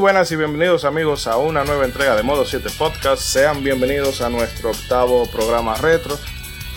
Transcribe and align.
Buenas 0.00 0.32
y 0.32 0.36
bienvenidos 0.36 0.86
amigos 0.86 1.26
a 1.26 1.36
una 1.36 1.62
nueva 1.62 1.84
entrega 1.84 2.16
de 2.16 2.22
Modo 2.22 2.46
7 2.46 2.70
Podcast. 2.78 3.20
Sean 3.20 3.62
bienvenidos 3.62 4.22
a 4.22 4.30
nuestro 4.30 4.70
octavo 4.70 5.30
programa 5.30 5.74
retro. 5.74 6.18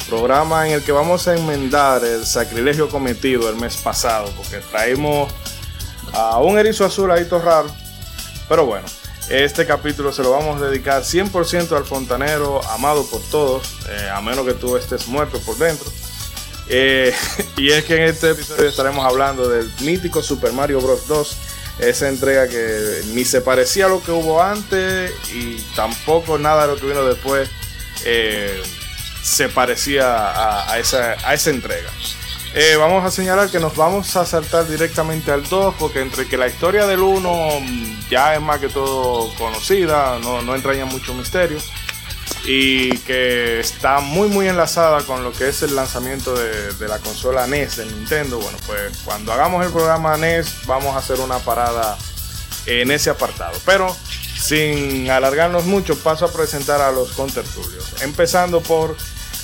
Programa 0.10 0.68
en 0.68 0.74
el 0.74 0.84
que 0.84 0.92
vamos 0.92 1.26
a 1.30 1.34
enmendar 1.34 2.04
el 2.04 2.26
sacrilegio 2.26 2.90
cometido 2.90 3.50
el 3.50 3.56
mes 3.56 3.78
pasado. 3.78 4.30
Porque 4.36 4.58
traímos 4.58 5.32
a 6.12 6.40
un 6.40 6.60
erizo 6.60 6.84
azul 6.84 7.12
ahí 7.12 7.24
raro. 7.24 7.74
Pero 8.50 8.66
bueno, 8.66 8.86
este 9.30 9.66
capítulo 9.66 10.12
se 10.12 10.22
lo 10.22 10.32
vamos 10.32 10.62
a 10.62 10.66
dedicar 10.66 11.04
100% 11.04 11.78
al 11.78 11.86
fontanero, 11.86 12.62
amado 12.72 13.06
por 13.06 13.22
todos, 13.32 13.80
eh, 13.88 14.10
a 14.14 14.20
menos 14.20 14.46
que 14.46 14.54
tú 14.54 14.76
estés 14.76 15.08
muerto 15.08 15.40
por 15.40 15.56
dentro. 15.56 15.90
Eh, 16.68 17.16
y 17.56 17.72
es 17.72 17.86
que 17.86 17.96
en 17.96 18.04
este 18.04 18.32
episodio 18.32 18.68
estaremos 18.68 19.06
hablando 19.06 19.48
del 19.48 19.72
mítico 19.80 20.22
Super 20.22 20.52
Mario 20.52 20.82
Bros. 20.82 21.08
2, 21.08 21.38
esa 21.80 22.08
entrega 22.08 22.48
que 22.48 23.02
ni 23.14 23.26
se 23.26 23.42
parecía 23.42 23.86
a 23.86 23.90
lo 23.90 24.02
que 24.04 24.12
hubo 24.12 24.42
antes 24.42 25.12
y 25.34 25.60
tampoco 25.76 26.38
nada 26.38 26.68
de 26.68 26.74
lo 26.74 26.80
que 26.80 26.86
vino 26.88 27.04
después 27.04 27.50
eh, 28.06 28.62
se 29.22 29.50
parecía 29.50 30.70
a, 30.72 30.78
esa, 30.80 31.16
a 31.24 31.34
esa 31.34 31.50
entrega. 31.50 31.90
Eh, 32.56 32.76
vamos 32.78 33.04
a 33.04 33.10
señalar 33.10 33.50
que 33.50 33.60
nos 33.60 33.76
vamos 33.76 34.16
a 34.16 34.26
saltar 34.26 34.68
directamente 34.68 35.32
al 35.32 35.44
2 35.44 35.76
porque 35.80 36.02
entre 36.02 36.28
que 36.28 36.38
la 36.38 36.48
historia 36.48 36.86
del 36.86 37.00
1 37.00 37.50
ya 38.12 38.36
es 38.36 38.42
más 38.42 38.60
que 38.60 38.70
todo 38.70 39.34
conocida, 39.36 40.20
no, 40.20 40.44
no 40.44 40.54
entraña 40.54 40.86
mucho 40.86 41.16
misterio 41.16 41.58
y 42.46 42.98
que 43.00 43.60
está 43.60 44.00
muy 44.00 44.28
muy 44.28 44.48
enlazada 44.48 45.02
con 45.04 45.24
lo 45.24 45.32
que 45.32 45.48
es 45.48 45.62
el 45.64 45.76
lanzamiento 45.76 46.36
de, 46.36 46.88
la 46.88 47.00
consola 47.00 47.48
NES 47.48 47.78
de 47.78 47.86
Nintendo. 47.86 48.38
Bueno, 48.40 48.58
pues 48.66 48.98
cuando 49.06 49.32
hagamos 49.32 49.66
el 49.66 49.72
programa 49.72 50.18
NES 50.18 50.66
vamos 50.66 50.96
a 50.96 51.00
hacer 51.00 51.20
una 51.20 51.40
parada 51.40 51.98
en 52.66 52.92
ese 52.92 53.10
apartado. 53.10 53.58
Pero 53.66 53.96
sin 54.38 55.10
alargarnos 55.10 55.66
mucho, 55.66 55.98
paso 55.98 56.26
a 56.26 56.32
presentar 56.32 56.82
a 56.82 56.92
los 56.92 57.14
contertulios. 57.14 58.02
Empezando 58.02 58.62
por 58.62 58.98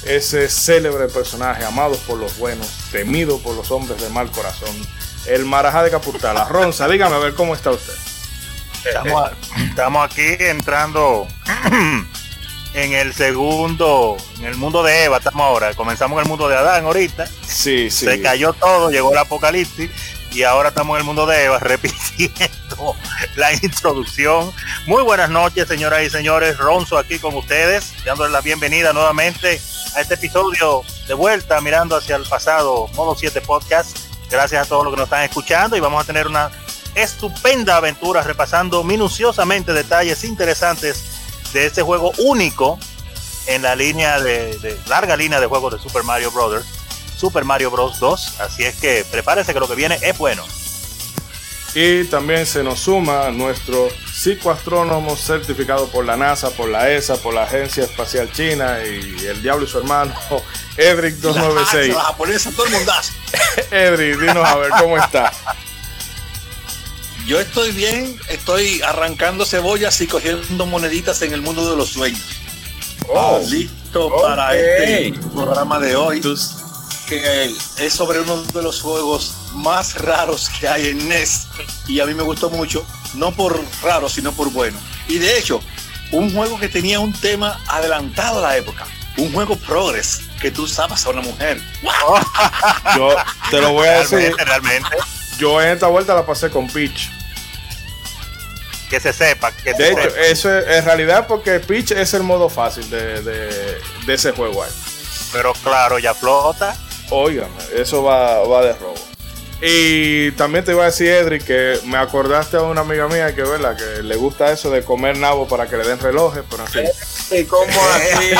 ese 0.03 0.49
célebre 0.49 1.07
personaje 1.07 1.63
amado 1.63 1.97
por 1.99 2.17
los 2.17 2.37
buenos, 2.37 2.67
temido 2.91 3.39
por 3.39 3.55
los 3.55 3.71
hombres 3.71 4.01
de 4.01 4.09
mal 4.09 4.29
corazón, 4.31 4.75
el 5.25 5.45
Marajá 5.45 5.83
de 5.83 5.91
Capurtala. 5.91 6.45
Ronza, 6.45 6.87
dígame 6.87 7.15
a 7.15 7.19
ver 7.19 7.33
cómo 7.33 7.53
está 7.53 7.71
usted. 7.71 7.93
Estamos, 8.85 9.31
estamos 9.57 10.05
aquí 10.09 10.35
entrando 10.39 11.27
en 12.73 12.93
el 12.93 13.13
segundo, 13.13 14.17
en 14.39 14.45
el 14.45 14.55
mundo 14.55 14.83
de 14.83 15.05
Eva 15.05 15.17
estamos 15.17 15.41
ahora. 15.41 15.73
Comenzamos 15.73 16.17
en 16.17 16.23
el 16.23 16.29
mundo 16.29 16.47
de 16.47 16.55
Adán 16.55 16.85
ahorita. 16.85 17.27
Sí, 17.27 17.89
sí. 17.89 18.05
Se 18.05 18.21
cayó 18.21 18.53
todo, 18.53 18.91
llegó 18.91 19.11
el 19.11 19.17
apocalipsis 19.17 19.89
y 20.31 20.43
ahora 20.43 20.69
estamos 20.69 20.95
en 20.95 20.99
el 20.99 21.05
mundo 21.05 21.25
de 21.25 21.45
Eva 21.45 21.59
repitiendo 21.61 22.95
la 23.35 23.53
introducción. 23.53 24.51
Muy 24.85 25.03
buenas 25.03 25.29
noches, 25.29 25.67
señoras 25.67 26.03
y 26.03 26.09
señores. 26.09 26.57
Ronzo 26.57 26.97
aquí 26.97 27.19
con 27.19 27.35
ustedes, 27.35 27.93
dándoles 28.05 28.31
la 28.31 28.41
bienvenida 28.41 28.93
nuevamente 28.93 29.59
a 29.95 30.01
este 30.01 30.13
episodio 30.13 30.83
de 31.07 31.13
vuelta, 31.15 31.59
mirando 31.61 31.95
hacia 31.95 32.15
el 32.15 32.23
pasado, 32.23 32.87
modo 32.89 33.15
7 33.15 33.41
podcast. 33.41 33.97
Gracias 34.29 34.63
a 34.63 34.69
todos 34.69 34.83
los 34.83 34.93
que 34.93 34.97
nos 34.97 35.05
están 35.05 35.23
escuchando 35.23 35.75
y 35.75 35.79
vamos 35.79 36.03
a 36.03 36.05
tener 36.05 36.27
una 36.27 36.51
estupenda 36.93 37.77
aventura 37.77 38.21
repasando 38.21 38.83
minuciosamente 38.83 39.73
detalles 39.73 40.23
interesantes 40.23 41.18
de 41.53 41.65
este 41.65 41.81
juego 41.81 42.11
único 42.17 42.79
en 43.47 43.61
la 43.63 43.75
línea 43.75 44.19
de, 44.19 44.77
larga 44.87 45.17
línea 45.17 45.39
de 45.39 45.47
juegos 45.47 45.73
de 45.73 45.79
Super 45.79 46.03
Mario 46.03 46.31
Brothers, 46.31 46.65
Super 47.17 47.43
Mario 47.43 47.71
Bros. 47.71 47.99
2. 47.99 48.39
Así 48.41 48.63
es 48.63 48.75
que 48.75 49.05
prepárese 49.11 49.53
que 49.53 49.59
lo 49.59 49.67
que 49.67 49.75
viene 49.75 49.97
es 50.01 50.17
bueno. 50.17 50.43
Y 51.75 52.05
también 52.05 52.45
se 52.45 52.63
nos 52.63 52.79
suma 52.79 53.29
nuestro 53.29 53.89
psicoastrónomo 54.11 55.15
certificado 55.15 55.87
por 55.87 56.03
la 56.03 56.17
NASA, 56.17 56.49
por 56.49 56.67
la 56.67 56.89
ESA, 56.89 57.17
por 57.17 57.33
la 57.33 57.43
Agencia 57.43 57.83
Espacial 57.83 58.31
China 58.31 58.79
y 58.83 59.25
el 59.25 59.41
Diablo 59.41 59.65
y 59.65 59.67
su 59.67 59.77
hermano, 59.77 60.13
Edric 60.77 61.15
296. 61.15 61.93
La 61.93 62.01
japonesa, 62.01 62.51
todo 62.51 62.65
el 62.65 62.71
mundo 62.71 62.91
Edric, 63.71 64.19
dinos 64.19 64.47
a 64.47 64.55
ver 64.57 64.71
cómo 64.79 64.97
está. 64.97 65.31
Yo 67.29 67.39
estoy 67.39 67.71
bien, 67.73 68.19
estoy 68.29 68.81
arrancando 68.81 69.45
cebollas 69.45 70.01
y 70.01 70.07
cogiendo 70.07 70.65
moneditas 70.65 71.21
en 71.21 71.31
el 71.31 71.43
mundo 71.43 71.69
de 71.69 71.77
los 71.77 71.89
sueños. 71.89 72.23
Oh, 73.07 73.39
listo 73.47 74.11
para 74.19 74.55
este 74.55 75.13
programa 75.31 75.77
de 75.77 75.95
hoy, 75.95 76.21
que 77.07 77.55
es 77.77 77.93
sobre 77.93 78.21
uno 78.21 78.41
de 78.41 78.63
los 78.63 78.81
juegos 78.81 79.35
más 79.53 80.01
raros 80.01 80.49
que 80.59 80.67
hay 80.67 80.87
en 80.87 81.07
NES. 81.07 81.45
Y 81.87 81.99
a 81.99 82.07
mí 82.07 82.15
me 82.15 82.23
gustó 82.23 82.49
mucho, 82.49 82.83
no 83.13 83.31
por 83.31 83.63
raro, 83.83 84.09
sino 84.09 84.31
por 84.31 84.49
bueno. 84.49 84.79
Y 85.07 85.19
de 85.19 85.37
hecho, 85.37 85.61
un 86.11 86.33
juego 86.33 86.59
que 86.59 86.67
tenía 86.67 86.99
un 86.99 87.13
tema 87.13 87.61
adelantado 87.67 88.39
a 88.39 88.41
la 88.41 88.57
época. 88.57 88.87
Un 89.17 89.31
juego 89.31 89.55
progress 89.55 90.21
que 90.41 90.49
tú 90.49 90.63
usabas 90.63 91.05
a 91.05 91.11
una 91.11 91.21
mujer. 91.21 91.61
Yo 92.97 93.15
te 93.51 93.61
lo 93.61 93.73
voy 93.73 93.87
a 93.87 93.99
decir. 93.99 94.33
Realmente. 94.35 94.89
Yo 95.37 95.61
en 95.61 95.69
esta 95.69 95.85
vuelta 95.85 96.15
la 96.15 96.25
pasé 96.25 96.49
con 96.49 96.67
Peach 96.67 97.18
que 98.89 98.99
se 98.99 99.13
sepa. 99.13 99.51
Que 99.51 99.73
de 99.73 99.91
hecho, 99.91 100.15
eso 100.17 100.57
es, 100.57 100.77
en 100.77 100.85
realidad 100.85 101.27
porque 101.27 101.59
Pitch 101.59 101.91
es 101.91 102.13
el 102.13 102.23
modo 102.23 102.49
fácil 102.49 102.89
de, 102.89 103.21
de, 103.21 104.13
ese 104.13 104.31
juego 104.31 104.63
ahí. 104.63 104.71
Pero 105.31 105.53
claro, 105.63 105.99
ya 105.99 106.13
flota. 106.13 106.75
Óigame, 107.11 107.55
eso 107.75 108.03
va, 108.03 108.43
va 108.45 108.63
de 108.63 108.73
robo. 108.73 109.09
Y 109.61 110.31
también 110.33 110.63
te 110.63 110.71
iba 110.71 110.83
a 110.83 110.85
decir, 110.85 111.07
Edric, 111.07 111.43
que 111.43 111.79
me 111.83 111.97
acordaste 111.97 112.55
a 112.55 112.61
una 112.61 112.81
amiga 112.81 113.07
mía 113.09 113.35
que, 113.35 113.43
¿verdad? 113.43 113.75
que 113.75 114.03
le 114.03 114.15
gusta 114.15 114.51
eso 114.51 114.71
de 114.71 114.83
comer 114.83 115.17
nabo 115.17 115.47
para 115.47 115.67
que 115.67 115.75
le 115.75 115.85
den 115.85 115.99
relojes, 115.99 116.43
pero 116.49 116.63
así. 116.63 116.79
¿Y 117.35 117.43
cómo 117.45 117.65
así? 117.93 118.31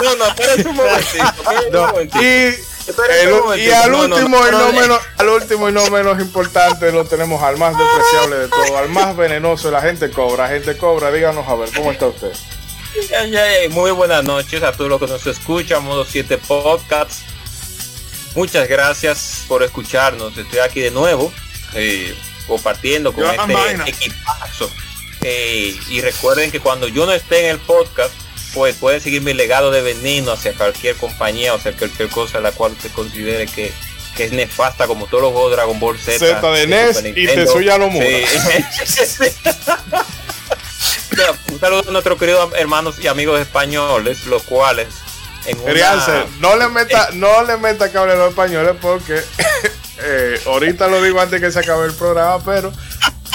no, 0.00 0.16
no, 0.16 0.26
espérate 0.28 0.68
un 0.68 0.76
momentito. 0.76 2.20
y 2.22 2.54
y 3.56 3.70
al 3.70 3.94
último 3.94 4.46
y 4.46 4.50
no 4.50 4.72
menos, 4.72 5.00
al 5.16 5.28
último 5.28 5.68
y 5.68 5.72
no 5.72 5.88
menos 5.90 6.20
importante 6.20 6.92
lo 6.92 7.04
tenemos 7.04 7.42
al 7.42 7.56
más 7.56 7.76
despreciable 7.76 8.36
de 8.36 8.48
todo, 8.48 8.76
al 8.76 8.88
más 8.90 9.16
venenoso, 9.16 9.70
la 9.70 9.80
gente 9.80 10.10
cobra, 10.10 10.48
gente 10.48 10.76
cobra, 10.76 11.10
díganos 11.10 11.48
a 11.48 11.54
ver, 11.54 11.70
¿cómo 11.74 11.92
está 11.92 12.06
usted? 12.06 12.32
Muy 13.70 13.90
buenas 13.90 14.22
noches 14.24 14.62
a 14.62 14.72
todos 14.72 14.88
los 14.88 15.00
que 15.00 15.06
nos 15.06 15.26
escuchan, 15.26 15.82
Modo 15.82 16.04
7 16.04 16.38
Podcasts. 16.38 17.22
Muchas 18.34 18.68
gracias 18.68 19.44
por 19.48 19.62
escucharnos. 19.62 20.36
Estoy 20.36 20.60
aquí 20.60 20.80
de 20.80 20.90
nuevo, 20.90 21.32
eh, 21.74 22.16
compartiendo 22.46 23.12
con 23.12 23.24
este 23.24 23.90
equipazo. 23.90 24.70
Eh, 25.22 25.76
y 25.88 26.00
recuerden 26.02 26.50
que 26.50 26.60
cuando 26.60 26.86
yo 26.86 27.06
no 27.06 27.12
esté 27.12 27.46
en 27.46 27.50
el 27.52 27.58
podcast, 27.58 28.12
pues 28.54 28.76
puede 28.76 29.00
seguir 29.00 29.22
mi 29.22 29.34
legado 29.34 29.70
de 29.70 29.82
veneno 29.82 30.32
hacia 30.32 30.54
cualquier 30.54 30.96
compañía 30.96 31.52
o 31.54 31.60
sea 31.60 31.72
cualquier 31.72 32.08
cosa 32.08 32.40
la 32.40 32.52
cual 32.52 32.74
se 32.80 32.88
considere 32.90 33.46
que, 33.46 33.72
es 34.16 34.30
nefasta 34.30 34.86
como 34.86 35.06
todos 35.06 35.24
los 35.24 35.32
juegos 35.32 35.50
de 35.50 35.56
Dragon 35.56 35.80
Ball 35.80 35.98
Z. 35.98 36.18
Z 36.20 36.50
de 36.52 36.66
NES 36.68 37.02
y 37.04 37.26
Tetsuya 37.26 37.78
no 37.78 37.90
sí. 37.90 38.24
Un 41.52 41.60
saludo 41.60 41.88
a 41.88 41.92
nuestros 41.92 42.18
queridos 42.18 42.52
hermanos 42.56 42.96
y 43.00 43.08
amigos 43.08 43.40
españoles, 43.40 44.26
los 44.26 44.44
cuales 44.44 44.86
en 45.46 45.58
una... 45.58 46.26
no 46.40 46.56
le 46.56 46.68
meta, 46.68 47.10
no 47.12 47.44
le 47.44 47.56
meta 47.56 47.90
cable 47.90 48.12
a 48.12 48.16
los 48.16 48.30
españoles 48.30 48.74
porque 48.80 49.20
eh, 49.98 50.40
ahorita 50.46 50.88
lo 50.88 51.02
digo 51.02 51.20
antes 51.20 51.40
que 51.40 51.50
se 51.50 51.58
acabe 51.58 51.86
el 51.86 51.94
programa, 51.94 52.42
pero 52.44 52.72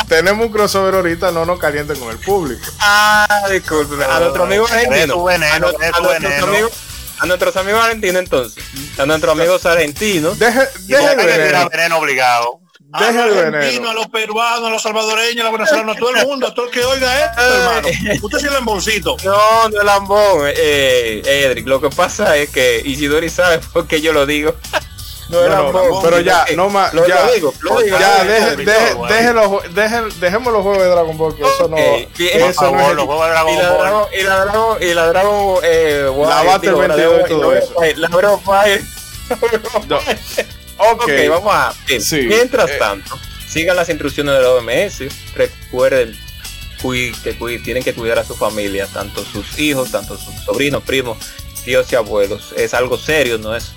tenemos 0.10 0.46
un 0.46 0.52
crossover 0.52 0.96
ahorita, 0.96 1.32
no 1.32 1.46
nos 1.46 1.60
calienten 1.60 1.98
con 1.98 2.10
el 2.10 2.18
público. 2.18 2.66
Ah, 2.80 3.48
disculpe. 3.50 4.04
A 4.04 4.20
nuestro 4.20 4.44
amigo 4.44 4.68
argentino. 4.68 5.28
A 7.20 7.26
nuestros 7.26 7.56
amigos 7.56 7.84
argentinos 7.84 8.24
entonces. 8.24 8.64
A 8.98 9.06
nuestros 9.06 9.32
amigos 9.32 9.66
argentinos. 9.66 10.38
Deje, 10.40 10.68
deje 10.88 11.12
el 11.12 11.68
veneno. 11.70 11.98
obligado. 11.98 12.60
Deje 12.80 13.24
el 13.24 13.52
veneno. 13.52 13.90
A 13.90 13.94
los 13.94 14.08
peruanos, 14.08 14.68
a 14.68 14.72
los 14.72 14.82
salvadoreños, 14.82 15.42
a 15.42 15.50
los 15.50 15.60
venezolanos, 15.60 15.96
a 15.96 16.00
todo 16.00 16.16
el 16.16 16.26
mundo, 16.26 16.48
a 16.48 16.54
todo 16.54 16.66
el 16.66 16.72
que 16.72 16.84
oiga 16.84 17.26
esto, 17.26 17.42
hermano. 17.42 17.88
Usted 18.24 18.38
es 18.40 18.44
el 18.46 18.54
lamboncito. 18.54 19.16
No, 19.24 19.70
no 19.70 19.80
es 19.80 19.86
lambón, 19.86 20.52
eh, 20.56 21.22
Edric. 21.24 21.68
Lo 21.68 21.80
que 21.80 21.90
pasa 21.90 22.36
es 22.36 22.50
que 22.50 22.82
Isidori 22.84 23.30
sabe 23.30 23.60
por 23.60 23.86
qué 23.86 24.02
yo 24.02 24.12
lo 24.12 24.26
digo. 24.26 24.56
No, 25.30 26.02
pero 26.02 26.20
ya, 26.22 26.46
no 26.56 26.70
más. 26.70 26.94
Lo, 26.94 27.08
ya, 27.08 27.30
digo, 27.32 27.54
lo 27.62 27.80
digo, 27.82 27.98
ya, 28.00 28.24
deje, 28.24 28.56
deje, 28.58 28.96
déjelo, 29.08 29.62
deje, 29.74 30.02
dejemos 30.20 30.52
los 30.52 30.64
juegos 30.64 30.82
de 30.82 30.90
Dragon 30.90 31.18
Ball, 31.18 31.36
que 31.36 31.44
eso 31.44 31.68
no. 31.68 31.78
eso 31.78 32.72
no 32.72 32.90
es 32.90 32.96
los 32.96 33.06
juegos 33.06 33.26
de 33.26 33.32
Dragon 33.32 33.56
Ball. 33.56 34.08
Y 34.12 34.24
la 34.24 34.46
Dragon, 34.46 34.84
y 34.84 34.94
la 34.94 35.08
Dragon, 35.08 35.60
eh, 35.64 36.12
la 36.18 36.44
Battle 36.44 36.72
22 36.72 37.22
y 37.26 37.30
todo 37.30 37.56
eso. 37.56 37.74
La 37.96 38.08
Dragon 38.08 38.42
Fire. 38.44 38.84
Okay. 40.80 41.28
ok, 41.28 41.30
vamos 41.30 41.54
a. 41.54 41.74
Sí. 42.00 42.22
Mientras 42.24 42.70
eh. 42.72 42.78
tanto, 42.80 43.20
sigan 43.48 43.76
las 43.76 43.90
instrucciones 43.90 44.36
de 44.36 44.42
la 44.42 44.50
OMS. 44.50 45.04
Recuerden 45.36 46.18
que 46.82 47.60
tienen 47.64 47.84
que 47.84 47.94
cuidar 47.94 48.20
a 48.20 48.24
su 48.24 48.36
familia, 48.36 48.88
tanto 48.88 49.24
sus 49.26 49.60
hijos, 49.60 49.92
tanto 49.92 50.18
sus 50.18 50.34
sobrinos, 50.46 50.82
primos, 50.84 51.18
tíos 51.64 51.92
y 51.92 51.96
abuelos. 51.96 52.54
Es 52.56 52.74
algo 52.74 52.98
serio, 52.98 53.38
no 53.38 53.56
es, 53.56 53.72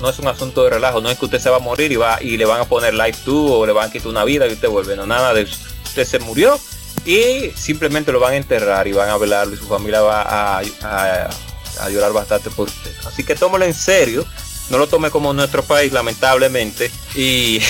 no 0.00 0.08
es 0.08 0.18
un 0.18 0.28
asunto 0.28 0.64
de 0.64 0.70
relajo, 0.70 1.00
no 1.00 1.10
es 1.10 1.18
que 1.18 1.24
usted 1.26 1.40
se 1.40 1.50
va 1.50 1.56
a 1.56 1.60
morir 1.60 1.92
y 1.92 1.96
va 1.96 2.18
y 2.20 2.36
le 2.36 2.44
van 2.44 2.60
a 2.60 2.64
poner 2.64 2.94
live 2.94 3.16
to 3.24 3.58
o 3.58 3.66
le 3.66 3.72
van 3.72 3.88
a 3.88 3.92
quitar 3.92 4.08
una 4.08 4.24
vida 4.24 4.46
y 4.46 4.52
usted 4.52 4.68
vuelve, 4.68 4.96
no, 4.96 5.06
nada 5.06 5.32
de 5.34 5.42
eso. 5.42 5.56
usted 5.84 6.04
se 6.04 6.18
murió 6.18 6.58
y 7.04 7.52
simplemente 7.56 8.12
lo 8.12 8.20
van 8.20 8.34
a 8.34 8.36
enterrar 8.36 8.88
y 8.88 8.92
van 8.92 9.08
a 9.08 9.16
velarlo 9.16 9.54
y 9.54 9.58
su 9.58 9.66
familia 9.66 10.00
va 10.00 10.22
a, 10.22 10.62
a, 10.82 11.88
llorar 11.90 12.12
bastante 12.12 12.50
por 12.50 12.68
usted. 12.68 12.92
Así 13.06 13.22
que 13.22 13.34
tómalo 13.34 13.64
en 13.64 13.74
serio, 13.74 14.24
no 14.70 14.78
lo 14.78 14.88
tome 14.88 15.10
como 15.10 15.32
nuestro 15.32 15.62
país 15.62 15.92
lamentablemente 15.92 16.90
y 17.14 17.60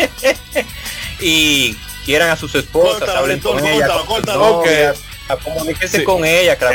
y 1.20 1.76
quieran 2.04 2.30
a 2.30 2.36
sus 2.36 2.54
esposas, 2.54 3.08
hablen 3.08 3.38
con 3.40 3.64
ella. 3.64 3.88
Comuníquese 5.36 6.04
con 6.04 6.24
ella, 6.24 6.56
claro. 6.56 6.74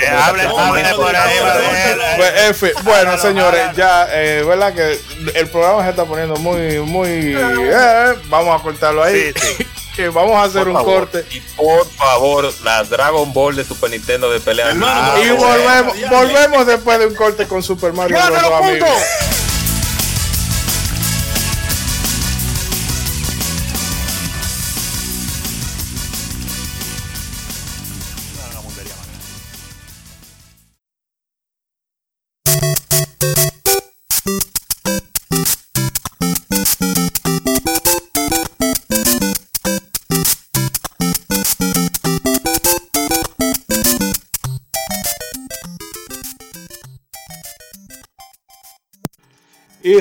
Bueno, 2.84 3.18
señores, 3.18 3.76
ya, 3.76 4.08
eh, 4.12 4.44
¿verdad? 4.44 4.74
Que 4.74 5.00
el 5.36 5.48
programa 5.48 5.84
se 5.84 5.90
está 5.90 6.06
poniendo 6.06 6.36
muy, 6.38 6.80
muy. 6.80 7.36
Eh, 7.36 8.14
vamos 8.30 8.60
a 8.60 8.64
cortarlo 8.64 9.04
ahí. 9.04 9.34
vamos 10.14 10.36
a 10.36 10.44
hacer 10.44 10.68
un 10.68 10.76
corte. 10.84 11.26
Y 11.32 11.40
por 11.56 11.88
favor, 11.92 12.54
la 12.64 12.84
Dragon 12.84 13.32
Ball 13.34 13.56
de 13.56 13.64
Super 13.64 13.90
Nintendo 13.90 14.32
de 14.32 14.40
pelea. 14.40 14.72
y 14.74 15.30
volvemos, 15.32 16.10
volvemos 16.10 16.68
después 16.68 17.00
de 17.00 17.08
un 17.08 17.16
corte 17.16 17.48
con 17.48 17.64
Super 17.64 17.94
Mario 17.94 18.18
Bros. 18.18 18.42
Y 18.74 19.47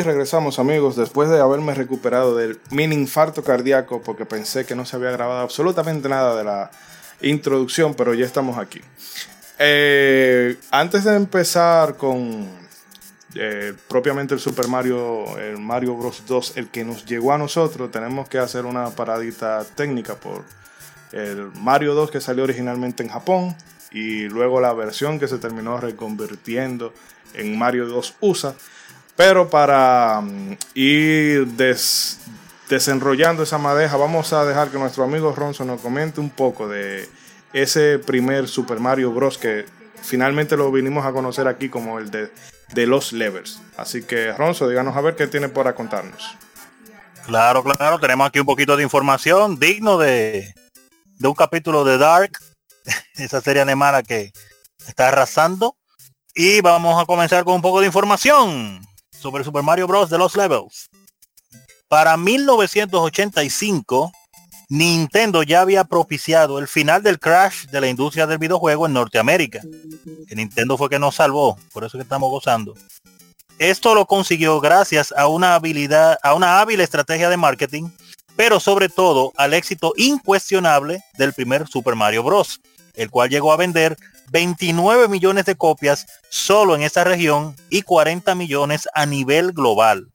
regresamos 0.06 0.58
amigos 0.58 0.96
después 0.96 1.28
de 1.28 1.40
haberme 1.40 1.74
recuperado 1.74 2.34
del 2.34 2.58
mini 2.70 2.94
infarto 2.94 3.44
cardíaco 3.44 4.00
porque 4.02 4.24
pensé 4.24 4.64
que 4.64 4.74
no 4.74 4.86
se 4.86 4.96
había 4.96 5.10
grabado 5.10 5.40
absolutamente 5.40 6.08
nada 6.08 6.36
de 6.36 6.44
la 6.44 6.70
introducción, 7.20 7.94
pero 7.94 8.14
ya 8.14 8.24
estamos 8.24 8.56
aquí. 8.58 8.80
Eh, 9.58 10.56
antes 10.70 11.04
de 11.04 11.14
empezar 11.14 11.96
con 11.96 12.46
eh, 13.34 13.74
propiamente 13.88 14.34
el 14.34 14.40
Super 14.40 14.68
Mario, 14.68 15.38
el 15.38 15.58
Mario 15.58 15.94
Bros 15.94 16.22
2, 16.26 16.56
el 16.56 16.68
que 16.68 16.84
nos 16.84 17.04
llegó 17.04 17.32
a 17.32 17.38
nosotros, 17.38 17.90
tenemos 17.90 18.28
que 18.28 18.38
hacer 18.38 18.64
una 18.64 18.88
paradita 18.90 19.64
técnica 19.74 20.14
por 20.14 20.44
el 21.12 21.50
Mario 21.54 21.94
2 21.94 22.10
que 22.10 22.20
salió 22.20 22.44
originalmente 22.44 23.02
en 23.02 23.08
Japón 23.08 23.56
y 23.90 24.28
luego 24.28 24.60
la 24.60 24.72
versión 24.72 25.18
que 25.18 25.28
se 25.28 25.38
terminó 25.38 25.78
reconvirtiendo 25.78 26.92
en 27.34 27.58
Mario 27.58 27.86
2 27.86 28.16
USA 28.20 28.54
pero 29.16 29.48
para 29.48 30.20
mm, 30.20 30.56
ir 30.74 31.46
desenrollando 32.68 33.42
esa 33.42 33.58
madeja, 33.58 33.96
vamos 33.96 34.32
a 34.32 34.44
dejar 34.44 34.68
que 34.68 34.78
nuestro 34.78 35.04
amigo 35.04 35.32
Ronzo 35.32 35.64
nos 35.64 35.80
comente 35.80 36.20
un 36.20 36.30
poco 36.30 36.68
de 36.68 37.08
ese 37.52 37.98
primer 37.98 38.46
Super 38.46 38.78
Mario 38.78 39.12
Bros. 39.12 39.38
que 39.38 39.64
finalmente 40.02 40.56
lo 40.56 40.70
vinimos 40.70 41.06
a 41.06 41.12
conocer 41.12 41.48
aquí 41.48 41.68
como 41.70 41.98
el 41.98 42.10
de, 42.10 42.30
los 42.86 43.12
levels. 43.12 43.60
Así 43.76 44.02
que 44.02 44.32
Ronzo, 44.32 44.68
díganos 44.68 44.94
a 44.96 45.00
ver 45.00 45.16
qué 45.16 45.26
tiene 45.26 45.48
para 45.48 45.74
contarnos. 45.74 46.36
Claro, 47.24 47.64
claro, 47.64 47.98
tenemos 47.98 48.28
aquí 48.28 48.38
un 48.38 48.46
poquito 48.46 48.76
de 48.76 48.84
información 48.84 49.58
digno 49.58 49.98
de, 49.98 50.54
de 51.18 51.28
un 51.28 51.34
capítulo 51.34 51.84
de 51.84 51.98
Dark, 51.98 52.38
esa 53.14 53.40
serie 53.40 53.62
alemana 53.62 54.02
que 54.02 54.32
está 54.86 55.08
arrasando. 55.08 55.74
Y 56.34 56.60
vamos 56.60 57.02
a 57.02 57.06
comenzar 57.06 57.44
con 57.44 57.54
un 57.54 57.62
poco 57.62 57.80
de 57.80 57.86
información 57.86 58.86
sobre 59.26 59.42
Super 59.42 59.64
Mario 59.64 59.88
Bros. 59.88 60.08
de 60.08 60.18
los 60.18 60.36
Levels. 60.36 60.88
Para 61.88 62.16
1985, 62.16 64.12
Nintendo 64.68 65.42
ya 65.42 65.62
había 65.62 65.82
propiciado 65.82 66.60
el 66.60 66.68
final 66.68 67.02
del 67.02 67.18
crash 67.18 67.66
de 67.66 67.80
la 67.80 67.88
industria 67.88 68.28
del 68.28 68.38
videojuego 68.38 68.86
en 68.86 68.92
Norteamérica. 68.92 69.62
Que 70.28 70.36
Nintendo 70.36 70.78
fue 70.78 70.88
que 70.88 71.00
nos 71.00 71.16
salvó, 71.16 71.58
por 71.72 71.82
eso 71.82 71.98
que 71.98 72.02
estamos 72.02 72.30
gozando. 72.30 72.74
Esto 73.58 73.96
lo 73.96 74.06
consiguió 74.06 74.60
gracias 74.60 75.12
a 75.16 75.26
una 75.26 75.56
habilidad, 75.56 76.18
a 76.22 76.34
una 76.34 76.60
hábil 76.60 76.80
estrategia 76.80 77.28
de 77.28 77.36
marketing, 77.36 77.88
pero 78.36 78.60
sobre 78.60 78.88
todo 78.88 79.32
al 79.36 79.54
éxito 79.54 79.92
incuestionable 79.96 81.02
del 81.18 81.32
primer 81.32 81.66
Super 81.66 81.96
Mario 81.96 82.22
Bros., 82.22 82.60
el 82.94 83.10
cual 83.10 83.28
llegó 83.28 83.52
a 83.52 83.56
vender 83.56 83.96
29 84.30 85.08
millones 85.08 85.44
de 85.44 85.56
copias 85.56 86.06
solo 86.28 86.74
en 86.74 86.82
esta 86.82 87.04
región 87.04 87.56
y 87.70 87.82
40 87.82 88.34
millones 88.34 88.88
a 88.94 89.06
nivel 89.06 89.52
global. 89.52 90.12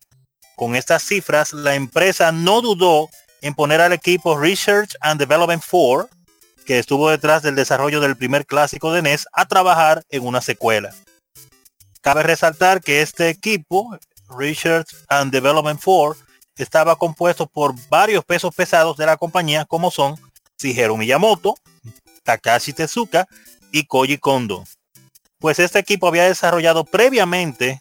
Con 0.55 0.75
estas 0.75 1.03
cifras, 1.03 1.53
la 1.53 1.75
empresa 1.75 2.31
no 2.31 2.61
dudó 2.61 3.09
en 3.41 3.55
poner 3.55 3.81
al 3.81 3.93
equipo 3.93 4.37
Research 4.37 4.95
and 5.01 5.19
Development 5.19 5.63
4, 5.67 6.09
que 6.65 6.77
estuvo 6.79 7.09
detrás 7.09 7.41
del 7.41 7.55
desarrollo 7.55 7.99
del 7.99 8.15
primer 8.15 8.45
clásico 8.45 8.93
de 8.93 9.01
NES, 9.01 9.25
a 9.33 9.47
trabajar 9.47 10.03
en 10.09 10.25
una 10.25 10.41
secuela. 10.41 10.93
Cabe 12.01 12.23
resaltar 12.23 12.81
que 12.81 13.01
este 13.01 13.29
equipo, 13.29 13.97
Research 14.29 14.89
and 15.07 15.31
Development 15.31 15.81
4, 15.83 16.15
estaba 16.57 16.95
compuesto 16.95 17.47
por 17.47 17.73
varios 17.89 18.23
pesos 18.23 18.53
pesados 18.53 18.97
de 18.97 19.05
la 19.05 19.17
compañía 19.17 19.65
como 19.65 19.89
son 19.89 20.15
Shigeru 20.59 20.97
Miyamoto, 20.97 21.55
Takashi 22.23 22.73
Tezuka 22.73 23.27
y 23.71 23.85
Koji 23.85 24.17
Kondo. 24.17 24.63
Pues 25.39 25.59
este 25.59 25.79
equipo 25.79 26.07
había 26.07 26.25
desarrollado 26.25 26.83
previamente 26.83 27.79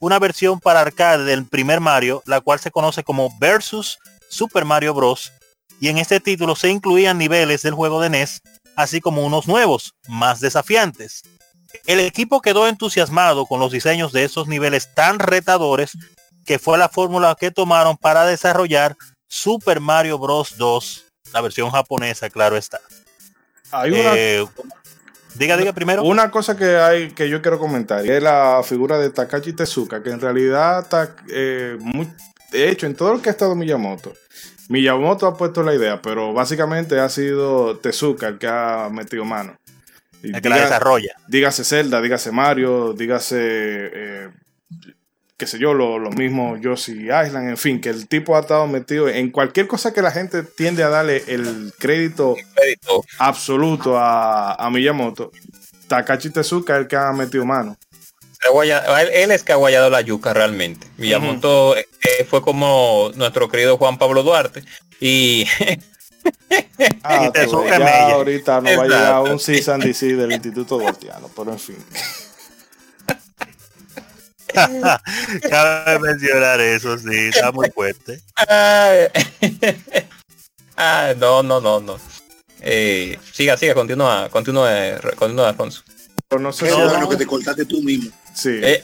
una 0.00 0.18
versión 0.18 0.60
para 0.60 0.80
arcade 0.80 1.24
del 1.24 1.46
primer 1.46 1.80
Mario, 1.80 2.22
la 2.26 2.40
cual 2.40 2.58
se 2.58 2.70
conoce 2.70 3.02
como 3.02 3.36
Versus 3.38 3.98
Super 4.28 4.64
Mario 4.64 4.94
Bros. 4.94 5.32
Y 5.80 5.88
en 5.88 5.98
este 5.98 6.20
título 6.20 6.54
se 6.54 6.68
incluían 6.70 7.18
niveles 7.18 7.62
del 7.62 7.74
juego 7.74 8.00
de 8.00 8.10
NES, 8.10 8.42
así 8.76 9.00
como 9.00 9.24
unos 9.24 9.46
nuevos, 9.46 9.94
más 10.08 10.40
desafiantes. 10.40 11.22
El 11.86 12.00
equipo 12.00 12.40
quedó 12.40 12.68
entusiasmado 12.68 13.46
con 13.46 13.58
los 13.58 13.72
diseños 13.72 14.12
de 14.12 14.24
esos 14.24 14.46
niveles 14.46 14.94
tan 14.94 15.18
retadores 15.18 15.92
que 16.44 16.58
fue 16.58 16.78
la 16.78 16.88
fórmula 16.88 17.36
que 17.38 17.50
tomaron 17.50 17.96
para 17.96 18.26
desarrollar 18.26 18.96
Super 19.28 19.80
Mario 19.80 20.18
Bros. 20.18 20.56
2, 20.56 21.04
la 21.32 21.40
versión 21.40 21.70
japonesa, 21.70 22.28
claro 22.30 22.56
está. 22.56 22.80
Hay 23.70 23.92
una, 23.92 24.14
eh, 24.14 24.46
Diga, 25.34 25.56
diga 25.56 25.72
primero. 25.72 26.02
Una 26.04 26.30
cosa 26.30 26.56
que 26.56 26.76
hay 26.76 27.10
que 27.12 27.28
yo 27.28 27.40
quiero 27.40 27.58
comentar 27.58 28.04
es 28.04 28.22
la 28.22 28.60
figura 28.64 28.98
de 28.98 29.10
Takashi 29.10 29.52
Tezuka, 29.52 30.02
que 30.02 30.10
en 30.10 30.20
realidad 30.20 30.80
está 30.80 31.14
eh, 31.32 31.78
de 32.50 32.68
hecho 32.68 32.86
en 32.86 32.94
todo 32.94 33.14
lo 33.14 33.22
que 33.22 33.30
ha 33.30 33.32
estado 33.32 33.54
Miyamoto. 33.54 34.12
Miyamoto 34.68 35.26
ha 35.26 35.36
puesto 35.36 35.62
la 35.62 35.74
idea, 35.74 36.00
pero 36.00 36.32
básicamente 36.32 37.00
ha 37.00 37.08
sido 37.08 37.78
Tezuka 37.78 38.28
el 38.28 38.38
que 38.38 38.46
ha 38.46 38.88
metido 38.90 39.24
mano. 39.24 39.56
El 40.22 40.40
que 40.40 40.48
la 40.48 40.60
desarrolla. 40.60 41.14
Dígase 41.26 41.64
Zelda, 41.64 42.00
dígase 42.00 42.30
Mario, 42.30 42.92
dígase 42.92 43.38
eh, 43.40 44.30
qué 45.42 45.48
sé 45.48 45.58
yo, 45.58 45.74
lo, 45.74 45.98
mismo 46.12 46.56
Yoshi 46.56 47.06
Island, 47.06 47.48
en 47.48 47.56
fin, 47.56 47.80
que 47.80 47.88
el 47.88 48.06
tipo 48.06 48.36
ha 48.36 48.40
estado 48.42 48.68
metido 48.68 49.08
en 49.08 49.32
cualquier 49.32 49.66
cosa 49.66 49.92
que 49.92 50.00
la 50.00 50.12
gente 50.12 50.44
tiende 50.44 50.84
a 50.84 50.88
darle 50.88 51.24
el 51.26 51.72
crédito, 51.80 52.36
absoluto 53.18 53.98
a, 53.98 54.68
Miyamoto. 54.70 55.32
Takashi 55.88 56.30
Tezuka 56.30 56.74
es 56.74 56.82
el 56.82 56.86
que 56.86 56.94
ha 56.94 57.12
metido 57.12 57.44
mano. 57.44 57.76
Él 59.12 59.32
es 59.32 59.42
que 59.42 59.50
ha 59.50 59.56
guayado 59.56 59.90
la 59.90 60.00
yuca 60.00 60.32
realmente. 60.32 60.86
Miyamoto 60.96 61.76
eh, 61.76 61.86
fue 62.30 62.40
como 62.40 63.10
nuestro 63.16 63.48
querido 63.48 63.76
Juan 63.78 63.98
Pablo 63.98 64.22
Duarte. 64.22 64.62
Y 65.00 65.44
ah, 67.02 67.32
ya 67.34 68.12
ahorita 68.12 68.60
no 68.60 68.76
va 68.76 68.84
a 68.84 68.86
llegar 68.86 69.22
un 69.22 69.40
CISANDC 69.40 70.02
del 70.02 70.30
Instituto 70.30 70.78
Duartiano, 70.78 71.28
pero 71.34 71.50
en 71.50 71.58
fin. 71.58 71.78
Cabe 75.48 75.98
mencionar 75.98 76.60
eso, 76.60 76.98
sí, 76.98 77.28
está 77.28 77.52
muy 77.52 77.70
fuerte. 77.70 78.20
ah, 80.76 81.14
no, 81.18 81.42
no, 81.42 81.60
no, 81.60 81.80
no. 81.80 81.98
Eh, 82.60 83.18
siga, 83.32 83.56
siga, 83.56 83.74
continúa, 83.74 84.28
continúa, 84.30 84.70
continúa, 85.16 85.48
Alfonso. 85.48 85.82
no 86.38 86.52
sé 86.52 86.70
no, 86.70 87.08
que 87.08 87.16
te 87.16 87.26
cortaste 87.26 87.64
tú 87.64 87.82
mismo. 87.82 88.10
Sí. 88.34 88.60
Eh, 88.62 88.80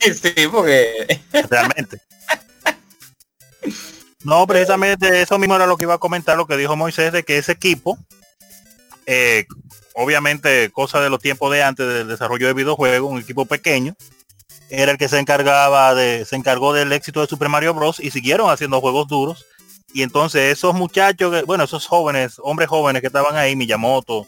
sí, 0.00 0.32
porque... 0.50 1.20
Realmente. 1.50 2.00
No, 4.26 4.46
precisamente 4.46 5.22
eso 5.22 5.38
mismo 5.38 5.54
era 5.54 5.66
lo 5.66 5.76
que 5.76 5.84
iba 5.84 5.94
a 5.94 5.98
comentar, 5.98 6.36
lo 6.36 6.46
que 6.46 6.56
dijo 6.56 6.74
Moisés, 6.74 7.12
de 7.12 7.22
que 7.22 7.38
ese 7.38 7.52
equipo, 7.52 7.96
eh, 9.06 9.46
obviamente 9.94 10.70
cosa 10.72 11.00
de 11.00 11.10
los 11.10 11.20
tiempos 11.20 11.52
de 11.52 11.62
antes 11.62 11.86
del 11.86 12.08
desarrollo 12.08 12.48
de 12.48 12.52
videojuegos, 12.52 13.10
un 13.10 13.20
equipo 13.20 13.46
pequeño, 13.46 13.94
era 14.70 14.92
el 14.92 14.98
que 14.98 15.08
se 15.08 15.18
encargaba 15.18 15.94
de, 15.94 16.24
se 16.24 16.36
encargó 16.36 16.72
del 16.72 16.92
éxito 16.92 17.20
de 17.20 17.26
Super 17.26 17.48
Mario 17.48 17.74
Bros. 17.74 18.00
y 18.00 18.10
siguieron 18.10 18.50
haciendo 18.50 18.80
juegos 18.80 19.06
duros 19.08 19.46
Y 19.92 20.02
entonces 20.02 20.52
esos 20.52 20.74
muchachos, 20.74 21.44
bueno, 21.46 21.64
esos 21.64 21.86
jóvenes, 21.86 22.36
hombres 22.38 22.68
jóvenes 22.68 23.00
que 23.00 23.06
estaban 23.06 23.36
ahí, 23.36 23.56
Miyamoto, 23.56 24.26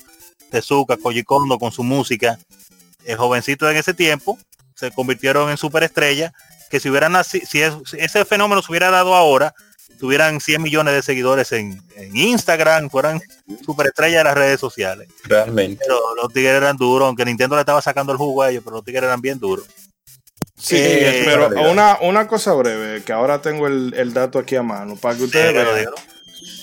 Tezuka, 0.50 0.97
Koji 0.97 1.25
Kondo 1.25 1.59
con 1.59 1.73
su 1.73 1.83
música, 1.83 2.38
el 3.04 3.16
jovencito 3.16 3.68
en 3.71 3.76
ese 3.76 3.95
tiempo, 3.95 4.38
se 4.75 4.90
convirtieron 4.92 5.50
en 5.50 5.57
superestrellas, 5.57 6.33
que 6.71 6.80
si 6.80 6.88
hubieran 6.88 7.12
nacido, 7.12 7.47
si, 7.47 7.61
ese 7.99 8.25
fenómeno 8.25 8.62
se 8.62 8.71
hubiera 8.71 8.90
dado 8.90 9.14
ahora, 9.14 9.54
tuvieran 9.99 10.40
100 10.40 10.62
millones 10.62 10.95
de 10.95 11.02
seguidores 11.02 11.52
en, 11.52 11.83
Instagram, 12.14 12.88
fueran 12.88 13.21
superestrellas 13.64 14.21
de 14.21 14.25
las 14.25 14.35
redes 14.35 14.61
sociales. 14.61 15.09
Realmente. 15.25 15.83
Pero 15.85 16.14
los 16.14 16.33
tigres 16.33 16.54
eran 16.54 16.76
duros, 16.76 17.07
aunque 17.07 17.25
Nintendo 17.25 17.57
le 17.57 17.61
estaba 17.61 17.83
sacando 17.83 18.12
el 18.12 18.18
jugo 18.18 18.42
a 18.42 18.50
ellos, 18.50 18.62
pero 18.64 18.76
los 18.76 18.85
tigres 18.85 19.04
eran 19.04 19.21
bien 19.21 19.38
duros. 19.38 19.66
Sí, 20.59 20.77
eh, 20.77 21.23
pero 21.25 21.71
una, 21.71 21.99
una 22.00 22.27
cosa 22.27 22.53
breve, 22.53 23.03
que 23.03 23.12
ahora 23.12 23.41
tengo 23.41 23.67
el, 23.67 24.12
dato 24.12 24.38
aquí 24.38 24.57
a 24.57 24.62
mano, 24.62 24.97
para 24.97 25.17
que 25.17 25.25
ustedes 25.25 25.55
vean. 25.55 25.88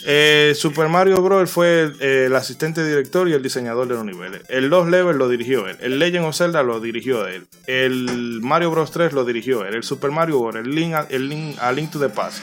Eh, 0.08 0.54
Super 0.56 0.88
Mario 0.88 1.20
Bros. 1.22 1.50
fue 1.50 1.92
eh, 2.00 2.26
el 2.28 2.36
asistente 2.36 2.86
director 2.86 3.28
y 3.28 3.34
el 3.34 3.42
diseñador 3.42 3.88
de 3.88 3.96
los 3.96 4.06
niveles. 4.06 4.44
El 4.50 4.68
Lost 4.68 4.90
Level 4.90 5.18
lo 5.18 5.28
dirigió 5.28 5.68
él. 5.68 5.78
El 5.82 5.98
Legend 5.98 6.26
of 6.26 6.38
Zelda 6.38 6.62
lo 6.62 6.80
dirigió 6.80 7.26
él. 7.28 7.48
El 7.66 8.40
Mario 8.42 8.70
Bros. 8.70 8.92
3 8.92 9.14
lo 9.14 9.26
dirigió 9.26 9.66
él. 9.66 9.74
El 9.74 9.84
Super 9.84 10.12
Mario 10.12 10.40
Bros. 10.42 10.56
El 10.58 10.76
Link, 10.76 10.96
el 11.10 11.28
Link, 11.28 11.58
a 11.60 11.72
Link 11.72 11.92
to 11.92 12.00
the 12.00 12.10
Past. 12.10 12.38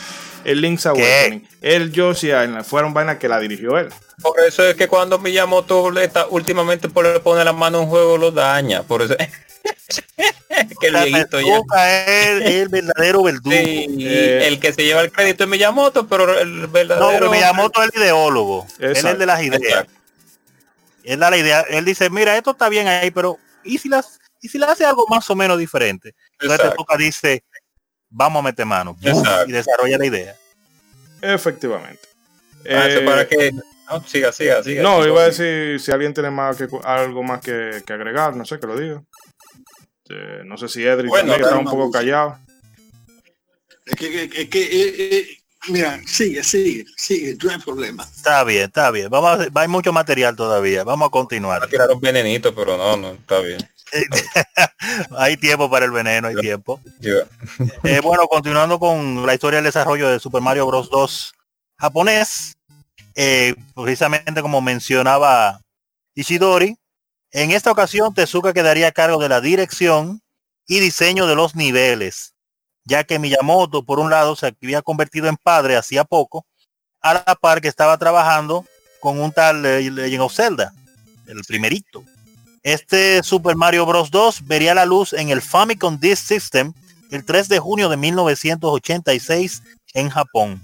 El 0.44 0.60
Link's 0.60 0.86
Awakening. 0.86 1.46
El 1.60 1.92
Yoshi 1.92 2.28
Island. 2.28 2.64
Fueron 2.64 2.92
vainas 2.94 3.18
que 3.18 3.28
la 3.28 3.38
dirigió 3.38 3.78
él. 3.78 3.90
Por 4.20 4.40
eso 4.40 4.66
es 4.66 4.74
que 4.74 4.88
cuando 4.88 5.20
Miyamoto 5.20 5.96
está, 6.00 6.26
últimamente 6.26 6.88
por 6.88 7.04
le 7.04 7.20
pone 7.20 7.44
la 7.44 7.52
mano 7.52 7.78
a 7.78 7.80
un 7.82 7.86
juego 7.86 8.18
lo 8.18 8.32
daña. 8.32 8.82
Por 8.82 9.02
eso. 9.02 9.14
que 10.80 10.86
el 10.88 10.94
viejito 10.94 11.40
ya. 11.40 11.60
Es 12.06 12.46
el 12.46 12.68
verdadero 12.68 13.22
verdugo. 13.22 13.54
Eh, 13.54 14.46
el 14.46 14.60
que 14.60 14.72
se 14.72 14.84
lleva 14.84 15.00
el 15.00 15.12
crédito 15.12 15.44
es 15.44 15.50
Miyamoto, 15.50 16.06
pero 16.06 16.38
el 16.38 16.66
verdadero. 16.66 17.26
No, 17.26 17.30
Miyamoto 17.32 17.82
es 17.82 17.90
el 17.94 18.02
ideólogo. 18.02 18.66
Él 18.78 18.96
es 18.96 19.18
de 19.18 19.26
las 19.26 19.42
ideas. 19.42 19.86
Él 21.04 21.20
da 21.20 21.30
la 21.30 21.38
idea. 21.38 21.60
Él 21.62 21.84
dice, 21.84 22.10
mira, 22.10 22.36
esto 22.36 22.52
está 22.52 22.68
bien 22.68 22.86
ahí, 22.86 23.10
pero 23.10 23.38
¿y 23.64 23.78
si 23.78 23.88
las 23.88 24.20
y 24.40 24.48
si 24.48 24.58
le 24.58 24.66
hace 24.66 24.84
algo 24.84 25.06
más 25.08 25.28
o 25.30 25.36
menos 25.36 25.58
diferente? 25.58 26.14
Entonces 26.40 26.74
toca 26.76 26.96
dice, 26.96 27.44
vamos 28.08 28.40
a 28.40 28.42
meter 28.42 28.66
mano 28.66 28.96
y 29.46 29.52
desarrolla 29.52 29.98
la 29.98 30.06
idea. 30.06 30.36
Efectivamente. 31.20 32.00
Ah, 32.68 32.88
para 33.04 33.22
eh, 33.22 33.28
que 33.28 33.52
no, 33.52 34.04
siga, 34.06 34.32
siga, 34.32 34.62
siga. 34.62 34.82
No, 34.82 35.04
iba 35.04 35.22
a 35.22 35.26
decir 35.26 35.80
si 35.80 35.90
alguien 35.90 36.14
tiene 36.14 36.30
más 36.30 36.56
que, 36.56 36.68
algo 36.84 37.22
más 37.22 37.40
que, 37.40 37.82
que 37.84 37.92
agregar, 37.92 38.34
no 38.36 38.44
sé, 38.44 38.58
que 38.58 38.66
lo 38.66 38.76
diga. 38.76 39.02
Este, 40.02 40.44
no 40.44 40.56
sé 40.56 40.68
si 40.68 40.84
Edric 40.84 41.10
bueno, 41.10 41.34
está 41.34 41.56
un 41.56 41.64
poco 41.64 41.90
callado. 41.90 42.38
Es 43.86 43.96
que, 43.96 44.24
es 44.24 44.48
que 44.48 44.62
eh, 44.62 44.94
eh, 44.98 45.38
mira, 45.68 46.00
sigue, 46.06 46.42
sigue, 46.42 46.84
sigue, 46.96 47.36
no 47.42 47.50
hay 47.50 47.58
problema. 47.58 48.04
Está 48.04 48.44
bien, 48.44 48.64
está 48.64 48.90
bien. 48.90 49.08
Vamos 49.10 49.40
a, 49.40 49.60
hay 49.60 49.68
mucho 49.68 49.92
material 49.92 50.34
todavía. 50.36 50.84
Vamos 50.84 51.08
a 51.08 51.10
continuar. 51.10 51.62
a 51.62 51.66
tirar 51.66 51.90
un 51.90 52.00
venenito, 52.00 52.54
pero 52.54 52.76
no, 52.76 52.96
no, 52.96 53.12
está 53.12 53.40
bien. 53.40 53.58
hay 55.18 55.36
tiempo 55.36 55.70
para 55.70 55.84
el 55.84 55.90
veneno, 55.90 56.28
hay 56.28 56.36
tiempo. 56.36 56.80
Eh, 57.84 58.00
bueno, 58.02 58.26
continuando 58.26 58.78
con 58.78 59.26
la 59.26 59.34
historia 59.34 59.58
del 59.58 59.66
desarrollo 59.66 60.08
de 60.08 60.18
Super 60.18 60.40
Mario 60.40 60.66
Bros. 60.66 60.88
2 60.90 61.34
japonés, 61.76 62.56
precisamente 63.74 64.40
como 64.40 64.60
mencionaba 64.60 65.60
Ishidori, 66.14 66.76
en 67.32 67.50
esta 67.50 67.72
ocasión, 67.72 68.14
Tezuka 68.14 68.52
quedaría 68.52 68.88
a 68.88 68.92
cargo 68.92 69.18
de 69.18 69.28
la 69.28 69.40
dirección 69.40 70.22
y 70.66 70.80
diseño 70.80 71.26
de 71.26 71.34
los 71.34 71.56
niveles, 71.56 72.34
ya 72.84 73.04
que 73.04 73.18
Miyamoto, 73.18 73.84
por 73.84 73.98
un 73.98 74.10
lado, 74.10 74.36
se 74.36 74.54
había 74.62 74.82
convertido 74.82 75.28
en 75.28 75.36
padre 75.36 75.76
hacía 75.76 76.04
poco, 76.04 76.46
a 77.00 77.14
la 77.14 77.34
par 77.40 77.60
que 77.60 77.68
estaba 77.68 77.98
trabajando 77.98 78.64
con 79.00 79.20
un 79.20 79.32
tal 79.32 79.62
Legend 79.62 80.30
Zelda, 80.30 80.72
el 81.26 81.42
primerito. 81.44 82.04
Este 82.62 83.22
Super 83.24 83.56
Mario 83.56 83.84
Bros. 83.86 84.10
2 84.10 84.46
vería 84.46 84.74
la 84.74 84.86
luz 84.86 85.12
en 85.12 85.30
el 85.30 85.42
Famicom 85.42 85.98
Disk 85.98 86.24
System 86.24 86.72
el 87.10 87.24
3 87.24 87.48
de 87.48 87.58
junio 87.58 87.88
de 87.88 87.96
1986 87.96 89.62
en 89.94 90.08
Japón. 90.08 90.62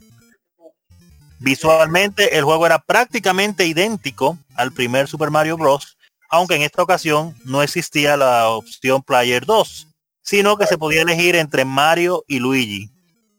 Visualmente 1.40 2.38
el 2.38 2.44
juego 2.44 2.66
era 2.66 2.78
prácticamente 2.78 3.66
idéntico 3.66 4.38
al 4.54 4.72
primer 4.72 5.08
Super 5.08 5.30
Mario 5.30 5.56
Bros 5.56 5.97
aunque 6.28 6.56
en 6.56 6.62
esta 6.62 6.82
ocasión 6.82 7.34
no 7.44 7.62
existía 7.62 8.16
la 8.16 8.48
opción 8.48 9.02
Player 9.02 9.44
2, 9.46 9.88
sino 10.22 10.56
que 10.56 10.66
se 10.66 10.78
podía 10.78 11.02
elegir 11.02 11.36
entre 11.36 11.64
Mario 11.64 12.24
y 12.28 12.38
Luigi, 12.38 12.90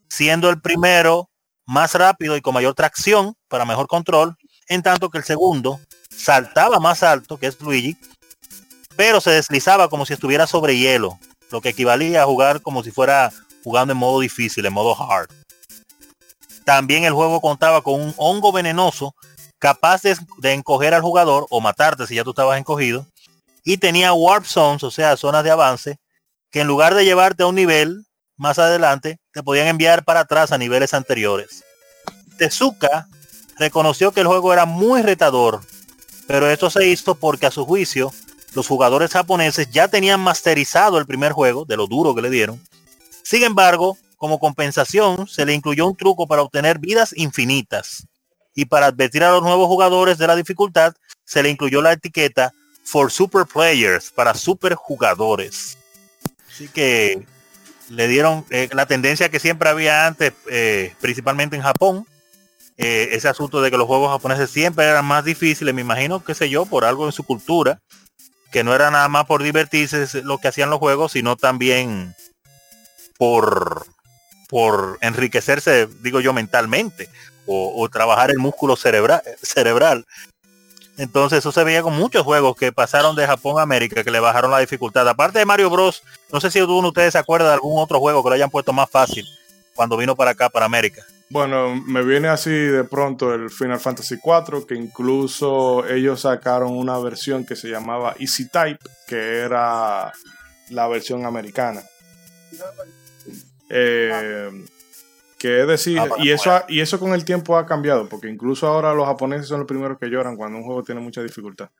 siendo 0.08 0.50
el 0.50 0.60
primero 0.60 1.30
más 1.66 1.94
rápido 1.94 2.36
y 2.36 2.40
con 2.40 2.54
mayor 2.54 2.74
tracción 2.74 3.34
para 3.48 3.64
mejor 3.64 3.86
control, 3.86 4.36
en 4.68 4.82
tanto 4.82 5.08
que 5.08 5.18
el 5.18 5.24
segundo 5.24 5.80
saltaba 6.10 6.80
más 6.80 7.02
alto, 7.02 7.38
que 7.38 7.46
es 7.46 7.60
Luigi, 7.60 7.96
pero 8.96 9.20
se 9.20 9.30
deslizaba 9.30 9.88
como 9.88 10.04
si 10.04 10.14
estuviera 10.14 10.46
sobre 10.46 10.76
hielo, 10.76 11.18
lo 11.50 11.60
que 11.60 11.70
equivalía 11.70 12.22
a 12.22 12.26
jugar 12.26 12.60
como 12.60 12.82
si 12.82 12.90
fuera 12.90 13.32
jugando 13.62 13.92
en 13.92 13.98
modo 13.98 14.20
difícil, 14.20 14.66
en 14.66 14.72
modo 14.72 15.00
hard. 15.00 15.28
También 16.64 17.04
el 17.04 17.12
juego 17.12 17.40
contaba 17.40 17.82
con 17.82 18.00
un 18.00 18.14
hongo 18.16 18.52
venenoso 18.52 19.14
capaz 19.60 20.02
de, 20.02 20.52
encoger 20.52 20.94
al 20.94 21.02
jugador 21.02 21.46
o 21.50 21.60
matarte 21.60 22.06
si 22.06 22.16
ya 22.16 22.24
tú 22.24 22.30
estabas 22.30 22.58
encogido. 22.58 23.06
Y 23.62 23.76
tenía 23.76 24.12
warp 24.12 24.46
zones, 24.46 24.82
o 24.82 24.90
sea, 24.90 25.16
zonas 25.16 25.44
de 25.44 25.50
avance, 25.50 25.98
que 26.50 26.62
en 26.62 26.66
lugar 26.66 26.94
de 26.94 27.04
llevarte 27.04 27.44
a 27.44 27.46
un 27.46 27.54
nivel 27.54 28.06
más 28.36 28.58
adelante, 28.58 29.18
te 29.32 29.42
podían 29.42 29.68
enviar 29.68 30.02
para 30.02 30.20
atrás 30.20 30.50
a 30.50 30.58
niveles 30.58 30.94
anteriores. 30.94 31.62
Tezuka 32.38 33.06
reconoció 33.58 34.12
que 34.12 34.20
el 34.20 34.26
juego 34.26 34.54
era 34.54 34.64
muy 34.64 35.02
retador, 35.02 35.60
pero 36.26 36.50
esto 36.50 36.70
se 36.70 36.86
hizo 36.86 37.14
porque 37.14 37.44
a 37.44 37.50
su 37.50 37.66
juicio 37.66 38.10
los 38.54 38.66
jugadores 38.66 39.12
japoneses 39.12 39.70
ya 39.70 39.88
tenían 39.88 40.20
masterizado 40.20 40.96
el 40.96 41.06
primer 41.06 41.32
juego, 41.32 41.66
de 41.66 41.76
lo 41.76 41.86
duro 41.86 42.14
que 42.14 42.22
le 42.22 42.30
dieron. 42.30 42.58
Sin 43.22 43.42
embargo, 43.42 43.98
como 44.16 44.38
compensación, 44.40 45.28
se 45.28 45.44
le 45.44 45.52
incluyó 45.52 45.86
un 45.86 45.96
truco 45.96 46.26
para 46.26 46.40
obtener 46.40 46.78
vidas 46.78 47.12
infinitas 47.14 48.06
y 48.54 48.64
para 48.66 48.86
advertir 48.86 49.22
a 49.24 49.30
los 49.30 49.42
nuevos 49.42 49.66
jugadores 49.66 50.18
de 50.18 50.26
la 50.26 50.36
dificultad 50.36 50.94
se 51.24 51.42
le 51.42 51.50
incluyó 51.50 51.82
la 51.82 51.92
etiqueta 51.92 52.52
for 52.84 53.10
super 53.10 53.46
players 53.46 54.10
para 54.10 54.34
super 54.34 54.74
jugadores. 54.74 55.78
Así 56.50 56.68
que 56.68 57.24
le 57.88 58.08
dieron 58.08 58.44
eh, 58.50 58.68
la 58.72 58.86
tendencia 58.86 59.28
que 59.28 59.38
siempre 59.38 59.68
había 59.68 60.06
antes, 60.06 60.32
eh, 60.50 60.94
principalmente 61.00 61.56
en 61.56 61.62
Japón, 61.62 62.06
eh, 62.76 63.10
ese 63.12 63.28
asunto 63.28 63.60
de 63.60 63.70
que 63.70 63.76
los 63.76 63.86
juegos 63.86 64.10
japoneses 64.10 64.50
siempre 64.50 64.86
eran 64.86 65.04
más 65.04 65.24
difíciles, 65.24 65.74
me 65.74 65.82
imagino, 65.82 66.24
qué 66.24 66.34
sé 66.34 66.48
yo, 66.48 66.66
por 66.66 66.84
algo 66.84 67.06
en 67.06 67.12
su 67.12 67.24
cultura, 67.24 67.80
que 68.50 68.64
no 68.64 68.74
era 68.74 68.90
nada 68.90 69.08
más 69.08 69.26
por 69.26 69.42
divertirse 69.42 70.22
lo 70.22 70.38
que 70.38 70.48
hacían 70.48 70.70
los 70.70 70.78
juegos, 70.78 71.12
sino 71.12 71.36
también 71.36 72.14
por, 73.18 73.86
por 74.48 74.98
enriquecerse, 75.02 75.88
digo 76.02 76.20
yo, 76.20 76.32
mentalmente 76.32 77.08
o, 77.50 77.88
trabajar 77.88 78.30
el 78.30 78.38
músculo 78.38 78.76
cerebral, 78.76 79.22
cerebral. 79.42 80.06
Entonces 80.96 81.38
eso 81.40 81.50
se 81.50 81.64
veía 81.64 81.82
con 81.82 81.96
muchos 81.96 82.22
juegos 82.22 82.56
que 82.56 82.72
pasaron 82.72 83.16
de 83.16 83.26
Japón 83.26 83.58
a 83.58 83.62
América, 83.62 84.04
que 84.04 84.10
le 84.10 84.20
bajaron 84.20 84.50
la 84.50 84.58
dificultad. 84.58 85.08
Aparte 85.08 85.38
de 85.38 85.46
Mario 85.46 85.70
Bros, 85.70 86.02
no 86.30 86.40
sé 86.40 86.50
si 86.50 86.60
uno 86.60 86.82
de 86.82 86.88
ustedes 86.88 87.12
se 87.12 87.18
acuerda 87.18 87.48
de 87.48 87.54
algún 87.54 87.82
otro 87.82 87.98
juego 87.98 88.22
que 88.22 88.28
lo 88.28 88.34
hayan 88.34 88.50
puesto 88.50 88.72
más 88.72 88.90
fácil 88.90 89.26
cuando 89.74 89.96
vino 89.96 90.14
para 90.14 90.32
acá, 90.32 90.50
para 90.50 90.66
América. 90.66 91.02
Bueno, 91.30 91.74
me 91.74 92.02
viene 92.02 92.28
así 92.28 92.50
de 92.50 92.84
pronto 92.84 93.32
el 93.32 93.50
Final 93.50 93.78
Fantasy 93.78 94.18
4, 94.18 94.66
que 94.66 94.74
incluso 94.74 95.86
ellos 95.86 96.22
sacaron 96.22 96.76
una 96.76 96.98
versión 96.98 97.46
que 97.46 97.56
se 97.56 97.68
llamaba 97.68 98.14
Easy 98.18 98.48
Type, 98.48 98.84
que 99.06 99.38
era 99.38 100.12
la 100.70 100.88
versión 100.88 101.24
americana. 101.24 101.82
Eh, 103.68 104.50
que 105.40 105.62
es 105.62 105.66
decir, 105.66 105.98
ah, 105.98 106.06
y 106.18 106.28
eso, 106.28 106.50
y 106.68 106.80
eso 106.80 107.00
con 107.00 107.14
el 107.14 107.24
tiempo 107.24 107.56
ha 107.56 107.64
cambiado, 107.64 108.06
porque 108.10 108.28
incluso 108.28 108.66
ahora 108.66 108.92
los 108.92 109.06
japoneses 109.06 109.48
son 109.48 109.60
los 109.60 109.66
primeros 109.66 109.98
que 109.98 110.10
lloran 110.10 110.36
cuando 110.36 110.58
un 110.58 110.64
juego 110.64 110.82
tiene 110.82 111.00
mucha 111.00 111.22
dificultad. 111.22 111.70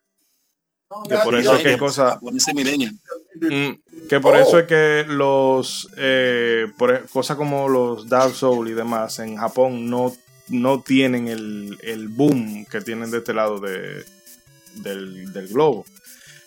Que 1.07 1.17
por 1.19 1.35
eso 1.35 1.55
es 1.57 1.62
que 1.62 1.76
cosa, 1.76 2.19
mm, 2.23 4.09
que 4.09 4.19
por 4.19 4.35
eso 4.38 4.59
es 4.59 4.67
que 4.67 5.05
los 5.07 5.90
eh, 5.99 6.69
por, 6.79 6.95
e, 6.95 7.00
cosas 7.12 7.37
como 7.37 7.69
los 7.69 8.09
Dark 8.09 8.35
Souls 8.35 8.71
y 8.71 8.73
demás 8.75 9.19
en 9.19 9.37
Japón 9.37 9.90
no, 9.90 10.11
no 10.49 10.81
tienen 10.81 11.29
el, 11.29 12.09
boom 12.09 12.64
que 12.64 12.81
tienen 12.81 13.11
de 13.11 13.19
este 13.19 13.35
lado 13.35 13.61
de, 13.61 14.07
del, 14.76 15.49
globo. 15.49 15.85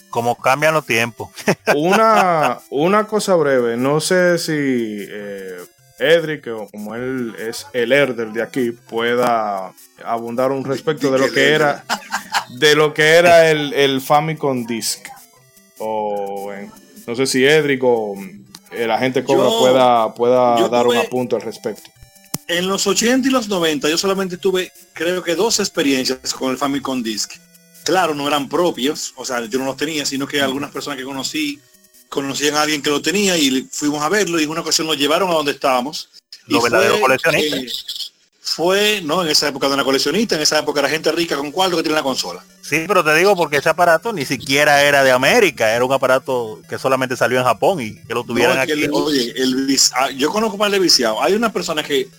Como 0.10 0.36
cambian 0.36 0.74
los 0.74 0.86
tiempos. 0.88 1.30
una, 1.76 2.60
una 2.72 3.06
cosa 3.06 3.36
breve, 3.36 3.78
no 3.78 4.00
sé 4.00 4.40
si 4.40 4.52
eh, 4.52 5.60
Edric, 6.04 6.48
o 6.48 6.68
como 6.70 6.96
él 6.96 7.36
es 7.40 7.66
el 7.74 7.92
herder 7.92 8.32
de 8.32 8.42
aquí, 8.42 8.72
pueda 8.72 9.74
abundar 10.04 10.52
un 10.52 10.66
respecto 10.66 11.12
de 11.12 11.20
lo 11.20 11.32
que 11.32 11.52
era 11.52 11.84
de 12.50 12.76
lo 12.76 12.94
que 12.94 13.04
era 13.04 13.50
el, 13.50 13.74
el 13.74 14.02
Famicom 14.02 14.66
Disc. 14.66 15.08
O 15.80 16.52
no 17.08 17.16
sé 17.16 17.26
si 17.26 17.46
Edric 17.46 17.84
o 17.84 18.16
el 18.72 18.92
agente 18.92 19.24
Cobra 19.24 19.50
pueda, 19.60 20.14
pueda 20.14 20.68
dar 20.70 20.88
un 20.88 20.98
apunto 20.98 21.36
al 21.36 21.42
respecto. 21.42 21.90
En 22.48 22.68
los 22.68 22.88
80 22.88 23.28
y 23.28 23.32
los 23.32 23.48
90 23.48 23.90
yo 23.90 23.98
solamente 23.98 24.38
tuve 24.38 24.72
creo 24.94 25.24
que 25.24 25.36
dos 25.36 25.60
experiencias 25.60 26.34
con 26.34 26.52
el 26.52 26.58
Famicom 26.58 27.02
Disc. 27.02 27.34
Claro, 27.84 28.16
no 28.16 28.28
eran 28.28 28.48
propios, 28.48 29.14
o 29.18 29.26
sea, 29.26 29.46
yo 29.46 29.60
no 29.60 29.66
los 29.66 29.78
tenía, 29.78 30.06
sino 30.06 30.26
que 30.26 30.42
algunas 30.42 30.72
personas 30.72 30.98
que 30.98 31.04
conocí 31.04 31.60
conocían 32.14 32.56
a 32.56 32.62
alguien 32.62 32.82
que 32.82 32.90
lo 32.90 33.02
tenía 33.02 33.38
y 33.38 33.68
fuimos 33.72 34.02
a 34.04 34.10
verlo 34.10 34.40
y 34.40 34.44
en 34.44 34.50
una 34.50 34.62
ocasión 34.62 34.88
lo 34.88 34.94
llevaron 34.94 35.30
a 35.32 35.34
donde 35.34 35.52
estábamos. 35.52 36.10
Los 36.48 36.62
verdaderos 36.62 37.00
coleccionistas 37.00 38.14
fue, 38.46 39.02
no, 39.04 39.24
en 39.24 39.30
esa 39.30 39.48
época 39.48 39.68
de 39.68 39.74
una 39.74 39.86
coleccionista, 39.86 40.36
en 40.36 40.42
esa 40.42 40.60
época 40.60 40.82
era 40.82 40.90
gente 40.90 41.12
rica 41.14 41.38
con 41.38 41.50
cuarto 41.52 41.78
que 41.78 41.84
tiene 41.84 41.96
la 41.96 42.04
consola. 42.04 42.44
Sí, 42.62 42.84
pero 42.88 43.04
te 43.04 43.16
digo 43.16 43.36
porque 43.36 43.58
ese 43.58 43.70
aparato 43.70 44.12
ni 44.12 44.26
siquiera 44.26 44.84
era 44.84 45.04
de 45.04 45.12
América, 45.12 45.74
era 45.74 45.84
un 45.84 45.94
aparato 45.94 46.62
que 46.70 46.78
solamente 46.78 47.16
salió 47.16 47.40
en 47.40 47.46
Japón 47.46 47.82
y 47.82 47.96
que 47.96 48.14
lo 48.14 48.24
tuvieran 48.24 48.60
aquí. 48.60 48.88
oye, 48.92 49.34
el, 49.36 49.80
ah, 49.94 50.12
yo 50.12 50.30
conozco 50.30 50.58
para 50.58 50.76
el 50.76 50.82
viciado. 50.82 51.24
Hay 51.24 51.34
una 51.34 51.54
persona 51.54 51.84
que, 51.84 52.10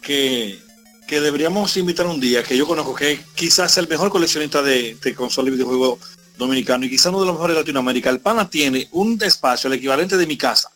que, 0.00 0.58
que 1.06 1.20
deberíamos 1.20 1.76
invitar 1.76 2.06
un 2.06 2.20
día, 2.20 2.44
que 2.44 2.56
yo 2.56 2.66
conozco 2.66 2.94
que 2.94 3.20
quizás 3.34 3.76
el 3.76 3.88
mejor 3.88 4.10
coleccionista 4.10 4.62
de, 4.62 4.96
de 5.02 5.14
consola 5.14 5.48
y 5.48 5.52
videojuego 5.52 5.98
dominicano 6.36 6.84
y 6.84 6.90
quizás 6.90 7.06
uno 7.06 7.20
de 7.20 7.26
los 7.26 7.34
mejores 7.34 7.56
de 7.56 7.62
Latinoamérica. 7.62 8.10
El 8.10 8.20
pana 8.20 8.48
tiene 8.48 8.88
un 8.92 9.18
espacio, 9.22 9.68
el 9.68 9.74
equivalente 9.74 10.16
de 10.16 10.26
mi 10.26 10.36
casa. 10.36 10.70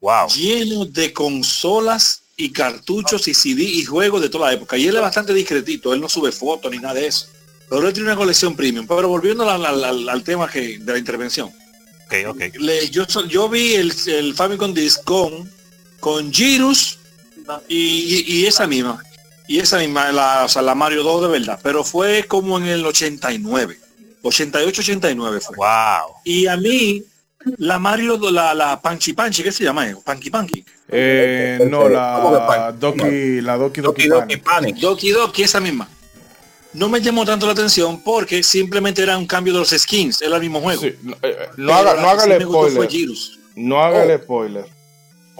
Wow. 0.00 0.28
Lleno 0.28 0.84
de 0.84 1.12
consolas 1.12 2.22
y 2.36 2.50
cartuchos 2.50 3.26
y 3.28 3.34
CD 3.34 3.62
y 3.62 3.84
juegos 3.84 4.22
de 4.22 4.28
toda 4.28 4.48
la 4.48 4.54
época. 4.54 4.76
Y 4.76 4.86
él 4.86 4.96
es 4.96 5.02
bastante 5.02 5.34
discretito, 5.34 5.92
él 5.92 6.00
no 6.00 6.08
sube 6.08 6.32
fotos 6.32 6.70
ni 6.70 6.78
nada 6.78 6.94
de 6.94 7.06
eso. 7.06 7.26
Pero 7.68 7.86
él 7.86 7.92
tiene 7.92 8.08
una 8.08 8.16
colección 8.16 8.54
premium. 8.54 8.86
Pero 8.86 9.08
volviendo 9.08 9.48
al, 9.48 10.22
tema 10.22 10.48
que, 10.48 10.78
de 10.78 10.92
la 10.92 10.98
intervención. 10.98 11.50
Okay, 12.06 12.24
okay. 12.24 12.50
yo, 12.90 13.04
yo 13.28 13.48
vi 13.50 13.74
el, 13.74 13.92
el 14.06 14.34
Famicom 14.34 14.72
Disc 14.72 15.04
con, 15.04 15.50
con 16.00 16.32
Girus 16.32 16.98
y, 17.68 18.46
esa 18.46 18.66
misma. 18.66 19.02
Y 19.46 19.58
esa 19.58 19.78
misma, 19.78 20.12
la, 20.12 20.44
o 20.44 20.48
sea, 20.48 20.62
la 20.62 20.74
Mario 20.74 21.02
2 21.02 21.22
de 21.22 21.28
verdad. 21.28 21.60
Pero 21.62 21.84
fue 21.84 22.24
como 22.24 22.58
en 22.58 22.66
el 22.66 22.84
89. 22.84 23.78
88-89 24.22 25.40
fue. 25.40 25.56
Wow. 25.56 26.14
Y 26.24 26.46
a 26.46 26.56
mí, 26.56 27.02
la 27.58 27.78
Mario, 27.78 28.18
la, 28.30 28.54
la 28.54 28.80
Panchi 28.80 29.12
Panchi, 29.12 29.42
¿qué 29.42 29.52
se 29.52 29.64
llama? 29.64 29.86
Panky 30.04 30.30
Panky. 30.30 30.64
Eh, 30.88 31.66
no, 31.70 31.88
la 31.88 32.72
Doki, 32.72 33.40
la 33.40 33.56
Doki 33.56 33.80
Doki, 33.80 34.36
Panic. 34.38 34.76
Doki 34.76 35.10
Doki, 35.10 35.42
esa 35.42 35.60
misma. 35.60 35.88
No 36.74 36.88
me 36.88 37.00
llamó 37.00 37.24
tanto 37.24 37.46
la 37.46 37.52
atención 37.52 38.02
porque 38.02 38.42
simplemente 38.42 39.02
era 39.02 39.16
un 39.16 39.26
cambio 39.26 39.52
de 39.52 39.60
los 39.60 39.70
skins, 39.70 40.22
era 40.22 40.36
el 40.36 40.42
mismo 40.42 40.60
juego. 40.60 40.82
Sí, 40.82 40.94
no, 41.02 41.16
eh, 41.22 41.48
no, 41.56 41.72
haga, 41.74 41.94
no 41.94 42.08
hágale 42.08 42.40
spoiler. 42.40 42.88
No 43.56 43.82
hágale 43.82 44.14
oh. 44.14 44.18
spoiler. 44.18 44.64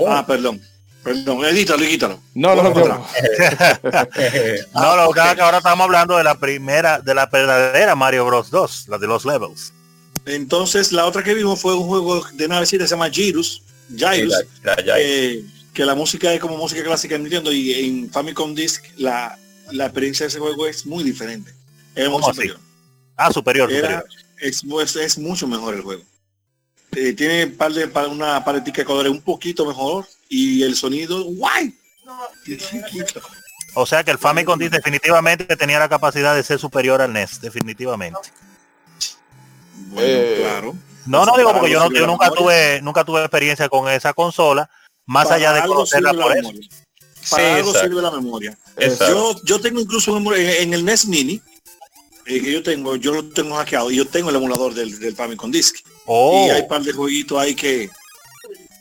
Ah, 0.07 0.25
perdón. 0.27 0.61
Perdón, 1.09 1.45
edítalo, 1.47 1.85
edítalo. 1.85 2.21
No, 2.35 2.55
no, 2.55 2.62
no. 2.71 2.71
no, 2.75 2.87
no, 4.75 4.97
lo 4.97 5.12
que 5.12 5.21
ahora 5.21 5.59
estamos 5.59 5.85
hablando 5.85 6.17
de 6.17 6.25
la 6.25 6.38
primera, 6.38 7.00
de 7.00 7.15
la 7.15 7.27
verdadera 7.27 7.95
Mario 7.95 8.27
Bros 8.27 8.50
2, 8.50 8.88
la 8.88 8.99
de 8.99 9.07
los 9.07 9.25
levels. 9.25 9.73
Entonces, 10.27 10.92
la 10.92 11.07
otra 11.07 11.23
que 11.23 11.33
vimos 11.33 11.61
fue 11.61 11.75
un 11.75 11.87
juego 11.87 12.23
de 12.35 12.49
navecita 12.49 12.85
que 12.85 12.88
se 12.88 12.94
llama 12.94 13.09
Girus, 13.09 13.62
Jairus, 13.97 14.35
que 15.73 15.85
la 15.87 15.94
música 15.94 16.35
es 16.35 16.40
como 16.40 16.59
música 16.59 16.83
clásica 16.83 17.14
en 17.14 17.23
Nintendo 17.23 17.51
y 17.53 17.73
en 17.73 18.11
Famicom 18.11 18.55
Disc 18.55 18.85
la, 18.97 19.38
la 19.71 19.87
experiencia 19.87 20.25
de 20.25 20.29
ese 20.29 20.38
juego 20.38 20.66
es 20.66 20.85
muy 20.85 21.05
diferente. 21.05 21.55
Es 21.94 22.11
muy 22.11 22.23
superior. 22.23 22.59
Ah, 23.16 23.33
superior, 23.33 23.71
Es, 24.40 24.62
es, 24.97 25.18
mucho 25.18 25.47
mejor 25.47 25.75
el 25.75 25.81
juego. 25.81 26.03
Eh, 26.92 27.14
tiene 27.14 27.47
par 27.47 27.73
de, 27.73 27.87
una 28.11 28.44
paletica 28.44 28.83
de 28.83 28.87
colores 28.87 29.11
un 29.11 29.23
poquito 29.23 29.64
mejor 29.64 30.07
y 30.29 30.62
el 30.62 30.77
sonido 30.77 31.25
guay. 31.25 31.75
O 33.75 33.87
sea 33.87 34.03
que 34.03 34.11
el 34.11 34.19
Famicom 34.19 34.59
Disc 34.59 34.73
definitivamente 34.73 35.57
tenía 35.57 35.79
la 35.79 35.88
capacidad 35.88 36.35
de 36.35 36.43
ser 36.43 36.59
superior 36.59 37.01
al 37.01 37.12
NES, 37.12 37.41
definitivamente. 37.41 38.19
Bueno, 39.91 40.37
claro. 40.37 40.77
No, 41.07 41.25
no 41.25 41.37
digo 41.37 41.53
porque 41.53 41.71
yo, 41.71 41.88
nunca 42.07 42.31
tuve 42.31 42.81
nunca 42.83 43.05
tuve 43.05 43.21
experiencia 43.21 43.69
con 43.69 43.91
esa 43.91 44.12
consola, 44.12 44.69
más 45.07 45.31
allá 45.31 45.53
de 45.53 45.62
conocerla 45.62 46.12
por 46.12 46.37
eso. 46.37 46.51
Para 47.31 47.57
algo 47.57 47.75
sirve 47.75 48.03
la 48.03 48.11
memoria. 48.11 48.59
Yo, 48.79 49.35
yo 49.45 49.61
tengo 49.61 49.81
incluso 49.81 50.17
en, 50.17 50.73
el 50.73 50.85
NES 50.85 51.07
Mini, 51.07 51.43
eh, 52.27 52.41
que 52.41 52.53
yo 52.53 52.62
tengo, 52.62 52.97
yo 52.97 53.12
lo 53.12 53.25
tengo 53.25 53.57
hackeado 53.57 53.91
y 53.91 53.97
yo 53.97 54.07
tengo 54.07 54.31
el 54.31 54.37
emulador 54.37 54.75
del, 54.75 54.99
del 54.99 55.14
Famicom 55.14 55.51
Disc. 55.51 55.77
Oh. 56.07 56.47
Y 56.47 56.51
hay 56.51 56.62
un 56.62 56.69
par 56.69 56.83
de 56.83 56.93
jueguitos 56.93 57.38
ahí 57.38 57.55
que, 57.55 57.91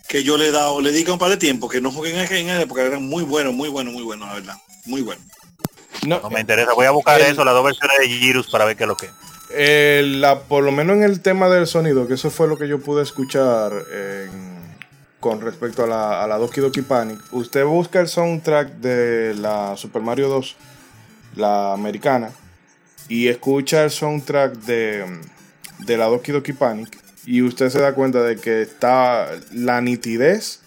que 0.08 0.24
yo 0.24 0.38
le 0.38 0.48
he 0.48 0.52
dado, 0.52 0.80
le 0.82 0.92
digo 0.92 1.14
un 1.14 1.20
par 1.20 1.30
de 1.30 1.38
tiempo, 1.38 1.68
que 1.68 1.82
no 1.82 1.92
jueguen 1.92 2.20
en 2.20 2.50
esa 2.50 2.62
época, 2.62 2.82
eran 2.84 3.04
muy 3.04 3.24
buenos, 3.24 3.54
muy 3.54 3.70
buenos, 3.70 3.94
muy 3.94 4.04
buenos, 4.04 4.28
la 4.28 4.36
verdad. 4.36 4.56
Muy 4.86 5.02
bueno. 5.02 5.22
No, 6.06 6.30
me 6.30 6.40
interesa, 6.40 6.74
voy 6.74 6.86
a 6.86 6.92
buscar 6.92 7.20
eso, 7.20 7.44
las 7.44 7.54
dos 7.54 7.66
versiones 7.66 7.98
de 8.00 8.08
Girus 8.08 8.50
para 8.50 8.66
ver 8.66 8.78
qué 8.78 8.84
es 8.84 8.88
lo 8.88 8.96
que 8.96 9.10
eh, 9.50 10.04
la, 10.06 10.42
por 10.42 10.64
lo 10.64 10.72
menos 10.72 10.98
en 10.98 11.04
el 11.04 11.22
tema 11.22 11.50
del 11.50 11.68
sonido, 11.68 12.08
que 12.08 12.16
eso 12.16 12.30
fue 12.30 12.48
lo 12.48 12.58
que 12.58 12.68
yo 12.68 12.80
pude 12.80 13.04
escuchar 13.04 13.72
con 15.20 15.42
respecto 15.42 15.84
a 15.84 15.88
la, 15.88 16.24
a 16.24 16.28
la 16.28 16.38
Doki 16.38 16.62
Doki 16.62 16.82
Panic. 16.82 17.20
Usted 17.32 17.66
busca 17.66 18.00
el 18.00 18.08
soundtrack 18.08 18.74
de 18.76 19.34
la 19.36 19.76
Super 19.78 20.02
Mario 20.02 20.30
2, 20.30 20.56
la 21.36 21.74
americana, 21.74 22.32
y 23.10 23.28
escucha 23.28 23.84
el 23.84 23.92
soundtrack 23.92 24.54
de, 24.60 25.22
de 25.80 25.98
la 25.98 26.06
Doki 26.06 26.32
Doki 26.32 26.54
Panic, 26.54 26.98
y 27.28 27.42
usted 27.42 27.70
se 27.70 27.82
da 27.82 27.94
cuenta 27.94 28.24
de 28.24 28.38
que 28.38 28.62
está 28.62 29.30
la 29.52 29.82
nitidez 29.82 30.62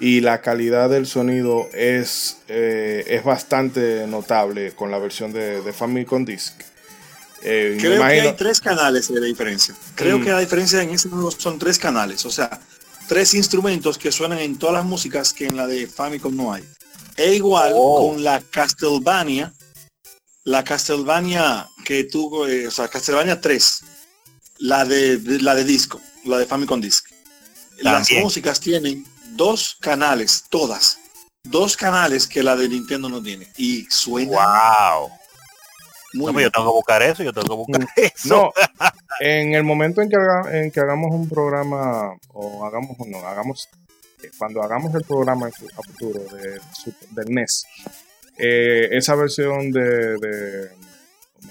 y 0.00 0.22
la 0.22 0.40
calidad 0.40 0.88
del 0.88 1.06
sonido 1.06 1.68
es, 1.74 2.38
eh, 2.48 3.04
es 3.08 3.22
bastante 3.22 4.06
notable 4.06 4.72
con 4.72 4.90
la 4.90 4.98
versión 4.98 5.34
de, 5.34 5.60
de 5.60 5.72
Famicom 5.74 6.24
Disc. 6.24 6.54
Eh, 7.42 7.76
Creo 7.78 7.98
que 7.98 8.02
hay 8.02 8.32
tres 8.32 8.60
canales 8.60 9.12
de 9.12 9.20
diferencia. 9.20 9.74
Creo 9.94 10.18
mm. 10.18 10.24
que 10.24 10.30
la 10.30 10.40
diferencia 10.40 10.82
en 10.82 10.90
ese 10.90 11.10
son 11.36 11.58
tres 11.58 11.78
canales, 11.78 12.24
o 12.24 12.30
sea, 12.30 12.58
tres 13.06 13.34
instrumentos 13.34 13.98
que 13.98 14.10
suenan 14.10 14.38
en 14.38 14.58
todas 14.58 14.76
las 14.76 14.86
músicas 14.86 15.34
que 15.34 15.46
en 15.46 15.56
la 15.56 15.66
de 15.66 15.86
Famicom 15.86 16.34
no 16.34 16.54
hay. 16.54 16.64
E 17.18 17.34
igual 17.34 17.74
oh. 17.76 18.08
con 18.08 18.24
la 18.24 18.40
Castlevania, 18.40 19.52
la 20.44 20.64
Castlevania 20.64 21.68
que 21.84 22.04
tuvo, 22.04 22.48
eh, 22.48 22.66
o 22.66 22.70
sea, 22.70 22.88
Castlevania 22.88 23.42
3, 23.42 23.84
la 24.62 24.84
de, 24.84 25.20
la 25.40 25.54
de 25.54 25.64
disco, 25.64 26.00
la 26.24 26.38
de 26.38 26.46
Famicom 26.46 26.80
Disc. 26.80 27.06
Las 27.78 28.10
músicas 28.12 28.60
tienen 28.60 29.04
dos 29.30 29.76
canales, 29.80 30.44
todas, 30.48 30.98
dos 31.42 31.76
canales 31.76 32.26
que 32.26 32.42
la 32.42 32.56
de 32.56 32.68
Nintendo 32.68 33.08
no 33.08 33.22
tiene 33.22 33.48
y 33.56 33.86
suena. 33.90 34.30
Wow 34.30 35.10
no, 36.14 36.40
yo 36.40 36.50
tengo 36.50 36.66
que 36.66 36.76
buscar 36.76 37.02
eso, 37.02 37.22
yo 37.22 37.32
tengo 37.32 37.48
que 37.48 37.54
buscar 37.54 37.88
eso. 37.96 38.28
No, 38.28 38.52
en 39.20 39.54
el 39.54 39.64
momento 39.64 40.02
en 40.02 40.08
que, 40.08 40.16
en 40.52 40.70
que 40.70 40.80
hagamos 40.80 41.10
un 41.12 41.28
programa, 41.28 42.14
o 42.32 42.64
hagamos, 42.66 42.96
no, 43.06 43.18
hagamos, 43.18 43.68
cuando 44.38 44.62
hagamos 44.62 44.94
el 44.94 45.04
programa 45.04 45.46
a 45.46 45.82
futuro 45.82 46.20
de, 46.20 46.60
del 47.10 47.34
NES, 47.34 47.64
eh, 48.38 48.88
esa 48.92 49.14
versión 49.14 49.70
de, 49.70 50.16
de 50.18 50.70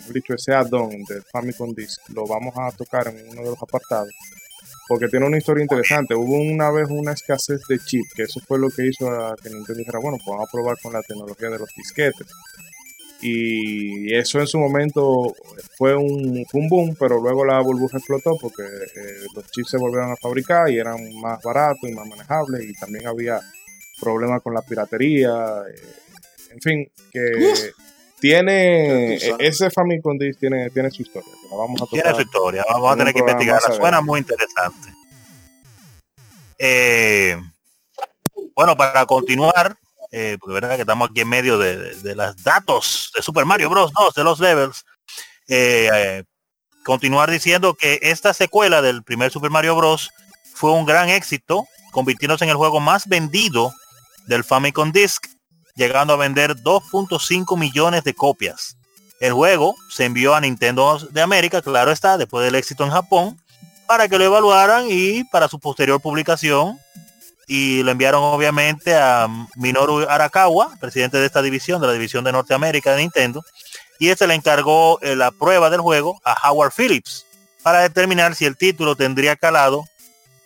como 0.02 0.14
dicho, 0.14 0.34
ese 0.34 0.54
add-on 0.54 1.04
del 1.04 1.24
Famicom 1.24 1.74
Disc, 1.74 2.02
lo 2.14 2.26
vamos 2.26 2.54
a 2.58 2.72
tocar 2.72 3.08
en 3.08 3.30
uno 3.30 3.42
de 3.42 3.50
los 3.50 3.62
apartados, 3.62 4.14
porque 4.88 5.08
tiene 5.08 5.26
una 5.26 5.38
historia 5.38 5.62
interesante. 5.62 6.16
Hubo 6.16 6.36
una 6.36 6.72
vez 6.72 6.88
una 6.90 7.14
escasez 7.14 7.62
de 7.68 7.80
chip, 7.80 8.06
que 8.16 8.24
eso 8.24 8.40
fue 8.48 8.60
lo 8.60 8.70
que 8.70 8.88
hizo 8.88 9.10
a 9.10 9.36
que 9.36 9.50
Nintendo 9.50 9.80
dijera, 9.80 10.00
bueno, 10.00 10.18
pues 10.18 10.28
vamos 10.28 10.48
a 10.48 10.52
probar 10.52 10.78
con 10.82 10.94
la 10.94 11.02
tecnología 11.02 11.50
de 11.50 11.60
los 11.60 11.70
disquetes 11.76 12.28
y 13.22 14.14
eso 14.16 14.40
en 14.40 14.48
su 14.48 14.58
momento 14.58 15.36
fue 15.78 15.96
un, 15.96 16.44
boom, 16.68 16.96
pero 17.00 17.22
luego 17.22 17.46
la 17.46 17.62
burbuja 17.62 17.98
explotó 17.98 18.36
porque 18.42 18.64
eh, 18.64 19.26
los 19.36 19.50
chips 19.52 19.70
se 19.70 19.78
volvieron 19.78 20.12
a 20.12 20.16
fabricar 20.16 20.70
y 20.70 20.80
eran 20.80 20.98
más 21.20 21.42
baratos 21.44 21.88
y 21.88 21.94
más 21.94 22.08
manejables 22.08 22.66
y 22.66 22.74
también 22.74 23.08
había 23.08 23.40
problemas 24.00 24.42
con 24.42 24.56
la 24.56 24.64
piratería, 24.64 25.32
eh, 25.70 25.82
en 26.52 26.62
fin, 26.62 26.92
que 27.12 27.72
tiene 28.22 29.16
ese 29.40 29.72
Famicom 29.72 30.18
Disc 30.18 30.40
tiene, 30.40 30.70
tiene 30.70 30.92
su 30.92 31.02
historia. 31.02 31.34
vamos 31.52 31.82
a 31.82 31.88
tiene 31.88 32.14
su 32.14 32.22
historia, 32.22 32.64
vamos 32.70 32.94
a 32.94 32.96
tener 32.96 33.14
que 33.14 33.20
investigarla, 33.20 33.76
suena 33.76 34.00
muy 34.00 34.20
interesante. 34.20 34.94
Eh, 36.60 37.36
bueno, 38.56 38.78
para 38.78 39.08
continuar, 39.08 39.76
eh, 40.12 40.38
porque 40.40 40.54
verdad 40.54 40.76
que 40.76 40.82
estamos 40.82 41.10
aquí 41.10 41.22
en 41.22 41.30
medio 41.30 41.58
de, 41.58 41.96
de, 41.96 42.16
los 42.16 42.44
datos 42.44 43.12
de 43.16 43.24
Super 43.24 43.46
Mario 43.46 43.72
Bros. 43.72 43.92
2, 43.92 44.14
de 44.14 44.24
los 44.24 44.40
levels, 44.40 44.86
eh, 45.48 45.90
eh, 45.92 46.24
continuar 46.84 47.32
diciendo 47.32 47.74
que 47.74 48.00
esta 48.04 48.36
secuela 48.36 48.84
del 48.84 49.04
primer 49.04 49.32
Super 49.32 49.50
Mario 49.50 49.76
Bros. 49.76 50.12
fue 50.54 50.72
un 50.72 50.86
gran 50.86 51.10
éxito, 51.10 51.66
convirtiéndose 51.92 52.44
en 52.44 52.52
el 52.52 52.58
juego 52.58 52.80
más 52.80 53.08
vendido 53.08 53.74
del 54.28 54.44
Famicom 54.44 54.92
Disc, 54.92 55.26
llegando 55.76 56.14
a 56.14 56.18
vender 56.18 56.56
2.5 56.56 57.58
millones 57.58 58.04
de 58.04 58.14
copias. 58.14 58.78
El 59.20 59.34
juego 59.34 59.76
se 59.90 60.06
envió 60.06 60.34
a 60.34 60.42
Nintendo 60.42 61.00
de 61.12 61.22
América, 61.22 61.62
claro 61.62 61.92
está, 61.92 62.18
después 62.18 62.44
del 62.44 62.56
éxito 62.56 62.84
en 62.84 62.92
Japón, 62.92 63.40
para 63.88 64.08
que 64.08 64.18
lo 64.18 64.24
evaluaran 64.24 64.86
y 64.90 65.24
para 65.26 65.48
su 65.48 65.60
posterior 65.60 66.02
publicación 66.02 66.80
y 67.48 67.84
lo 67.84 67.92
enviaron 67.92 68.24
obviamente 68.24 68.96
a 68.96 69.28
Minoru 69.56 70.08
Arakawa, 70.08 70.76
presidente 70.80 71.18
de 71.18 71.26
esta 71.26 71.42
división, 71.42 71.82
de 71.82 71.88
la 71.88 71.94
división 71.94 72.24
de 72.24 72.32
Norteamérica 72.32 72.92
de 72.94 73.02
Nintendo, 73.02 73.44
y 74.00 74.10
este 74.10 74.26
le 74.26 74.36
encargó 74.36 75.00
eh, 75.02 75.16
la 75.16 75.32
prueba 75.32 75.70
del 75.70 75.82
juego 75.82 76.20
a 76.24 76.50
Howard 76.50 76.72
Phillips 76.72 77.26
para 77.62 77.82
determinar 77.82 78.36
si 78.36 78.46
el 78.46 78.58
título 78.58 78.96
tendría 78.96 79.36
calado 79.36 79.84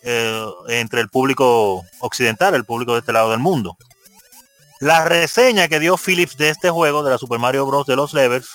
eh, 0.01 0.45
entre 0.69 0.99
el 1.01 1.09
público 1.09 1.85
occidental, 1.99 2.55
el 2.55 2.65
público 2.65 2.93
de 2.93 2.99
este 2.99 3.13
lado 3.13 3.29
del 3.29 3.39
mundo. 3.39 3.77
La 4.85 5.03
reseña 5.03 5.67
que 5.67 5.79
dio 5.79 5.97
Phillips 5.97 6.37
de 6.37 6.49
este 6.49 6.69
juego, 6.69 7.01
de 7.01 7.09
la 7.09 7.17
Super 7.17 7.39
Mario 7.39 7.65
Bros. 7.65 7.87
de 7.87 7.95
los 7.95 8.13
levels, 8.13 8.49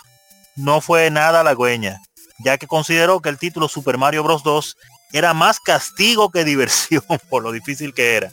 no 0.55 0.81
fue 0.81 1.11
nada 1.11 1.41
halagüeña, 1.41 2.01
ya 2.39 2.57
que 2.57 2.69
consideró 2.69 3.19
que 3.19 3.31
el 3.31 3.37
título 3.37 3.67
Super 3.69 3.99
Mario 3.99 4.23
Bros. 4.23 4.45
2 4.45 4.77
era 5.13 5.35
más 5.35 5.59
castigo 5.59 6.31
que 6.31 6.45
diversión 6.45 7.03
por 7.31 7.43
lo 7.43 7.51
difícil 7.51 7.93
que 7.93 8.15
era. 8.15 8.31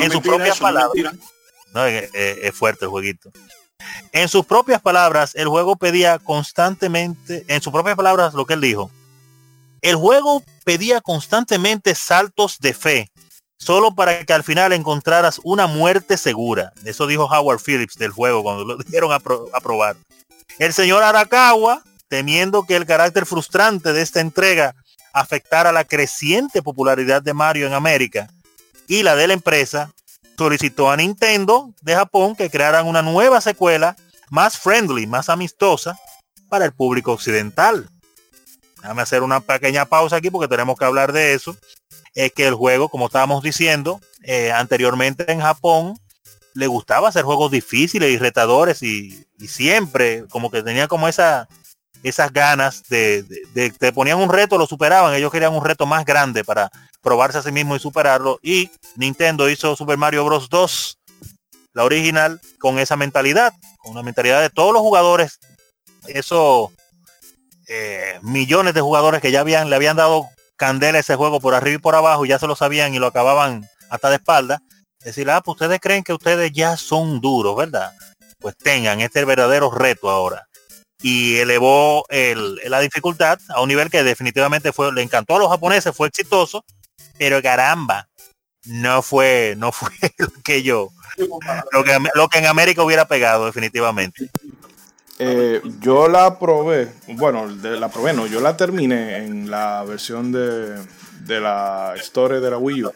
en 0.00 0.10
sus 0.10 0.22
propias 0.22 0.58
palabras. 0.58 1.14
No, 1.74 1.84
es, 1.84 2.08
es, 2.14 2.54
fuerte 2.54 2.86
el 2.86 2.90
jueguito. 2.90 3.30
En 4.12 4.30
sus 4.30 4.46
propias 4.46 4.80
palabras, 4.80 5.34
el 5.34 5.48
juego 5.48 5.76
pedía 5.76 6.18
constantemente, 6.18 7.44
en 7.48 7.60
sus 7.60 7.70
propias 7.70 7.96
palabras, 7.96 8.32
lo 8.32 8.46
que 8.46 8.54
él 8.54 8.62
dijo, 8.62 8.90
el 9.82 9.96
juego 9.96 10.42
pedía 10.64 11.02
constantemente 11.02 11.94
saltos 11.94 12.60
de 12.60 12.72
fe, 12.72 13.10
solo 13.66 13.96
para 13.96 14.24
que 14.24 14.32
al 14.32 14.44
final 14.44 14.72
encontraras 14.72 15.40
una 15.42 15.66
muerte 15.66 16.16
segura. 16.16 16.72
Eso 16.84 17.08
dijo 17.08 17.24
Howard 17.24 17.60
Phillips 17.60 17.96
del 17.96 18.12
juego 18.12 18.44
cuando 18.44 18.64
lo 18.64 18.76
dieron 18.86 19.12
a, 19.12 19.18
pro 19.18 19.48
a 19.52 19.60
probar. 19.60 19.96
El 20.60 20.72
señor 20.72 21.02
Arakawa, 21.02 21.82
temiendo 22.08 22.62
que 22.62 22.76
el 22.76 22.86
carácter 22.86 23.26
frustrante 23.26 23.92
de 23.92 24.02
esta 24.02 24.20
entrega 24.20 24.76
afectara 25.12 25.72
la 25.72 25.84
creciente 25.84 26.62
popularidad 26.62 27.22
de 27.22 27.34
Mario 27.34 27.66
en 27.66 27.72
América 27.72 28.28
y 28.86 29.02
la 29.02 29.16
de 29.16 29.26
la 29.26 29.34
empresa, 29.34 29.90
solicitó 30.38 30.88
a 30.88 30.96
Nintendo 30.96 31.74
de 31.82 31.96
Japón 31.96 32.36
que 32.36 32.50
crearan 32.50 32.86
una 32.86 33.02
nueva 33.02 33.40
secuela 33.40 33.96
más 34.30 34.58
friendly, 34.58 35.08
más 35.08 35.28
amistosa 35.28 35.98
para 36.48 36.66
el 36.66 36.72
público 36.72 37.12
occidental. 37.12 37.88
Déjame 38.80 39.02
hacer 39.02 39.24
una 39.24 39.40
pequeña 39.40 39.86
pausa 39.86 40.16
aquí 40.16 40.30
porque 40.30 40.46
tenemos 40.46 40.78
que 40.78 40.84
hablar 40.84 41.12
de 41.12 41.34
eso. 41.34 41.56
Es 42.16 42.32
que 42.32 42.48
el 42.48 42.54
juego, 42.54 42.88
como 42.88 43.06
estábamos 43.06 43.44
diciendo 43.44 44.00
eh, 44.24 44.50
anteriormente 44.50 45.30
en 45.30 45.40
Japón, 45.40 45.96
le 46.54 46.66
gustaba 46.66 47.08
hacer 47.08 47.22
juegos 47.22 47.52
difíciles 47.52 48.10
y 48.10 48.18
retadores 48.18 48.82
y, 48.82 49.24
siempre 49.46 50.24
como 50.30 50.50
que 50.50 50.62
tenía 50.62 50.88
como 50.88 51.06
esa 51.06 51.46
esas 52.02 52.32
ganas 52.32 52.84
de, 52.88 53.22
de, 53.52 53.70
te 53.70 53.92
ponían 53.92 54.18
un 54.18 54.30
reto, 54.30 54.56
lo 54.56 54.66
superaban, 54.66 55.12
ellos 55.14 55.30
querían 55.30 55.52
un 55.52 55.64
reto 55.64 55.86
más 55.86 56.04
grande 56.04 56.42
para 56.42 56.70
probarse 57.02 57.38
a 57.38 57.42
sí 57.42 57.52
mismo 57.52 57.76
y 57.76 57.80
superarlo. 57.80 58.38
Y 58.42 58.70
Nintendo 58.96 59.48
hizo 59.50 59.76
Super 59.76 59.98
Mario 59.98 60.24
Bros. 60.24 60.48
2, 60.48 60.98
la 61.72 61.84
original, 61.84 62.40
con 62.58 62.78
esa 62.78 62.96
mentalidad, 62.96 63.52
con 63.78 63.92
una 63.92 64.02
mentalidad 64.02 64.40
de 64.40 64.50
todos 64.50 64.72
los 64.72 64.82
jugadores, 64.82 65.38
esos 66.06 66.70
eh, 67.68 68.18
millones 68.22 68.74
de 68.74 68.80
jugadores 68.80 69.20
que 69.20 69.30
ya 69.30 69.40
habían, 69.40 69.68
le 69.68 69.76
habían 69.76 69.96
dado 69.96 70.28
candela 70.56 70.98
ese 70.98 71.16
juego 71.16 71.40
por 71.40 71.54
arriba 71.54 71.76
y 71.76 71.80
por 71.80 71.94
abajo, 71.94 72.26
ya 72.26 72.38
se 72.38 72.46
lo 72.46 72.56
sabían 72.56 72.94
y 72.94 72.98
lo 72.98 73.06
acababan 73.06 73.68
hasta 73.90 74.10
de 74.10 74.16
espalda. 74.16 74.62
Decir, 75.04 75.30
ah, 75.30 75.40
pues 75.40 75.54
ustedes 75.54 75.78
creen 75.80 76.02
que 76.02 76.12
ustedes 76.12 76.50
ya 76.52 76.76
son 76.76 77.20
duros, 77.20 77.56
¿verdad? 77.56 77.92
Pues 78.38 78.56
tengan 78.56 79.00
este 79.00 79.24
verdadero 79.24 79.70
reto 79.70 80.10
ahora 80.10 80.46
y 81.02 81.36
elevó 81.36 82.04
el, 82.08 82.56
la 82.64 82.80
dificultad 82.80 83.38
a 83.48 83.60
un 83.60 83.68
nivel 83.68 83.90
que 83.90 84.02
definitivamente 84.02 84.72
fue, 84.72 84.92
le 84.92 85.02
encantó 85.02 85.36
a 85.36 85.38
los 85.38 85.48
japoneses, 85.48 85.94
fue 85.94 86.08
exitoso, 86.08 86.64
pero 87.18 87.40
caramba, 87.42 88.08
no 88.64 89.02
fue, 89.02 89.54
no 89.56 89.72
fue 89.72 89.90
lo 90.18 90.28
que 90.42 90.62
yo, 90.62 90.90
lo 91.72 91.84
que, 91.84 91.98
lo 92.14 92.28
que 92.28 92.38
en 92.38 92.46
América 92.46 92.82
hubiera 92.82 93.06
pegado 93.06 93.46
definitivamente. 93.46 94.30
Eh, 95.18 95.62
yo 95.80 96.08
la 96.08 96.38
probé, 96.38 96.92
bueno, 97.08 97.48
de, 97.48 97.80
la 97.80 97.88
probé, 97.88 98.12
no, 98.12 98.26
yo 98.26 98.40
la 98.40 98.56
terminé 98.56 99.24
en 99.24 99.50
la 99.50 99.82
versión 99.84 100.30
de, 100.30 100.76
de 101.24 101.40
la 101.40 101.94
historia 101.98 102.40
de 102.40 102.50
la 102.50 102.58
Wii 102.58 102.84
U. 102.84 102.92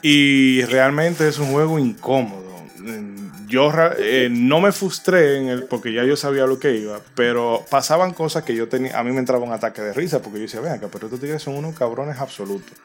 Y 0.00 0.62
realmente 0.64 1.28
es 1.28 1.38
un 1.38 1.52
juego 1.52 1.78
incómodo 1.78 2.48
yo 3.48 3.72
eh, 3.98 4.28
no 4.30 4.60
me 4.60 4.72
frustré 4.72 5.38
en 5.38 5.48
el, 5.48 5.64
porque 5.64 5.92
ya 5.92 6.04
yo 6.04 6.16
sabía 6.16 6.46
lo 6.46 6.58
que 6.58 6.76
iba, 6.76 7.00
pero 7.14 7.64
pasaban 7.70 8.12
cosas 8.12 8.44
que 8.44 8.54
yo 8.54 8.68
tenía, 8.68 8.98
a 8.98 9.02
mí 9.02 9.10
me 9.10 9.18
entraba 9.18 9.44
un 9.44 9.52
ataque 9.52 9.80
de 9.80 9.92
risa 9.92 10.20
porque 10.20 10.38
yo 10.38 10.42
decía, 10.42 10.60
venga, 10.60 10.88
pero 10.92 11.06
estos 11.06 11.18
tigres 11.18 11.42
son 11.42 11.56
unos 11.56 11.74
cabrones 11.76 12.18
absolutos. 12.18 12.76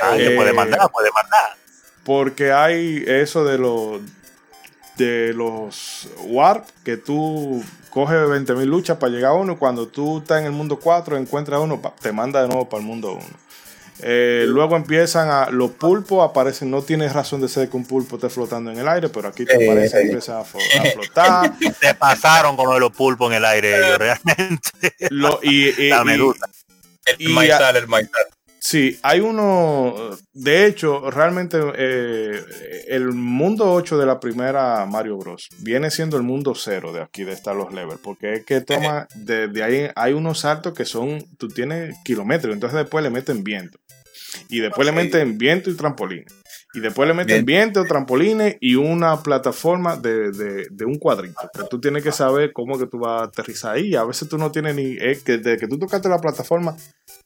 Ay, 0.00 0.22
eh, 0.22 0.36
puede 0.36 0.52
mandar, 0.52 0.90
puede 0.90 1.10
mandar. 1.12 1.56
Porque 2.02 2.50
hay 2.50 3.04
eso 3.06 3.44
de 3.44 3.58
los 3.58 4.00
de 5.00 5.32
los 5.34 6.08
warp 6.26 6.64
que 6.84 6.96
tú 6.96 7.62
coges 7.90 8.16
20.000 8.18 8.64
luchas 8.66 8.98
para 8.98 9.12
llegar 9.12 9.32
a 9.32 9.34
uno 9.34 9.54
y 9.54 9.56
cuando 9.56 9.88
tú 9.88 10.18
estás 10.18 10.40
en 10.40 10.46
el 10.46 10.52
mundo 10.52 10.78
4 10.78 11.16
encuentras 11.16 11.60
uno, 11.60 11.80
te 12.00 12.12
manda 12.12 12.40
de 12.42 12.48
nuevo 12.48 12.68
para 12.68 12.80
el 12.82 12.86
mundo 12.86 13.12
1. 13.14 13.24
Eh, 14.02 14.44
luego 14.48 14.76
empiezan 14.76 15.28
a. 15.30 15.50
Los 15.50 15.72
pulpos 15.72 16.26
aparecen. 16.26 16.70
No 16.70 16.80
tienes 16.80 17.12
razón 17.12 17.40
de 17.42 17.48
ser 17.48 17.68
que 17.68 17.76
un 17.76 17.84
pulpo 17.84 18.16
esté 18.16 18.30
flotando 18.30 18.70
en 18.70 18.78
el 18.78 18.88
aire, 18.88 19.10
pero 19.10 19.28
aquí 19.28 19.44
te 19.44 19.62
eh, 19.62 19.70
aparece, 19.70 20.00
empiezan 20.00 20.36
a, 20.36 20.40
a, 20.40 20.44
flotar. 20.44 21.52
Se 21.80 21.94
pasaron 21.94 22.56
con 22.56 22.80
los 22.80 22.92
pulpos 22.92 23.30
en 23.30 23.36
el 23.38 23.44
aire, 23.44 23.76
ellos, 23.76 23.98
realmente. 23.98 24.94
Lo, 25.10 25.38
y, 25.42 25.68
y, 25.82 25.88
La 25.90 26.04
medusa. 26.04 26.46
y- 26.48 27.24
El 27.24 27.30
y 27.30 27.32
maizal, 27.34 27.76
el 27.76 27.88
maizal. 27.88 28.26
Sí, 28.60 28.98
hay 29.02 29.20
uno. 29.20 29.94
De 30.34 30.66
hecho, 30.66 31.10
realmente 31.10 31.58
eh, 31.76 32.40
el 32.88 33.12
mundo 33.12 33.72
8 33.72 33.96
de 33.96 34.04
la 34.04 34.20
primera 34.20 34.84
Mario 34.84 35.16
Bros. 35.16 35.48
viene 35.60 35.90
siendo 35.90 36.18
el 36.18 36.22
mundo 36.22 36.54
0 36.54 36.92
de 36.92 37.00
aquí, 37.00 37.24
de 37.24 37.32
estar 37.32 37.56
los 37.56 37.72
levels. 37.72 38.00
Porque 38.02 38.34
es 38.34 38.44
que 38.44 38.60
toma. 38.60 39.08
De, 39.14 39.48
de 39.48 39.62
ahí 39.62 39.90
hay 39.96 40.12
unos 40.12 40.40
saltos 40.40 40.74
que 40.74 40.84
son. 40.84 41.24
Tú 41.38 41.48
tienes 41.48 41.96
kilómetros, 42.04 42.52
entonces 42.52 42.78
después 42.78 43.02
le 43.02 43.10
meten 43.10 43.42
viento. 43.42 43.78
Y 44.48 44.60
después 44.60 44.84
le 44.86 44.92
meten 44.92 45.38
viento 45.38 45.70
y 45.70 45.76
trampolines. 45.76 46.39
Y 46.72 46.80
después 46.80 47.08
le 47.08 47.14
meten 47.14 47.44
viento, 47.44 47.84
trampolines 47.84 48.56
y 48.60 48.76
una 48.76 49.22
plataforma 49.22 49.96
de, 49.96 50.30
de, 50.30 50.66
de 50.70 50.84
un 50.84 50.98
cuadrito. 50.98 51.50
Que 51.52 51.64
tú 51.64 51.80
tienes 51.80 52.02
que 52.04 52.12
saber 52.12 52.52
cómo 52.52 52.78
que 52.78 52.86
tú 52.86 52.98
vas 52.98 53.22
a 53.22 53.24
aterrizar 53.24 53.74
ahí. 53.74 53.96
A 53.96 54.04
veces 54.04 54.28
tú 54.28 54.38
no 54.38 54.52
tienes 54.52 54.76
ni. 54.76 54.96
Es 55.00 55.22
que 55.24 55.38
desde 55.38 55.58
que 55.58 55.66
tú 55.66 55.78
tocaste 55.78 56.08
la 56.08 56.20
plataforma, 56.20 56.76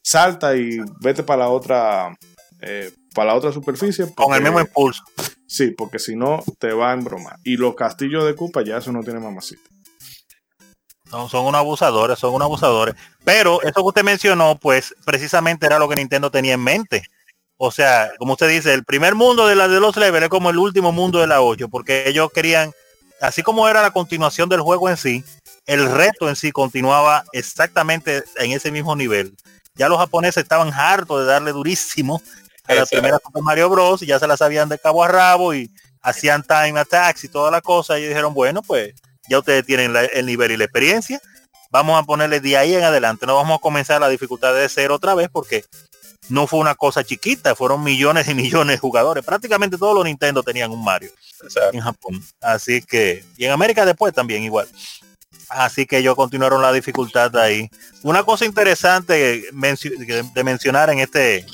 salta 0.02 0.57
y 0.57 0.78
vete 1.02 1.22
para 1.22 1.40
la 1.44 1.48
otra. 1.50 2.16
eh, 2.62 2.90
para 3.14 3.28
la 3.28 3.35
otra 3.37 3.52
superficie. 3.52 4.07
Con 4.14 4.35
el 4.35 4.42
mismo 4.42 4.61
impulso. 4.61 5.02
Sí, 5.46 5.70
porque 5.70 5.98
si 5.98 6.16
no 6.16 6.42
te 6.59 6.72
va 6.72 6.90
a 6.90 6.94
embromar. 6.94 7.37
Y 7.44 7.57
los 7.57 7.74
castillos 7.74 8.24
de 8.24 8.35
Cupa 8.35 8.62
ya 8.62 8.78
eso 8.78 8.92
no 8.92 9.02
tiene 9.02 9.20
mamacita. 9.20 9.62
Son, 11.11 11.28
son 11.28 11.46
unos 11.46 11.59
abusadores, 11.61 12.18
son 12.18 12.35
unos 12.35 12.46
abusadores. 12.46 12.94
Pero 13.24 13.62
eso 13.62 13.74
que 13.74 13.83
usted 13.83 14.02
mencionó, 14.02 14.59
pues 14.59 14.94
precisamente 15.04 15.66
era 15.66 15.78
lo 15.78 15.88
que 15.88 15.94
Nintendo 15.96 16.30
tenía 16.30 16.54
en 16.54 16.64
mente. 16.64 17.04
O 17.57 17.71
sea, 17.71 18.11
como 18.19 18.33
usted 18.33 18.49
dice, 18.49 18.75
el 18.75 18.85
primer 18.85 19.14
mundo 19.14 19.47
de 19.47 19.55
la 19.55 19.69
de 19.69 19.81
los 19.81 19.97
levels 19.97 20.25
es 20.25 20.29
como 20.29 20.51
el 20.51 20.59
último 20.59 20.93
mundo 20.93 21.21
de 21.21 21.27
la 21.27 21.40
8, 21.40 21.69
porque 21.69 22.09
ellos 22.09 22.31
querían, 22.35 22.73
así 23.21 23.43
como 23.43 23.69
era 23.69 23.81
la 23.83 23.93
continuación 23.93 24.49
del 24.49 24.61
juego 24.61 24.88
en 24.90 24.97
sí, 24.97 25.25
el 25.67 25.90
reto 25.90 26.29
en 26.29 26.37
sí 26.37 26.53
continuaba 26.53 27.25
exactamente 27.33 28.25
en 28.37 28.53
ese 28.53 28.71
mismo 28.71 28.97
nivel. 28.97 29.35
Ya 29.77 29.88
los 29.88 29.99
japoneses 29.99 30.43
estaban 30.43 30.73
hartos 30.73 31.21
de 31.21 31.27
darle 31.27 31.53
durísimo 31.53 32.21
a 32.67 32.75
la 32.75 32.87
primera 32.87 33.19
Super 33.25 33.43
Mario 33.43 33.69
Bros. 33.71 34.03
y 34.03 34.07
ya 34.07 34.19
se 34.19 34.27
la 34.27 34.37
sabían 34.37 34.69
de 34.69 34.79
cabo 34.79 35.03
a 35.05 35.09
rabo 35.09 35.55
y 35.55 35.71
hacían 36.03 36.43
time 36.43 36.79
attacks 36.79 37.25
y 37.25 37.29
toda 37.29 37.51
la 37.51 37.61
cosa. 37.61 37.99
Y 37.99 38.07
dijeron, 38.07 38.35
bueno, 38.35 38.62
pues 38.62 38.95
ya 39.29 39.38
ustedes 39.38 39.64
tienen 39.64 39.93
la- 39.93 40.05
el 40.05 40.27
nivel 40.27 40.51
y 40.53 40.57
la 40.57 40.64
experiencia. 40.64 41.21
Vamos 41.71 41.99
a 42.01 42.05
ponerle 42.05 42.40
de 42.40 42.57
ahí 42.57 42.75
en 42.75 42.85
adelante. 42.85 43.27
No 43.27 43.35
vamos 43.37 43.59
a 43.59 43.61
comenzar 43.61 44.01
la 44.01 44.09
dificultad 44.09 44.55
de 44.55 44.69
cero 44.69 44.95
otra 44.95 45.14
vez 45.14 45.29
porque 45.33 45.64
no 46.29 46.47
fue 46.47 46.59
una 46.61 46.75
cosa 46.75 47.05
chiquita, 47.05 47.55
fueron 47.55 47.83
millones 47.85 48.29
y 48.29 48.35
millones 48.35 48.77
de 48.77 48.81
jugadores. 48.81 49.25
Prácticamente 49.25 49.77
todos 49.79 49.95
los 49.95 50.05
Nintendo 50.05 50.43
tenían 50.43 50.71
un 50.71 50.83
Mario 50.85 51.11
Exacto. 51.43 51.71
en 51.77 51.81
Japón. 51.81 52.25
Así 52.41 52.81
que, 52.83 53.25
y 53.37 53.45
en 53.45 53.51
América 53.53 53.85
después 53.85 54.13
también 54.15 54.43
igual. 54.43 54.69
Así 55.49 55.87
que 55.87 55.99
ellos 55.99 56.17
continuaron 56.17 56.63
la 56.63 56.73
dificultad 56.73 57.37
ahí. 57.37 57.69
Una 58.03 58.23
cosa 58.25 58.45
interesante 58.45 59.43
de 59.53 60.43
mencionar 60.45 60.91
en 60.91 61.01
este, 61.01 61.45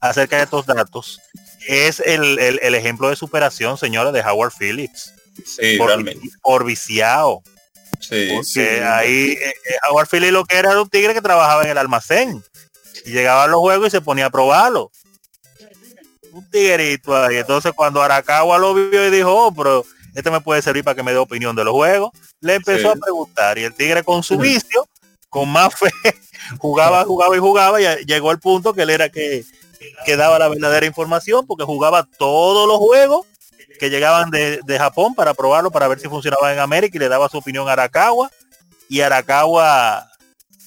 acerca 0.00 0.36
de 0.36 0.44
estos 0.44 0.66
datos, 0.66 1.20
es 1.66 2.00
el, 2.00 2.38
el- 2.38 2.60
el 2.62 2.74
ejemplo 2.74 3.08
de 3.10 3.16
superación, 3.16 3.76
señores, 3.76 4.12
de 4.12 4.20
Howard 4.22 4.52
Phillips. 4.58 5.12
Sí, 5.44 5.76
por, 5.78 5.88
realmente. 5.88 6.28
por 6.42 6.64
viciado. 6.64 7.42
Sí. 8.00 8.28
Porque 8.32 8.44
Sí. 8.48 8.60
ahí 8.60 9.32
eh, 9.32 9.48
eh, 9.48 9.74
Howard 9.90 10.08
Phillips 10.08 10.32
lo 10.32 10.44
que 10.44 10.56
era 10.56 10.70
era 10.70 10.80
un 10.82 10.88
tigre 10.88 11.12
que 11.14 11.20
trabajaba 11.20 11.62
en 11.64 11.70
el 11.70 11.78
almacén. 11.78 12.42
Y 13.04 13.10
llegaba 13.10 13.44
a 13.44 13.46
los 13.48 13.60
juegos 13.60 13.88
y 13.88 13.90
se 13.90 14.00
ponía 14.00 14.26
a 14.26 14.30
probarlo. 14.30 14.90
Un 16.32 16.48
tigrito 16.50 17.16
ahí. 17.16 17.36
Entonces 17.36 17.72
cuando 17.74 18.02
Arakawa 18.02 18.58
lo 18.58 18.74
vio 18.74 19.06
y 19.06 19.10
dijo, 19.10 19.34
oh, 19.34 19.52
pero 19.54 19.84
este 20.14 20.30
me 20.30 20.40
puede 20.40 20.62
servir 20.62 20.84
para 20.84 20.94
que 20.94 21.02
me 21.02 21.12
dé 21.12 21.18
opinión 21.18 21.56
de 21.56 21.64
los 21.64 21.74
juegos, 21.74 22.12
le 22.40 22.54
empezó 22.54 22.92
Sí. 22.92 22.98
a 22.98 23.00
preguntar. 23.00 23.58
Y 23.58 23.64
el 23.64 23.74
tigre 23.74 24.04
con 24.04 24.22
su 24.22 24.36
vicio, 24.38 24.88
con 25.28 25.48
más 25.48 25.74
fe, 25.74 25.90
jugaba, 26.58 27.04
jugaba 27.04 27.36
y 27.36 27.40
jugaba. 27.40 27.80
Y 27.80 28.04
llegó 28.04 28.30
al 28.30 28.38
punto 28.38 28.72
que 28.74 28.82
él 28.82 28.90
era 28.90 29.08
que 29.08 29.44
que 30.04 30.16
daba 30.16 30.38
la 30.38 30.48
verdadera 30.48 30.84
información 30.86 31.46
porque 31.46 31.64
jugaba 31.64 32.06
todos 32.18 32.68
los 32.68 32.78
juegos 32.78 33.26
que 33.78 33.88
llegaban 33.88 34.30
de, 34.30 34.60
de, 34.64 34.78
Japón 34.78 35.14
para 35.14 35.32
probarlo, 35.32 35.70
para 35.70 35.88
ver 35.88 35.98
si 35.98 36.06
funcionaba 36.08 36.52
en 36.52 36.58
América 36.58 36.96
y 36.96 37.00
le 37.00 37.08
daba 37.08 37.30
su 37.30 37.38
opinión 37.38 37.66
a 37.66 37.72
Arakawa. 37.72 38.30
Y 38.90 39.00
Arakawa, 39.00 40.09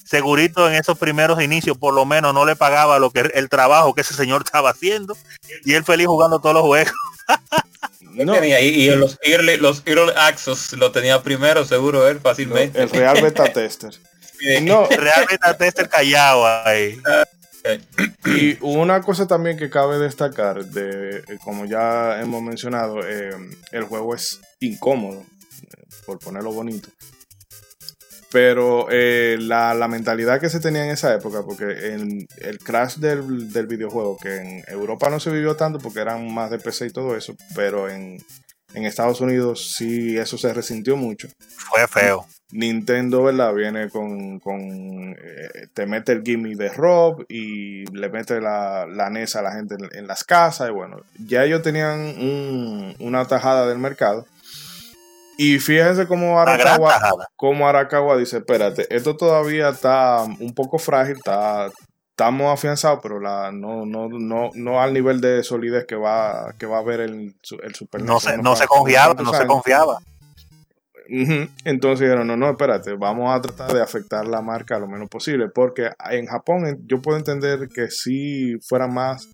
segurito 0.04 0.68
en 0.68 0.74
esos 0.74 0.98
primeros 0.98 1.42
inicios, 1.42 1.76
por 1.76 1.94
lo 1.94 2.04
menos 2.04 2.34
no 2.34 2.44
le 2.44 2.56
pagaba 2.56 2.98
lo 2.98 3.10
que 3.10 3.20
el 3.34 3.48
trabajo 3.48 3.94
que 3.94 4.02
ese 4.02 4.14
señor 4.14 4.42
estaba 4.44 4.70
haciendo. 4.70 5.16
Y 5.64 5.74
él 5.74 5.84
feliz 5.84 6.06
jugando 6.06 6.38
todos 6.38 6.54
los 6.54 6.64
juegos. 6.64 6.92
no. 8.00 8.34
tenía, 8.34 8.60
y, 8.60 8.90
los 8.90 9.18
early, 9.22 9.56
los 9.56 9.82
early 9.86 10.12
access 10.16 10.72
lo 10.74 10.92
tenía 10.92 11.22
primero, 11.22 11.64
seguro 11.64 12.08
él 12.08 12.20
fácilmente. 12.20 12.80
El 12.80 12.90
Real 12.90 13.20
Beta 13.20 13.52
Tester. 13.52 13.94
no, 14.62 14.86
Real 14.86 15.26
Beta 15.30 15.56
Tester 15.56 15.88
callado 15.88 16.46
ahí. 16.46 17.00
Y 18.26 18.58
una 18.60 19.00
cosa 19.00 19.26
también 19.26 19.56
que 19.56 19.70
cabe 19.70 19.98
destacar, 19.98 20.66
de 20.66 21.22
como 21.42 21.64
ya 21.64 22.20
hemos 22.20 22.42
mencionado, 22.42 23.00
eh, 23.06 23.30
el 23.72 23.84
juego 23.84 24.14
es 24.14 24.40
incómodo, 24.60 25.24
por 26.04 26.18
ponerlo 26.18 26.52
bonito. 26.52 26.90
Pero 28.34 28.88
eh, 28.90 29.36
la, 29.38 29.74
la, 29.74 29.86
mentalidad 29.86 30.40
que 30.40 30.48
se 30.48 30.58
tenía 30.58 30.84
en 30.84 30.90
esa 30.90 31.14
época, 31.14 31.44
porque 31.46 31.92
en 31.92 32.26
el 32.38 32.58
crash 32.58 32.96
del, 32.96 33.52
del, 33.52 33.68
videojuego, 33.68 34.18
que 34.20 34.34
en 34.38 34.64
Europa 34.66 35.08
no 35.08 35.20
se 35.20 35.30
vivió 35.30 35.54
tanto 35.54 35.78
porque 35.78 36.00
eran 36.00 36.34
más 36.34 36.50
de 36.50 36.58
PC 36.58 36.86
y 36.86 36.90
todo 36.90 37.16
eso, 37.16 37.36
pero 37.54 37.88
en, 37.88 38.18
en 38.74 38.86
Estados 38.86 39.20
Unidos 39.20 39.74
sí 39.76 40.18
eso 40.18 40.36
se 40.36 40.52
resintió 40.52 40.96
mucho. 40.96 41.28
Fue 41.56 41.86
feo. 41.86 42.26
Nintendo, 42.50 43.22
¿verdad? 43.22 43.54
Viene 43.54 43.88
con, 43.88 44.40
eh, 45.16 45.68
te 45.72 45.86
mete 45.86 46.10
el 46.10 46.22
gimme 46.24 46.56
de 46.56 46.70
Rob 46.70 47.24
y 47.28 47.84
le 47.96 48.08
mete 48.08 48.40
la, 48.40 48.84
la 48.88 49.10
NES 49.10 49.36
a 49.36 49.42
la 49.42 49.52
gente 49.52 49.76
en, 49.92 50.08
las 50.08 50.24
casas 50.24 50.70
y 50.70 50.72
bueno, 50.72 51.02
ya 51.24 51.44
ellos 51.44 51.62
tenían 51.62 52.96
una 52.98 53.26
tajada 53.26 53.68
del 53.68 53.78
mercado. 53.78 54.26
Y 55.36 55.58
fíjense 55.58 56.06
cómo 56.06 56.38
Arakawa, 56.38 57.28
cómo 57.36 57.68
Arakawa 57.68 58.16
dice, 58.16 58.38
espérate, 58.38 58.86
esto 58.94 59.16
todavía 59.16 59.70
está 59.70 60.22
un 60.22 60.54
poco 60.54 60.78
frágil, 60.78 61.16
está, 61.16 61.70
estamos 62.10 62.52
afianzados, 62.52 63.00
pero 63.02 63.18
la, 63.18 63.50
no, 63.50 63.84
no, 63.84 64.08
no, 64.08 64.50
no 64.54 64.80
al 64.80 64.92
nivel 64.94 65.20
de 65.20 65.42
solidez 65.42 65.86
que 65.86 65.96
va, 65.96 66.54
que 66.58 66.66
va 66.66 66.76
a 66.76 66.80
haber 66.80 67.00
el, 67.00 67.34
el 67.62 67.74
Super 67.74 68.02
No, 68.02 68.20
se, 68.20 68.38
no 68.38 68.54
se 68.54 68.66
confiaba, 68.66 69.14
no 69.14 69.34
se 69.34 69.46
confiaba. 69.46 69.98
Entonces 71.64 72.00
dijeron, 72.00 72.26
no, 72.26 72.36
no, 72.36 72.50
espérate, 72.50 72.94
vamos 72.94 73.34
a 73.34 73.40
tratar 73.40 73.72
de 73.72 73.82
afectar 73.82 74.26
la 74.26 74.40
marca 74.40 74.78
lo 74.78 74.86
menos 74.86 75.08
posible, 75.08 75.48
porque 75.48 75.90
en 76.10 76.26
Japón 76.26 76.78
yo 76.86 77.02
puedo 77.02 77.18
entender 77.18 77.68
que 77.68 77.90
si 77.90 78.56
fueran 78.60 78.94
más 78.94 79.28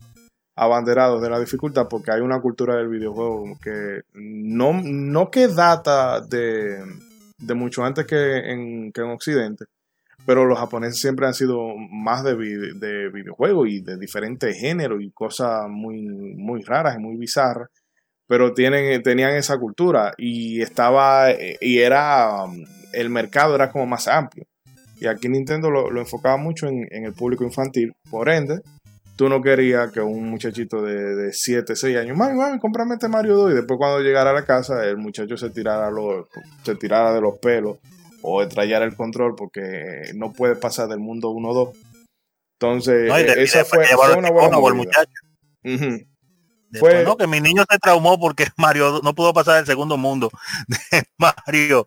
abanderados 0.56 1.22
de 1.22 1.30
la 1.30 1.40
dificultad, 1.40 1.88
porque 1.88 2.12
hay 2.12 2.20
una 2.20 2.40
cultura 2.40 2.76
del 2.76 2.88
videojuego 2.88 3.58
que 3.62 4.02
no, 4.14 4.80
no 4.82 5.30
data 5.56 6.20
de, 6.20 6.82
de 7.38 7.54
mucho 7.54 7.84
antes 7.84 8.06
que 8.06 8.52
en, 8.52 8.92
que 8.92 9.00
en 9.00 9.08
Occidente, 9.08 9.66
pero 10.26 10.44
los 10.44 10.58
japoneses 10.58 11.00
siempre 11.00 11.26
han 11.26 11.34
sido 11.34 11.74
más 11.76 12.22
de, 12.24 12.34
de 12.34 13.08
videojuegos 13.08 13.68
y 13.68 13.80
de 13.80 13.96
diferentes 13.96 14.58
géneros 14.58 15.02
y 15.02 15.10
cosas 15.10 15.68
muy, 15.68 16.02
muy 16.02 16.62
raras 16.62 16.96
y 16.96 17.00
muy 17.00 17.16
bizarras 17.16 17.70
pero 18.30 18.54
tienen, 18.54 19.02
tenían 19.02 19.34
esa 19.34 19.58
cultura 19.58 20.14
y 20.16 20.62
estaba, 20.62 21.32
y 21.60 21.78
era, 21.80 22.44
el 22.92 23.10
mercado 23.10 23.56
era 23.56 23.72
como 23.72 23.86
más 23.86 24.06
amplio. 24.06 24.46
Y 25.00 25.08
aquí 25.08 25.28
Nintendo 25.28 25.68
lo, 25.68 25.90
enfocaba 25.98 26.36
mucho 26.36 26.68
en, 26.68 26.86
el 26.92 27.12
público 27.12 27.42
infantil, 27.42 27.92
por 28.08 28.28
ende, 28.28 28.60
tú 29.20 29.28
no 29.28 29.42
querías 29.42 29.92
que 29.92 30.00
un 30.00 30.30
muchachito 30.30 30.80
de, 30.80 30.94
de 31.14 31.32
7, 31.34 31.76
6 31.76 31.98
años, 31.98 32.16
mami, 32.16 32.38
mami, 32.38 32.58
cómprame 32.58 32.94
este 32.94 33.06
Mario 33.06 33.36
2 33.36 33.50
y 33.50 33.54
después 33.54 33.76
cuando 33.76 34.00
llegara 34.00 34.30
a 34.30 34.32
la 34.32 34.46
casa 34.46 34.82
el 34.86 34.96
muchacho 34.96 35.36
se 35.36 35.50
tirara, 35.50 35.90
se 36.64 36.74
tirara 36.76 37.12
de 37.12 37.20
los 37.20 37.38
pelos 37.38 37.76
o 38.22 38.48
trayera 38.48 38.86
el 38.86 38.96
control 38.96 39.34
porque 39.36 40.12
no 40.14 40.32
puede 40.32 40.56
pasar 40.56 40.88
del 40.88 41.00
mundo 41.00 41.32
1-2. 41.32 41.70
Entonces, 42.58 43.12
esa 43.36 43.66
fue, 43.66 43.84
una 44.16 44.30
buena 44.30 44.58
muchacho. 44.58 45.12
Después, 46.70 47.04
¿no? 47.04 47.18
Que 47.18 47.26
mi 47.26 47.42
niño 47.42 47.64
se 47.70 47.78
traumó 47.78 48.18
porque 48.18 48.46
Mario 48.56 49.02
no 49.04 49.14
pudo 49.14 49.34
pasar 49.34 49.58
el 49.58 49.66
segundo 49.66 49.98
mundo 49.98 50.30
de 50.92 51.02
Mario, 51.18 51.86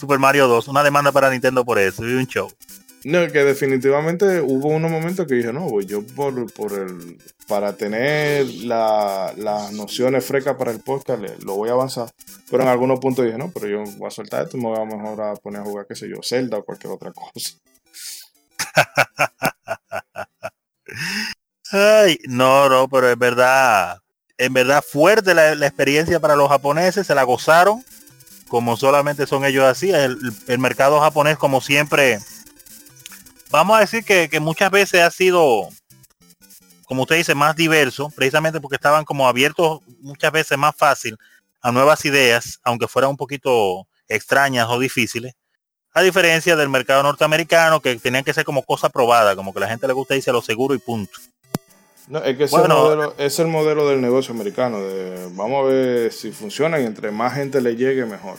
Super 0.00 0.18
Mario 0.18 0.48
2. 0.48 0.66
Una 0.66 0.82
demanda 0.82 1.12
para 1.12 1.30
Nintendo 1.30 1.64
por 1.64 1.78
eso 1.78 2.04
y 2.04 2.12
un 2.14 2.26
show. 2.26 2.50
No, 3.06 3.30
que 3.30 3.44
definitivamente 3.44 4.40
hubo 4.40 4.68
unos 4.68 4.90
momentos 4.90 5.26
que 5.26 5.34
dije, 5.36 5.52
no, 5.52 5.68
voy 5.68 5.86
yo 5.86 6.04
por, 6.04 6.52
por 6.52 6.72
el, 6.72 7.18
para 7.46 7.76
tener 7.76 8.46
las 8.64 9.72
nociones 9.72 10.24
frescas 10.24 10.56
para 10.56 10.72
el 10.72 10.80
podcast, 10.80 11.22
lo 11.44 11.54
voy 11.54 11.68
a 11.68 11.72
avanzar. 11.72 12.10
Pero 12.50 12.64
en 12.64 12.68
algunos 12.68 12.98
puntos 12.98 13.24
dije, 13.24 13.38
no, 13.38 13.52
pero 13.52 13.68
yo 13.68 13.84
voy 13.96 14.08
a 14.08 14.10
soltar 14.10 14.44
esto 14.44 14.56
y 14.56 14.60
me 14.60 14.68
voy 14.70 14.80
a 14.80 14.84
mejor 14.84 15.22
a 15.22 15.34
poner 15.36 15.60
a 15.60 15.64
jugar, 15.64 15.86
qué 15.86 15.94
sé 15.94 16.08
yo, 16.08 16.16
Zelda 16.22 16.58
o 16.58 16.64
cualquier 16.64 16.92
otra 16.92 17.12
cosa. 17.12 17.50
Ay, 21.70 22.18
no, 22.24 22.68
no, 22.68 22.88
pero 22.88 23.08
es 23.10 23.18
verdad 23.18 24.00
en 24.38 24.52
verdad 24.52 24.84
fuerte 24.86 25.34
la, 25.34 25.52
experiencia 25.52 26.20
para 26.20 26.36
los 26.36 26.48
japoneses, 26.48 27.06
se 27.06 27.14
la 27.14 27.22
gozaron, 27.22 27.84
como 28.48 28.76
solamente 28.76 29.26
son 29.26 29.44
ellos 29.44 29.64
así. 29.64 29.90
El, 29.90 30.58
mercado 30.58 31.00
japonés, 31.00 31.38
como 31.38 31.60
siempre, 31.60 32.18
vamos 33.56 33.78
a 33.78 33.80
decir 33.80 34.04
que, 34.04 34.40
muchas 34.40 34.70
veces 34.70 35.00
ha 35.00 35.10
sido, 35.10 35.68
como 36.84 37.02
usted 37.02 37.16
dice, 37.16 37.34
más 37.34 37.56
diverso, 37.56 38.12
precisamente 38.14 38.60
porque 38.60 38.76
estaban 38.76 39.04
como 39.04 39.26
abiertos 39.26 39.80
muchas 40.00 40.30
veces 40.30 40.58
más 40.58 40.76
fácil 40.76 41.16
a 41.62 41.72
nuevas 41.72 42.04
ideas, 42.04 42.60
aunque 42.62 42.86
fueran 42.86 43.10
un 43.10 43.16
poquito 43.16 43.86
extrañas 44.08 44.68
o 44.68 44.78
difíciles. 44.78 45.34
A 45.94 46.02
diferencia 46.02 46.54
del 46.54 46.68
mercado 46.68 47.02
norteamericano, 47.02 47.80
que 47.80 47.96
tenían 47.96 48.22
que 48.22 48.34
ser 48.34 48.44
como 48.44 48.62
cosa 48.62 48.90
probada, 48.90 49.34
como 49.34 49.54
que 49.54 49.60
la 49.60 49.68
gente 49.68 49.86
le 49.86 49.94
gusta 49.94 50.14
irse 50.14 50.28
a 50.28 50.34
lo 50.34 50.42
seguro 50.42 50.74
y 50.74 50.78
punto. 50.78 51.18
No, 52.08 52.22
es 52.22 52.36
que 52.36 52.44
es, 52.44 52.52
el 52.52 52.68
modelo, 52.68 53.14
es 53.16 53.38
el 53.38 53.46
modelo 53.48 53.88
del 53.88 54.02
negocio 54.02 54.34
americano. 54.34 54.80
De, 54.80 55.28
vamos 55.32 55.64
a 55.64 55.68
ver 55.68 56.12
si 56.12 56.30
funciona 56.30 56.78
y 56.78 56.84
entre 56.84 57.10
más 57.10 57.32
gente 57.34 57.62
le 57.62 57.74
llegue, 57.74 58.04
mejor. 58.04 58.36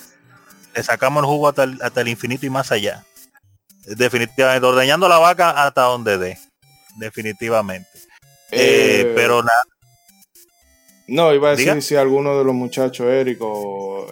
Le 0.76 0.84
sacamos 0.84 1.22
el 1.22 1.26
jugo 1.28 1.50
hasta 1.50 2.02
el, 2.02 2.08
infinito 2.08 2.46
y 2.46 2.52
más 2.52 2.72
allá. 2.72 3.04
Definitivamente, 3.88 4.66
ordeñando 4.66 5.08
la 5.08 5.18
vaca 5.18 5.52
hasta 5.52 5.84
donde 5.84 6.18
dé. 6.18 6.38
Definitivamente. 6.98 7.90
Eh, 8.52 9.02
eh, 9.02 9.14
pero 9.16 9.42
nada. 9.42 9.64
No, 11.08 11.34
iba 11.34 11.50
a 11.50 11.56
decir 11.56 11.82
si 11.82 11.96
alguno 11.96 12.38
de 12.38 12.44
los 12.44 12.54
muchachos, 12.54 13.08
Eric 13.08 13.38
o, 13.42 14.08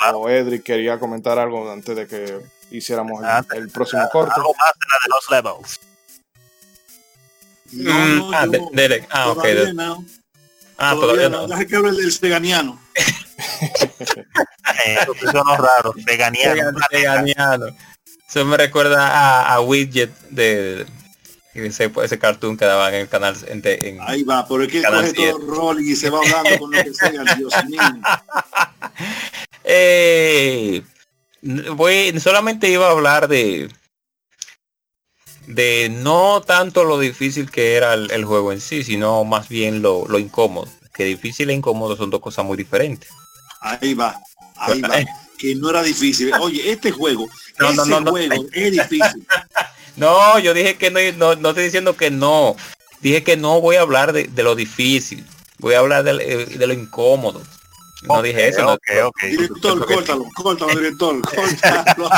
ah, 0.00 0.12
Edric, 0.28 0.64
quería 0.64 0.98
comentar 0.98 1.38
algo 1.38 1.70
antes 1.70 1.94
de 1.94 2.08
que 2.08 2.40
hiciéramos 2.72 3.22
el, 3.54 3.70
próximo 3.70 4.08
corte. 4.10 4.32
Algo 4.34 4.52
más 4.58 4.72
de 4.74 4.86
la 4.90 4.98
de 5.04 5.08
los 5.08 5.30
levels. 5.30 5.80
No, 7.72 7.94
mm, 7.94 8.18
no, 8.18 8.32
ah, 8.36 8.46
yo, 8.46 8.70
de, 8.72 9.06
ah, 9.10 9.30
ok. 9.30 9.44
No. 9.74 10.04
Ah, 10.78 10.96
todavía, 10.98 11.28
no. 11.28 11.46
Deja 11.46 11.64
que 11.64 11.76
del 11.76 12.18
veganiano. 12.20 12.80
Eso 14.84 15.14
suena 15.30 15.56
raro. 15.56 15.94
Veganiano. 16.04 16.72
Veganiano. 16.90 17.66
Eso 18.32 18.46
me 18.46 18.56
recuerda 18.56 19.08
a, 19.08 19.54
a 19.54 19.60
Widget 19.60 20.10
de, 20.30 20.86
ese, 21.52 21.92
ese 22.02 22.18
cartoon 22.18 22.56
que 22.56 22.64
daban 22.64 22.94
en 22.94 23.02
el 23.02 23.08
canal 23.10 23.36
en, 23.46 23.60
en 23.62 24.00
ahí 24.00 24.22
va 24.22 24.48
pero 24.48 24.62
es 24.62 24.72
que 24.72 24.82
coge 24.82 25.12
todo 25.12 25.36
el 25.38 25.46
rol 25.46 25.82
y 25.82 25.94
se 25.94 26.08
va 26.08 26.20
hablando 26.20 26.58
con 26.58 26.70
lo 26.70 26.82
que 26.82 26.94
sea 26.94 27.10
Dios 27.36 27.52
mío 27.68 27.80
eh, 29.64 30.82
voy 31.76 32.18
solamente 32.20 32.70
iba 32.70 32.86
a 32.86 32.92
hablar 32.92 33.28
de 33.28 33.68
de 35.46 35.90
no 35.90 36.40
tanto 36.40 36.84
lo 36.84 36.98
difícil 36.98 37.50
que 37.50 37.74
era 37.74 37.92
el, 37.92 38.24
juego 38.24 38.50
en 38.52 38.62
sí, 38.62 38.82
sino 38.82 39.24
más 39.24 39.48
bien 39.48 39.82
lo, 39.82 40.06
incómodo. 40.18 40.68
Que 40.94 41.04
difícil 41.04 41.50
e 41.50 41.52
incómodo 41.52 41.96
son 41.96 42.10
dos 42.10 42.20
cosas 42.20 42.44
muy 42.44 42.56
diferentes. 42.56 43.10
Ahí 43.60 43.92
va, 43.92 44.18
ahí 44.56 44.80
va. 44.80 44.94
que 45.42 45.56
no 45.56 45.70
era 45.70 45.82
difícil. 45.82 46.32
Oye, 46.40 46.70
este 46.70 46.92
juego, 46.92 47.28
no, 47.70 47.84
no, 47.84 48.00
no, 48.00 48.10
juego 48.10 48.46
es 48.52 48.72
difícil. 48.72 49.26
no, 49.96 50.38
yo 50.38 50.54
dije 50.54 50.76
que 50.76 50.90
no, 50.90 51.34
no, 51.36 51.48
estoy 51.50 51.64
diciendo 51.64 51.96
que 51.96 52.10
no. 52.10 52.56
Dije 53.00 53.22
que 53.22 53.36
no 53.36 53.60
voy 53.60 53.76
a 53.76 53.80
hablar 53.80 54.12
de, 54.12 54.28
lo 54.42 54.54
difícil. 54.54 55.24
Voy 55.58 55.74
a 55.74 55.80
hablar 55.80 56.04
de, 56.04 56.46
de 56.46 56.66
lo 56.66 56.72
incómodo. 56.72 57.42
No 58.02 58.22
dije 58.22 58.48
eso. 58.48 58.72
Okay, 58.72 58.96
no, 58.96 59.08
okay. 59.08 59.30
Director, 59.30 59.86
córtalo, 59.86 60.24
córtalo, 60.34 60.74
director, 60.74 61.22
córtalo. 61.22 62.10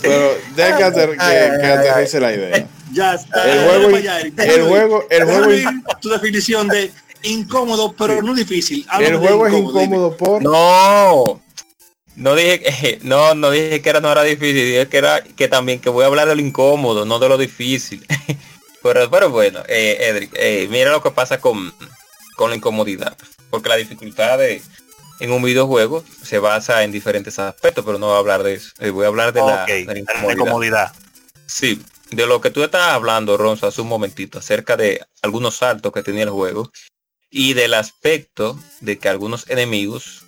Pero 0.00 0.38
deja 0.54 0.76
que, 0.76 0.84
ater, 0.84 1.10
que, 1.10 1.16
que 1.16 1.66
aterrice 1.66 2.20
la 2.20 2.32
idea. 2.32 2.68
Ya 2.92 3.14
está. 3.14 3.44
El 3.44 3.68
juego, 3.68 3.96
el 4.36 4.62
juego, 4.62 5.06
el 5.10 5.24
juego, 5.24 5.70
tu 6.00 6.08
definición 6.08 6.68
de 6.68 6.90
incómodo, 7.24 7.92
pero 7.92 8.22
no 8.22 8.34
difícil. 8.34 8.86
el 9.00 9.16
juego 9.16 9.46
es 9.46 9.54
incómodo 9.54 10.16
por. 10.16 10.42
No. 10.42 11.42
No 12.18 12.34
dije, 12.34 12.98
no, 13.02 13.34
no 13.34 13.50
dije 13.50 13.80
que 13.80 13.88
era 13.88 14.00
no 14.00 14.10
era 14.10 14.24
difícil, 14.24 14.66
dije 14.66 14.88
que 14.88 14.98
era 14.98 15.22
que 15.22 15.48
también 15.48 15.80
que 15.80 15.88
voy 15.88 16.02
a 16.02 16.08
hablar 16.08 16.28
de 16.28 16.34
lo 16.34 16.42
incómodo, 16.42 17.04
no 17.04 17.18
de 17.18 17.28
lo 17.28 17.38
difícil. 17.38 18.04
Pero, 18.80 19.10
pero 19.10 19.28
bueno, 19.28 19.60
eh, 19.66 19.96
Edric, 20.00 20.30
eh, 20.34 20.68
mira 20.70 20.92
lo 20.92 21.02
que 21.02 21.10
pasa 21.10 21.40
con, 21.40 21.74
con 22.36 22.50
la 22.50 22.56
incomodidad. 22.56 23.18
Porque 23.50 23.68
la 23.68 23.74
dificultad 23.74 24.38
de, 24.38 24.62
en 25.18 25.32
un 25.32 25.42
videojuego 25.42 26.04
se 26.22 26.38
basa 26.38 26.84
en 26.84 26.92
diferentes 26.92 27.40
aspectos, 27.40 27.84
pero 27.84 27.98
no 27.98 28.06
voy 28.06 28.14
a 28.14 28.18
hablar 28.20 28.44
de 28.44 28.54
eso. 28.54 28.70
Eh, 28.78 28.90
voy 28.90 29.04
a 29.04 29.08
hablar 29.08 29.32
de, 29.32 29.40
la, 29.40 29.66
de 29.66 30.04
incomodidad. 30.30 30.92
Sí, 31.44 31.82
de 32.12 32.26
lo 32.26 32.40
que 32.40 32.50
tú 32.50 32.62
estabas 32.62 32.94
hablando, 32.94 33.36
Ronzo, 33.36 33.66
hace 33.66 33.80
un 33.80 33.88
momentito, 33.88 34.38
acerca 34.38 34.76
de 34.76 35.04
algunos 35.22 35.56
saltos 35.56 35.92
que 35.92 36.04
tenía 36.04 36.22
el 36.22 36.30
juego 36.30 36.70
y 37.30 37.54
del 37.54 37.74
aspecto 37.74 38.58
de 38.80 38.96
que 38.98 39.08
algunos 39.08 39.50
enemigos 39.50 40.24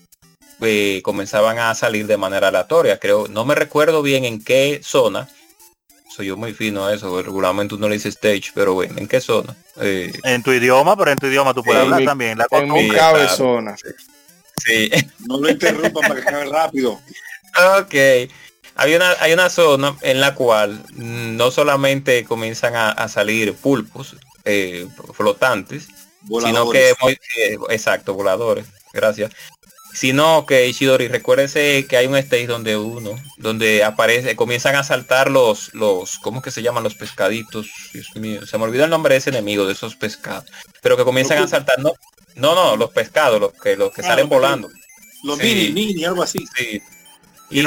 eh, 0.63 1.01
comenzaban 1.03 1.59
a 1.59 1.75
salir 1.75 2.07
de 2.07 2.17
manera 2.17 2.49
aleatoria. 2.49 2.99
Creo, 2.99 3.29
no 3.29 3.45
me 3.45 3.55
recuerdo 3.55 4.03
bien 4.03 4.25
en 4.25 4.43
qué 4.43 4.81
zona. 4.83 5.29
Soy 6.09 6.27
yo 6.27 6.37
muy 6.37 6.53
fino 6.53 6.87
a 6.87 6.95
eso, 6.95 7.23
regularmente 7.23 7.77
no 7.79 7.89
le 7.89 7.95
dice 7.95 8.09
stage, 8.09 8.51
pero 8.55 8.75
bueno, 8.75 8.95
¿en 8.99 9.07
qué 9.07 9.21
zona? 9.21 9.57
Eh, 9.81 10.13
en 10.25 10.43
tu 10.43 10.53
idioma, 10.53 10.97
pero 10.97 11.13
en 11.13 11.19
tu 11.19 11.27
idioma 11.29 11.55
tú 11.55 11.63
puedes 11.63 11.83
hablar 11.83 12.05
también. 12.05 12.37
La 12.37 12.47
en 12.51 12.73
mi 12.73 12.89
cabezona. 12.89 13.77
Sí. 14.65 14.91
No 15.27 15.41
lo 15.41 15.49
interrumpan 15.49 16.03
para 16.09 16.15
que 16.17 16.29
acabe 16.29 16.45
rápido. 16.47 17.01
Ok. 17.79 17.95
Hay 18.77 18.95
una, 18.95 19.13
hay 19.21 19.33
una 19.33 19.51
zona 19.51 19.97
en 20.01 20.21
la 20.21 20.35
cual 20.35 20.83
no 20.97 21.51
solamente 21.51 22.25
comienzan 22.25 22.75
a, 22.77 23.09
salir 23.09 23.55
pulpos 23.55 24.17
eh, 24.45 24.89
flotantes, 25.13 25.89
sino 26.43 26.71
que 26.71 26.91
eh, 26.91 27.59
exacto, 27.69 28.15
voladores, 28.15 28.67
gracias. 28.93 29.33
Sino 29.93 30.47
que 30.47 30.69
Ishidori, 30.69 31.09
recuérdese 31.09 31.87
que 31.89 31.97
hay 31.97 32.07
un 32.07 32.17
stage 32.17 32.47
donde 32.47 32.77
uno, 32.77 33.17
donde 33.39 33.83
aparece, 33.83 34.37
comienzan 34.37 34.77
a 34.77 34.85
saltar 34.85 35.31
los, 35.31 35.75
los, 35.75 36.19
¿cómo 36.19 36.43
que 36.43 36.51
se 36.51 36.63
llaman 36.63 36.85
los 36.85 36.95
pescaditos? 36.95 37.69
Dios 37.93 38.07
mío, 38.15 38.47
se 38.47 38.57
me 38.57 38.65
olvidó 38.65 38.85
el 38.85 38.91
nombre 38.91 39.15
de 39.15 39.19
ese 39.19 39.31
enemigo, 39.31 39.67
de 39.67 39.73
esos 39.73 39.97
pescados. 39.97 40.47
Pero 40.81 40.97
que 40.97 41.05
comienzan 41.05 41.43
a 41.43 41.49
saltar, 41.49 41.81
no, 41.81 41.93
no, 42.37 42.55
no, 42.55 42.77
los 42.77 42.91
pescados, 42.91 43.41
los 43.41 43.53
que, 43.53 43.77
los 43.77 43.93
que 43.93 44.03
salen 44.03 44.29
volando. 44.29 44.69
Los 45.25 45.39
mini, 45.39 45.71
mini, 45.73 46.05
algo 46.05 46.23
así. 46.23 46.39
Sí. 46.57 46.81
Y, 47.51 47.65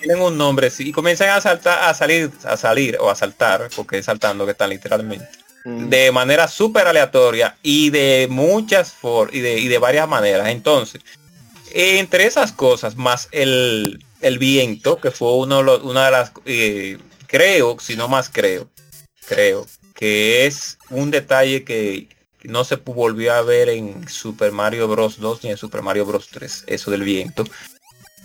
tienen 0.00 0.22
un 0.22 0.38
nombre, 0.38 0.70
sí, 0.70 0.88
y 0.88 0.92
comienzan 0.92 1.30
a 1.30 1.40
saltar, 1.40 1.82
a 1.82 1.94
salir, 1.94 2.30
a 2.44 2.56
salir 2.56 2.96
o 3.00 3.10
a 3.10 3.14
saltar, 3.14 3.68
porque 3.74 3.98
es 3.98 4.06
saltando 4.06 4.44
que 4.44 4.52
están 4.52 4.70
literalmente, 4.70 5.28
mm. 5.64 5.88
de 5.88 6.12
manera 6.12 6.48
súper 6.48 6.86
aleatoria 6.86 7.56
y 7.62 7.90
de 7.90 8.28
muchas 8.30 8.92
formas 8.92 9.34
y 9.34 9.40
de, 9.40 9.58
y 9.58 9.68
de 9.68 9.78
varias 9.78 10.08
maneras. 10.08 10.48
Entonces, 10.48 11.02
entre 11.72 12.26
esas 12.26 12.52
cosas, 12.52 12.96
más 12.96 13.28
el, 13.32 14.04
el 14.20 14.38
viento, 14.38 14.98
que 14.98 15.10
fue 15.10 15.34
uno, 15.34 15.60
una 15.82 16.06
de 16.06 16.10
las, 16.10 16.32
eh, 16.44 16.98
creo, 17.26 17.76
si 17.80 17.96
no 17.96 18.08
más 18.08 18.28
creo, 18.28 18.68
creo, 19.26 19.66
que 19.94 20.46
es 20.46 20.78
un 20.90 21.10
detalle 21.10 21.64
que 21.64 22.08
no 22.44 22.64
se 22.64 22.76
volvió 22.76 23.34
a 23.34 23.42
ver 23.42 23.68
en 23.68 24.08
Super 24.08 24.52
Mario 24.52 24.88
Bros 24.88 25.18
2 25.18 25.44
ni 25.44 25.50
en 25.50 25.56
Super 25.56 25.82
Mario 25.82 26.06
Bros 26.06 26.28
3, 26.28 26.64
eso 26.66 26.90
del 26.90 27.02
viento. 27.02 27.44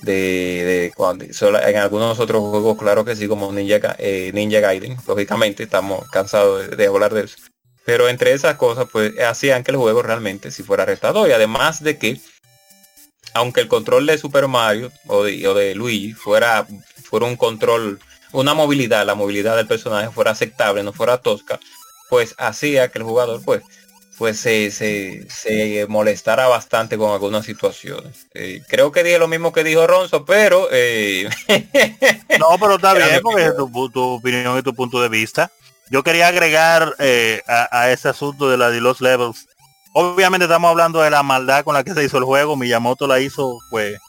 De, 0.02 0.92
cuando 0.98 1.24
en 1.24 1.78
algunos 1.78 2.20
otros 2.20 2.42
juegos, 2.42 2.78
claro 2.78 3.06
que 3.06 3.16
sí, 3.16 3.30
como 3.30 3.54
Ninja, 3.54 3.96
eh, 4.00 4.32
Ninja 4.34 4.60
Gaiden, 4.60 4.98
lógicamente 5.08 5.64
estamos 5.64 6.10
cansados 6.10 6.76
de, 6.76 6.88
hablar 6.88 7.14
de 7.14 7.24
eso. 7.24 7.38
Pero 7.86 8.10
entre 8.10 8.34
esas 8.34 8.58
cosas, 8.58 8.88
pues 8.92 9.18
hacían 9.20 9.64
que 9.64 9.72
el 9.72 9.78
juego 9.78 10.02
realmente 10.02 10.52
si 10.52 10.62
fuera 10.62 10.86
retador. 10.86 11.30
Y 11.30 11.32
además 11.32 11.82
de 11.82 11.98
que, 11.98 12.20
aunque 13.34 13.62
el 13.62 13.68
control 13.68 14.06
de 14.06 14.18
Super 14.18 14.48
Mario 14.48 14.92
o 15.08 15.24
de, 15.24 15.48
o 15.48 15.54
de 15.54 15.76
Luigi 15.76 16.14
fuera, 16.14 16.66
fuera 17.04 17.26
un 17.26 17.36
control, 17.36 18.00
una 18.32 18.54
movilidad, 18.54 19.06
la 19.06 19.16
movilidad 19.16 19.56
del 19.56 19.68
personaje 19.68 20.12
fuera 20.12 20.32
aceptable, 20.32 20.84
no 20.84 20.94
fuera 20.94 21.18
tosca, 21.18 21.60
pues 22.10 22.36
hacía 22.38 22.90
que 22.90 23.00
el 23.00 23.06
jugador 23.06 23.42
pues 23.44 23.64
pues 24.18 24.40
se, 24.40 24.72
se, 24.72 25.86
molestara 25.90 26.48
bastante 26.48 26.98
con 26.98 27.12
algunas 27.12 27.46
situaciones. 27.46 28.28
Eh, 28.34 28.62
creo 28.68 28.92
que 28.92 29.04
dije 29.04 29.18
lo 29.18 29.28
mismo 29.28 29.52
que 29.52 29.64
dijo 29.64 29.88
Ronzo, 29.88 30.24
pero... 30.24 30.68
Eh, 30.72 31.28
no, 32.40 32.58
pero 32.60 32.76
está 32.76 32.94
bien, 32.94 33.20
porque 33.22 33.46
es 33.46 33.56
tu, 33.56 34.00
opinión 34.02 34.58
y 34.58 34.62
tu 34.62 34.74
punto 34.74 35.02
de 35.02 35.10
vista. 35.10 35.52
Yo 35.90 36.04
quería 36.04 36.28
agregar 36.28 36.96
eh, 37.00 37.42
a, 37.48 37.90
ese 37.92 38.10
asunto 38.10 38.50
de 38.50 38.58
la 38.58 38.70
de 38.70 38.82
los 38.82 39.02
levels. 39.02 39.48
Obviamente 39.94 40.46
estamos 40.46 40.70
hablando 40.70 41.02
de 41.02 41.10
la 41.10 41.24
maldad 41.24 41.64
con 41.64 41.76
la 41.76 41.84
que 41.84 41.94
se 41.94 42.04
hizo 42.04 42.18
el 42.18 42.24
juego. 42.24 42.56
Miyamoto 42.56 43.08
la 43.08 43.20
hizo 43.20 43.60
pues 43.70 44.00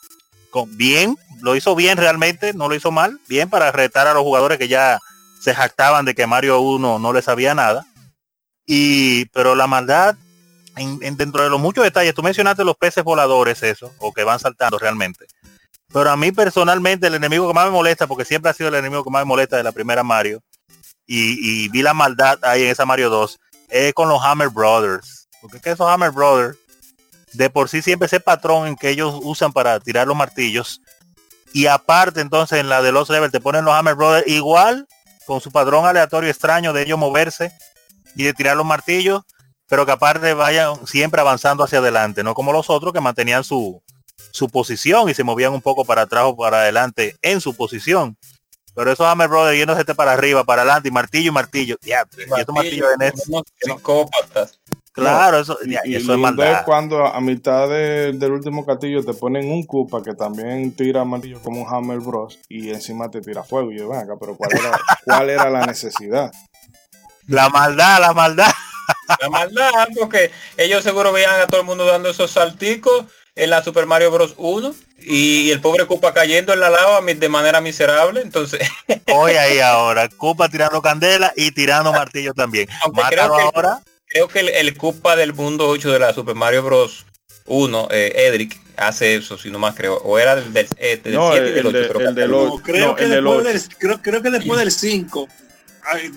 bien, 0.69 1.17
lo 1.41 1.57
hizo 1.57 1.75
bien 1.75 1.99
realmente, 1.99 2.55
no 2.55 2.69
lo 2.69 2.75
hizo 2.75 2.91
mal, 2.91 3.21
bien 3.29 3.51
para 3.51 3.73
retar 3.73 4.07
a 4.07 4.15
los 4.15 4.23
jugadores 4.23 4.59
que 4.59 4.69
ya 4.69 5.01
se 5.41 5.55
jactaban 5.55 6.05
de 6.05 6.15
que 6.15 6.27
Mario 6.27 6.61
1 6.61 6.99
no 6.99 7.13
le 7.13 7.23
sabía 7.23 7.55
nada 7.55 7.85
y, 8.67 9.27
pero 9.27 9.55
la 9.55 9.67
maldad, 9.67 10.17
en, 10.77 10.99
dentro 11.17 11.45
de 11.45 11.51
los 11.51 11.61
muchos 11.61 11.85
detalles, 11.85 12.15
tú 12.15 12.23
mencionaste 12.23 12.65
los 12.65 12.77
peces 12.77 13.05
voladores, 13.05 13.63
eso, 13.63 13.93
o 13.99 14.13
que 14.13 14.25
van 14.25 14.39
saltando 14.39 14.79
realmente. 14.79 15.27
Pero 15.93 16.11
a 16.11 16.17
mí 16.17 16.33
personalmente 16.33 17.07
el 17.07 17.15
enemigo 17.15 17.47
que 17.47 17.55
más 17.55 17.67
me 17.67 17.73
molesta, 17.73 18.07
porque 18.07 18.25
siempre 18.25 18.51
ha 18.51 18.55
sido 18.55 18.71
el 18.71 18.75
enemigo 18.77 19.05
que 19.05 19.11
más 19.11 19.23
me 19.23 19.29
molesta 19.29 19.57
de 19.57 19.63
la 19.63 19.73
primera 19.73 20.03
Mario, 20.03 20.43
y, 21.07 21.69
vi 21.69 21.83
la 21.83 21.93
maldad 21.93 22.39
ahí 22.43 22.63
en 22.63 22.71
esa 22.71 22.87
Mario 22.87 23.11
2, 23.11 23.39
es 23.69 23.93
con 23.93 24.09
los 24.09 24.23
Hammer 24.23 24.49
Brothers. 24.49 25.24
Porque 25.45 25.59
es 25.59 25.63
que 25.63 25.71
esos 25.73 25.87
Hammer 25.87 26.11
Brothers, 26.11 26.57
de 27.35 27.51
por 27.51 27.69
sí 27.69 27.83
siempre 27.83 28.07
ese 28.07 28.19
patrón 28.19 28.67
en 28.67 28.77
que 28.77 28.89
ellos 28.89 29.21
usan 29.23 29.53
para 29.53 29.79
tirar 29.79 30.07
los 30.07 30.17
martillos, 30.17 30.81
y 31.53 31.67
aparte 31.67 32.23
entonces 32.23 32.61
en 32.61 32.71
la 32.71 32.81
de 32.81 32.93
los 32.93 33.11
Level 33.11 33.31
te 33.31 33.41
ponen 33.41 33.67
los 33.67 33.75
Hammer 33.75 33.95
Brothers 33.95 34.27
igual, 34.27 34.89
con 35.27 35.43
su 35.43 35.53
patrón 35.53 35.85
aleatorio 35.85 36.31
extraño 36.31 36.73
de 36.73 36.85
ellos 36.85 36.99
moverse 36.99 37.53
y 38.17 38.25
de 38.25 38.33
tirar 38.33 38.57
los 38.57 38.65
martillos, 38.65 39.21
pero 39.69 39.85
que 39.85 39.93
aparte 39.93 40.33
vayan 40.33 40.87
siempre 40.87 41.21
avanzando 41.21 41.63
hacia 41.63 41.81
adelante, 41.81 42.25
no 42.25 42.33
como 42.33 42.51
los 42.51 42.71
otros 42.71 42.95
que 42.95 43.03
mantenían 43.03 43.45
su, 43.45 43.83
su 44.31 44.49
posición 44.49 45.11
y 45.11 45.15
se 45.15 45.25
movían 45.25 45.53
un 45.53 45.61
poco 45.61 45.85
para 45.85 46.03
atrás 46.03 46.25
o 46.25 46.35
para 46.35 46.63
adelante 46.63 47.19
en 47.21 47.43
su 47.43 47.55
posición. 47.55 48.17
Pero 48.75 48.91
esos 48.91 49.07
Hammer 49.07 49.29
Brothers 49.29 49.59
yéndose 49.59 49.81
este 49.81 49.95
para 49.95 50.13
arriba, 50.13 50.43
para 50.43 50.63
adelante, 50.63 50.89
y 50.89 50.91
martillo 50.91 51.29
y 51.29 51.33
martillo. 51.33 51.77
Ya, 51.83 52.05
martillo, 52.49 52.87
de 52.99 53.13
Claro, 54.95 55.41
eso, 55.41 55.59
y, 55.67 55.97
eso 55.97 56.13
es 56.13 56.19
maldad. 56.19 56.65
cuando 56.65 57.05
a 57.05 57.21
mitad 57.21 57.69
del 57.69 58.31
último 58.31 58.65
castillo 58.65 59.05
te 59.05 59.13
ponen 59.13 59.51
un 59.51 59.67
Koopa 59.67 60.05
que 60.05 60.15
también 60.15 60.71
tira 60.71 61.05
martillo 61.05 61.41
como 61.43 61.63
un 61.63 61.69
Hammer 61.69 61.99
Bros. 61.99 62.39
y 62.49 62.71
encima 62.71 63.11
te 63.11 63.21
tira 63.21 63.43
fuego. 63.43 63.73
Y 63.73 63.79
yo, 63.79 63.89
venga, 63.89 64.15
pero 64.21 64.37
¿cuál 64.37 64.53
era, 64.53 64.71
¿cuál 65.05 65.31
era 65.31 65.51
la 65.51 65.67
necesidad? 65.67 66.33
La 67.27 67.49
maldad, 67.49 68.01
la 68.01 68.13
maldad. 68.13 68.53
La 69.21 69.29
maldad, 69.29 69.89
porque 69.99 70.31
ellos 70.57 70.85
seguro 70.85 71.13
veían 71.13 71.41
a 71.41 71.49
todo 71.49 71.61
el 71.63 71.67
mundo 71.67 71.85
dando 71.87 72.11
esos 72.11 72.31
salticos 72.31 73.07
en 73.35 73.51
la 73.51 73.65
Super 73.65 73.87
Mario 73.87 74.13
Bros. 74.13 74.35
1 74.37 74.75
y, 75.01 75.51
el 75.51 75.61
pobre 75.61 75.87
Koopa 75.87 76.15
cayendo 76.15 76.53
en 76.53 76.61
la 76.61 76.71
lava 76.71 77.01
de 77.01 77.29
manera 77.29 77.61
miserable. 77.61 78.21
Entonces. 78.21 78.61
Hoy 79.13 79.33
ahí 79.33 79.59
ahora, 79.59 80.09
Koopa 80.09 80.49
tirando 80.49 80.81
candela 80.81 81.33
y 81.37 81.51
tirando 81.51 81.93
martillo 81.93 82.33
también. 82.33 82.69
creo 83.09 83.35
que, 83.35 83.43
ahora. 83.43 83.81
Creo 84.15 84.29
que 84.29 84.41
el, 84.41 84.49
el 84.49 84.77
Koopa 84.77 85.17
del 85.17 85.35
mundo 85.35 85.69
8 85.69 85.93
de 85.93 85.99
la 85.99 86.15
Super 86.15 86.37
Mario 86.37 86.63
Bros. 86.63 87.05
1, 87.47 87.89
eh, 87.91 88.13
Edric, 88.15 88.59
hace 88.77 89.17
eso, 89.17 89.37
si 89.37 89.51
no 89.51 89.59
más 89.59 89.75
creo. 89.75 89.97
O 89.97 90.19
era 90.19 90.37
del, 90.37 90.53
del, 90.53 90.67
eh, 90.79 90.99
del 91.03 91.19
7 91.21 91.49
y 91.49 91.53
del 91.53 91.67
8, 91.67 91.79
pero 91.89 91.99
creo, 92.63 92.95
que 92.95 93.07
después 93.07 93.45
del, 93.45 93.63
creo, 93.77 94.01
creo 94.01 94.23
que 94.23 94.31
después 94.31 94.61
del 94.61 94.73
5 94.73 95.29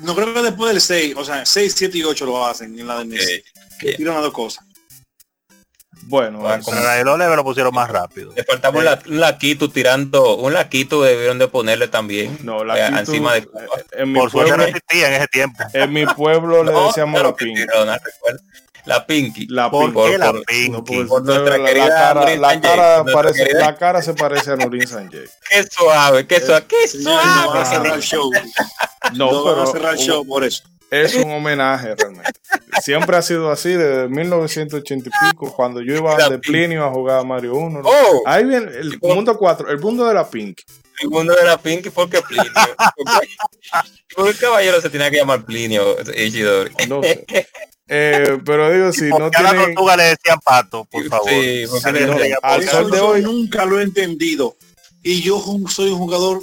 no 0.03 0.15
creo 0.15 0.33
que 0.33 0.41
después 0.41 0.71
del 0.71 0.81
6, 0.81 1.15
o 1.17 1.25
sea, 1.25 1.45
6, 1.45 1.73
7 1.75 1.97
y 1.97 2.03
8 2.03 2.25
lo 2.25 2.45
hacen 2.45 2.79
en 2.79 2.87
la 2.87 2.99
de 2.99 3.05
NES. 3.05 3.43
Que 3.79 3.93
tiran 3.93 4.15
las 4.15 4.23
dos 4.23 4.33
cosas. 4.33 4.63
Bueno, 6.07 6.39
bueno 6.39 6.63
como 6.63 6.79
la 6.79 6.93
de 6.93 7.03
Lole 7.03 7.27
lo 7.35 7.43
pusieron 7.43 7.73
más 7.73 7.89
rápido. 7.89 8.31
Le 8.33 8.43
faltaba 8.45 8.79
un, 8.79 8.87
un 9.13 9.19
laquito 9.19 9.69
tirando, 9.69 10.37
un 10.37 10.53
laquito 10.53 11.03
debieron 11.03 11.37
de 11.37 11.49
ponerle 11.49 11.89
también. 11.89 12.37
No, 12.43 12.63
eh, 12.75 12.87
encima 12.87 13.33
de 13.33 13.47
en 13.91 14.13
mi 14.13 14.19
Por 14.19 14.31
suerte 14.31 14.55
no 14.55 14.63
existía 14.63 15.09
en 15.09 15.13
ese 15.15 15.27
tiempo. 15.27 15.63
En 15.73 15.91
mi 15.91 16.05
pueblo 16.05 16.63
le 16.63 16.71
decíamos 16.87 17.21
la 17.21 17.35
pinky. 17.35 17.65
La 18.85 19.05
Pinky. 19.05 19.47
La 19.47 19.69
¿Por 19.69 19.93
Pinky. 19.93 20.11
Qué 20.11 20.17
la 20.17 20.33
Pinky? 20.47 21.03
por 21.03 21.23
nuestra 21.25 21.57
querida 21.57 21.87
la 21.87 21.97
cara, 22.13 22.35
la 22.37 22.61
cara, 22.61 23.03
parece, 23.03 23.53
la 23.53 23.75
cara 23.75 24.01
se 24.01 24.13
parece 24.13 24.51
a 24.51 24.55
Nurin 24.55 24.87
Sanjay. 24.87 25.25
Qué 25.49 25.67
suave, 25.69 26.25
qué 26.25 26.39
suave, 26.39 26.65
qué 26.67 26.87
suave. 26.87 27.25
No 27.25 27.53
va 27.53 27.61
a 27.61 27.65
cerrar 27.65 27.95
el 27.95 28.01
show. 28.01 28.31
No, 29.13 29.31
no 29.31 29.43
pero, 29.43 29.57
va 29.57 29.63
a 29.63 29.67
cerrar 29.67 29.93
el 29.93 29.99
show 29.99 30.25
por 30.25 30.45
eso. 30.45 30.63
Es 30.89 31.15
un 31.15 31.31
homenaje 31.31 31.95
realmente. 31.95 32.39
Siempre 32.81 33.17
ha 33.17 33.21
sido 33.21 33.51
así 33.51 33.69
desde 33.69 34.07
1980 34.07 35.09
y 35.09 35.29
pico, 35.29 35.53
cuando 35.53 35.81
yo 35.81 35.95
iba 35.95 36.29
de 36.29 36.39
Plinio 36.39 36.85
a 36.85 36.91
jugar 36.91 37.19
a 37.19 37.23
Mario 37.23 37.55
1. 37.55 37.81
Oh, 37.83 38.23
Ahí 38.25 38.45
viene 38.45 38.71
el 38.71 38.97
mundo 39.01 39.37
4, 39.37 39.69
el 39.69 39.79
mundo 39.79 40.05
de 40.05 40.13
la 40.13 40.29
Pink. 40.29 40.59
El 41.01 41.09
mundo 41.09 41.33
de 41.35 41.43
la 41.43 41.57
Pink, 41.57 41.89
porque 41.91 42.21
Plinio. 42.21 42.51
Porque 44.15 44.31
el 44.31 44.37
caballero 44.37 44.81
se 44.81 44.89
tenía 44.89 45.11
que 45.11 45.17
llamar 45.17 45.43
Plinio, 45.45 45.97
Ichidori. 46.15 46.71
No 46.87 47.03
sé. 47.03 47.25
Eh, 47.89 48.39
pero 48.43 48.69
digo, 48.71 48.91
si 48.91 49.05
no 49.09 49.31
tiene... 49.31 49.49
a 49.49 49.53
la 49.53 49.65
tortuga 49.65 49.95
le 49.95 50.03
decían 50.03 50.39
pato, 50.43 50.85
por 50.85 51.05
favor. 51.07 51.29
Sí, 51.29 51.63
al 52.41 52.67
sol 52.67 52.91
de 52.91 52.99
hoy 52.99 53.21
nunca 53.21 53.65
lo 53.65 53.79
he 53.79 53.83
entendido. 53.83 54.55
Y 55.03 55.21
yo 55.21 55.41
soy 55.69 55.91
un 55.91 55.97
jugador 55.97 56.41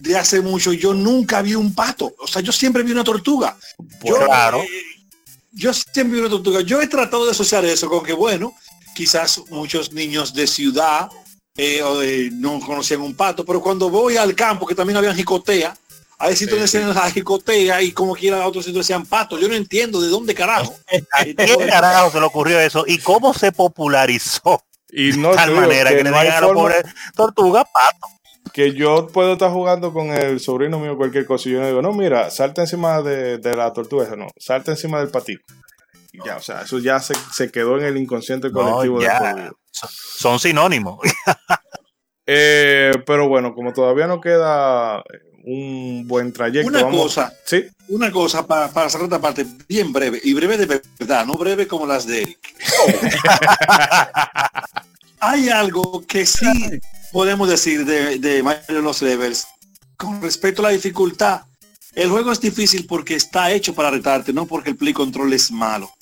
de 0.00 0.16
hace 0.16 0.40
mucho, 0.40 0.72
yo 0.72 0.94
nunca 0.94 1.42
vi 1.42 1.54
un 1.54 1.74
pato. 1.74 2.14
O 2.18 2.26
sea, 2.26 2.42
yo 2.42 2.52
siempre 2.52 2.82
vi 2.82 2.92
una 2.92 3.04
tortuga. 3.04 3.56
Yo, 4.02 4.16
Claro. 4.24 4.62
eh, 4.62 4.68
yo 5.52 5.72
siempre 5.72 6.14
vi 6.16 6.20
una 6.20 6.28
tortuga. 6.30 6.60
Yo 6.60 6.80
he 6.80 6.86
tratado 6.86 7.24
de 7.24 7.32
asociar 7.32 7.64
eso 7.64 7.88
con 7.88 8.04
que, 8.04 8.12
bueno, 8.12 8.54
quizás 8.94 9.40
muchos 9.50 9.92
niños 9.92 10.32
de 10.34 10.46
ciudad 10.46 11.08
eh, 11.56 11.82
o 11.82 11.98
de- 11.98 12.30
no 12.32 12.58
conocían 12.60 13.00
un 13.00 13.14
pato, 13.14 13.44
pero 13.44 13.60
cuando 13.60 13.88
voy 13.88 14.16
al 14.16 14.34
campo, 14.34 14.66
que 14.66 14.74
también 14.74 14.96
habían 14.96 15.14
jicotea, 15.14 15.76
hay 16.18 16.32
sitios 16.34 16.50
donde 16.58 16.62
decían 16.62 16.92
la 16.94 17.10
jicotea 17.10 17.80
y 17.82 17.92
como 17.92 18.14
quiera 18.14 18.46
otros 18.46 18.64
sitios 18.64 18.84
decían 18.86 19.06
pato. 19.06 19.38
Yo 19.38 19.46
no 19.48 19.54
entiendo 19.54 20.00
de 20.00 20.08
dónde 20.08 20.34
carajo. 20.34 20.74
¿A 21.12 21.22
quién 21.24 21.68
carajo 21.68 22.10
se 22.10 22.18
le 22.20 22.26
ocurrió 22.26 22.58
eso? 22.60 22.84
¿Y 22.86 22.98
cómo 22.98 23.34
se 23.34 23.52
popularizó? 23.52 24.64
Y 24.90 25.12
no 25.16 25.30
De 25.30 25.36
tal 25.36 25.50
manera 25.52 25.90
que, 25.90 26.02
le 26.04 26.10
no 26.10 26.16
hay 26.16 26.26
digan 26.26 26.44
a 26.44 26.46
pobre 26.48 26.82
tortuga 27.16 27.64
pato. 27.64 28.06
Que 28.54 28.72
yo 28.72 29.08
puedo 29.08 29.32
estar 29.32 29.50
jugando 29.50 29.92
con 29.92 30.10
el 30.10 30.38
sobrino 30.38 30.78
mío 30.78 30.96
cualquier 30.96 31.26
cosa 31.26 31.48
y 31.48 31.52
yo 31.52 31.60
le 31.60 31.66
digo, 31.66 31.82
no, 31.82 31.92
mira, 31.92 32.30
salta 32.30 32.60
encima 32.62 33.02
de, 33.02 33.38
de 33.38 33.56
la 33.56 33.72
tortuga, 33.72 34.04
esa 34.04 34.14
no, 34.16 34.28
salta 34.38 34.70
encima 34.70 35.00
del 35.00 35.08
patito. 35.10 35.42
Y 36.12 36.24
ya, 36.24 36.36
o 36.36 36.40
sea, 36.40 36.62
eso 36.62 36.78
ya 36.78 37.00
se, 37.00 37.14
se 37.34 37.50
quedó 37.50 37.76
en 37.78 37.84
el 37.84 37.96
inconsciente 37.96 38.48
No, 38.50 38.54
colectivo 38.54 39.00
de 39.00 39.08
por 39.08 39.34
vida. 39.34 39.52
Son- 39.72 39.90
Son 39.90 40.38
sinónimos. 40.38 41.00
Eh, 42.26 42.90
pero 43.04 43.28
bueno, 43.28 43.54
como 43.54 43.74
todavía 43.74 44.06
no 44.06 44.18
queda 44.18 45.02
un 45.44 46.06
buen 46.08 46.32
trayecto, 46.32 46.70
Una 46.70 46.84
vamos- 46.84 47.02
cosa, 47.02 47.30
Sí, 47.44 47.66
una 47.88 48.10
cosa 48.10 48.46
para, 48.46 48.68
para 48.68 48.88
cerrar 48.88 49.04
esta 49.04 49.20
parte 49.20 49.44
bien 49.68 49.92
breve, 49.92 50.22
y 50.24 50.32
breve 50.32 50.56
de 50.56 50.80
verdad, 50.98 51.26
no 51.26 51.34
breve 51.34 51.68
como 51.68 51.86
las 51.86 52.06
de 52.06 52.22
Eric. 52.22 52.38
Hay 55.20 55.50
algo 55.50 56.02
que 56.06 56.24
sí 56.24 56.46
podemos 57.14 57.48
decir 57.48 57.84
de, 57.84 58.18
de 58.18 58.42
Mario 58.42 58.82
Los 58.82 59.00
Levels 59.00 59.46
con 59.96 60.20
respecto 60.20 60.62
a 60.62 60.64
la 60.64 60.70
dificultad. 60.70 61.42
El 61.94 62.10
juego 62.10 62.32
es 62.32 62.40
difícil 62.40 62.86
porque 62.86 63.14
está 63.14 63.52
hecho 63.52 63.72
para 63.72 63.88
retarte, 63.92 64.32
no 64.32 64.46
porque 64.46 64.70
el 64.70 64.76
play 64.76 64.92
control 64.92 65.32
es 65.32 65.52
malo. 65.52 65.92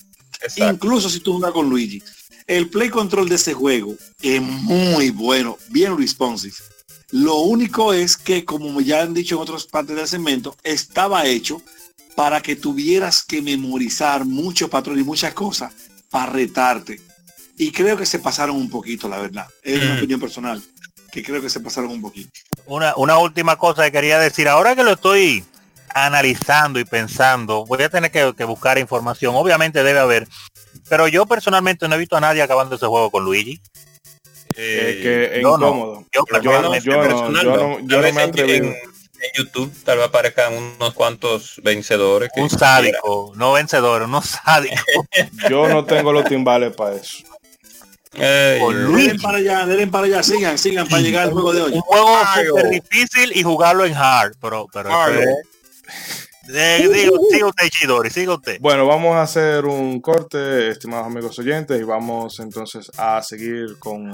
Exacto. 0.41 0.73
Incluso 0.73 1.09
si 1.09 1.19
tú 1.19 1.33
juegas 1.33 1.51
con 1.51 1.69
Luigi. 1.69 2.01
El 2.47 2.67
play 2.67 2.89
control 2.89 3.29
de 3.29 3.35
ese 3.35 3.53
juego 3.53 3.95
es 4.23 4.41
muy 4.41 5.11
bueno, 5.11 5.55
bien 5.69 5.95
responsive. 5.95 6.55
Lo 7.11 7.35
único 7.35 7.93
es 7.93 8.17
que, 8.17 8.43
como 8.43 8.81
ya 8.81 9.03
han 9.03 9.13
dicho 9.13 9.35
en 9.35 9.41
otras 9.41 9.65
partes 9.65 9.95
del 9.95 10.07
segmento, 10.07 10.57
estaba 10.63 11.27
hecho 11.27 11.61
para 12.15 12.41
que 12.41 12.55
tuvieras 12.55 13.21
que 13.23 13.39
memorizar 13.43 14.25
muchos 14.25 14.67
patrones 14.67 15.03
y 15.03 15.05
muchas 15.05 15.35
cosas 15.35 15.71
para 16.09 16.31
retarte. 16.31 16.99
Y 17.55 17.69
creo 17.71 17.95
que 17.95 18.07
se 18.07 18.17
pasaron 18.17 18.55
un 18.55 18.67
poquito, 18.69 19.07
la 19.07 19.19
verdad. 19.19 19.45
Es 19.61 19.79
una 19.79 19.93
Mm. 19.93 19.97
opinión 19.99 20.19
personal, 20.19 20.63
que 21.13 21.21
creo 21.23 21.41
que 21.41 21.49
se 21.49 21.59
pasaron 21.59 21.91
un 21.91 22.01
poquito. 22.01 22.29
Una, 22.65 22.95
una 22.95 23.19
última 23.19 23.55
cosa 23.57 23.83
que 23.85 23.91
quería 23.91 24.17
decir. 24.19 24.47
Ahora 24.49 24.75
que 24.75 24.83
lo 24.83 24.91
estoy 24.93 25.45
analizando 25.93 26.79
y 26.79 26.85
pensando, 26.85 27.65
voy 27.67 27.83
a 27.83 27.89
tener 27.89 28.09
que, 28.11 28.33
que 28.35 28.43
buscar 28.45 28.79
información. 28.79 29.35
Obviamente 29.35 29.83
debe 29.83 29.99
haber. 29.99 30.27
Pero 30.89 31.07
yo 31.07 31.27
personalmente 31.27 31.87
no 31.87 31.93
he 31.95 31.99
visto 31.99 32.17
a 32.17 32.21
nadie 32.21 32.41
acabando 32.41 32.75
ese 32.75 32.87
juego 32.87 33.11
con 33.11 33.23
Luigi. 33.25 33.61
eh, 34.55 34.99
que 35.03 35.37
es 35.37 35.43
no. 35.43 35.55
incómodo. 35.55 36.05
Yo 36.11 36.21
Yo, 36.21 36.25
personalmente, 36.25 36.85
yo 36.85 36.95
no, 36.97 37.01
personal, 37.03 37.43
yo 37.45 37.57
no. 37.57 37.79
yo 37.87 37.99
me 37.99 38.09
en- 38.09 38.19
atrevido. 38.19 38.55
En, 38.65 38.65
en 38.73 39.31
YouTube 39.35 39.71
tal 39.85 39.97
vez 39.99 40.07
aparezcan 40.07 40.53
unos 40.53 40.93
cuantos 40.93 41.61
vencedores. 41.63 42.29
que- 42.33 42.41
Un 42.41 42.49
sádico, 42.49 43.31
no 43.35 43.53
vencedor, 43.53 44.09
no 44.09 44.21
sádico. 44.23 44.75
Yo 45.49 45.67
no 45.69 45.85
tengo 45.85 46.11
los 46.11 46.25
timbales 46.25 46.75
para 46.75 46.95
eso. 46.95 47.19
Ey, 48.15 48.59
Denle 48.61 49.15
para 49.19 49.37
allá, 49.39 49.65
denle 49.65 49.87
para 49.87 50.05
allá, 50.05 50.23
sigan, 50.23 50.57
sigan 50.57 50.87
para 50.87 51.01
llegar 51.01 51.23
al 51.23 51.31
juego 51.31 51.51
de 51.53 51.61
hoy. 51.63 51.73
Un 51.73 51.81
juego 51.81 52.13
Mario. 52.13 52.49
súper 52.49 52.69
difícil 52.69 53.31
y 53.35 53.43
jugarlo 53.43 53.85
en 53.85 53.93
hard. 53.95 54.33
Pero, 54.39 54.67
pero 54.71 54.89
es- 55.09 55.27
Eh, 56.49 56.89
digo, 56.93 57.17
siga 57.31 57.47
usted, 57.47 57.69
Chidori, 57.69 58.09
siga 58.09 58.33
usted. 58.35 58.57
Bueno, 58.59 58.85
vamos 58.85 59.15
a 59.15 59.21
hacer 59.21 59.65
un 59.65 60.01
corte, 60.01 60.69
estimados 60.69 61.07
amigos 61.07 61.39
oyentes, 61.39 61.79
y 61.79 61.83
vamos 61.83 62.39
entonces 62.39 62.91
a 62.97 63.21
seguir 63.23 63.79
con. 63.79 64.11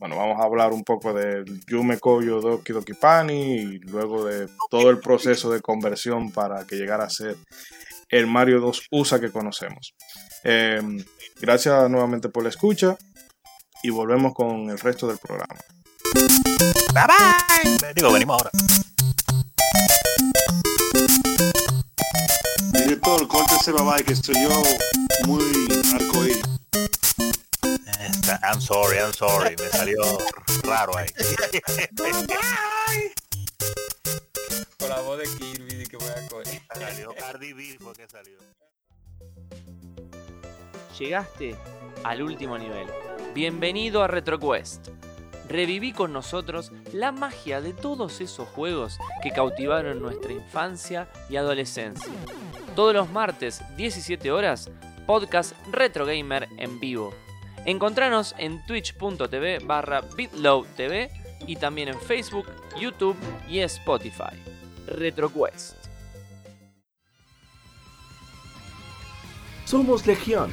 Bueno, 0.00 0.16
vamos 0.16 0.40
a 0.40 0.44
hablar 0.44 0.72
un 0.72 0.82
poco 0.82 1.12
del 1.14 1.44
Yume 1.68 1.98
Koyo 2.00 2.40
Doki 2.40 2.72
Doki 2.72 2.94
Pani 2.94 3.54
y 3.54 3.78
luego 3.78 4.24
de 4.24 4.48
todo 4.68 4.90
el 4.90 4.98
proceso 4.98 5.48
de 5.52 5.60
conversión 5.60 6.32
para 6.32 6.66
que 6.66 6.74
llegara 6.74 7.04
a 7.04 7.10
ser 7.10 7.36
el 8.08 8.26
Mario 8.26 8.58
2 8.60 8.82
USA 8.90 9.20
que 9.20 9.30
conocemos. 9.30 9.94
Eh, 10.42 10.82
gracias 11.40 11.90
nuevamente 11.90 12.28
por 12.28 12.42
la 12.42 12.48
escucha 12.48 12.96
y 13.82 13.90
volvemos 13.90 14.34
con 14.34 14.70
el 14.70 14.78
resto 14.78 15.06
del 15.06 15.18
programa. 15.18 15.54
Bye 16.94 17.06
bye. 17.06 17.94
Digo, 17.94 18.12
venimos 18.12 18.40
ahora. 18.40 18.50
Director, 22.72 23.28
córtese 23.28 23.72
bye 23.72 24.04
que 24.04 24.16
soy 24.16 24.36
yo 24.42 24.62
muy 25.26 25.42
arcoíris. 25.94 26.42
I'm 28.42 28.60
sorry, 28.60 28.98
I'm 28.98 29.12
sorry. 29.12 29.56
Me 29.56 29.68
salió 29.68 30.00
raro 30.64 30.96
ahí. 30.96 31.06
Con 34.78 34.88
la 34.88 35.00
voz 35.00 35.18
de 35.18 35.24
Kirby 35.38 35.74
de 35.74 35.86
que 35.86 35.96
voy 35.96 36.08
a 36.08 36.28
coger. 36.28 36.62
Salió 36.74 37.14
Cardi 37.14 37.52
B 37.52 37.76
fue 37.80 37.92
que 37.94 38.08
salió. 38.08 38.38
Llegaste 40.98 41.56
al 42.04 42.22
último 42.22 42.58
nivel. 42.58 42.86
Bienvenido 43.34 44.02
a 44.02 44.08
RetroQuest. 44.08 44.88
Reviví 45.48 45.92
con 45.92 46.12
nosotros 46.12 46.72
la 46.92 47.12
magia 47.12 47.60
de 47.60 47.72
todos 47.72 48.20
esos 48.20 48.48
juegos 48.48 48.98
que 49.22 49.30
cautivaron 49.30 50.00
nuestra 50.00 50.32
infancia 50.32 51.08
y 51.28 51.36
adolescencia. 51.36 52.12
Todos 52.76 52.94
los 52.94 53.10
martes, 53.10 53.62
17 53.76 54.30
horas, 54.30 54.70
podcast 55.06 55.54
Retro 55.70 56.06
Gamer 56.06 56.48
en 56.58 56.78
vivo. 56.78 57.12
Encontranos 57.64 58.34
en 58.38 58.64
twitch.tv 58.66 59.60
barra 59.60 60.00
bitlowtv 60.00 61.08
y 61.46 61.56
también 61.56 61.88
en 61.88 62.00
Facebook, 62.00 62.46
YouTube 62.78 63.16
y 63.48 63.60
Spotify. 63.60 64.36
RetroQuest. 64.86 65.82
Somos 69.64 70.06
Legión, 70.06 70.52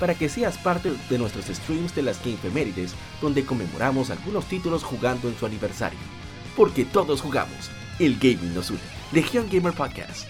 para 0.00 0.14
que 0.14 0.28
seas 0.28 0.58
parte 0.58 0.90
de 1.08 1.18
nuestros 1.18 1.44
streams 1.44 1.94
de 1.94 2.02
las 2.02 2.24
Gamefemérides, 2.24 2.94
donde 3.20 3.44
conmemoramos 3.44 4.10
algunos 4.10 4.46
títulos 4.46 4.82
jugando 4.82 5.28
en 5.28 5.36
su 5.36 5.46
aniversario. 5.46 5.98
Porque 6.56 6.84
todos 6.84 7.20
jugamos, 7.20 7.70
el 7.98 8.16
gaming 8.18 8.54
nos 8.54 8.70
une. 8.70 8.80
Legión 9.12 9.46
Gamer 9.52 9.74
Podcast. 9.74 10.28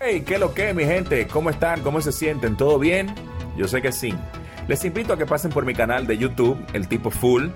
Hey, 0.00 0.24
¿qué 0.26 0.38
lo 0.38 0.52
que, 0.54 0.74
mi 0.74 0.84
gente? 0.84 1.26
¿Cómo 1.28 1.50
están? 1.50 1.82
¿Cómo 1.82 2.00
se 2.00 2.12
sienten? 2.12 2.56
¿Todo 2.56 2.78
bien? 2.78 3.14
Yo 3.56 3.68
sé 3.68 3.80
que 3.80 3.92
sí. 3.92 4.12
Les 4.66 4.84
invito 4.84 5.12
a 5.12 5.18
que 5.18 5.26
pasen 5.26 5.50
por 5.50 5.66
mi 5.66 5.74
canal 5.74 6.06
de 6.06 6.16
YouTube, 6.16 6.58
El 6.72 6.88
Tipo 6.88 7.10
Full, 7.10 7.48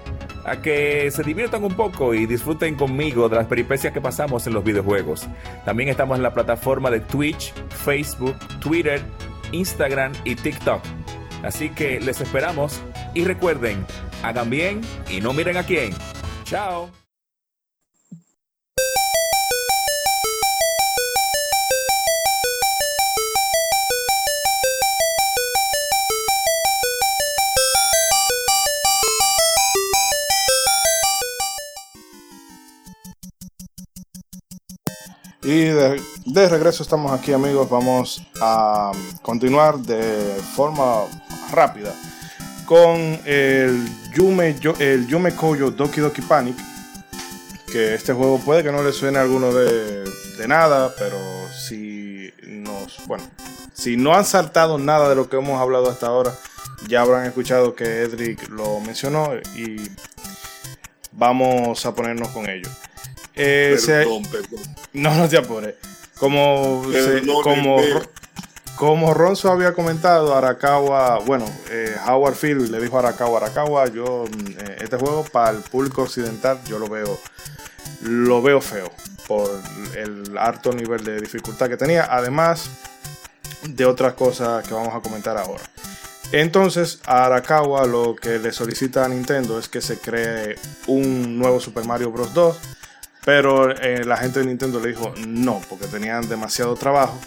a 0.44 0.60
que 0.60 1.10
se 1.10 1.22
diviertan 1.22 1.64
un 1.64 1.74
poco 1.74 2.14
y 2.14 2.26
disfruten 2.26 2.74
conmigo 2.74 3.28
de 3.28 3.36
las 3.36 3.46
peripecias 3.46 3.92
que 3.92 4.00
pasamos 4.00 4.46
en 4.46 4.54
los 4.54 4.62
videojuegos. 4.62 5.26
También 5.64 5.88
estamos 5.88 6.16
en 6.16 6.22
la 6.22 6.34
plataforma 6.34 6.90
de 6.90 7.00
Twitch, 7.00 7.52
Facebook, 7.70 8.36
Twitter, 8.60 9.02
Instagram 9.52 10.12
y 10.24 10.34
TikTok. 10.34 10.82
Así 11.42 11.70
que 11.70 12.00
les 12.00 12.20
esperamos 12.20 12.80
y 13.14 13.24
recuerden, 13.24 13.86
hagan 14.22 14.50
bien 14.50 14.80
y 15.08 15.20
no 15.20 15.32
miren 15.32 15.56
a 15.56 15.62
quién. 15.62 15.92
Chao. 16.44 16.90
Y 35.42 35.64
de, 35.64 35.98
de 36.28 36.48
regreso 36.48 36.82
estamos 36.82 37.12
aquí 37.12 37.32
amigos, 37.32 37.68
vamos 37.70 38.22
a 38.40 38.92
continuar 39.22 39.78
de 39.78 40.36
forma 40.54 41.04
rápida 41.52 41.92
con 42.66 43.18
el 43.24 43.88
Yume, 44.14 44.56
Yo- 44.60 44.74
el 44.78 45.06
Yume 45.06 45.34
Koyo 45.34 45.70
Doki 45.70 46.00
Doki 46.00 46.20
Panic, 46.22 46.56
que 47.72 47.94
este 47.94 48.12
juego 48.12 48.38
puede 48.40 48.62
que 48.62 48.70
no 48.72 48.82
le 48.82 48.92
suene 48.92 49.18
a 49.18 49.22
alguno 49.22 49.52
de, 49.52 50.04
de 50.38 50.48
nada, 50.48 50.94
pero 50.98 51.16
nos, 52.46 53.06
bueno, 53.06 53.24
si 53.72 53.96
no 53.96 54.14
han 54.14 54.24
saltado 54.24 54.78
nada 54.78 55.08
de 55.08 55.14
lo 55.14 55.28
que 55.28 55.36
hemos 55.36 55.60
hablado 55.60 55.90
hasta 55.90 56.06
ahora, 56.08 56.34
ya 56.88 57.00
habrán 57.02 57.24
escuchado 57.26 57.74
que 57.74 58.02
Edric 58.02 58.48
lo 58.50 58.80
mencionó 58.80 59.30
y 59.56 59.76
vamos 61.12 61.84
a 61.86 61.94
ponernos 61.94 62.28
con 62.28 62.48
ello. 62.48 62.68
Eh, 63.34 63.78
Perdón, 63.86 64.22
perdón. 64.24 64.60
no, 64.92 65.14
no 65.14 65.28
te 65.28 65.38
apures. 65.38 65.74
Como, 66.18 66.82
se- 66.92 67.20
como, 67.42 67.76
como 68.76 69.14
Ronzo 69.14 69.50
había 69.50 69.72
comentado, 69.72 70.34
Arakawa, 70.36 71.18
bueno, 71.20 71.44
eh, 71.70 71.94
Howard 72.06 72.34
Field 72.34 72.70
le 72.70 72.80
dijo 72.80 72.96
a 72.96 73.00
Arakawa, 73.00 73.38
Arakawa, 73.38 73.86
yo 73.88 74.24
mm, 74.30 74.50
eh, 74.58 74.76
este 74.80 74.96
juego 74.96 75.24
para 75.24 75.50
el 75.50 75.58
público 75.62 76.02
occidental 76.02 76.58
yo 76.66 76.78
lo 76.78 76.88
veo, 76.88 77.18
lo 78.02 78.42
veo 78.42 78.60
feo 78.60 78.90
por 79.26 79.48
el 79.96 80.36
alto 80.38 80.72
nivel 80.72 81.04
de 81.04 81.20
dificultad 81.20 81.68
que 81.68 81.76
tenía, 81.76 82.06
además 82.10 82.70
de 83.64 83.84
otras 83.84 84.14
cosas 84.14 84.66
que 84.66 84.74
vamos 84.74 84.94
a 84.94 85.00
comentar 85.00 85.36
ahora. 85.36 85.62
Entonces, 86.32 87.00
a 87.06 87.24
Arakawa 87.26 87.86
lo 87.86 88.14
que 88.14 88.38
le 88.38 88.52
solicita 88.52 89.04
a 89.04 89.08
Nintendo 89.08 89.58
es 89.58 89.68
que 89.68 89.80
se 89.80 89.98
cree 89.98 90.56
un 90.86 91.38
nuevo 91.38 91.58
Super 91.58 91.84
Mario 91.84 92.10
Bros. 92.10 92.34
2, 92.34 92.56
pero 93.28 93.78
eh, 93.78 94.06
la 94.06 94.16
gente 94.16 94.40
de 94.40 94.46
Nintendo 94.46 94.80
le 94.80 94.88
dijo 94.88 95.12
no, 95.26 95.60
porque 95.68 95.86
tenían 95.86 96.26
demasiado 96.30 96.76
trabajo. 96.76 97.20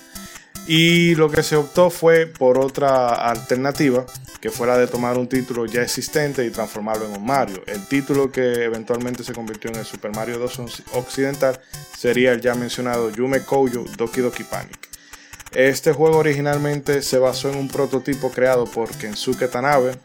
Y 0.65 1.13
lo 1.13 1.29
que 1.29 1.43
se 1.43 1.55
optó 1.55 1.91
fue 1.91 2.25
por 2.25 2.57
otra 2.57 3.09
alternativa, 3.29 4.07
que 4.39 4.49
fue 4.49 4.65
la 4.65 4.79
de 4.79 4.87
tomar 4.87 5.19
un 5.19 5.27
título 5.27 5.67
ya 5.67 5.83
existente 5.83 6.43
y 6.43 6.49
transformarlo 6.49 7.05
en 7.05 7.11
un 7.11 7.23
Mario. 7.23 7.61
El 7.67 7.85
título 7.85 8.31
que 8.31 8.63
eventualmente 8.63 9.23
se 9.23 9.33
convirtió 9.33 9.69
en 9.69 9.77
el 9.77 9.85
Super 9.85 10.09
Mario 10.15 10.39
2 10.39 10.83
Occidental 10.93 11.61
sería 11.95 12.31
el 12.31 12.41
ya 12.41 12.55
mencionado 12.55 13.11
Yume 13.11 13.41
Koyo 13.41 13.85
Doki 13.95 14.21
Doki 14.21 14.43
Panic. 14.43 14.90
Este 15.53 15.91
juego 15.91 16.17
originalmente 16.19 17.01
se 17.01 17.17
basó 17.17 17.49
en 17.49 17.57
un 17.57 17.67
prototipo 17.67 18.31
creado 18.31 18.65
por 18.65 18.89
Kensuke 18.95 19.49
Tanabe, 19.49 19.97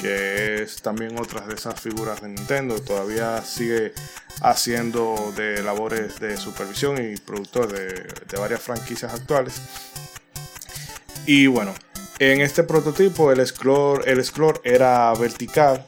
que 0.00 0.62
es 0.62 0.80
también 0.80 1.18
otra 1.20 1.46
de 1.46 1.54
esas 1.54 1.78
figuras 1.78 2.22
de 2.22 2.28
Nintendo. 2.28 2.80
Todavía 2.80 3.42
sigue 3.42 3.92
haciendo 4.40 5.34
de 5.36 5.62
labores 5.62 6.18
de 6.18 6.38
supervisión 6.38 6.96
y 6.96 7.16
productor 7.18 7.70
de, 7.70 8.38
varias 8.38 8.62
franquicias 8.62 9.12
actuales. 9.12 9.60
Y 11.26 11.46
bueno, 11.46 11.74
en 12.18 12.40
este 12.40 12.62
prototipo 12.62 13.30
el 13.32 13.46
scroll, 13.46 14.02
el 14.06 14.24
era 14.64 15.12
vertical, 15.12 15.84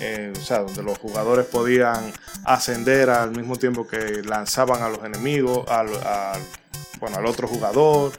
eh, 0.00 0.32
o 0.34 0.40
sea, 0.40 0.60
donde 0.60 0.82
los 0.82 0.96
jugadores 0.96 1.44
podían 1.44 2.10
ascender 2.44 3.10
al 3.10 3.32
mismo 3.32 3.56
tiempo 3.56 3.86
que 3.86 4.22
lanzaban 4.22 4.82
a 4.82 4.88
los 4.88 5.04
enemigos, 5.04 5.68
al- 5.68 6.40
bueno, 6.98 7.18
al 7.18 7.26
otro 7.26 7.48
jugador, 7.48 8.12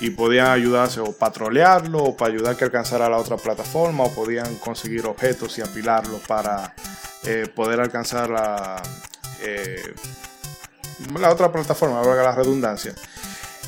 y 0.00 0.10
podían 0.10 0.48
ayudarse 0.48 1.00
o 1.00 1.12
patrolearlo, 1.12 1.98
o 1.98 2.16
para 2.16 2.32
ayudar 2.32 2.56
que 2.56 2.64
alcanzara 2.64 3.08
la 3.08 3.16
otra 3.18 3.36
plataforma, 3.36 4.04
o 4.04 4.14
podían 4.14 4.56
conseguir 4.56 5.06
objetos 5.06 5.58
y 5.58 5.62
apilarlos 5.62 6.20
para 6.22 6.74
eh, 7.24 7.46
poder 7.54 7.80
alcanzar 7.80 8.30
la, 8.30 8.80
eh, 9.42 9.94
la 11.18 11.30
otra 11.30 11.50
plataforma, 11.50 12.00
valga 12.00 12.22
la 12.22 12.34
redundancia. 12.34 12.94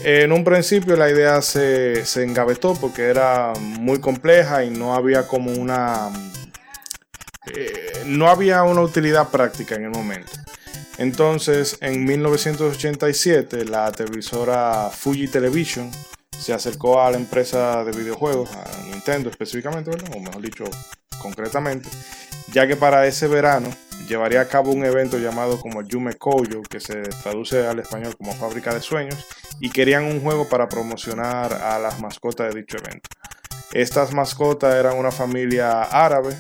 En 0.03 0.33
un 0.33 0.45
principio 0.45 0.97
la 0.97 1.11
idea 1.11 1.43
se, 1.43 2.07
se 2.07 2.23
engavetó 2.23 2.75
porque 2.75 3.03
era 3.03 3.53
muy 3.59 4.01
compleja 4.01 4.65
y 4.65 4.71
no 4.71 4.95
había 4.95 5.27
como 5.27 5.53
una... 5.53 6.09
eh, 7.55 8.05
no 8.07 8.31
había 8.31 8.63
una 8.63 8.81
utilidad 8.81 9.29
práctica 9.29 9.75
en 9.75 9.85
el 9.85 9.91
momento. 9.91 10.33
Entonces, 11.01 11.79
en 11.81 12.05
1987, 12.05 13.65
la 13.65 13.91
televisora 13.91 14.91
Fuji 14.91 15.29
Television 15.29 15.91
se 16.39 16.53
acercó 16.53 17.01
a 17.01 17.11
la 17.11 17.17
empresa 17.17 17.83
de 17.85 17.93
videojuegos, 17.93 18.51
a 18.55 18.67
Nintendo 18.85 19.31
específicamente, 19.31 19.91
o 19.91 20.21
mejor 20.21 20.43
dicho, 20.43 20.65
concretamente, 21.23 21.89
ya 22.53 22.67
que 22.67 22.77
para 22.77 23.07
ese 23.07 23.29
verano 23.29 23.71
llevaría 24.09 24.43
a 24.43 24.49
cabo 24.49 24.73
un 24.73 24.85
evento 24.85 25.17
llamado 25.17 25.59
como 25.59 25.81
Yume 25.81 26.17
Koyo, 26.17 26.61
que 26.61 26.81
se 26.81 27.01
traduce 27.23 27.67
al 27.67 27.79
español 27.79 28.15
como 28.19 28.35
Fábrica 28.35 28.75
de 28.75 28.83
Sueños, 28.83 29.27
y 29.59 29.71
querían 29.71 30.05
un 30.05 30.21
juego 30.21 30.51
para 30.51 30.69
promocionar 30.69 31.55
a 31.55 31.79
las 31.79 31.99
mascotas 31.99 32.53
de 32.53 32.61
dicho 32.61 32.77
evento. 32.77 33.09
Estas 33.73 34.13
mascotas 34.13 34.75
eran 34.75 34.99
una 34.99 35.13
familia 35.13 35.81
árabe. 35.81 36.37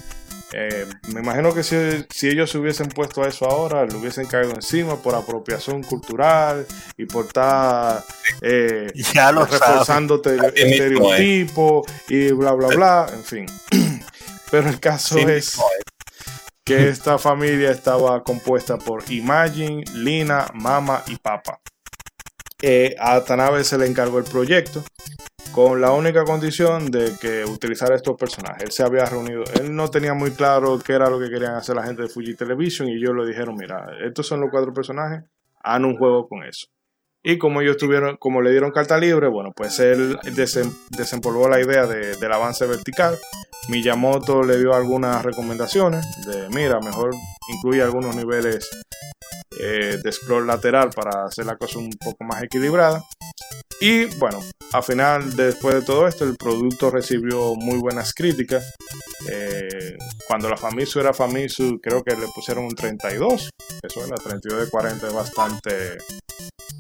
Eh, 0.53 0.87
me 1.13 1.21
imagino 1.21 1.55
que 1.55 1.63
si, 1.63 1.77
si 2.11 2.29
ellos 2.29 2.51
se 2.51 2.59
hubiesen 2.59 2.89
puesto 2.89 3.23
a 3.23 3.29
eso 3.29 3.49
ahora, 3.49 3.85
le 3.87 3.95
hubiesen 3.95 4.27
caído 4.27 4.53
encima 4.53 4.97
por 4.97 5.15
apropiación 5.15 5.83
cultural 5.83 6.67
y 6.97 7.07
por 7.07 7.27
estar 7.27 8.03
eh, 8.43 8.91
Ya 9.15 9.31
lo 9.31 9.47
reforzando 9.47 10.21
estereotipos 10.25 11.87
y 12.09 12.33
bla, 12.33 12.53
bla, 12.53 12.69
bla, 12.69 13.07
en 13.13 13.25
fin. 13.25 13.47
Pero 14.51 14.69
el 14.69 14.81
caso 14.81 15.17
Sí, 15.17 15.25
es 15.29 15.57
que 16.65 16.89
esta 16.89 17.19
familia 17.19 17.71
estaba 17.71 18.23
compuesta 18.25 18.77
por 18.79 19.05
Imagine, 19.11 19.85
Lina, 19.95 20.47
Mama 20.55 21.05
y 21.07 21.17
Papa. 21.17 21.61
Eh, 22.63 22.95
a 22.99 23.25
Tanabe 23.25 23.65
se 23.65 23.79
le 23.79 23.87
encargó 23.87 24.19
el 24.19 24.25
proyecto 24.25 24.85
con 25.53 25.81
la 25.81 25.93
única 25.93 26.25
condición 26.25 26.91
de 26.91 27.13
que 27.21 27.45
utilizara 27.45 27.95
estos 27.97 28.17
personajes. 28.17 28.63
Él 28.63 28.71
se 28.71 28.83
había 28.83 29.05
reunido, 29.05 29.43
él 29.61 29.75
no 29.75 29.89
tenía 29.89 30.15
muy 30.15 30.31
claro 30.31 30.79
qué 30.79 30.93
era 30.95 31.11
lo 31.11 31.19
que 31.19 31.29
querían 31.31 31.55
hacer 31.55 31.77
la 31.77 31.85
gente 31.85 32.03
de 32.03 32.09
Fuji 32.09 32.35
Television 32.35 32.89
y 32.89 32.97
ellos 32.97 33.15
le 33.17 33.27
dijeron, 33.27 33.57
mira, 33.57 33.87
estos 34.07 34.27
son 34.27 34.41
los 34.41 34.51
cuatro 34.51 34.73
personajes, 34.73 35.25
hagan 35.63 35.85
un 35.85 35.97
juego 35.97 36.29
con 36.29 36.45
eso. 36.45 36.67
Y 37.23 37.37
como 37.37 37.61
ellos 37.61 37.77
tuvieron, 37.77 38.17
como 38.17 38.41
le 38.41 38.51
dieron 38.51 38.71
carta 38.71 38.97
libre, 38.97 39.29
bueno, 39.29 39.53
pues 39.55 39.79
él 39.81 40.17
desem- 40.21 40.75
desempolvó 40.91 41.49
la 41.49 41.61
idea 41.61 41.87
de- 41.87 42.17
del 42.17 42.33
avance 42.33 42.67
vertical. 42.67 43.19
Miyamoto 43.69 44.43
le 44.43 44.57
dio 44.59 44.75
algunas 44.75 45.23
recomendaciones 45.23 46.07
de, 46.27 46.49
mira, 46.49 46.81
mejor 46.81 47.11
incluye 47.55 47.83
algunos 47.83 48.17
niveles 48.17 48.69
eh, 49.59 49.99
de 50.03 50.13
scroll 50.13 50.47
lateral 50.47 50.91
para 50.91 51.25
hacer 51.25 51.47
la 51.47 51.57
cosa 51.57 51.79
un 51.79 51.91
poco 51.91 52.25
más 52.25 52.43
equilibrada. 52.43 53.05
Y 53.81 54.05
bueno, 54.17 54.41
al 54.73 54.83
final, 54.83 55.35
después 55.35 55.75
de 55.75 55.83
todo 55.83 56.07
esto, 56.07 56.25
el 56.25 56.37
producto 56.37 56.91
recibió 56.91 57.55
muy 57.55 57.79
buenas 57.79 58.13
críticas. 58.13 58.75
Eh, 59.29 59.97
cuando 60.29 60.49
la 60.49 60.57
Famitsu 60.57 61.01
era 61.01 61.15
Famitsu, 61.15 61.81
creo 61.81 62.05
que 62.05 62.15
le 62.15 62.27
pusieron 62.35 62.65
un 62.65 62.75
32. 62.75 63.51
Eso 63.83 64.05
es 64.05 64.11
la 64.11 64.17
32 64.17 64.67
de 64.67 64.71
40 64.71 65.07
es 65.07 65.15
bastante, 65.15 65.99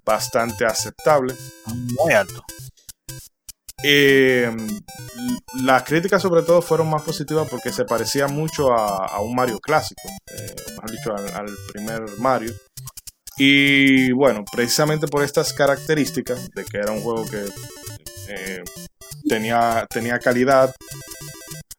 bastante 0.04 0.66
aceptable. 0.66 1.34
Muy 1.98 2.12
alto. 2.12 2.44
Eh, 3.82 4.50
las 5.62 5.82
críticas 5.84 6.20
sobre 6.20 6.42
todo 6.42 6.60
fueron 6.60 6.90
más 6.90 7.02
positivas 7.02 7.48
porque 7.48 7.72
se 7.72 7.84
parecía 7.84 8.28
mucho 8.28 8.72
a, 8.72 9.20
un 9.20 9.34
Mario 9.34 9.58
clásico, 9.58 10.02
eh, 10.36 10.54
mejor 10.70 10.90
dicho, 10.90 11.14
al, 11.14 11.46
primer 11.72 12.02
Mario. 12.18 12.52
Y 13.36 14.12
bueno, 14.12 14.44
precisamente 14.50 15.06
por 15.06 15.22
estas 15.22 15.52
características 15.52 16.50
de 16.50 16.64
que 16.64 16.76
era 16.76 16.92
un 16.92 17.00
juego 17.00 17.24
que 17.24 17.44
eh, 18.28 18.62
tenía, 19.26 19.86
tenía 19.88 20.18
calidad, 20.18 20.74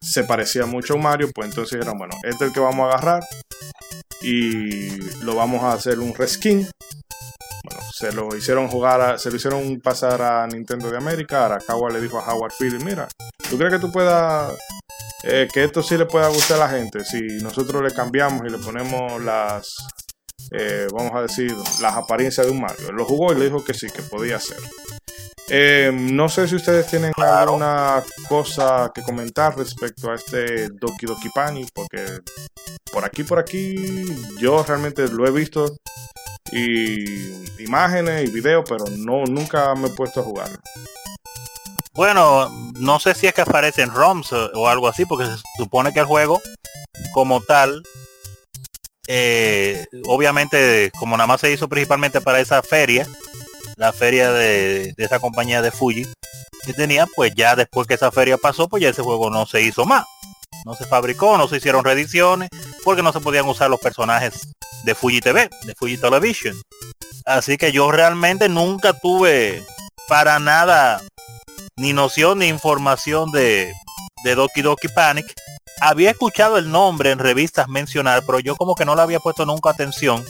se 0.02 0.24
parecía 0.24 0.66
mucho 0.66 0.94
a 0.94 0.96
un 0.98 1.04
Mario, 1.04 1.30
pues 1.34 1.50
entonces 1.50 1.78
dijeron, 1.78 2.00
bueno, 2.00 2.16
este 2.24 2.46
es 2.46 2.50
el 2.50 2.54
que 2.54 2.60
vamos 2.60 2.86
a 2.86 2.98
agarrar 2.98 3.24
y 4.24 4.98
lo 5.24 5.36
vamos 5.36 5.64
a 5.64 5.74
hacer 5.74 6.00
un 6.00 6.14
reskin 6.16 6.68
se 7.94 8.12
lo 8.12 8.36
hicieron 8.36 8.68
jugar, 8.68 9.02
a- 9.02 9.18
se 9.18 9.30
lo 9.30 9.36
hicieron 9.36 9.80
pasar 9.82 10.22
a 10.22 10.48
Nintendo 10.48 10.90
de 10.90 10.98
América. 10.98 11.46
Arakawa 11.46 11.90
le 11.92 12.02
dijo 12.02 12.20
a 12.20 12.34
Howard 12.34 12.54
Phillips, 12.58 12.84
mira, 12.84 13.08
¿tú 13.50 13.58
crees 13.58 13.74
que 13.74 13.80
tú 13.80 13.92
puedas, 13.92 14.54
eh, 15.24 15.48
que 15.54 15.64
esto 15.64 15.84
sí 15.84 15.98
le 15.98 16.06
pueda 16.06 16.28
gustar 16.30 16.58
a 16.62 16.66
la 16.66 16.70
gente? 16.70 17.04
Si 17.04 17.22
nosotros 17.42 17.82
le 17.84 17.94
cambiamos 17.94 18.42
y 18.46 18.50
le 18.50 18.58
ponemos 18.58 19.22
las, 19.22 19.76
eh, 20.52 20.88
vamos 20.94 21.12
a 21.16 21.22
decir, 21.22 21.56
las 21.82 21.96
apariencias 21.96 22.46
de 22.46 22.52
un 22.52 22.62
Mario. 22.62 22.92
Lo 22.92 23.06
jugó 23.06 23.34
y 23.34 23.38
le 23.38 23.46
dijo 23.46 23.64
que 23.64 23.74
sí, 23.74 23.88
que 23.90 24.02
podía 24.02 24.40
ser. 24.40 24.58
Eh, 25.54 25.92
no 25.94 26.30
sé 26.30 26.48
si 26.48 26.56
ustedes 26.56 26.88
tienen 26.88 27.12
alguna 27.18 28.02
cosa 28.30 28.90
que 28.94 29.02
comentar 29.02 29.58
respecto 29.58 30.10
a 30.10 30.16
este 30.16 30.70
Doki 30.70 31.06
Doki 31.06 31.30
Panic, 31.30 31.68
porque 31.76 32.06
por 32.90 33.04
aquí, 33.04 33.24
por 33.24 33.38
aquí, 33.40 34.06
yo 34.40 34.64
realmente 34.64 35.08
lo 35.10 35.28
he 35.28 35.32
visto 35.32 35.76
y 36.52 37.64
imágenes 37.64 38.28
y 38.28 38.32
videos, 38.32 38.66
pero 38.68 38.86
no 38.98 39.26
nunca 39.26 39.74
me 39.76 39.88
he 39.88 39.92
puesto 39.92 40.22
a 40.22 40.24
jugar. 40.24 40.50
Bueno, 41.94 42.50
no 42.80 43.00
sé 43.00 43.14
si 43.14 43.28
es 43.28 43.34
que 43.34 43.42
aparece 43.42 43.82
en 43.82 43.94
ROMs 43.94 44.32
o, 44.34 44.52
o 44.54 44.68
algo 44.68 44.88
así, 44.88 45.06
porque 45.06 45.26
se 45.26 45.38
supone 45.58 45.92
que 45.94 46.00
el 46.00 46.06
juego, 46.06 46.42
como 47.14 47.42
tal, 47.42 47.84
eh, 49.08 49.86
obviamente, 50.06 50.92
como 50.98 51.18
nada 51.18 51.28
más 51.28 51.42
se 51.42 51.52
hizo 51.52 51.68
principalmente 51.68 52.22
para 52.22 52.40
esa 52.40 52.62
feria, 52.64 53.08
la 53.76 53.92
feria 53.92 54.32
de, 54.32 54.94
de 54.96 55.04
esa 55.04 55.20
compañía 55.20 55.62
de 55.62 55.72
Fuji 55.72 56.08
que 56.66 56.74
tenía, 56.74 57.08
pues 57.08 57.34
ya 57.36 57.56
después 57.56 57.88
que 57.88 57.96
esa 57.96 58.12
feria 58.12 58.38
pasó, 58.38 58.70
pues 58.70 58.84
ya 58.84 58.90
ese 58.90 59.02
juego 59.02 59.30
no 59.30 59.46
se 59.46 59.62
hizo 59.62 59.86
más. 59.86 60.06
No 60.66 60.76
se 60.76 60.86
fabricó, 60.86 61.38
no 61.38 61.48
se 61.48 61.58
hicieron 61.58 61.84
reediciones, 61.84 62.50
porque 62.84 63.02
no 63.02 63.12
se 63.12 63.20
podían 63.20 63.48
usar 63.48 63.70
los 63.70 63.80
personajes 63.80 64.52
de 64.84 64.96
Fuji 64.96 65.22
TV, 65.22 65.50
de 65.64 65.76
Fuji 65.76 65.98
Television. 65.98 66.56
Así 67.26 67.58
que 67.58 67.72
yo 67.72 67.92
realmente 67.92 68.50
nunca 68.50 68.94
tuve 68.94 69.66
para 70.08 70.40
nada 70.40 71.02
ni 71.78 71.94
noción 71.94 72.40
ni 72.40 72.48
información 72.48 73.32
de, 73.32 73.74
de 74.24 74.36
Doki 74.36 74.62
Doki 74.62 74.88
Panic. 74.88 75.34
Había 75.80 76.12
escuchado 76.12 76.58
el 76.58 76.70
nombre 76.70 77.12
en 77.12 77.20
revistas 77.20 77.68
mencionar, 77.68 78.24
pero 78.26 78.40
yo 78.40 78.56
como 78.56 78.76
que 78.76 78.86
no 78.86 78.96
le 78.96 79.02
había 79.02 79.20
puesto 79.20 79.46
nunca 79.46 79.72
atención. 79.72 80.24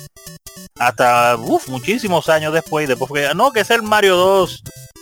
Hasta 0.79 1.35
uf, 1.37 1.67
muchísimos 1.67 2.29
años 2.29 2.53
después, 2.53 2.87
después 2.87 3.09
fue, 3.09 3.35
no, 3.35 3.51
que 3.51 3.59
es 3.61 3.69
el 3.69 3.83
Mario 3.83 4.15
2 4.15 4.63
eh, 4.65 5.00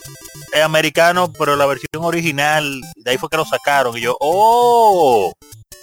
americano, 0.64 1.32
pero 1.32 1.56
la 1.56 1.66
versión 1.66 2.04
original, 2.04 2.80
de 2.96 3.10
ahí 3.10 3.18
fue 3.18 3.28
que 3.28 3.36
lo 3.36 3.44
sacaron. 3.44 3.96
Y 3.96 4.02
yo, 4.02 4.16
oh, 4.20 5.32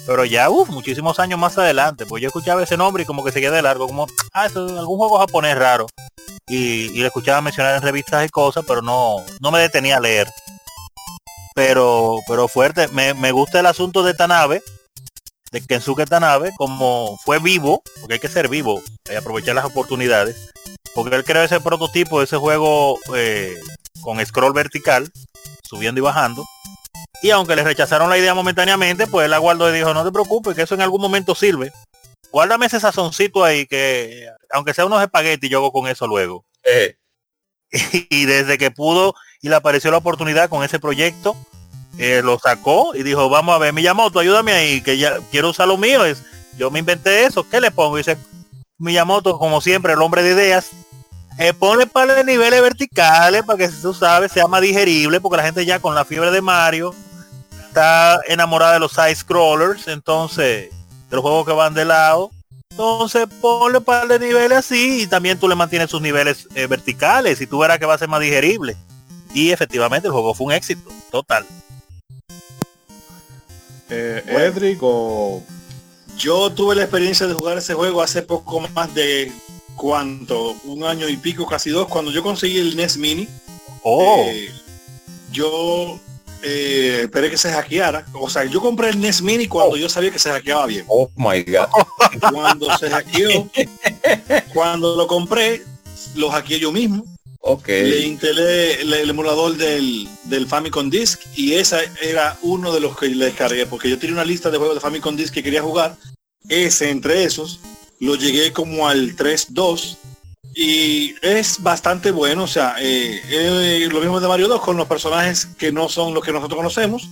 pero 0.06 0.26
ya, 0.26 0.50
uff, 0.50 0.70
muchísimos 0.70 1.20
años 1.20 1.40
más 1.40 1.58
adelante, 1.58 2.06
pues 2.06 2.22
yo 2.22 2.28
escuchaba 2.28 2.64
ese 2.64 2.78
nombre 2.78 3.04
y 3.04 3.06
como 3.06 3.24
que 3.24 3.32
seguía 3.32 3.52
de 3.52 3.62
largo, 3.62 3.88
como, 3.88 4.08
ah, 4.34 4.46
eso 4.46 4.66
es 4.66 4.72
algún 4.72 4.98
juego 4.98 5.20
japonés 5.20 5.58
raro. 5.58 5.88
Y, 6.48 6.92
y 6.94 7.00
lo 7.00 7.08
escuchaba 7.08 7.42
mencionar 7.42 7.76
en 7.76 7.82
revistas 7.82 8.26
y 8.26 8.30
cosas, 8.30 8.64
pero 8.66 8.82
no, 8.82 9.18
no 9.42 9.52
me 9.52 9.60
detenía 9.60 9.98
a 9.98 10.00
leer. 10.00 10.28
Pero, 11.56 12.20
pero 12.28 12.48
fuerte, 12.48 12.88
me, 12.90 13.14
me 13.16 13.32
gusta 13.32 13.60
el 13.60 13.66
asunto 13.66 14.04
de 14.04 14.14
Tanabe, 14.14 14.62
de 15.52 15.62
Kensuke 15.62 16.06
Tanabe, 16.06 16.52
como 16.56 17.18
fue 17.26 17.40
vivo, 17.40 17.82
porque 18.00 18.16
hay 18.16 18.20
que 18.20 18.28
ser 18.28 18.48
vivo, 18.48 18.82
y 19.12 19.16
aprovechar 19.16 19.56
las 19.56 19.66
oportunidades, 19.66 20.52
porque 20.94 21.16
él 21.16 21.24
creó 21.24 21.44
ese 21.44 21.60
prototipo 21.60 22.22
ese 22.22 22.38
juego 22.38 22.98
eh, 23.16 23.56
con 24.02 24.24
scroll 24.26 24.54
vertical, 24.54 25.12
subiendo 25.64 26.00
y 26.00 26.04
bajando, 26.04 26.46
y 27.22 27.32
aunque 27.32 27.56
le 27.56 27.64
rechazaron 27.64 28.10
la 28.10 28.18
idea 28.18 28.34
momentáneamente, 28.34 29.08
pues 29.08 29.26
él 29.26 29.32
la 29.32 29.40
guardó 29.40 29.70
y 29.70 29.78
dijo, 29.78 29.94
no 29.94 30.06
te 30.06 30.12
preocupes, 30.12 30.56
que 30.56 30.62
eso 30.64 30.76
en 30.76 30.82
algún 30.82 31.02
momento 31.02 31.34
sirve. 31.34 31.72
Guárdame 32.32 32.68
ese 32.68 32.80
sazoncito 32.80 33.44
ahí, 33.44 33.66
que 33.66 34.28
aunque 34.52 34.74
sea 34.74 34.86
unos 34.86 35.02
espaguetis, 35.02 35.50
yo 35.50 35.58
hago 35.58 35.72
con 35.72 35.88
eso 35.88 36.06
luego. 36.08 36.46
Eh, 36.64 36.96
y 38.10 38.26
desde 38.26 38.58
que 38.58 38.72
pudo 38.72 39.16
y 39.42 39.50
le 39.50 39.56
apareció 39.56 39.92
la 39.92 39.98
oportunidad 39.98 40.50
con 40.50 40.64
ese 40.64 40.80
proyecto, 40.80 41.36
eh, 41.98 42.22
lo 42.24 42.38
sacó 42.38 42.94
y 42.94 43.02
dijo, 43.02 43.30
vamos 43.30 43.56
a 43.56 43.58
ver, 43.58 43.74
Miyamoto, 43.74 44.20
ayúdame 44.20 44.52
ahí, 44.52 44.82
que 44.82 44.98
ya 44.98 45.18
quiero 45.32 45.50
usar 45.50 45.68
lo 45.68 45.78
mío. 45.78 46.06
Es, 46.06 46.24
yo 46.58 46.70
me 46.70 46.80
inventé 46.80 47.26
eso, 47.26 47.48
¿qué 47.50 47.60
le 47.60 47.72
pongo? 47.72 47.98
Y 47.98 48.02
dice, 48.02 48.18
Miyamoto, 48.78 49.40
como 49.40 49.62
siempre, 49.62 49.94
el 49.94 50.02
hombre 50.02 50.22
de 50.22 50.34
ideas, 50.34 50.70
eh, 51.38 51.54
ponle 51.54 51.86
para 51.86 52.16
de 52.16 52.24
niveles 52.24 52.62
verticales 52.62 53.44
para 53.44 53.58
que 53.58 53.70
tú 53.70 53.94
sabes 53.94 54.32
sea 54.32 54.48
más 54.48 54.62
digerible, 54.62 55.22
porque 55.22 55.38
la 55.38 55.44
gente 55.44 55.66
ya 55.66 55.80
con 55.80 55.94
la 55.94 56.06
fiebre 56.06 56.32
de 56.32 56.42
Mario 56.42 56.96
está 57.68 58.20
enamorada 58.28 58.74
de 58.74 58.80
los 58.80 58.92
side 58.92 59.16
scrollers, 59.16 59.88
entonces, 59.88 60.72
de 61.10 61.16
los 61.16 61.22
juegos 61.22 61.46
que 61.46 61.54
van 61.54 61.74
de 61.74 61.86
lado. 61.86 62.32
Entonces 62.72 63.28
ponle 63.42 63.82
par 63.82 64.08
de 64.08 64.20
niveles 64.20 64.60
así 64.60 65.04
y 65.04 65.08
también 65.08 65.40
tú 65.40 65.48
le 65.48 65.56
mantienes 65.56 65.90
sus 65.90 66.02
niveles 66.02 66.48
eh, 66.54 66.68
verticales 66.68 67.42
y 67.42 67.48
tú 67.48 67.60
verás 67.60 67.80
que 67.80 67.86
va 67.86 67.96
a 67.96 67.98
ser 67.98 68.08
más 68.08 68.20
digerible. 68.20 68.76
Y 69.34 69.52
efectivamente 69.52 70.08
el 70.08 70.14
juego 70.14 70.34
fue 70.34 70.48
un 70.48 70.54
éxito, 70.54 70.90
total. 71.12 71.46
Eh, 73.90 74.22
Bueno. 74.26 74.40
Edric 74.40 74.80
o 74.82 75.44
Yo 76.18 76.52
tuve 76.52 76.76
la 76.76 76.84
experiencia 76.84 77.26
de 77.28 77.34
jugar 77.34 77.58
ese 77.58 77.74
juego 77.74 78.02
hace 78.02 78.22
poco 78.22 78.60
más 78.60 78.94
de 78.94 79.32
cuánto, 79.78 80.58
un 80.66 80.84
año 80.84 81.08
y 81.08 81.16
pico, 81.16 81.46
casi 81.46 81.70
dos, 81.70 81.88
cuando 81.88 82.12
yo 82.12 82.22
conseguí 82.22 82.58
el 82.58 82.76
NES 82.76 82.98
Mini. 82.98 83.28
Oh, 83.84 84.26
eh, 84.28 84.52
yo 85.32 85.98
eh, 86.44 87.02
esperé 87.04 87.30
que 87.30 87.38
se 87.38 87.52
hackeara. 87.52 88.06
O 88.14 88.30
sea, 88.30 88.44
yo 88.44 88.60
compré 88.60 88.90
el 88.90 89.00
NES 89.00 89.22
Mini 89.22 89.48
cuando 89.48 89.78
yo 89.78 89.88
sabía 89.88 90.12
que 90.12 90.20
se 90.20 90.32
hackeaba 90.32 90.66
bien. 90.66 90.84
oh 90.90 91.10
my 91.16 91.44
god. 91.44 91.68
Cuando 92.32 92.76
se 92.78 92.90
hackeó, 92.90 93.50
cuando 94.54 94.96
lo 94.96 95.08
compré, 95.08 95.62
lo 96.16 96.30
hackeé 96.30 96.60
yo 96.60 96.72
mismo. 96.72 97.06
Ok. 97.42 97.68
Le 97.68 98.00
instalé 98.02 98.82
el, 98.82 98.94
el 98.94 99.10
emulador 99.10 99.56
del, 99.56 100.08
del 100.24 100.48
Famicom 100.48 100.90
Disk 100.90 101.22
y 101.36 101.54
esa 101.54 101.80
era 102.02 102.38
uno 102.42 102.74
de 102.74 102.80
los 102.80 102.98
que 102.98 103.08
le 103.08 103.26
descargué 103.26 103.66
porque 103.66 103.90
yo 103.90 104.00
tenía 104.00 104.16
una 104.16 104.26
lista 104.26 104.50
de 104.50 104.58
juegos 104.58 104.76
de 104.76 104.82
Famicom 104.82 105.16
Disk 105.16 105.34
que 105.34 105.44
quería 105.44 105.62
jugar. 105.62 105.96
Ese 106.50 106.90
entre 106.90 107.24
esos 107.24 107.60
lo 108.00 108.16
llegué 108.16 108.54
como 108.54 108.88
al 108.88 109.16
3-2 109.16 109.98
y 110.56 111.16
es 111.22 111.62
bastante 111.62 112.12
bueno. 112.12 112.44
O 112.44 112.48
sea, 112.48 112.76
eh, 112.80 113.22
eh, 113.30 113.88
lo 113.92 114.00
mismo 114.00 114.20
de 114.20 114.28
Mario 114.28 114.48
2 114.48 114.62
con 114.62 114.78
los 114.78 114.88
personajes 114.88 115.46
que 115.46 115.72
no 115.72 115.90
son 115.90 116.14
los 116.14 116.24
que 116.24 116.32
nosotros 116.32 116.58
conocemos 116.58 117.10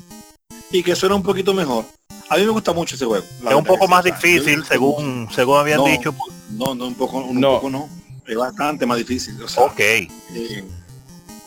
y 0.71 0.83
que 0.83 0.95
suena 0.95 1.15
un 1.15 1.23
poquito 1.23 1.53
mejor. 1.53 1.85
A 2.29 2.37
mí 2.37 2.43
me 2.43 2.49
gusta 2.49 2.73
mucho 2.73 2.95
ese 2.95 3.05
juego. 3.05 3.25
es 3.47 3.53
un 3.55 3.63
poco 3.63 3.87
más 3.87 4.03
difícil, 4.03 4.57
yo- 4.57 4.65
según, 4.65 5.27
según 5.33 5.57
habían 5.59 5.77
No. 5.77 5.85
dicho. 5.85 6.15
No, 6.51 6.73
no, 6.73 6.87
un 6.87 6.95
poco, 6.95 7.17
un 7.19 7.39
No. 7.39 7.55
poco 7.55 7.69
no. 7.69 7.89
Es 8.25 8.35
bastante 8.35 8.85
más 8.87 8.97
difícil. 8.97 9.39
O 9.43 9.47
sea, 9.47 9.63
Ok. 9.65 9.79
eh, 9.79 10.63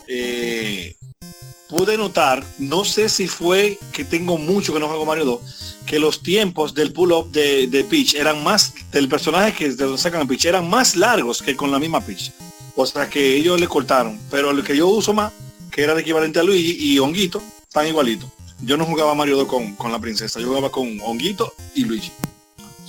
eh, 0.07 0.97
pude 1.68 1.98
notar, 1.98 2.42
no 2.58 2.84
sé 2.84 3.08
si 3.08 3.28
fue 3.28 3.78
que 3.92 4.04
tengo 4.04 4.38
mucho 4.38 4.72
que 4.72 4.80
no 4.80 4.88
juego 4.88 5.04
Mario 5.04 5.24
2, 5.26 5.76
que 5.86 5.98
los 5.98 6.22
tiempos 6.22 6.74
del 6.74 6.92
pull-up 6.92 7.30
de, 7.30 7.66
de 7.66 7.84
Peach 7.84 8.14
eran 8.14 8.42
más, 8.42 8.72
del 8.90 9.08
personaje 9.08 9.52
que 9.52 9.68
de 9.68 9.84
donde 9.84 9.98
sacan 9.98 10.22
a 10.22 10.26
Peach, 10.26 10.46
eran 10.46 10.68
más 10.68 10.96
largos 10.96 11.42
que 11.42 11.56
con 11.56 11.70
la 11.70 11.78
misma 11.78 12.00
Peach. 12.00 12.32
O 12.74 12.86
sea 12.86 13.08
que 13.08 13.34
ellos 13.34 13.60
le 13.60 13.66
cortaron. 13.66 14.18
Pero 14.30 14.50
el 14.50 14.62
que 14.62 14.76
yo 14.76 14.86
uso 14.86 15.12
más, 15.12 15.32
que 15.70 15.82
era 15.82 15.94
el 15.94 15.98
equivalente 15.98 16.38
a 16.38 16.42
Luigi 16.42 16.76
y 16.78 16.98
Honguito, 16.98 17.42
están 17.62 17.86
igualitos. 17.86 18.30
Yo 18.60 18.76
no 18.76 18.84
jugaba 18.84 19.14
Mario 19.14 19.36
2 19.36 19.48
con, 19.48 19.74
con 19.74 19.92
la 19.92 19.98
princesa, 19.98 20.40
yo 20.40 20.48
jugaba 20.48 20.70
con 20.70 20.98
Honguito 21.00 21.52
y 21.74 21.84
Luigi. 21.84 22.12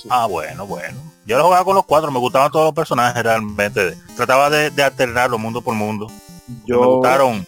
Ah, 0.10 0.28
bueno, 0.28 0.66
bueno. 0.66 0.98
Yo 1.26 1.38
lo 1.38 1.44
jugaba 1.44 1.66
con 1.66 1.76
los 1.76 1.86
cuatro, 1.86 2.12
me 2.12 2.20
gustaban 2.20 2.52
todos 2.52 2.66
los 2.66 2.74
personajes 2.74 3.22
realmente. 3.22 3.98
Trataba 4.16 4.50
de, 4.50 4.70
de 4.72 4.84
alternarlo 4.84 5.38
mundo 5.38 5.62
por 5.62 5.76
mundo. 5.76 6.08
me 6.48 6.56
yo 6.66 6.84
gustaron 6.86 7.46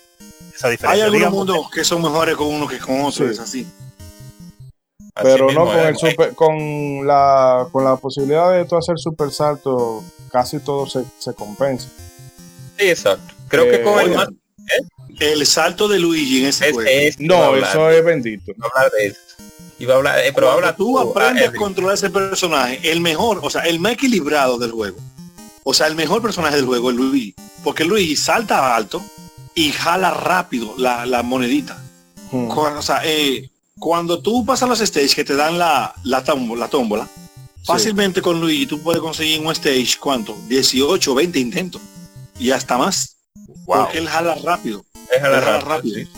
esa 0.69 0.89
Hay 0.89 1.01
algunos 1.01 1.11
Digamos, 1.19 1.37
mundos 1.47 1.71
que 1.71 1.83
son 1.83 2.01
mejores 2.01 2.35
con 2.35 2.47
uno 2.47 2.67
que 2.67 2.79
con 2.79 3.01
otro, 3.01 3.25
Sí. 3.27 3.33
es 3.33 3.39
así. 3.39 3.67
Así 5.13 5.23
pero 5.23 5.47
mismo 5.47 5.65
no 5.65 5.71
con 5.71 5.79
el 5.79 5.97
super, 5.97 6.35
con 6.35 7.05
la 7.07 7.67
con 7.71 7.83
la 7.83 7.95
posibilidad 7.97 8.51
de 8.53 8.63
tú 8.65 8.77
hacer 8.77 8.97
super 8.97 9.29
salto 9.31 10.03
casi 10.31 10.59
todo 10.59 10.87
se, 10.87 11.03
se 11.19 11.33
compensa 11.33 11.89
Sí, 12.77 12.89
exacto. 12.89 13.33
Creo 13.49 13.65
que 13.65 13.75
Eh, 13.75 13.83
con 13.83 13.99
el 13.99 14.11
más 14.11 14.27
El 15.19 15.45
salto 15.45 15.87
de 15.89 15.99
Luigi 15.99 16.41
en 16.41 16.47
ese 16.47 16.67
es, 16.69 16.73
juego. 16.73 16.89
es- 16.89 17.15
a 17.19 17.23
no 17.23 17.55
eso 17.55 17.89
es 17.89 18.03
bendito 18.05 18.53
a 18.61 18.65
hablar 18.67 18.91
de 18.91 19.07
eso. 19.07 19.19
Iba 19.79 19.95
a 19.95 19.97
hablar, 19.97 20.19
eh, 20.19 20.31
pero 20.33 20.49
habla 20.51 20.75
tú 20.75 20.85
tú, 20.85 20.99
aprendes 20.99 21.41
ah, 21.43 21.45
a 21.45 21.49
Edric. 21.49 21.59
controlar 21.59 21.95
ese 21.95 22.09
personaje, 22.09 22.79
el 22.91 23.01
mejor, 23.01 23.39
o 23.43 23.49
sea, 23.49 23.63
el 23.63 23.79
más 23.79 23.93
equilibrado 23.93 24.57
del 24.59 24.71
juego. 24.71 24.97
O 25.63 25.73
sea, 25.73 25.87
el 25.87 25.95
mejor 25.95 26.21
personaje 26.21 26.55
del 26.55 26.65
juego 26.65 26.89
es 26.91 26.95
Luigi. 26.95 27.35
Porque 27.63 27.83
Luigi 27.83 28.15
salta 28.15 28.75
alto 28.75 29.03
y 29.55 29.71
jala 29.71 30.11
rápido 30.11 30.73
la, 30.77 31.05
la 31.05 31.23
monedita. 31.23 31.81
Hmm. 32.31 32.47
Cuando, 32.47 32.79
o 32.79 32.83
sea, 32.83 33.01
eh, 33.03 33.49
cuando 33.79 34.21
tú 34.21 34.45
pasas 34.45 34.69
los 34.69 34.79
stages 34.79 35.15
que 35.15 35.23
te 35.23 35.35
dan 35.35 35.57
la, 35.57 35.93
la, 36.03 36.23
tombo- 36.23 36.55
la 36.57 36.67
tómbola, 36.69 37.07
fácilmente 37.65 38.21
con 38.21 38.39
Luigi 38.39 38.65
tú 38.65 38.81
puedes 38.81 39.01
conseguir 39.01 39.39
un 39.41 39.51
stage, 39.51 39.97
¿cuánto? 39.99 40.35
18, 40.47 41.13
20 41.15 41.39
intentos. 41.39 41.81
Y 42.39 42.51
hasta 42.51 42.77
más. 42.77 43.17
wow. 43.65 43.83
Porque 43.83 43.97
él 43.99 44.07
jala 44.07 44.35
rápido. 44.35 44.83
Él 45.11 45.19
jala 45.21 45.41
rápido, 45.41 45.69
rápido. 45.69 45.95
sí. 45.97 46.09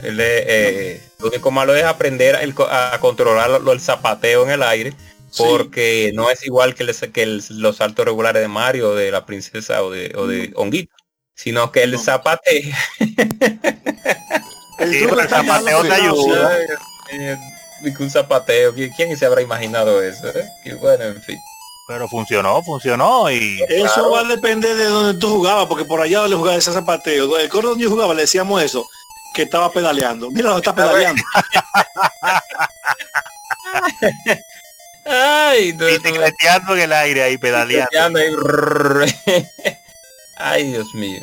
Él 0.00 0.20
es, 0.20 0.44
eh, 0.46 1.02
lo 1.20 1.28
único 1.28 1.50
malo 1.50 1.74
es 1.74 1.84
aprender 1.84 2.36
el 2.42 2.54
a 2.70 2.98
controlar 3.00 3.60
lo- 3.62 3.72
el 3.72 3.80
zapateo 3.80 4.44
en 4.44 4.50
el 4.50 4.62
aire, 4.62 4.94
Sí. 5.30 5.42
porque 5.46 6.12
no 6.14 6.30
es 6.30 6.44
igual 6.46 6.74
que, 6.74 6.82
el- 6.84 7.12
que 7.12 7.22
el- 7.22 7.42
los 7.50 7.76
saltos 7.76 8.04
regulares 8.04 8.42
de 8.42 8.48
Mario, 8.48 8.94
de 8.94 9.10
la 9.10 9.24
princesa 9.26 9.82
o 9.82 9.90
de, 9.90 10.12
o 10.16 10.26
de 10.26 10.52
Honguito, 10.54 10.94
sino 11.36 11.70
que 11.70 11.82
el 11.84 11.92
No. 11.92 11.98
zapateo 11.98 12.62
El 14.78 14.90
Sí, 14.92 15.04
el 15.04 15.28
zapateo 15.28 15.82
te 15.84 15.92
ayuda. 15.94 16.58
eh, 17.12 17.36
un 17.98 18.10
zapateo, 18.10 18.74
¿qui- 18.74 18.92
¿quién 18.96 19.16
se 19.16 19.24
habrá 19.26 19.40
imaginado 19.42 20.02
eso? 20.02 20.28
eh? 20.28 20.44
Y 20.64 20.72
bueno, 20.72 21.04
en 21.04 21.22
fin. 21.22 21.38
Pero 21.88 22.08
funcionó, 22.08 22.62
funcionó 22.64 23.30
y 23.30 23.62
Eso 23.68 23.94
Claro. 23.94 24.10
va 24.10 24.20
a 24.20 24.24
depender 24.24 24.74
de 24.76 24.84
donde 24.86 25.18
tú 25.20 25.28
jugabas, 25.30 25.66
porque 25.66 25.84
por 25.84 26.00
allá 26.00 26.18
donde 26.20 26.36
jugaba 26.36 26.56
ese 26.58 26.72
zapateo, 26.72 27.38
el 27.38 27.48
coro 27.48 27.68
donde 27.70 27.84
yo 27.84 27.90
jugaba 27.90 28.12
le 28.12 28.22
decíamos 28.22 28.60
eso, 28.62 28.86
que 29.34 29.42
estaba 29.42 29.70
pedaleando. 29.70 30.30
Mira, 30.30 30.50
lo 30.50 30.56
está 30.58 30.74
pedaleando. 30.74 31.22
Ay, 35.08 35.72
no, 35.74 35.86
en 35.86 36.80
el 36.80 36.92
aire 36.92 37.22
ahí 37.22 37.38
pedaleando. 37.38 38.18
Ay, 40.36 40.70
Dios 40.70 40.94
mío. 40.94 41.20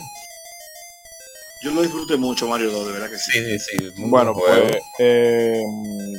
Yo 1.62 1.72
lo 1.72 1.82
disfruté 1.82 2.18
mucho, 2.18 2.48
Mario 2.48 2.72
2, 2.72 2.88
de 2.88 2.94
verdad 2.94 3.10
que 3.10 3.18
sí. 3.18 3.32
Sí, 3.32 3.58
sí, 3.58 3.60
sí. 3.60 3.92
muy 3.96 4.10
bueno 4.10 4.34
juego. 4.34 4.68
pues 4.68 4.84
eh, 5.00 5.64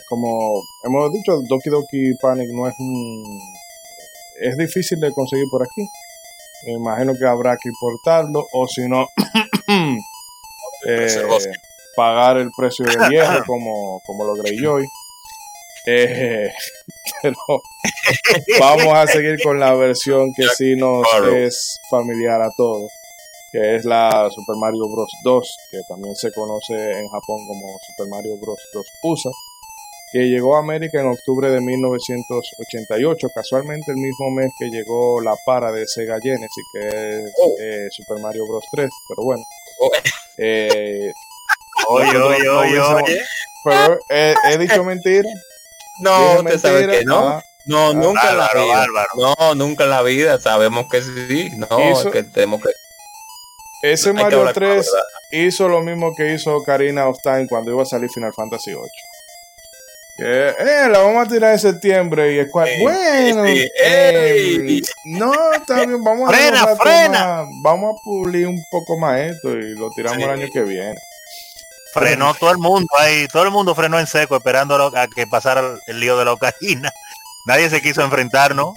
como 0.08 0.62
hemos 0.84 1.12
dicho 1.12 1.32
Doki 1.48 1.68
Doki 1.68 2.14
Panic 2.14 2.48
no 2.50 2.66
es 2.66 2.74
un 2.78 3.40
es 4.40 4.56
difícil 4.56 4.98
de 5.00 5.12
conseguir 5.12 5.44
por 5.50 5.62
aquí 5.62 5.86
Me 6.66 6.72
imagino 6.72 7.12
que 7.18 7.26
habrá 7.26 7.56
que 7.58 7.68
importarlo 7.68 8.46
o 8.52 8.66
si 8.66 8.88
no 8.88 9.06
eh, 10.86 11.22
pagar 11.94 12.38
el 12.38 12.50
precio 12.56 12.84
del 12.86 13.10
hierro 13.10 13.44
como, 13.46 14.00
como 14.06 14.24
lo 14.24 14.34
Greyjoy. 14.34 14.86
Eh, 15.86 16.50
pero 17.22 17.36
vamos 18.58 18.94
a 18.94 19.06
seguir 19.06 19.42
con 19.42 19.58
la 19.60 19.74
versión 19.74 20.32
que 20.34 20.46
sí 20.56 20.76
nos 20.76 21.06
es 21.34 21.78
familiar 21.90 22.40
a 22.42 22.50
todos. 22.56 22.90
que 23.52 23.76
es 23.76 23.84
la 23.84 24.28
Super 24.34 24.56
Mario 24.56 24.88
Bros. 24.88 25.10
2, 25.22 25.56
que 25.70 25.78
también 25.88 26.14
se 26.16 26.32
conoce 26.32 26.74
en 26.74 27.08
Japón 27.08 27.46
como 27.46 27.66
Super 27.88 28.08
Mario 28.10 28.36
Bros. 28.40 28.58
2 28.72 28.84
USA, 29.04 29.30
que 30.12 30.20
llegó 30.28 30.56
a 30.56 30.60
América 30.60 31.00
en 31.00 31.06
octubre 31.08 31.48
de 31.50 31.60
1988, 31.60 33.28
casualmente 33.34 33.92
el 33.92 33.98
mismo 33.98 34.30
mes 34.30 34.50
que 34.58 34.70
llegó 34.70 35.20
la 35.20 35.34
para 35.46 35.70
de 35.70 35.86
Sega 35.86 36.18
Genesis, 36.20 36.64
que 36.72 36.88
es 36.88 37.32
Oh. 37.38 37.54
eh, 37.60 37.86
Super 37.90 38.18
Mario 38.18 38.44
Bros. 38.46 38.64
3, 38.72 38.88
pero 39.08 39.22
bueno. 39.22 39.42
Oh. 39.80 39.90
Eh, 40.38 41.12
Oye, 41.88 42.04
nosotros 42.06 42.36
oye, 42.38 42.44
no 42.44 42.58
oye, 42.60 42.70
hubiésemos- 42.70 43.02
oye. 43.04 43.20
Pero 43.64 43.98
eh, 44.08 44.34
he 44.50 44.58
dicho 44.58 44.84
mentira. 44.84 45.28
No, 46.00 46.40
usted 46.40 46.58
sabe 46.58 46.88
que 46.88 47.04
no. 47.04 47.28
Ah, 47.28 47.42
No, 47.66 47.94
nunca 47.94 48.30
en 48.30 48.38
la 48.38 48.50
vida. 48.54 48.74
bárbaro. 48.74 49.08
No, 49.16 49.54
nunca 49.54 49.84
en 49.84 49.90
la 49.90 50.02
vida. 50.02 50.38
Sabemos 50.40 50.86
que 50.90 51.00
sí. 51.02 51.50
No, 51.56 51.66
Hizo- 51.90 52.08
es 52.08 52.12
que 52.12 52.22
tenemos 52.24 52.60
que. 52.62 52.68
ese 53.82 54.10
hay 54.10 54.16
que 54.16 54.22
Mario 54.22 54.44
la 54.44 54.52
3 54.52 54.68
verdad. 54.92 55.06
hizo 55.32 55.68
lo 55.68 55.80
mismo 55.82 56.14
que 56.16 56.34
hizo 56.34 56.62
Karina 56.64 57.08
of 57.08 57.18
Time 57.22 57.46
cuando 57.48 57.70
iba 57.72 57.82
a 57.82 57.86
salir 57.86 58.10
Final 58.10 58.32
Fantasy 58.34 58.72
8. 58.72 58.82
Que, 60.16 60.48
eh, 60.50 60.88
la 60.90 61.00
vamos 61.00 61.26
a 61.26 61.28
tirar 61.30 61.52
en 61.54 61.58
septiembre 61.58 62.34
y 62.34 62.38
es 62.38 62.48
cual, 62.50 62.68
Ey, 62.68 62.80
bueno, 62.82 63.44
ey, 63.46 63.68
ey. 63.82 64.80
no, 65.06 65.32
está 65.52 65.84
bien, 65.84 66.04
vamos 66.04 66.28
a 66.30 66.32
Frena, 66.32 66.66
frena. 66.76 67.26
más, 67.42 67.46
vamos 67.64 67.96
a 67.96 68.00
pulir 68.04 68.46
un 68.46 68.62
poco 68.70 68.96
más 68.96 69.20
esto 69.22 69.50
y 69.54 69.74
lo 69.76 69.90
tiramos 69.90 70.18
Sí. 70.18 70.22
el 70.22 70.30
año 70.30 70.46
que 70.52 70.60
viene. 70.62 70.94
Frenó 71.94 72.34
todo 72.34 72.50
el 72.50 72.58
mundo 72.58 72.88
ahí, 72.98 73.28
todo 73.28 73.44
el 73.44 73.52
mundo 73.52 73.72
frenó 73.74 74.00
en 74.00 74.08
seco 74.08 74.36
esperando 74.36 74.92
a 74.96 75.06
que 75.06 75.28
pasara 75.28 75.76
el, 75.86 76.00
lío 76.00 76.18
de 76.18 76.24
la 76.24 76.32
ocarina. 76.32 76.92
Nadie 77.46 77.70
se 77.70 77.80
quiso 77.80 78.02
enfrentar, 78.02 78.54
¿no? 78.54 78.74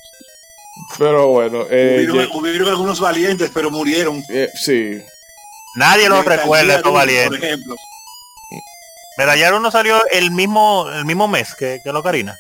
Pero 1.00 1.28
bueno, 1.28 1.64
eh, 1.72 2.08
hubieron, 2.34 2.68
algunos 2.70 3.00
valientes, 3.00 3.50
pero 3.52 3.72
murieron. 3.72 4.24
eh, 4.30 4.52
sí, 4.54 5.02
Nadie 5.76 6.08
lo 6.08 6.18
Metal 6.20 6.38
recuerda, 6.38 6.76
estos 6.76 6.92
1, 6.92 6.94
valientes. 7.00 7.40
Por 7.40 7.44
ejemplo, 7.48 7.76
Medallero 9.18 9.60
no 9.60 9.72
salió 9.72 10.00
el 10.12 10.30
mismo 10.30 10.88
el 10.94 11.06
mismo 11.06 11.28
mes 11.28 11.56
que, 11.56 11.82
que 11.84 11.92
la 11.92 12.00
ocarina. 12.00 12.38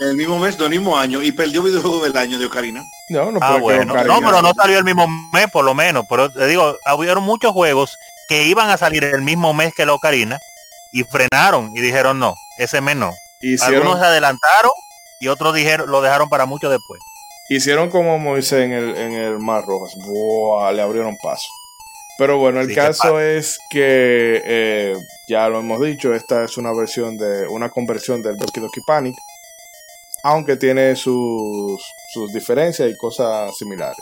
el 0.00 0.16
mismo 0.16 0.38
mes, 0.38 0.58
no 0.58 0.64
el 0.64 0.70
mismo 0.70 0.96
año, 0.96 1.22
y 1.22 1.32
perdió 1.32 1.62
videojuego 1.62 2.02
del 2.02 2.16
año 2.16 2.38
de 2.38 2.46
Ocarina. 2.46 2.82
no, 3.10 3.30
no 3.30 3.38
Ah, 3.42 3.58
bueno. 3.58 3.92
No, 4.04 4.20
pero 4.20 4.40
no 4.40 4.54
salió 4.54 4.78
el 4.78 4.84
mismo 4.84 5.06
mes, 5.32 5.50
por 5.50 5.66
lo 5.66 5.74
menos. 5.74 6.06
Pero 6.08 6.30
te 6.30 6.46
digo, 6.46 6.78
hubieron 6.96 7.24
muchos 7.24 7.52
juegos 7.52 7.98
que 8.28 8.44
iban 8.44 8.70
a 8.70 8.76
salir 8.76 9.04
el 9.04 9.22
mismo 9.22 9.52
mes 9.54 9.74
que 9.74 9.86
la 9.86 9.94
ocarina 9.94 10.38
y 10.92 11.04
frenaron 11.04 11.72
y 11.76 11.80
dijeron 11.80 12.18
no, 12.18 12.34
ese 12.58 12.80
mes 12.80 12.96
no. 12.96 13.12
hicieron, 13.40 13.76
Algunos 13.76 14.00
se 14.00 14.06
adelantaron 14.06 14.72
y 15.20 15.28
otros 15.28 15.54
dijeron 15.54 15.90
lo 15.90 16.00
dejaron 16.02 16.28
para 16.28 16.46
mucho 16.46 16.70
después. 16.70 17.00
hicieron 17.48 17.90
como 17.90 18.18
Moisés 18.18 18.64
en 18.64 18.72
el, 18.72 18.96
en 18.96 19.12
el 19.12 19.38
Mar 19.38 19.64
¡buah! 19.66 20.72
le 20.72 20.82
abrieron 20.82 21.16
paso. 21.22 21.48
Pero 22.16 22.38
bueno, 22.38 22.60
el 22.60 22.68
Sí, 22.68 22.74
caso 22.76 23.20
es 23.20 23.58
que 23.70 24.40
eh, 24.44 24.96
ya 25.28 25.48
lo 25.48 25.58
hemos 25.58 25.80
dicho, 25.80 26.14
esta 26.14 26.44
es 26.44 26.56
una 26.56 26.72
versión 26.72 27.16
de 27.16 27.48
una 27.48 27.70
conversión 27.70 28.22
del 28.22 28.36
Doki 28.36 28.60
Doki 28.60 28.80
Panic, 28.86 29.16
aunque 30.22 30.56
tiene 30.56 30.94
sus, 30.94 31.82
sus 32.12 32.32
diferencias 32.32 32.88
y 32.88 32.96
cosas 32.96 33.56
similares. 33.56 33.98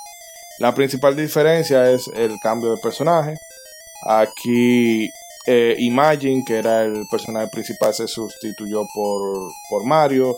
La 0.59 0.75
principal 0.75 1.17
diferencia 1.17 1.91
es 1.91 2.07
el 2.15 2.39
cambio 2.43 2.75
de 2.75 2.81
personaje. 2.83 3.35
Aquí 4.05 5.09
eh, 5.47 5.77
Imagine, 5.79 6.43
que 6.47 6.59
era 6.59 6.83
el 6.85 7.05
personaje 7.11 7.49
principal, 7.53 7.93
se 7.95 8.07
sustituyó 8.09 8.83
por, 8.95 9.51
por 9.71 9.85
Mario. 9.87 10.37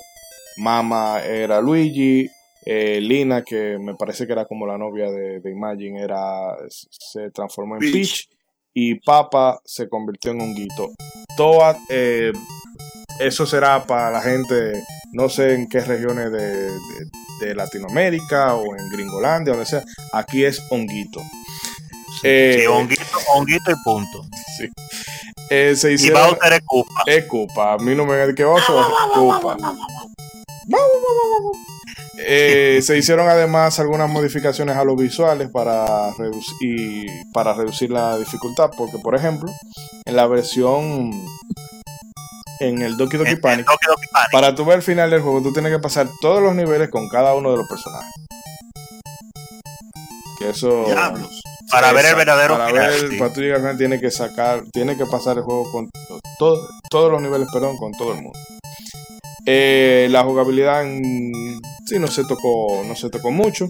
Mama 0.57 1.21
era 1.25 1.61
Luigi. 1.61 2.31
eh, 2.67 3.01
Lina, 3.01 3.43
que 3.43 3.77
me 3.79 3.95
parece 3.95 4.27
que 4.27 4.33
era 4.33 4.47
como 4.47 4.67
la 4.67 4.79
novia 4.79 5.11
de, 5.11 5.41
de 5.41 5.51
Imagine, 5.51 6.03
era, 6.03 6.57
se 6.69 7.31
transformó 7.31 7.75
en 7.75 7.81
Peach. 7.81 7.93
Peach. 7.93 8.29
Y 8.73 8.95
Papa 9.01 9.61
se 9.65 9.89
convirtió 9.89 10.33
en 10.33 10.41
Honguito. 10.41 10.93
Toad, 11.37 11.77
eh, 11.91 12.33
eso 13.21 13.47
será 13.47 13.85
para 13.87 14.11
la 14.11 14.21
gente, 14.21 14.83
no 15.13 15.29
sé 15.29 15.55
en 15.55 15.69
qué 15.69 15.81
regiones 15.81 16.33
de, 16.33 16.71
de- 16.71 17.11
de 17.41 17.55
Latinoamérica 17.55 18.55
o 18.55 18.65
en 18.77 18.89
Gringolandia, 18.91 19.53
donde 19.53 19.67
sea. 19.67 19.83
Aquí 20.13 20.45
es 20.45 20.61
Honguito. 20.71 21.21
Eh, 22.23 22.59
Sí, 22.61 22.67
honguito, 22.67 23.03
honguito 23.35 23.71
y 23.71 23.75
punto. 23.85 24.27
Eh, 25.51 25.75
se 25.77 25.91
Y 25.91 25.95
hicieron. 25.95 26.31
Bowser 26.31 26.53
es 26.55 26.61
Koopa. 26.65 27.03
Es 27.07 27.25
Cupa. 27.27 27.73
A 27.75 27.79
mí 27.79 27.95
no 27.95 28.07
me 28.07 28.35
que 28.35 28.45
oso, 28.45 28.81
es 28.81 28.87
Cupa. 29.15 29.57
Eh, 32.19 32.81
se 32.83 32.97
hicieron 32.97 33.29
además 33.29 33.79
algunas 33.81 34.09
modificaciones 34.09 34.77
a 34.77 34.85
los 34.85 34.97
visuales 34.97 35.51
para 35.51 36.13
reducir, 36.13 36.55
y 36.61 37.07
para 37.33 37.55
reducir 37.55 37.91
la 37.91 38.17
dificultad, 38.17 38.71
porque 38.77 38.99
por 38.99 39.15
ejemplo, 39.15 39.53
en 40.07 40.17
la 40.17 40.27
versión 40.27 41.11
en 42.61 42.83
el 42.83 42.97
Doki 42.97 43.17
Doki 43.17 43.33
en 43.33 43.41
Panic, 43.41 43.67
Doki 43.67 43.87
Doki 43.87 44.07
Panic. 44.13 44.31
para 44.33 44.55
tu 44.55 44.65
ver 44.65 44.77
el 44.77 44.83
final 44.83 45.11
del 45.11 45.21
juego, 45.21 45.43
tú 45.43 45.53
tienes 45.53 45.73
que 45.73 45.81
pasar 45.81 46.09
todos 46.21 46.41
los 46.41 46.55
niveles 46.55 46.89
con 46.89 47.09
cada 47.09 47.35
uno 47.35 47.51
de 47.51 47.59
los 47.59 47.69
personajes. 47.69 48.13
Que 50.39 50.51
eso 50.51 50.85
Diablos. 50.87 51.44
Para 51.75 51.93
ver 51.93 52.07
el 52.07 52.15
verdadero 52.15 52.55
para 52.57 52.67
final, 52.69 52.91
ver, 52.91 53.11
sí. 53.11 53.17
para 53.19 53.33
tú 53.33 53.41
llegar 53.41 53.57
al 53.57 53.63
final 53.63 53.79
tiene 53.79 54.01
que 54.01 54.11
sacar, 54.11 54.63
tiene 54.73 54.97
que 54.97 55.07
pasar 55.07 55.37
el 55.39 55.43
juego 55.45 55.71
con 55.73 55.91
todo- 56.39 56.69
todos 56.91 57.11
los 57.13 57.21
niveles, 57.23 57.49
perdón, 57.53 57.77
con 57.77 57.93
todo 57.93 58.13
el 58.15 58.23
mundo. 58.23 58.39
Eh, 59.47 60.09
la 60.11 60.23
jugabilidad 60.25 60.83
en- 60.85 61.61
sí 61.87 61.99
no 61.99 62.07
se 62.07 62.25
tocó, 62.25 62.83
no 62.87 62.95
se 62.97 63.11
tocó 63.11 63.31
mucho. 63.31 63.69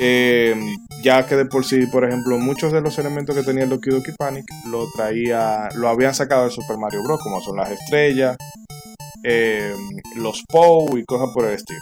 Eh, 0.00 0.56
ya 1.02 1.26
que 1.26 1.36
de 1.36 1.44
por 1.44 1.64
sí, 1.64 1.86
por 1.86 2.04
ejemplo, 2.04 2.38
muchos 2.38 2.72
de 2.72 2.80
los 2.80 2.98
elementos 2.98 3.36
que 3.36 3.42
tenía 3.42 3.64
el 3.64 3.70
Doki 3.70 3.90
Doki 3.90 4.12
Panic 4.18 4.44
lo 4.66 4.88
traía, 4.96 5.68
lo 5.74 5.88
habían 5.88 6.14
sacado 6.14 6.42
del 6.42 6.50
Super 6.50 6.78
Mario 6.78 7.02
Bros. 7.04 7.20
como 7.22 7.40
son 7.40 7.56
las 7.58 7.70
estrellas, 7.70 8.36
eh, 9.22 9.72
los 10.16 10.42
POW 10.48 10.96
y 10.98 11.04
cosas 11.04 11.28
por 11.32 11.44
el 11.44 11.54
estilo. 11.54 11.80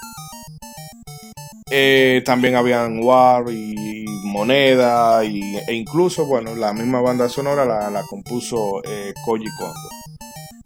Eh, 1.71 2.23
también 2.25 2.57
habían 2.57 3.01
War 3.03 3.45
y 3.51 4.05
moneda 4.25 5.25
y, 5.25 5.57
e 5.69 5.75
incluso, 5.75 6.27
bueno, 6.27 6.55
la 6.57 6.73
misma 6.73 7.01
banda 7.01 7.29
sonora 7.29 7.65
la, 7.65 7.91
la 7.91 8.03
compuso 8.03 8.83
eh, 8.85 9.13
Koji 9.25 9.47
Kondo. 9.59 9.89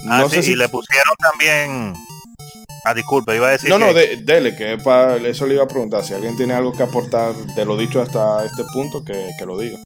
Ah, 0.08 0.18
No 0.20 0.28
sí, 0.28 0.36
sé 0.36 0.42
si- 0.44 0.52
y 0.52 0.56
le 0.56 0.68
pusieron 0.68 1.14
también. 1.18 1.94
Ah, 2.86 2.92
disculpe, 2.94 3.34
iba 3.36 3.48
a 3.48 3.52
decir. 3.52 3.70
no, 3.70 3.78
no, 3.78 3.92
de- 3.94 4.18
dele, 4.18 4.54
que 4.56 4.74
es 4.74 4.82
pa- 4.82 5.16
eso 5.16 5.46
le 5.46 5.54
iba 5.54 5.64
a 5.64 5.68
preguntar. 5.68 6.04
Si 6.04 6.12
alguien 6.14 6.36
tiene 6.36 6.52
algo 6.54 6.72
que 6.72 6.82
aportar 6.82 7.34
de 7.34 7.64
lo 7.64 7.76
dicho 7.76 8.00
hasta 8.02 8.44
este 8.44 8.62
punto, 8.72 9.02
que, 9.04 9.30
que 9.38 9.46
lo 9.46 9.58
diga. 9.58 9.78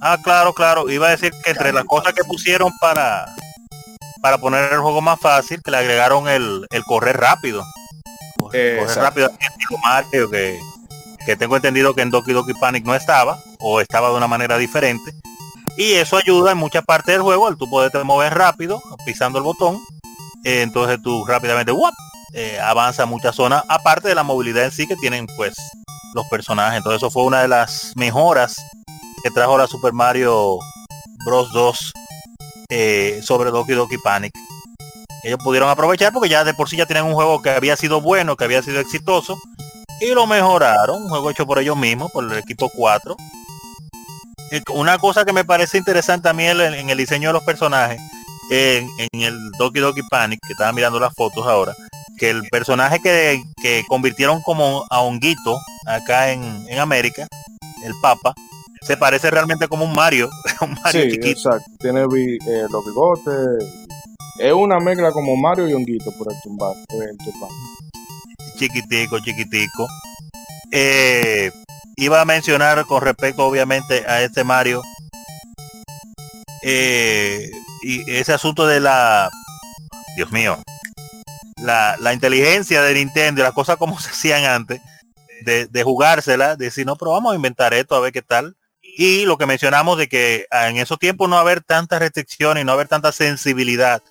Ah, 0.00 0.18
claro, 0.22 0.52
claro. 0.52 0.88
Iba 0.90 1.08
a 1.08 1.10
decir 1.10 1.32
que 1.44 1.50
entre 1.50 1.72
las 1.72 1.84
cosas 1.84 2.12
que 2.14 2.22
pusieron 2.24 2.72
para 2.80 3.26
para 4.20 4.38
poner 4.38 4.72
el 4.72 4.80
juego 4.80 5.00
más 5.00 5.20
fácil, 5.20 5.60
que 5.62 5.70
le 5.70 5.76
agregaron 5.76 6.28
el, 6.28 6.66
el 6.70 6.82
correr 6.84 7.16
rápido. 7.16 7.62
Exacto. 8.52 9.00
rápido 9.00 9.30
Mario, 9.82 10.30
que, 10.30 10.58
que 11.26 11.36
tengo 11.36 11.56
entendido 11.56 11.94
que 11.94 12.02
en 12.02 12.10
Doki 12.10 12.32
Doki 12.32 12.54
Panic 12.54 12.84
no 12.84 12.94
estaba, 12.94 13.38
o 13.60 13.80
estaba 13.80 14.10
de 14.10 14.16
una 14.16 14.28
manera 14.28 14.58
diferente. 14.58 15.12
Y 15.76 15.92
eso 15.92 16.16
ayuda 16.16 16.52
en 16.52 16.58
muchas 16.58 16.84
partes 16.84 17.14
del 17.14 17.22
juego, 17.22 17.46
al 17.46 17.56
tú 17.56 17.70
poderte 17.70 18.02
mover 18.02 18.34
rápido, 18.34 18.82
pisando 19.06 19.38
el 19.38 19.44
botón. 19.44 19.78
eh, 20.44 20.62
entonces 20.62 21.00
tú 21.02 21.24
rápidamente 21.24 21.72
eh, 22.34 22.58
avanza 22.60 23.06
muchas 23.06 23.36
zonas, 23.36 23.62
aparte 23.68 24.08
de 24.08 24.14
la 24.14 24.22
movilidad 24.22 24.64
en 24.64 24.72
sí 24.72 24.86
que 24.86 24.96
tienen 24.96 25.26
pues 25.36 25.54
los 26.14 26.26
personajes. 26.28 26.78
Entonces 26.78 26.98
eso 26.98 27.10
fue 27.10 27.24
una 27.24 27.42
de 27.42 27.48
las 27.48 27.92
mejoras 27.96 28.56
que 29.22 29.30
trajo 29.30 29.56
la 29.56 29.66
Super 29.66 29.92
Mario 29.92 30.58
Bros 31.24 31.52
2 31.52 31.92
eh, 32.70 33.20
sobre 33.22 33.50
Doki 33.50 33.72
Doki 33.72 33.98
Panic. 33.98 34.32
Ellos 35.24 35.38
pudieron 35.42 35.68
aprovechar 35.68 36.12
porque 36.12 36.28
ya 36.28 36.44
de 36.44 36.54
por 36.54 36.68
sí 36.68 36.76
ya 36.76 36.86
tenían 36.86 37.06
un 37.06 37.14
juego 37.14 37.42
que 37.42 37.50
había 37.50 37.76
sido 37.76 38.00
bueno, 38.00 38.36
que 38.36 38.44
había 38.44 38.62
sido 38.62 38.80
exitoso 38.80 39.36
y 40.00 40.12
lo 40.14 40.26
mejoraron, 40.26 41.02
un 41.02 41.08
juego 41.08 41.30
hecho 41.30 41.46
por 41.46 41.58
ellos 41.58 41.76
mismos, 41.76 42.10
por 42.12 42.24
el 42.24 42.38
equipo 42.38 42.70
4. 42.74 43.16
Eh, 44.52 44.62
Una 44.72 44.98
cosa 44.98 45.24
que 45.24 45.32
me 45.32 45.44
parece 45.44 45.76
interesante 45.78 46.24
también 46.28 46.60
en, 46.60 46.74
en 46.74 46.90
el 46.90 46.98
diseño 46.98 47.30
de 47.30 47.32
los 47.34 47.42
personajes, 47.42 48.00
en, 48.50 48.88
en 48.98 49.20
el 49.22 49.50
Doki 49.58 49.80
Doki 49.80 50.02
Panic, 50.08 50.38
que 50.46 50.52
estaba 50.52 50.72
mirando 50.72 51.00
las 51.00 51.12
fotos 51.14 51.46
ahora, 51.46 51.74
que 52.16 52.30
el 52.30 52.44
personaje 52.48 53.00
que, 53.00 53.42
que 53.60 53.84
convirtieron 53.88 54.40
como 54.42 54.84
a 54.90 55.00
honguito 55.00 55.58
acá 55.86 56.30
en, 56.30 56.64
en 56.68 56.78
América, 56.78 57.26
el 57.84 57.92
Papa, 58.00 58.34
se 58.82 58.96
parece 58.96 59.30
realmente 59.30 59.66
como 59.68 59.84
un 59.84 59.92
Mario, 59.92 60.30
un 60.60 60.74
Mario 60.82 61.02
Sí, 61.02 61.10
chiquito. 61.10 61.26
exacto. 61.50 61.70
Tiene 61.80 62.02
eh, 62.02 62.66
los 62.70 62.84
bigotes. 62.86 63.64
Es 64.38 64.52
una 64.52 64.78
mezcla 64.78 65.10
como 65.10 65.34
Mario 65.36 65.68
y 65.68 65.74
Honguito 65.74 66.12
por 66.12 66.32
el 66.32 66.38
turbante. 66.38 67.56
chiquitico, 68.56 69.18
chiquitico. 69.18 69.88
Eh, 70.70 71.50
iba 71.96 72.20
a 72.20 72.24
mencionar 72.24 72.84
con 72.86 73.02
respecto 73.02 73.44
obviamente 73.44 74.04
a 74.06 74.22
este 74.22 74.44
Mario 74.44 74.82
eh, 76.62 77.50
y 77.82 78.08
ese 78.10 78.32
asunto 78.32 78.66
de 78.66 78.78
la 78.78 79.30
Dios 80.14 80.30
mío 80.30 80.58
la, 81.56 81.96
la 81.98 82.12
inteligencia 82.12 82.82
de 82.82 82.94
Nintendo 82.94 83.42
las 83.42 83.52
cosas 83.52 83.76
como 83.76 83.98
se 84.00 84.10
hacían 84.10 84.44
antes 84.44 84.80
de, 85.42 85.66
de 85.66 85.82
jugársela, 85.82 86.54
de 86.54 86.66
decir 86.66 86.86
no 86.86 86.96
pero 86.96 87.12
vamos 87.12 87.32
a 87.32 87.36
inventar 87.36 87.74
esto 87.74 87.96
a 87.96 88.00
ver 88.00 88.12
qué 88.12 88.22
tal 88.22 88.56
Y 88.82 89.24
lo 89.24 89.38
que 89.38 89.46
mencionamos 89.46 89.98
de 89.98 90.08
que 90.08 90.46
en 90.50 90.76
esos 90.76 90.98
tiempos 90.98 91.28
no 91.28 91.38
haber 91.38 91.62
tantas 91.62 91.98
restricciones 91.98 92.64
no 92.64 92.72
haber 92.72 92.88
tanta 92.88 93.10
sensibilidad 93.10 94.02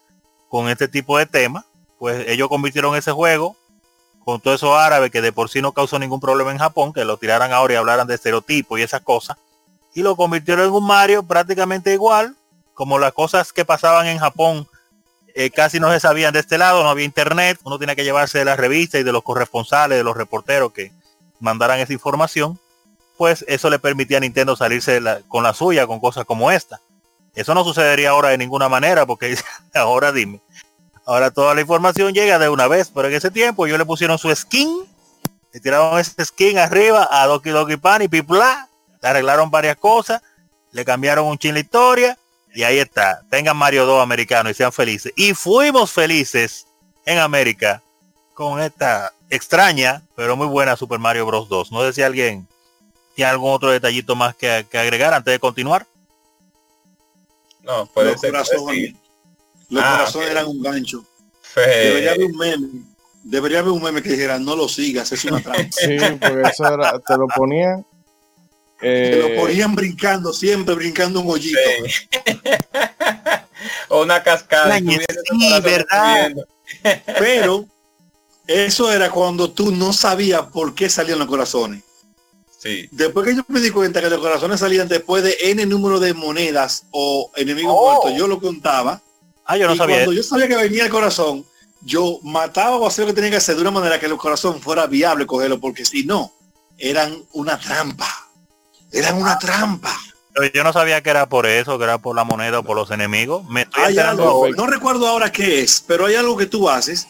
con 0.49 0.69
este 0.69 0.87
tipo 0.87 1.17
de 1.17 1.25
temas, 1.25 1.65
pues 1.99 2.27
ellos 2.27 2.47
convirtieron 2.49 2.95
ese 2.95 3.11
juego 3.11 3.55
con 4.27 4.41
todo 4.41 4.53
eso 4.53 4.75
árabe 4.75 5.09
que 5.09 5.21
de 5.21 5.31
por 5.31 5.49
sí 5.49 5.61
no 5.61 5.71
causó 5.71 5.97
ningún 5.99 6.19
problema 6.19 6.51
en 6.51 6.57
Japón, 6.57 6.91
que 6.91 7.05
lo 7.05 7.15
tiraran 7.15 7.53
ahora 7.53 7.75
y 7.75 7.77
hablaran 7.77 8.07
de 8.07 8.15
estereotipos 8.15 8.77
y 8.77 8.83
esas 8.83 8.99
cosas, 8.99 9.37
y 9.93 10.01
lo 10.01 10.17
convirtieron 10.17 10.65
en 10.65 10.73
un 10.73 10.85
Mario 10.85 11.23
prácticamente 11.23 11.93
igual, 11.93 12.35
como 12.73 12.99
las 12.99 13.13
cosas 13.13 13.53
que 13.53 13.63
pasaban 13.63 14.05
en 14.07 14.19
Japón 14.19 14.67
eh, 15.33 15.49
casi 15.49 15.79
no 15.79 15.91
se 15.91 15.99
sabían 15.99 16.33
de 16.33 16.39
este 16.39 16.57
lado, 16.57 16.83
no 16.83 16.89
había 16.89 17.05
internet, 17.05 17.59
uno 17.63 17.79
tenía 17.79 17.95
que 17.95 18.03
llevarse 18.03 18.39
de 18.39 18.45
las 18.45 18.57
revistas 18.57 18.99
y 18.99 19.03
de 19.03 19.11
los 19.11 19.23
corresponsales, 19.23 19.97
de 19.97 20.03
los 20.03 20.17
reporteros 20.17 20.73
que 20.73 20.91
mandaran 21.39 21.79
esa 21.79 21.93
información, 21.93 22.59
pues 23.17 23.45
eso 23.47 23.69
le 23.69 23.79
permitía 23.79 24.17
a 24.17 24.21
Nintendo 24.21 24.55
salirse 24.55 24.99
con 25.27 25.43
la 25.43 25.53
suya, 25.53 25.87
con 25.87 25.99
cosas 25.99 26.25
como 26.25 26.51
esta. 26.51 26.81
Eso 27.37 27.53
no 27.53 27.63
sucedería 27.63 28.09
ahora 28.09 28.29
de 28.29 28.37
ninguna 28.37 28.67
manera, 28.67 29.05
porque 29.05 29.37
ahora 29.73 30.11
dime, 30.11 30.41
ahora 31.05 31.31
toda 31.31 31.53
la 31.55 31.61
información 31.61 32.13
llega 32.13 32.39
de 32.39 32.49
una 32.49 32.67
vez, 32.67 32.91
pero 32.93 33.07
en 33.07 33.13
ese 33.13 33.31
tiempo 33.31 33.67
yo 33.67 33.77
le 33.77 33.85
pusieron 33.85 34.17
su 34.17 34.33
skin, 34.35 34.85
le 35.53 35.59
tiraron 35.59 35.99
ese 35.99 36.25
skin 36.25 36.57
arriba 36.57 37.07
a 37.09 37.25
Doki 37.27 37.51
Doki 37.51 37.77
Pan 37.77 38.01
y 38.01 38.07
Pipla, 38.07 38.67
le 39.01 39.07
arreglaron 39.07 39.51
varias 39.51 39.77
cosas, 39.77 40.21
le 40.71 40.83
cambiaron 40.83 41.27
un 41.27 41.37
chin 41.37 41.53
la 41.53 41.59
historia, 41.59 42.17
y 42.53 42.63
ahí 42.63 42.79
está. 42.79 43.21
Tengan 43.29 43.55
Mario 43.55 43.85
2 43.85 44.01
americano 44.01 44.49
y 44.49 44.53
sean 44.55 44.71
felices. 44.71 45.13
Y 45.15 45.35
fuimos 45.35 45.91
felices 45.91 46.65
en 47.05 47.19
América 47.19 47.83
con 48.33 48.59
esta 48.59 49.13
extraña, 49.29 50.01
pero 50.15 50.35
muy 50.35 50.47
buena 50.47 50.75
Super 50.75 50.99
Mario 50.99 51.25
Bros. 51.25 51.49
2. 51.49 51.71
No 51.71 51.81
sé 51.83 51.93
si 51.93 52.01
alguien 52.01 52.47
tiene 53.15 53.31
algún 53.31 53.51
otro 53.51 53.69
detallito 53.69 54.15
más 54.15 54.35
que, 54.35 54.65
agregar 54.73 55.13
antes 55.13 55.31
de 55.31 55.39
continuar. 55.39 55.87
No, 57.67 57.85
puede 57.87 58.13
los 58.13 58.21
ser. 58.21 58.31
Corazones, 58.31 58.93
Los 59.69 59.83
ah, 59.83 59.97
corazones 59.97 60.31
eran 60.31 60.47
un 60.47 60.61
gancho. 60.61 61.05
Debería 61.55 62.11
haber 62.11 62.25
un 62.25 62.37
meme. 62.37 62.67
Debería 63.23 63.59
haber 63.59 63.71
un 63.71 63.83
meme 63.83 64.01
que 64.01 64.09
dijera 64.09 64.39
no 64.39 64.55
lo 64.55 64.67
sigas, 64.67 65.11
es 65.11 65.25
una 65.25 65.41
trampa. 65.41 65.63
Sí, 65.71 65.97
porque 66.19 66.49
eso 66.49 66.73
era, 66.73 66.99
te 66.99 67.17
lo 67.17 67.27
ponían 67.27 67.85
se 68.79 69.15
lo 69.15 69.27
eh, 69.27 69.35
ponían 69.35 69.75
brincando, 69.75 70.33
siempre 70.33 70.75
brincando 70.75 71.21
un 71.21 71.31
hoyito. 71.31 71.59
o 73.89 74.03
una 74.03 74.21
cascada. 74.21 74.79
verdad. 75.63 76.33
Pero 77.17 77.65
eso 78.45 78.91
era 78.91 79.09
cuando 79.09 79.51
tú 79.51 79.71
no 79.71 79.93
sabías 79.93 80.43
por 80.43 80.75
qué 80.75 80.89
salían 80.89 81.19
los 81.19 81.27
corazones. 81.27 81.83
Sí. 82.57 82.87
Después 82.91 83.25
que 83.25 83.35
yo 83.35 83.43
me 83.47 83.59
di 83.59 83.69
cuenta 83.69 84.01
que 84.01 84.09
los 84.09 84.19
corazones 84.19 84.59
salían 84.59 84.87
después 84.87 85.23
de 85.23 85.37
N 85.41 85.65
número 85.65 85.99
de 85.99 86.13
monedas 86.13 86.85
o 86.91 87.31
enemigos 87.35 87.73
oh. 87.77 87.83
muertos, 87.83 88.17
yo 88.17 88.27
lo 88.27 88.39
contaba. 88.39 89.01
Ah, 89.45 89.57
yo 89.57 89.67
no 89.67 89.75
sabía. 89.75 89.97
Cuando 89.97 90.13
yo 90.13 90.23
sabía 90.23 90.47
que 90.47 90.55
venía 90.55 90.85
el 90.85 90.89
corazón, 90.89 91.45
yo 91.81 92.19
mataba 92.23 92.77
o 92.77 92.87
hacía 92.87 93.03
lo 93.03 93.09
que 93.09 93.15
tenía 93.15 93.29
que 93.31 93.37
hacer 93.37 93.55
de 93.55 93.61
una 93.61 93.71
manera 93.71 93.99
que 93.99 94.07
el 94.07 94.17
corazón 94.17 94.59
fuera 94.59 94.87
viable 94.87 95.25
cogerlo, 95.25 95.59
porque 95.59 95.85
si 95.85 96.03
no, 96.03 96.33
eran 96.77 97.23
una 97.33 97.57
trampa. 97.59 98.07
Eran 98.91 99.21
una 99.21 99.37
trampa. 99.37 99.95
yo 100.53 100.63
no 100.63 100.73
sabía 100.73 101.01
que 101.01 101.09
era 101.09 101.29
por 101.29 101.45
eso, 101.45 101.77
que 101.77 101.83
era 101.83 101.97
por 101.97 102.15
la 102.15 102.23
moneda 102.23 102.59
o 102.59 102.63
por 102.63 102.75
los 102.75 102.91
enemigos. 102.91 103.47
Me 103.49 103.61
estoy 103.61 103.95
no 104.55 104.67
recuerdo 104.67 105.07
ahora 105.07 105.31
qué 105.31 105.61
es, 105.61 105.83
pero 105.85 106.05
hay 106.05 106.15
algo 106.15 106.35
que 106.35 106.45
tú 106.45 106.69
haces 106.69 107.07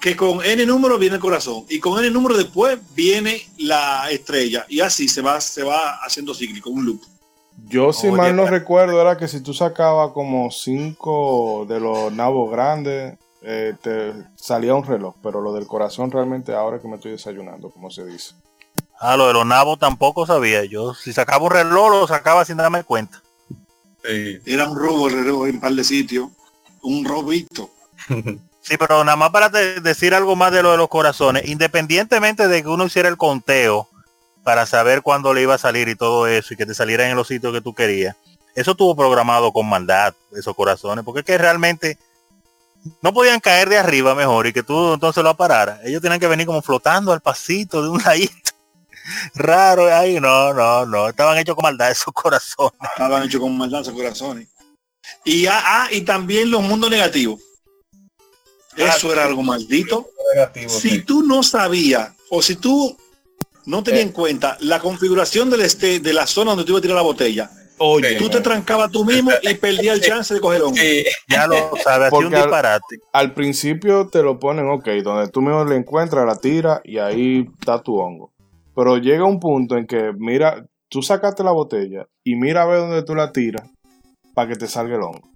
que 0.00 0.16
con 0.16 0.44
N 0.44 0.64
número 0.66 0.98
viene 0.98 1.16
el 1.16 1.20
corazón 1.20 1.64
y 1.68 1.80
con 1.80 1.98
N 1.98 2.10
número 2.10 2.36
después 2.36 2.78
viene 2.94 3.42
la 3.58 4.10
estrella 4.10 4.66
y 4.68 4.80
así 4.80 5.08
se 5.08 5.22
va, 5.22 5.40
se 5.40 5.62
va 5.62 5.98
haciendo 6.04 6.34
cíclico, 6.34 6.70
un 6.70 6.84
loop. 6.84 7.00
Yo 7.68 7.92
si 7.92 8.10
mal 8.10 8.36
no 8.36 8.46
recuerdo 8.46 9.00
era 9.00 9.16
que 9.16 9.28
si 9.28 9.40
tú 9.40 9.54
sacabas 9.54 10.12
como 10.12 10.50
cinco 10.50 11.64
de 11.68 11.80
los 11.80 12.12
nabos 12.12 12.50
grandes, 12.50 13.18
eh, 13.42 13.74
te 13.80 14.12
salía 14.36 14.74
un 14.74 14.84
reloj, 14.84 15.14
pero 15.22 15.40
lo 15.40 15.52
del 15.52 15.66
corazón 15.66 16.10
realmente 16.10 16.54
ahora 16.54 16.80
que 16.80 16.88
me 16.88 16.96
estoy 16.96 17.12
desayunando, 17.12 17.70
como 17.70 17.90
se 17.90 18.04
dice. 18.04 18.34
Ah, 18.98 19.16
lo 19.16 19.26
de 19.26 19.32
los 19.32 19.46
nabos 19.46 19.78
tampoco 19.78 20.26
sabía. 20.26 20.64
Yo 20.64 20.94
si 20.94 21.12
sacaba 21.12 21.44
un 21.44 21.50
reloj 21.50 21.90
lo 21.90 22.06
sacaba 22.06 22.44
sin 22.44 22.58
darme 22.58 22.84
cuenta. 22.84 23.22
Era 24.04 24.68
un 24.68 24.78
robo 24.78 25.08
el 25.08 25.14
reloj 25.14 25.48
en 25.48 25.60
par 25.60 25.72
de 25.72 25.84
sitios. 25.84 26.28
Un 26.82 27.04
robito. 27.04 27.70
sí, 28.66 28.76
pero 28.76 29.04
nada 29.04 29.16
más 29.16 29.30
para 29.30 29.48
decir 29.48 30.14
algo 30.14 30.34
más 30.34 30.50
de 30.52 30.62
lo 30.62 30.72
de 30.72 30.76
los 30.76 30.88
corazones. 30.88 31.46
Independientemente 31.46 32.48
de 32.48 32.62
que 32.62 32.68
uno 32.68 32.86
hiciera 32.86 33.08
el 33.08 33.16
conteo 33.16 33.88
para 34.42 34.66
saber 34.66 35.02
cuándo 35.02 35.32
le 35.32 35.42
iba 35.42 35.54
a 35.54 35.58
salir 35.58 35.88
y 35.88 35.94
todo 35.94 36.26
eso 36.26 36.54
y 36.54 36.56
que 36.56 36.66
te 36.66 36.74
salieran 36.74 37.10
en 37.10 37.16
los 37.16 37.28
sitios 37.28 37.52
que 37.52 37.60
tú 37.60 37.74
querías. 37.74 38.16
Eso 38.54 38.74
tuvo 38.74 38.96
programado 38.96 39.52
con 39.52 39.68
maldad, 39.68 40.14
esos 40.32 40.56
corazones, 40.56 41.04
porque 41.04 41.20
es 41.20 41.26
que 41.26 41.38
realmente 41.38 41.98
no 43.02 43.12
podían 43.12 43.40
caer 43.40 43.68
de 43.68 43.78
arriba 43.78 44.14
mejor 44.14 44.46
y 44.46 44.52
que 44.52 44.62
tú 44.62 44.94
entonces 44.94 45.22
lo 45.22 45.30
apararas. 45.30 45.80
Ellos 45.84 46.00
tienen 46.00 46.18
que 46.18 46.26
venir 46.26 46.46
como 46.46 46.62
flotando 46.62 47.12
al 47.12 47.20
pasito 47.20 47.82
de 47.82 47.88
un 47.88 48.02
ladito 48.02 48.52
raro. 49.34 49.94
Ay, 49.94 50.20
no, 50.20 50.52
no, 50.54 50.86
no. 50.86 51.08
Estaban 51.08 51.38
hechos 51.38 51.54
con 51.54 51.64
maldad 51.64 51.90
esos 51.90 52.12
corazones. 52.12 52.72
Estaban 52.80 53.22
hechos 53.22 53.40
con 53.40 53.56
maldad 53.56 53.82
esos 53.82 53.94
corazones. 53.94 54.48
Y, 55.24 55.46
ah, 55.46 55.60
ah 55.64 55.88
y 55.90 56.00
también 56.02 56.50
los 56.50 56.62
mundos 56.62 56.90
negativos. 56.90 57.40
Eso 58.76 59.12
era 59.12 59.24
algo 59.24 59.42
maldito. 59.42 60.10
si 60.68 61.02
tú 61.02 61.22
no 61.22 61.42
sabías, 61.42 62.12
o 62.30 62.42
si 62.42 62.56
tú 62.56 62.96
no 63.66 63.82
tenías 63.82 64.04
en 64.04 64.12
cuenta 64.12 64.56
la 64.60 64.80
configuración 64.80 65.50
del 65.50 65.62
este, 65.62 66.00
de 66.00 66.12
la 66.12 66.26
zona 66.26 66.52
donde 66.52 66.64
tú 66.64 66.72
ibas 66.72 66.80
a 66.80 66.82
tirar 66.82 66.96
la 66.96 67.02
botella, 67.02 67.50
Oye, 67.78 68.16
tú 68.16 68.30
te 68.30 68.40
trancabas 68.40 68.90
tú 68.90 69.04
mismo 69.04 69.30
y 69.42 69.54
perdías 69.54 69.96
el 69.96 70.00
chance 70.00 70.32
de 70.32 70.40
coger 70.40 70.62
hongo. 70.62 70.76
Ya 71.28 71.46
lo 71.46 71.72
sabes, 71.82 72.10
un 72.12 72.30
disparate. 72.30 73.00
Al, 73.12 73.34
principio 73.34 74.08
te 74.08 74.22
lo 74.22 74.38
ponen, 74.38 74.68
ok, 74.68 74.88
donde 75.02 75.28
tú 75.30 75.42
mismo 75.42 75.64
le 75.64 75.76
encuentras, 75.76 76.26
la 76.26 76.36
tira 76.36 76.80
y 76.84 76.98
ahí 76.98 77.46
está 77.58 77.82
tu 77.82 77.98
hongo. 77.98 78.32
Pero 78.74 78.96
llega 78.96 79.24
un 79.24 79.40
punto 79.40 79.76
en 79.76 79.86
que, 79.86 80.12
mira, 80.16 80.64
tú 80.88 81.02
sacaste 81.02 81.42
la 81.42 81.52
botella 81.52 82.06
y 82.24 82.36
mira 82.36 82.62
a 82.62 82.66
ver 82.66 82.78
dónde 82.78 83.02
tú 83.02 83.14
la 83.14 83.32
tiras 83.32 83.68
para 84.34 84.48
que 84.48 84.56
te 84.56 84.68
salga 84.68 84.96
el 84.96 85.02
hongo. 85.02 85.28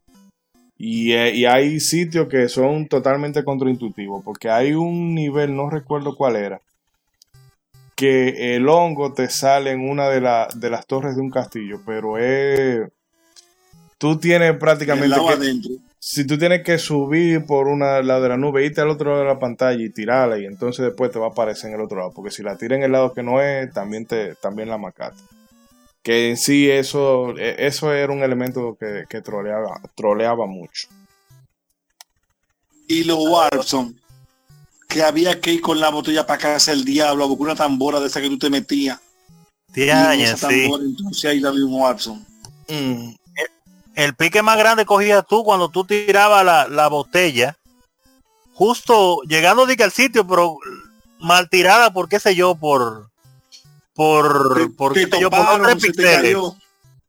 Y, 0.83 1.13
eh, 1.13 1.35
y, 1.35 1.45
hay 1.45 1.79
sitios 1.79 2.27
que 2.27 2.49
son 2.49 2.89
totalmente 2.89 3.45
contraintuitivos, 3.45 4.25
porque 4.25 4.49
hay 4.49 4.73
un 4.73 5.15
nivel, 5.15 5.55
no 5.55 5.69
recuerdo 5.69 6.17
cuál 6.17 6.37
era, 6.37 6.63
que 7.95 8.57
el 8.57 8.67
hongo 8.67 9.13
te 9.13 9.29
sale 9.29 9.73
en 9.73 9.87
una 9.87 10.09
de, 10.09 10.23
de 10.55 10.71
las 10.71 10.87
torres 10.87 11.17
de 11.17 11.21
un 11.21 11.31
castillo, 11.31 11.83
pero 11.85 12.17
es... 12.17 12.89
Tú 13.99 14.19
tienes 14.19 14.57
prácticamente... 14.57 15.17
Que, 15.17 15.77
si 15.99 16.27
tú 16.27 16.39
tienes 16.39 16.63
que 16.63 16.79
subir 16.79 17.45
por 17.45 17.69
una 17.69 18.01
lado 18.01 18.23
de 18.23 18.31
la 18.31 18.39
nube, 18.39 18.65
irte 18.65 18.81
al 18.81 18.89
otro 18.89 19.11
lado 19.11 19.21
de 19.21 19.29
la 19.29 19.39
pantalla 19.39 19.85
y 19.85 19.91
tirarla, 19.91 20.39
y 20.39 20.47
entonces 20.47 20.83
después 20.83 21.11
te 21.11 21.19
va 21.19 21.27
a 21.27 21.31
aparecer 21.31 21.69
en 21.69 21.77
el 21.77 21.83
otro 21.83 21.99
lado. 21.99 22.13
Porque 22.15 22.31
si 22.31 22.43
la 22.43 22.57
tira 22.57 22.75
en 22.75 22.85
el 22.85 22.93
lado 22.93 23.13
que 23.13 23.23
no 23.23 23.43
es, 23.43 23.71
también 23.75 24.07
te 24.07 24.35
también 24.37 24.71
la 24.71 24.79
macata. 24.79 25.19
Que 26.03 26.31
en 26.31 26.37
sí 26.37 26.71
eso, 26.71 27.37
e, 27.37 27.67
eso 27.67 27.93
era 27.93 28.13
un 28.13 28.23
elemento 28.23 28.77
que, 28.79 29.05
que 29.09 29.21
troleaba, 29.21 29.81
troleaba 29.95 30.47
mucho. 30.47 30.89
Y 32.89 33.05
los 33.05 33.19
Warpson, 33.19 34.01
que 34.89 35.03
había 35.03 35.41
que 35.41 35.53
ir 35.53 35.61
con 35.61 35.79
la 35.79 35.91
botella 35.91 36.27
para 36.27 36.39
casa 36.39 36.73
el 36.73 36.85
diablo, 36.85 37.25
a 37.25 37.27
una 37.29 37.55
tambora 37.55 38.01
de 38.01 38.07
esa 38.07 38.21
que 38.21 38.29
tú 38.29 38.39
te 38.39 38.51
metías. 38.51 38.99
Tiaña, 39.73 40.37
sí. 40.37 40.69
entonces 40.73 41.25
ahí 41.27 41.39
la 41.39 41.53
un 41.53 41.73
Warpson. 41.73 42.27
Mm 42.69 43.21
el 43.95 44.15
pique 44.15 44.43
más 44.43 44.57
grande 44.57 44.87
cogías 44.87 45.25
tú 45.29 45.45
cuando 45.45 45.69
tú 45.69 45.85
tirabas 45.85 46.45
la, 46.71 46.89
botella, 46.89 47.57
justo 48.55 49.21
llegando 49.23 49.67
de 49.67 49.83
al 49.83 49.93
sitio, 49.93 50.27
pero 50.27 50.57
mal 51.19 51.49
tirada 51.51 51.93
por 51.93 52.09
qué 52.09 52.19
sé 52.19 52.35
yo, 52.35 52.55
por 52.55 53.10
por 54.01 54.75
por, 54.77 54.95
qué 54.95 55.07
yo, 55.21 55.29
por 55.29 55.45
dos 55.45 55.61
tres 55.63 55.83
píxeles. 55.83 56.37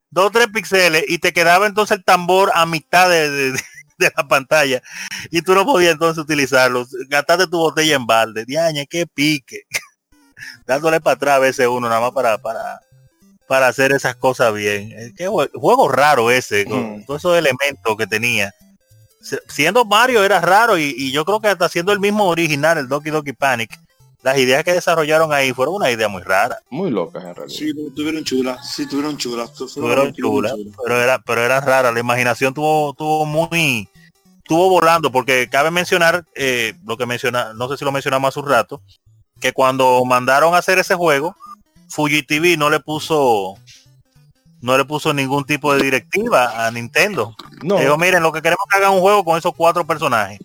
Dos 0.09 0.31
tres 0.33 0.47
píxeles 0.47 1.05
y 1.07 1.19
te 1.19 1.31
quedaba 1.31 1.65
entonces 1.65 1.97
el 1.97 2.03
tambor 2.03 2.51
a 2.53 2.65
mitad 2.65 3.09
de, 3.09 3.53
la 3.97 4.27
pantalla 4.27 4.81
y 5.29 5.41
tú 5.41 5.55
no 5.55 5.63
podías 5.63 5.93
entonces 5.93 6.21
utilizarlo. 6.21 6.85
Gastaste 7.07 7.47
tu 7.47 7.59
botella 7.59 7.95
en 7.95 8.05
balde. 8.05 8.43
Diaña, 8.43 8.85
qué 8.89 9.07
pique. 9.07 9.61
Dándole 10.65 10.99
para 10.99 11.15
atrás 11.15 11.35
a 11.35 11.39
veces 11.39 11.65
uno 11.67 11.87
nada 11.87 12.01
más 12.01 12.11
para 12.11 12.37
para 12.39 12.81
para 13.47 13.69
hacer 13.69 13.93
esas 13.93 14.17
cosas 14.17 14.53
bien. 14.53 14.91
Eh, 14.91 15.13
qué 15.15 15.29
juego 15.29 15.87
raro 15.87 16.29
ese, 16.29 16.65
con 16.65 16.97
mm. 16.97 17.05
todos 17.05 17.21
esos 17.21 17.37
elementos 17.37 17.95
que 17.95 18.07
tenía. 18.07 18.53
Siendo 19.47 19.85
Mario 19.85 20.25
era 20.25 20.41
raro 20.41 20.77
y, 20.77 21.11
yo 21.13 21.23
creo 21.23 21.39
que 21.39 21.47
hasta 21.47 21.69
siendo 21.69 21.93
el 21.93 22.01
mismo 22.01 22.25
original, 22.25 22.77
el 22.77 22.89
Doki 22.89 23.11
Doki 23.11 23.31
Panic, 23.31 23.79
las 24.23 24.37
ideas 24.37 24.63
que 24.63 24.73
desarrollaron 24.73 25.33
ahí 25.33 25.51
fueron 25.53 25.75
una 25.75 25.89
idea 25.89 26.07
muy 26.07 26.21
rara. 26.21 26.59
Muy 26.69 26.91
locas 26.91 27.23
en 27.23 27.35
realidad. 27.35 27.57
Sí, 27.57 27.73
tuvieron 27.95 28.23
chulas, 28.23 28.73
sí, 28.73 28.87
tuvieron 28.87 29.17
chulas. 29.17 29.53
Tuvieron 29.53 30.13
chulas, 30.13 30.53
pero 30.83 31.01
era, 31.01 31.19
pero 31.19 31.41
era 31.43 31.59
rara. 31.59 31.91
La 31.91 31.99
imaginación 31.99 32.53
tuvo, 32.53 32.93
tuvo 32.93 33.25
muy, 33.25 33.89
tuvo 34.43 34.69
volando, 34.69 35.11
porque 35.11 35.49
cabe 35.49 35.71
mencionar, 35.71 36.25
eh, 36.35 36.73
lo 36.85 36.97
que 36.97 37.05
menciona, 37.05 37.53
no 37.53 37.67
sé 37.67 37.77
si 37.77 37.85
lo 37.85 37.91
mencionamos 37.91 38.29
hace 38.29 38.39
un 38.39 38.49
rato, 38.49 38.81
que 39.39 39.53
cuando 39.53 40.03
mandaron 40.05 40.53
a 40.53 40.59
hacer 40.59 40.77
ese 40.77 40.95
juego, 40.95 41.35
Fuji 41.89 42.23
TV 42.23 42.57
no 42.57 42.69
le 42.69 42.79
puso 42.79 43.55
no 44.61 44.77
le 44.77 44.85
puso 44.85 45.11
ningún 45.11 45.43
tipo 45.43 45.73
de 45.73 45.83
directiva 45.83 46.65
a 46.65 46.69
Nintendo. 46.69 47.35
No. 47.63 47.79
Digo, 47.79 47.97
miren, 47.97 48.21
lo 48.21 48.31
que 48.31 48.43
queremos 48.43 48.63
es 48.67 48.71
que 48.71 48.77
hagan 48.77 48.93
un 48.95 49.01
juego 49.01 49.25
con 49.25 49.37
esos 49.37 49.53
cuatro 49.55 49.85
personajes. 49.85 50.39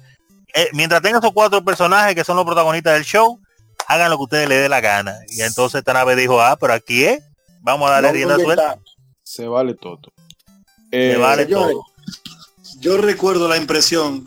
Eh, 0.55 0.70
mientras 0.72 1.03
tengan 1.03 1.20
esos 1.20 1.35
cuatro 1.35 1.62
personajes 1.62 2.14
que 2.14 2.24
son 2.24 2.37
los 2.37 2.47
protagonistas 2.47 2.95
del 2.95 3.05
show, 3.05 3.39
hagan 3.87 4.11
lo 4.11 4.16
que 4.18 4.24
ustedes 4.24 4.49
les 4.49 4.62
dé 4.62 4.68
la 4.68 4.80
gana. 4.80 5.16
Y 5.28 5.43
entonces 5.43 5.78
esta 5.78 5.93
nave 5.93 6.16
dijo, 6.16 6.41
ah, 6.41 6.57
pero 6.61 6.72
aquí 6.72 7.05
es, 7.05 7.22
vamos 7.61 7.89
a 7.89 7.95
darle 7.95 8.09
No, 8.09 8.14
rienda 8.14 8.34
¿dónde 8.34 8.45
suelta. 8.45 8.78
Se 9.22 9.47
vale 9.47 9.74
todo. 9.74 10.01
Se 10.91 11.12
Eh, 11.12 11.16
vale 11.16 11.47
todo. 11.47 11.84
Yo 12.80 12.97
recuerdo 12.99 13.49
la 13.49 13.57
impresión 13.57 14.26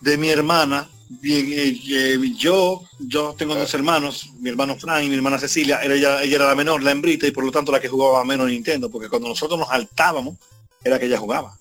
de 0.00 0.16
mi 0.16 0.28
hermana. 0.30 0.88
bien, 1.20 1.46
eh, 1.52 1.78
eh, 1.90 2.18
yo, 2.38 2.82
yo 2.98 3.34
tengo 3.36 3.54
dos 3.54 3.72
hermanos, 3.74 4.30
mi 4.40 4.48
hermano 4.48 4.76
Frank 4.76 5.04
y 5.04 5.08
mi 5.08 5.14
hermana 5.14 5.38
Cecilia, 5.38 5.80
era 5.82 5.94
ella, 5.94 6.22
ella 6.22 6.36
era 6.36 6.46
la 6.46 6.54
menor, 6.54 6.82
la 6.82 6.90
hembrita, 6.90 7.26
y 7.26 7.30
por 7.32 7.44
lo 7.44 7.52
tanto 7.52 7.70
la 7.70 7.80
que 7.80 7.88
jugaba 7.88 8.24
menos 8.24 8.48
Nintendo, 8.48 8.90
porque 8.90 9.10
cuando 9.10 9.28
nosotros 9.28 9.58
nos 9.58 9.68
saltábamos, 9.68 10.36
era 10.82 10.98
que 10.98 11.06
ella 11.06 11.18
jugaba. 11.18 11.56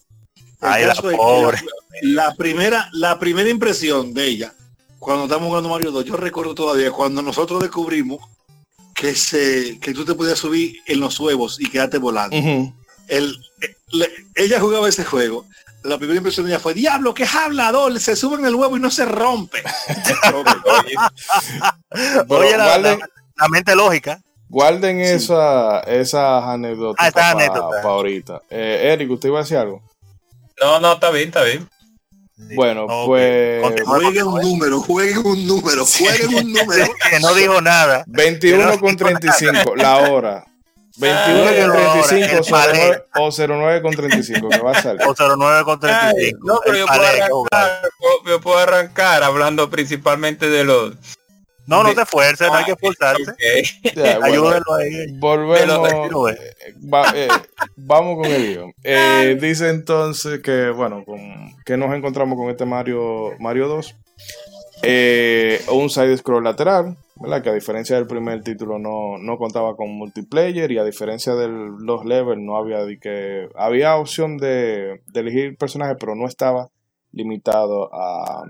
El 0.62 0.70
Ay, 0.70 0.86
la 0.86 0.96
pobre. 0.96 1.60
La, 2.02 2.28
la 2.30 2.36
primera, 2.36 2.90
la 2.94 3.20
primera 3.20 3.50
impresión 3.50 4.14
de 4.14 4.26
ella, 4.28 4.54
cuando 5.02 5.24
estábamos 5.24 5.50
jugando 5.50 5.70
Mario 5.70 5.90
2, 5.92 6.06
yo 6.06 6.16
recuerdo 6.16 6.54
todavía 6.54 6.92
cuando 6.92 7.24
nosotros 7.24 7.60
descubrimos 7.62 8.20
que 8.94 9.16
se, 9.16 9.80
que 9.80 9.94
tú 9.96 10.06
te 10.06 10.14
podías 10.14 10.38
subir 10.38 10.78
en 10.86 11.00
los 11.00 11.20
huevos 11.20 11.60
y 11.60 11.68
quedarte 11.70 11.98
volando 11.98 12.38
ujú. 12.38 12.72
el, 13.08 13.36
le- 13.92 14.12
ella 14.36 14.60
jugaba 14.60 14.88
ese 14.88 15.04
juego. 15.04 15.46
La 15.84 15.98
primera 15.98 16.18
impresión 16.18 16.46
de 16.46 16.52
ella 16.52 16.60
fue, 16.60 16.76
diablo, 16.76 17.16
que 17.16 17.24
es 17.24 17.34
hablador, 17.34 18.00
se 18.00 18.16
sube 18.16 18.36
en 18.36 18.46
el 18.46 18.54
huevo 18.54 18.78
y 18.78 18.80
no 18.80 18.92
se 18.92 19.04
rompe. 19.06 19.64
Pero 21.90 22.40
Oye, 22.40 22.58
la, 22.58 22.66
guarden, 22.66 23.00
la- 23.00 23.10
la 23.38 23.48
mente 23.50 23.76
lógica. 23.76 24.22
guarden 24.50 25.02
esa, 25.02 25.80
esas 25.82 26.44
anécdotas 26.44 27.08
Ah, 27.08 27.12
para 27.12 27.82
ahorita. 27.84 28.42
Eh, 28.50 28.92
Eric, 28.94 29.10
¿usted 29.12 29.30
iba 29.30 29.40
a 29.40 29.42
decir 29.42 29.58
algo? 29.58 29.82
No, 30.62 30.80
no, 30.80 30.94
está 30.94 31.10
bien, 31.10 31.30
está 31.30 31.44
bien. 31.44 31.68
Bueno, 32.56 32.86
Ok. 32.86 33.06
pues 33.08 33.62
jueguen 33.86 34.28
un 34.28 34.42
número, 34.42 34.82
jueguen 34.82 35.26
un 35.26 35.48
número, 35.48 35.86
jueguen 35.86 36.34
un 36.36 36.54
número. 36.54 36.86
Que 37.10 37.20
no 37.20 37.34
dijo 37.34 37.62
nada. 37.62 38.04
21 38.08 38.80
con 38.80 38.98
35, 38.98 39.76
la 39.76 39.98
hora. 40.12 40.46
21 40.98 41.48
Ay, 41.48 41.62
con 41.62 41.70
la 41.74 41.80
hora, 41.80 42.04
35 42.08 42.34
el 42.34 42.40
o 42.40 42.44
09, 42.44 42.50
palé. 42.52 43.04
o 43.16 43.32
09 43.32 43.82
con 43.82 43.92
35, 43.96 44.50
que 44.50 44.58
va 44.60 44.72
a 44.72 44.82
salir. 44.82 45.02
O 45.08 45.16
09 45.38 45.64
con 45.64 45.80
Ay, 45.84 46.14
35. 46.14 46.40
no, 46.46 46.60
pero 46.66 46.78
yo 46.78 46.86
puedo, 46.86 47.02
arrancar, 47.02 47.82
puedo- 47.98 48.24
yo 48.26 48.42
puedo 48.42 48.58
arrancar 48.58 49.24
hablando 49.24 49.70
principalmente 49.70 50.50
de 50.50 50.64
los... 50.66 50.94
No, 51.68 51.84
no 51.84 51.94
te 51.94 52.02
esfuerces, 52.02 52.48
no 52.48 52.56
hay 52.56 52.66
que 52.66 52.72
esforzarse. 52.72 53.32
Ok. 53.32 53.38
Ya, 53.96 54.20
bueno, 54.20 54.26
Ayúdenlo 54.26 54.74
ahí. 54.76 55.18
volvemos. 55.20 55.90
eh, 56.32 56.74
va- 56.94 57.14
eh, 57.16 57.28
vamos 57.76 58.18
con 58.18 58.26
el 58.32 58.48
guion. 58.54 58.74
Eh, 58.84 59.38
dice 59.40 59.70
entonces 59.70 60.42
que, 60.42 60.70
bueno, 60.70 61.04
con, 61.06 61.20
que 61.66 61.78
nos 61.78 61.94
encontramos 61.96 62.38
con 62.38 62.50
este 62.50 62.66
Mario, 62.66 63.32
Mario 63.40 63.68
2. 63.68 63.96
Eh, 64.84 65.62
un 65.72 65.90
side 65.92 66.18
scroll 66.18 66.44
lateral, 66.44 66.98
¿verdad? 67.16 67.44
Que 67.44 67.50
a 67.50 67.54
diferencia 67.54 67.96
del 67.96 68.08
primer 68.08 68.42
título 68.42 68.80
no, 68.80 69.18
no 69.20 69.38
contaba 69.38 69.76
con 69.76 69.90
multiplayer 69.92 70.72
y 70.72 70.80
a 70.80 70.84
diferencia 70.84 71.36
de 71.36 71.48
los 71.48 72.04
levels 72.06 72.42
no 72.42 72.58
había 72.58 72.84
de 72.84 72.98
que 73.00 73.48
había 73.56 73.96
opción 73.98 74.38
de, 74.38 75.02
de 75.06 75.20
elegir 75.20 75.56
personajes, 75.58 75.98
pero 76.00 76.16
no 76.16 76.28
estaba 76.28 76.70
limitado 77.12 77.94
a, 77.94 78.46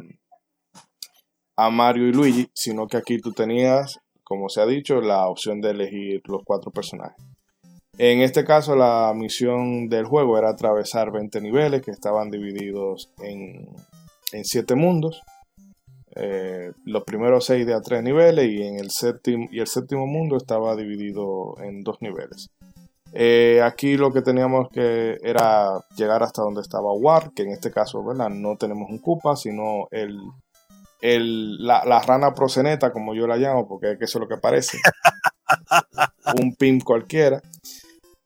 a 1.63 1.69
Mario 1.69 2.07
y 2.07 2.11
Luigi, 2.11 2.49
sino 2.53 2.87
que 2.87 2.97
aquí 2.97 3.19
tú 3.19 3.33
tenías, 3.33 3.99
como 4.23 4.49
se 4.49 4.61
ha 4.61 4.65
dicho, 4.65 4.99
la 4.99 5.27
opción 5.27 5.61
de 5.61 5.69
elegir 5.69 6.21
los 6.25 6.41
cuatro 6.43 6.71
personajes. 6.71 7.23
En 7.99 8.21
este 8.21 8.43
caso, 8.43 8.75
la 8.75 9.13
misión 9.15 9.87
del 9.87 10.05
juego 10.05 10.39
era 10.39 10.49
atravesar 10.49 11.11
20 11.11 11.39
niveles 11.39 11.83
que 11.83 11.91
estaban 11.91 12.31
divididos 12.31 13.11
en, 13.19 13.69
en 14.31 14.43
7 14.43 14.73
mundos. 14.73 15.21
Eh, 16.15 16.71
los 16.85 17.03
primeros 17.03 17.45
6 17.45 17.65
de 17.67 17.75
a 17.75 17.81
3 17.81 18.01
niveles 18.01 18.49
y, 18.49 18.63
en 18.63 18.79
el 18.79 18.89
séptimo, 18.89 19.47
y 19.51 19.59
el 19.59 19.67
séptimo 19.67 20.07
mundo 20.07 20.37
estaba 20.37 20.75
dividido 20.75 21.55
en 21.61 21.83
2 21.83 21.97
niveles. 22.01 22.49
Eh, 23.13 23.61
aquí 23.61 23.97
lo 23.97 24.11
que 24.11 24.21
teníamos 24.23 24.69
que 24.69 25.17
era 25.21 25.79
llegar 25.95 26.23
hasta 26.23 26.41
donde 26.41 26.61
estaba 26.61 26.91
War, 26.91 27.31
que 27.35 27.43
en 27.43 27.51
este 27.51 27.69
caso 27.69 28.03
¿verdad? 28.03 28.29
no 28.29 28.55
tenemos 28.55 28.89
un 28.89 28.97
Koopa, 28.97 29.35
sino 29.35 29.87
el, 29.91 30.17
el, 31.01 31.57
la, 31.65 31.83
la 31.85 31.99
rana 32.01 32.33
proceneta, 32.33 32.91
como 32.91 33.13
yo 33.13 33.27
la 33.27 33.37
llamo, 33.37 33.67
porque 33.67 33.93
es 33.93 33.97
que 33.97 34.05
eso 34.05 34.19
es 34.19 34.21
lo 34.21 34.27
que 34.27 34.37
parece. 34.41 34.77
un 36.41 36.55
pin 36.55 36.79
cualquiera. 36.79 37.41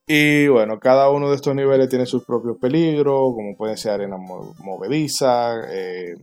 Y 0.07 0.47
bueno, 0.47 0.79
cada 0.79 1.09
uno 1.09 1.29
de 1.29 1.35
estos 1.35 1.55
niveles 1.55 1.89
tiene 1.89 2.05
sus 2.05 2.23
propios 2.25 2.57
peligros, 2.59 3.33
como 3.33 3.55
pueden 3.57 3.77
ser 3.77 3.93
arena 3.93 4.17
mo- 4.17 4.53
movediza, 4.59 5.61
eh, 5.71 6.13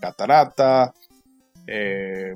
catarata, 0.00 0.92
eh, 1.66 2.34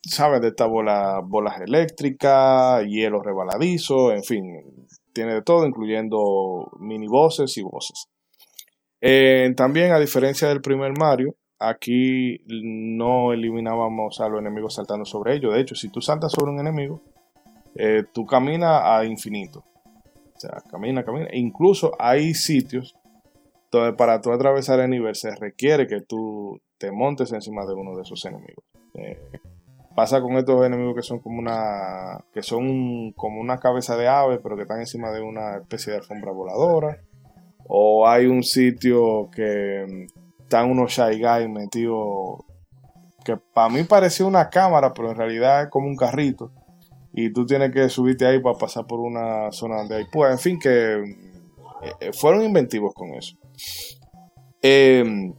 ¿sabes? 0.00 0.40
De 0.40 0.48
estas 0.48 0.68
bola, 0.68 1.20
bolas 1.24 1.60
eléctricas, 1.60 2.84
hielo 2.86 3.20
rebaladizo, 3.20 4.12
en 4.12 4.22
fin, 4.22 4.44
tiene 5.12 5.34
de 5.34 5.42
todo, 5.42 5.66
incluyendo 5.66 6.70
mini 6.78 7.08
voces 7.08 7.56
y 7.56 7.62
voces. 7.62 8.04
Eh, 9.00 9.52
también, 9.56 9.90
a 9.90 9.98
diferencia 9.98 10.46
del 10.46 10.60
primer 10.60 10.96
Mario, 10.96 11.34
aquí 11.68 12.40
no 12.48 13.32
eliminábamos 13.32 14.20
a 14.20 14.28
los 14.28 14.40
enemigos 14.40 14.74
saltando 14.74 15.04
sobre 15.04 15.34
ellos. 15.34 15.54
De 15.54 15.60
hecho, 15.60 15.74
si 15.74 15.88
tú 15.88 16.00
saltas 16.00 16.32
sobre 16.32 16.52
un 16.52 16.60
enemigo, 16.60 17.00
eh, 17.74 18.04
tú 18.12 18.26
caminas 18.26 18.82
a 18.84 19.04
infinito. 19.04 19.64
O 20.36 20.40
sea, 20.40 20.62
camina, 20.70 21.04
camina. 21.04 21.26
E 21.26 21.38
incluso 21.38 21.92
hay 21.98 22.34
sitios 22.34 22.96
donde 23.70 23.94
para 23.94 24.20
tú 24.20 24.32
atravesar 24.32 24.80
el 24.80 24.90
nivel 24.90 25.14
se 25.14 25.34
requiere 25.34 25.86
que 25.86 26.00
tú 26.00 26.60
te 26.78 26.92
montes 26.92 27.32
encima 27.32 27.64
de 27.64 27.74
uno 27.74 27.96
de 27.96 28.02
esos 28.02 28.24
enemigos. 28.24 28.64
Eh, 28.94 29.18
pasa 29.94 30.20
con 30.20 30.36
estos 30.36 30.64
enemigos 30.66 30.94
que 30.94 31.02
son 31.02 31.20
como 31.20 31.38
una 31.38 32.24
que 32.32 32.42
son 32.42 33.12
como 33.12 33.40
una 33.40 33.58
cabeza 33.58 33.96
de 33.96 34.08
ave, 34.08 34.38
pero 34.38 34.56
que 34.56 34.62
están 34.62 34.80
encima 34.80 35.10
de 35.10 35.22
una 35.22 35.58
especie 35.58 35.92
de 35.92 35.98
alfombra 35.98 36.32
voladora. 36.32 37.00
O 37.68 38.06
hay 38.06 38.26
un 38.26 38.42
sitio 38.42 39.30
que 39.34 40.08
están 40.52 40.70
unos 40.70 40.92
Shy 40.92 41.18
Guys 41.18 41.48
metidos 41.48 42.44
que 43.24 43.38
para 43.54 43.70
mí 43.70 43.84
parecía 43.84 44.26
una 44.26 44.50
cámara, 44.50 44.92
pero 44.92 45.10
en 45.10 45.16
realidad 45.16 45.62
es 45.62 45.70
como 45.70 45.86
un 45.86 45.96
carrito. 45.96 46.50
Y 47.14 47.32
tú 47.32 47.46
tienes 47.46 47.72
que 47.72 47.88
subirte 47.88 48.26
ahí 48.26 48.38
para 48.38 48.58
pasar 48.58 48.86
por 48.86 49.00
una 49.00 49.50
zona 49.50 49.78
donde 49.78 49.96
hay 49.96 50.04
púas. 50.12 50.32
En 50.32 50.38
fin, 50.38 50.58
que 50.58 50.94
eh, 50.96 51.92
eh, 52.00 52.12
fueron 52.12 52.42
inventivos 52.42 52.92
con 52.92 53.14
eso. 53.14 53.34
Eh, 54.60 55.32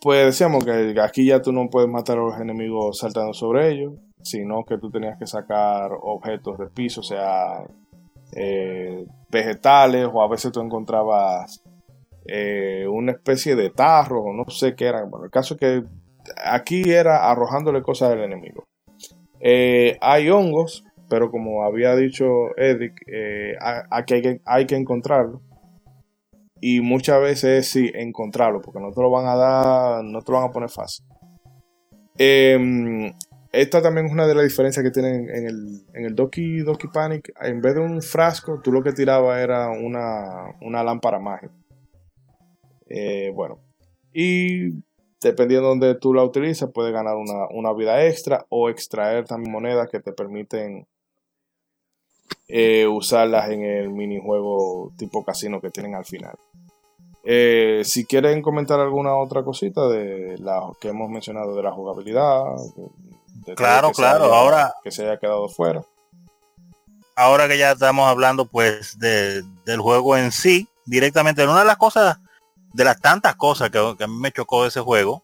pues 0.00 0.26
decíamos 0.26 0.64
que 0.64 0.94
aquí 1.00 1.26
ya 1.26 1.42
tú 1.42 1.50
no 1.50 1.68
puedes 1.68 1.90
matar 1.90 2.18
a 2.18 2.22
los 2.22 2.38
enemigos 2.38 2.98
saltando 2.98 3.32
sobre 3.32 3.72
ellos, 3.72 3.94
sino 4.22 4.64
que 4.64 4.78
tú 4.78 4.88
tenías 4.88 5.18
que 5.18 5.26
sacar 5.26 5.90
objetos 6.00 6.58
del 6.58 6.70
piso, 6.70 7.00
o 7.00 7.04
sea, 7.04 7.64
eh, 8.32 9.04
vegetales, 9.30 10.08
o 10.12 10.22
a 10.22 10.28
veces 10.28 10.52
tú 10.52 10.60
encontrabas 10.60 11.62
eh, 12.28 12.86
una 12.88 13.12
especie 13.12 13.56
de 13.56 13.70
tarro, 13.70 14.22
o 14.22 14.32
no 14.32 14.44
sé 14.48 14.74
qué 14.74 14.86
era. 14.86 15.04
Bueno, 15.04 15.24
el 15.24 15.30
caso 15.30 15.54
es 15.54 15.60
que 15.60 15.84
aquí 16.44 16.90
era 16.90 17.30
arrojándole 17.30 17.82
cosas 17.82 18.12
al 18.12 18.20
enemigo. 18.20 18.64
Eh, 19.40 19.98
hay 20.00 20.30
hongos, 20.30 20.84
pero 21.08 21.30
como 21.30 21.64
había 21.64 21.94
dicho 21.94 22.24
Edic, 22.56 23.02
eh, 23.06 23.54
aquí 23.90 24.14
hay 24.14 24.22
que, 24.22 24.40
hay 24.44 24.66
que 24.66 24.76
encontrarlo. 24.76 25.40
Y 26.60 26.80
muchas 26.80 27.20
veces 27.20 27.68
sí, 27.68 27.90
encontrarlo, 27.94 28.60
porque 28.62 28.80
no 28.80 28.90
te 28.90 29.00
lo 29.00 29.10
van 29.10 29.26
a 29.26 29.36
dar, 29.36 30.04
no 30.04 30.22
te 30.22 30.32
lo 30.32 30.38
van 30.38 30.48
a 30.48 30.52
poner 30.52 30.70
fácil. 30.70 31.04
Eh, 32.18 33.12
esta 33.52 33.80
también 33.80 34.06
es 34.06 34.12
una 34.12 34.26
de 34.26 34.34
las 34.34 34.44
diferencias 34.44 34.82
que 34.82 34.90
tienen 34.90 35.30
en 35.30 35.46
el, 35.46 35.82
en 35.94 36.04
el 36.04 36.14
Doki, 36.14 36.58
Doki 36.58 36.88
Panic. 36.88 37.32
En 37.40 37.60
vez 37.60 37.74
de 37.74 37.80
un 37.80 38.02
frasco, 38.02 38.60
tú 38.60 38.70
lo 38.70 38.82
que 38.82 38.92
tirabas 38.92 39.38
era 39.38 39.70
una, 39.70 40.54
una 40.60 40.82
lámpara 40.84 41.18
mágica. 41.18 41.54
Eh, 42.88 43.32
bueno, 43.34 43.58
y 44.12 44.70
dependiendo 45.20 45.64
de 45.64 45.68
donde 45.70 45.94
tú 45.96 46.14
la 46.14 46.22
utilizas, 46.24 46.70
puedes 46.72 46.92
ganar 46.92 47.16
una, 47.16 47.46
una 47.50 47.72
vida 47.72 48.04
extra 48.06 48.46
o 48.48 48.68
extraer 48.70 49.24
también 49.26 49.52
monedas 49.52 49.88
que 49.90 50.00
te 50.00 50.12
permiten 50.12 50.86
eh, 52.48 52.86
usarlas 52.86 53.50
en 53.50 53.62
el 53.64 53.90
minijuego 53.90 54.92
tipo 54.96 55.24
casino 55.24 55.60
que 55.60 55.70
tienen 55.70 55.94
al 55.94 56.04
final. 56.04 56.34
Eh, 57.24 57.82
si 57.84 58.04
quieren 58.04 58.40
comentar 58.40 58.78
alguna 58.78 59.16
otra 59.16 59.42
cosita 59.42 59.88
de 59.88 60.36
la 60.38 60.62
que 60.80 60.88
hemos 60.88 61.10
mencionado 61.10 61.56
de 61.56 61.62
la 61.64 61.72
jugabilidad, 61.72 62.44
de 63.46 63.54
Claro, 63.56 63.90
claro, 63.90 64.26
haya- 64.26 64.34
ahora- 64.34 64.74
que 64.84 64.92
se 64.92 65.02
haya 65.02 65.18
quedado 65.18 65.48
fuera. 65.48 65.82
ahora 67.16 67.48
que 67.48 67.58
ya 67.58 67.72
estamos 67.72 68.06
hablando 68.06 68.44
pues 68.46 68.96
de- 68.98 69.42
del 69.64 69.80
juego 69.80 70.16
en 70.16 70.30
sí, 70.30 70.68
directamente, 70.84 71.42
una 71.44 71.60
de 71.60 71.64
las 71.66 71.78
cosas, 71.78 72.18
de 72.76 72.84
las 72.84 73.00
tantas 73.00 73.36
cosas 73.36 73.70
que, 73.70 73.78
a 73.78 74.06
mí 74.06 74.16
me 74.18 74.30
chocó 74.32 74.62
de 74.62 74.68
ese 74.68 74.80
juego, 74.80 75.22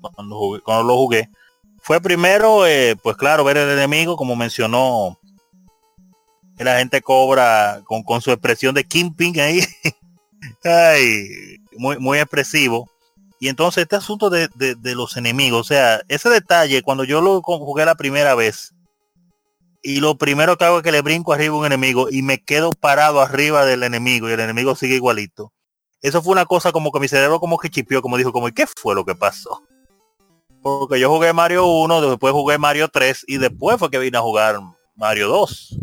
cuando, 0.00 0.36
jugué- 0.36 0.62
cuando 0.62 0.84
lo 0.84 0.96
jugué, 0.96 1.28
fue 1.82 2.00
primero, 2.00 2.66
eh, 2.66 2.96
pues 3.02 3.16
claro, 3.16 3.44
ver 3.44 3.58
el 3.58 3.68
enemigo, 3.70 4.16
como 4.16 4.34
mencionó 4.36 5.18
la 6.56 6.78
gente 6.78 7.02
cobra 7.02 7.82
con, 7.84 8.02
con 8.04 8.22
su 8.22 8.30
expresión 8.30 8.74
de 8.74 8.84
Kingpin 8.84 9.38
ahí. 9.40 9.60
Ay, 10.64 11.58
muy, 11.76 11.98
muy 11.98 12.18
expresivo. 12.18 12.88
Y 13.40 13.48
entonces 13.48 13.82
este 13.82 13.96
asunto 13.96 14.30
de, 14.30 14.48
de, 14.54 14.74
de, 14.74 14.94
los 14.94 15.16
enemigos, 15.16 15.60
o 15.60 15.64
sea, 15.64 16.00
ese 16.08 16.30
detalle, 16.30 16.82
cuando 16.82 17.04
yo 17.04 17.20
lo 17.20 17.42
jugué 17.42 17.84
la 17.84 17.96
primera 17.96 18.34
vez, 18.34 18.72
y 19.82 20.00
lo 20.00 20.16
primero 20.16 20.56
que 20.56 20.64
hago 20.64 20.78
es 20.78 20.82
que 20.82 20.92
le 20.92 21.02
brinco 21.02 21.34
arriba 21.34 21.54
a 21.54 21.58
un 21.58 21.66
enemigo 21.66 22.08
y 22.10 22.22
me 22.22 22.42
quedo 22.42 22.70
parado 22.72 23.20
arriba 23.20 23.66
del 23.66 23.82
enemigo 23.82 24.30
y 24.30 24.32
el 24.32 24.40
enemigo 24.40 24.74
sigue 24.76 24.94
igualito. 24.94 25.52
Eso 26.04 26.22
fue 26.22 26.32
una 26.32 26.44
cosa 26.44 26.70
como 26.70 26.92
que 26.92 27.00
mi 27.00 27.08
cerebro 27.08 27.40
como 27.40 27.56
que 27.56 27.70
chipió, 27.70 28.02
como 28.02 28.18
dijo, 28.18 28.30
como, 28.30 28.46
¿y 28.46 28.52
qué 28.52 28.66
fue 28.66 28.94
lo 28.94 29.06
que 29.06 29.14
pasó? 29.14 29.62
Porque 30.60 31.00
yo 31.00 31.08
jugué 31.08 31.32
Mario 31.32 31.66
1, 31.66 32.10
después 32.10 32.32
jugué 32.34 32.58
Mario 32.58 32.88
3 32.88 33.24
y 33.26 33.38
después 33.38 33.78
fue 33.78 33.90
que 33.90 33.98
vine 33.98 34.18
a 34.18 34.20
jugar 34.20 34.60
Mario 34.94 35.28
2. 35.28 35.78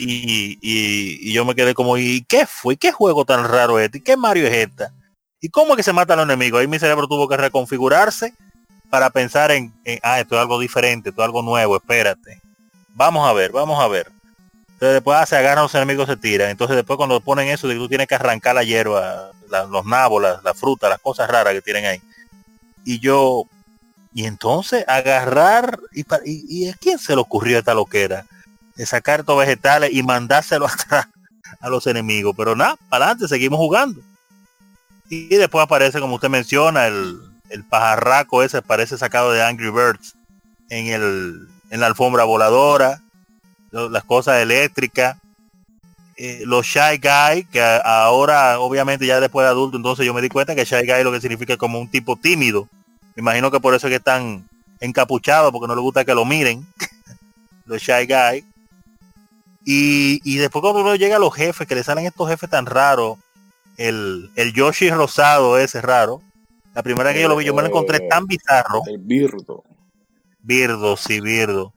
Y, 0.00 0.58
y, 0.60 1.32
yo 1.32 1.44
me 1.44 1.54
quedé 1.54 1.74
como, 1.74 1.96
¿y 1.96 2.24
qué 2.28 2.44
fue? 2.44 2.76
¿Qué 2.76 2.90
juego 2.90 3.24
tan 3.24 3.44
raro 3.44 3.78
es 3.78 3.86
este? 3.86 3.98
¿Y 3.98 4.00
qué 4.02 4.16
Mario 4.16 4.48
es 4.48 4.54
esta? 4.54 4.92
¿Y 5.40 5.48
cómo 5.48 5.74
es 5.74 5.76
que 5.76 5.82
se 5.84 5.92
mata 5.92 6.14
a 6.14 6.16
los 6.16 6.24
enemigos? 6.24 6.60
Ahí 6.60 6.66
mi 6.66 6.80
cerebro 6.80 7.06
tuvo 7.06 7.28
que 7.28 7.36
reconfigurarse 7.36 8.34
para 8.90 9.10
pensar 9.10 9.52
en, 9.52 9.72
en 9.84 10.00
ah, 10.02 10.18
esto 10.18 10.34
es 10.34 10.40
algo 10.40 10.58
diferente, 10.58 11.10
esto 11.10 11.22
es 11.22 11.26
algo 11.26 11.42
nuevo, 11.42 11.76
espérate 11.76 12.40
vamos 12.98 13.28
a 13.28 13.32
ver, 13.32 13.52
vamos 13.52 13.78
a 13.80 13.86
ver. 13.86 14.10
Entonces 14.78 14.94
después 14.94 15.28
se 15.28 15.36
agarran 15.36 15.64
los 15.64 15.74
enemigos, 15.74 16.06
se 16.06 16.16
tiran. 16.16 16.50
Entonces 16.50 16.76
después 16.76 16.96
cuando 16.96 17.20
ponen 17.20 17.48
eso, 17.48 17.68
tú 17.68 17.88
tienes 17.88 18.06
que 18.06 18.14
arrancar 18.14 18.54
la 18.54 18.62
hierba, 18.62 19.32
los 19.50 19.84
nabos, 19.84 20.22
la, 20.22 20.40
la, 20.44 20.54
fruta, 20.54 20.88
las 20.88 21.00
cosas 21.00 21.28
raras 21.28 21.52
que 21.52 21.62
tienen 21.62 21.84
ahí. 21.84 22.00
Y 22.84 23.00
yo, 23.00 23.42
y 24.14 24.24
entonces 24.24 24.84
agarrar, 24.86 25.80
y, 25.92 26.02
y, 26.24 26.66
y 26.66 26.68
a 26.68 26.74
quién 26.74 26.96
se 27.00 27.16
le 27.16 27.20
ocurrió 27.20 27.58
esta 27.58 27.74
loquera? 27.74 28.24
De 28.76 28.86
sacar 28.86 29.18
estos 29.18 29.36
vegetales 29.36 29.90
y 29.92 30.04
mandárselo 30.04 30.66
atrás 30.68 31.08
a 31.58 31.68
los 31.68 31.84
enemigos. 31.88 32.36
Pero 32.36 32.54
nada, 32.54 32.76
para 32.88 33.06
adelante, 33.06 33.26
seguimos 33.26 33.58
jugando. 33.58 34.00
Y, 35.10 35.34
y 35.34 35.38
después 35.38 35.64
aparece, 35.64 35.98
como 35.98 36.14
usted 36.14 36.28
menciona, 36.28 36.86
el, 36.86 37.18
el 37.50 37.64
pajarraco 37.64 38.44
ese 38.44 38.62
parece 38.62 38.96
sacado 38.96 39.32
de 39.32 39.42
Angry 39.42 39.70
Birds 39.70 40.14
en 40.68 40.86
el 40.86 41.48
en 41.70 41.80
la 41.80 41.86
alfombra 41.86 42.24
voladora, 42.24 43.02
las 43.70 44.04
cosas 44.04 44.40
eléctricas, 44.42 45.16
eh, 46.16 46.42
los 46.44 46.66
Shy 46.66 46.98
Guy, 47.00 47.44
que 47.44 47.62
ahora 47.84 48.58
obviamente 48.58 49.06
ya 49.06 49.20
después 49.20 49.44
de 49.44 49.50
adulto, 49.50 49.76
entonces 49.76 50.04
yo 50.04 50.12
me 50.12 50.22
di 50.22 50.28
cuenta 50.28 50.54
que 50.54 50.64
Shy 50.64 50.86
Guy 50.86 51.04
lo 51.04 51.12
que 51.12 51.20
significa 51.20 51.56
como 51.56 51.78
un 51.78 51.88
tipo 51.88 52.16
tímido. 52.16 52.68
Me 53.14 53.20
imagino 53.20 53.50
que 53.50 53.60
por 53.60 53.74
eso 53.74 53.86
es 53.86 53.92
que 53.92 53.96
están 53.96 54.48
encapuchados, 54.80 55.52
porque 55.52 55.68
no 55.68 55.74
les 55.74 55.82
gusta 55.82 56.04
que 56.04 56.14
lo 56.14 56.24
miren. 56.24 56.66
los 57.66 57.80
Shy 57.80 58.06
Guy. 58.06 58.44
Y, 59.64 60.20
y, 60.24 60.38
después 60.38 60.62
cuando 60.62 60.80
uno 60.80 60.96
llega 60.96 61.16
a 61.16 61.18
los 61.20 61.34
jefes, 61.34 61.66
que 61.68 61.74
le 61.74 61.84
salen 61.84 62.06
estos 62.06 62.28
jefes 62.28 62.48
tan 62.48 62.64
raros, 62.64 63.18
el, 63.76 64.30
el 64.34 64.52
Yoshi 64.54 64.90
rosado 64.90 65.58
ese 65.58 65.80
raro. 65.82 66.22
La 66.74 66.82
primera 66.82 67.10
vez 67.10 67.16
que 67.16 67.22
yo 67.22 67.28
lo 67.28 67.36
vi, 67.36 67.44
yo 67.44 67.54
me 67.54 67.62
lo 67.62 67.68
encontré 67.68 68.00
tan 68.08 68.26
bizarro. 68.26 68.82
El 68.86 68.98
birdo. 68.98 69.64
Birdo, 70.42 70.96
sí, 70.96 71.20
Birdo. 71.20 71.74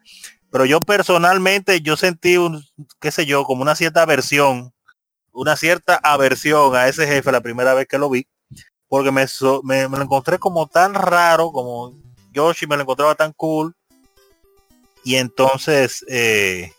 Pero 0.51 0.65
yo 0.65 0.79
personalmente, 0.81 1.81
yo 1.81 1.95
sentí 1.95 2.37
un, 2.37 2.63
qué 2.99 3.11
sé 3.11 3.25
yo, 3.25 3.45
como 3.45 3.61
una 3.61 3.75
cierta 3.75 4.01
aversión, 4.01 4.73
una 5.31 5.55
cierta 5.55 5.95
aversión 6.03 6.75
a 6.75 6.87
ese 6.89 7.07
jefe 7.07 7.31
la 7.31 7.41
primera 7.41 7.73
vez 7.73 7.87
que 7.87 7.97
lo 7.97 8.09
vi, 8.09 8.27
porque 8.89 9.11
me, 9.11 9.25
me, 9.63 9.87
me, 9.87 9.97
lo 9.97 10.03
encontré 10.03 10.39
como 10.39 10.67
tan 10.67 10.93
raro, 10.93 11.51
como 11.51 11.95
Yoshi 12.33 12.67
me 12.67 12.75
lo 12.75 12.81
encontraba 12.81 13.15
tan 13.15 13.31
cool. 13.31 13.73
Y 15.03 15.15
entonces, 15.15 16.05
eh, 16.09 16.73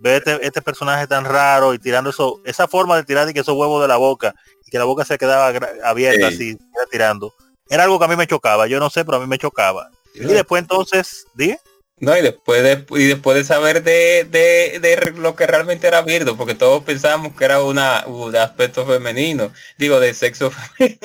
ver 0.00 0.16
este, 0.16 0.44
este, 0.44 0.60
personaje 0.60 1.06
tan 1.06 1.24
raro 1.24 1.72
y 1.72 1.78
tirando 1.78 2.10
eso, 2.10 2.40
esa 2.44 2.66
forma 2.66 2.96
de 2.96 3.04
tirar 3.04 3.30
y 3.30 3.32
que 3.32 3.40
esos 3.40 3.56
huevos 3.56 3.80
de 3.80 3.88
la 3.88 3.96
boca, 3.96 4.34
y 4.66 4.70
que 4.70 4.78
la 4.78 4.84
boca 4.84 5.04
se 5.04 5.16
quedaba 5.16 5.52
abierta 5.84 6.30
sí. 6.30 6.34
así, 6.34 6.58
tirando. 6.90 7.32
Era 7.68 7.84
algo 7.84 7.98
que 7.98 8.04
a 8.04 8.08
mí 8.08 8.16
me 8.16 8.26
chocaba, 8.26 8.66
yo 8.66 8.80
no 8.80 8.90
sé, 8.90 9.04
pero 9.04 9.18
a 9.18 9.20
mí 9.20 9.26
me 9.26 9.38
chocaba. 9.38 9.90
Y 10.14 10.24
después 10.24 10.60
entonces, 10.60 11.26
¿dije? 11.34 11.58
No, 12.02 12.18
y 12.18 12.20
después 12.20 12.64
de, 12.64 12.84
y 12.98 13.04
después 13.04 13.36
de 13.36 13.44
saber 13.44 13.84
de, 13.84 14.26
de, 14.28 14.80
de 14.80 15.12
lo 15.12 15.36
que 15.36 15.46
realmente 15.46 15.86
era 15.86 16.02
Birdo, 16.02 16.36
porque 16.36 16.56
todos 16.56 16.82
pensábamos 16.82 17.36
que 17.36 17.44
era 17.44 17.62
una 17.62 18.04
de 18.32 18.40
aspecto 18.40 18.84
femenino, 18.84 19.52
digo 19.78 20.00
de 20.00 20.12
sexo 20.12 20.50
femenino. 20.50 20.98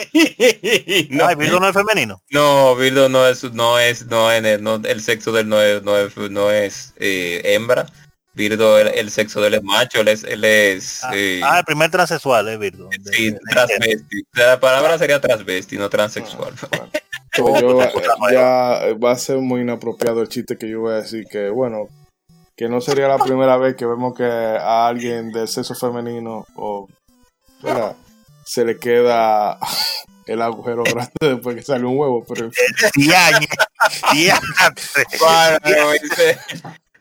No, 1.27 1.35
Birdo 1.35 1.59
no 1.59 1.67
es 1.67 1.75
femenino. 1.75 2.23
No, 2.31 2.75
Birdo 2.75 3.09
no 3.09 3.27
es, 3.27 3.43
no 3.43 3.77
es, 3.77 4.07
no 4.07 4.31
es, 4.31 4.59
no, 4.59 4.81
el 4.83 5.01
sexo 5.03 5.31
del 5.31 5.47
no 5.47 5.61
es, 5.61 5.83
no 5.83 5.99
es, 5.99 6.17
no 6.17 6.49
es 6.49 6.95
eh, 6.97 7.43
hembra. 7.43 7.85
Birdo, 8.33 8.79
el, 8.79 8.87
el, 8.87 9.11
sexo 9.11 9.39
del 9.39 9.53
es 9.53 9.63
macho, 9.63 10.01
él 10.01 10.07
es, 10.07 10.23
él 10.23 10.43
es 10.43 11.03
ah, 11.03 11.11
eh, 11.13 11.41
ah, 11.43 11.59
el 11.59 11.65
primer 11.65 11.91
transexual 11.91 12.49
es 12.49 12.57
Birdo. 12.57 12.89
Sí, 13.11 13.35
transvesti. 13.51 14.23
La 14.33 14.59
palabra 14.59 14.97
sería 14.97 15.21
transvesti, 15.21 15.77
no 15.77 15.89
transexual. 15.89 16.53
Ah, 16.71 16.87
Pues 17.37 17.61
yo, 17.61 17.79
ya 18.31 18.81
va 19.03 19.11
a 19.11 19.17
ser 19.17 19.37
muy 19.37 19.61
inapropiado 19.61 20.21
el 20.21 20.29
chiste 20.29 20.57
que 20.57 20.69
yo 20.69 20.81
voy 20.81 20.93
a 20.93 20.97
decir 20.97 21.25
que, 21.29 21.49
bueno, 21.49 21.87
que 22.55 22.67
no 22.67 22.81
sería 22.81 23.07
la 23.07 23.19
primera 23.19 23.57
vez 23.57 23.75
que 23.75 23.85
vemos 23.85 24.15
que 24.15 24.23
a 24.23 24.87
alguien 24.87 25.31
del 25.31 25.47
sexo 25.47 25.75
femenino 25.75 26.45
o 26.55 26.87
¿verdad? 27.61 27.95
se 28.45 28.65
le 28.65 28.77
queda 28.77 29.59
el 30.25 30.41
agujero 30.41 30.83
grande 30.83 31.11
después 31.19 31.55
que 31.55 31.61
sale 31.61 31.85
un 31.85 31.97
huevo, 31.97 32.25
pero 32.27 32.49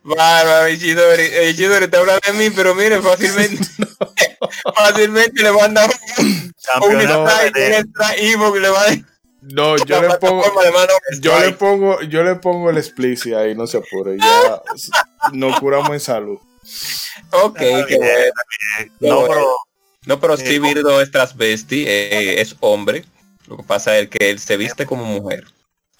Bárbaro, 0.02 0.68
Ichidori. 0.68 1.24
Ichidori 1.50 1.86
está 1.86 1.98
hablando 1.98 2.20
de 2.24 2.32
mí, 2.34 2.50
pero 2.50 2.76
mire, 2.76 3.02
fácilmente, 3.02 3.58
fácilmente 4.74 5.42
le 5.42 5.50
manda 5.50 5.84
un, 5.84 6.52
un 6.82 7.00
extra, 7.00 8.14
un 8.40 8.62
le 8.62 8.68
va 8.68 8.82
a 8.82 9.15
no, 9.52 9.76
yo 9.86 10.02
le 10.02 10.08
pongo, 10.18 10.44
yo 11.20 11.40
le 11.40 11.52
pongo, 11.52 12.00
yo 12.02 12.22
le 12.22 12.34
pongo 12.36 12.70
el 12.70 12.78
explicit 12.78 13.34
ahí, 13.34 13.54
no 13.54 13.66
se 13.66 13.78
apure, 13.78 14.18
ya 14.18 14.62
nos 15.32 15.58
curamos 15.60 15.90
en 15.90 16.00
salud. 16.00 16.38
Ok, 17.32 17.60
no, 19.00 19.26
pero, 19.26 19.56
no, 20.06 20.20
pero 20.20 20.36
sí 20.36 20.58
Virdo 20.58 21.00
es 21.00 21.10
transvesti, 21.10 21.84
eh, 21.86 22.40
es 22.40 22.56
hombre. 22.60 23.04
Lo 23.46 23.56
que 23.56 23.62
pasa 23.62 23.96
es 23.98 24.08
que 24.08 24.30
él 24.30 24.40
se 24.40 24.56
viste 24.56 24.86
como 24.86 25.04
mujer. 25.04 25.44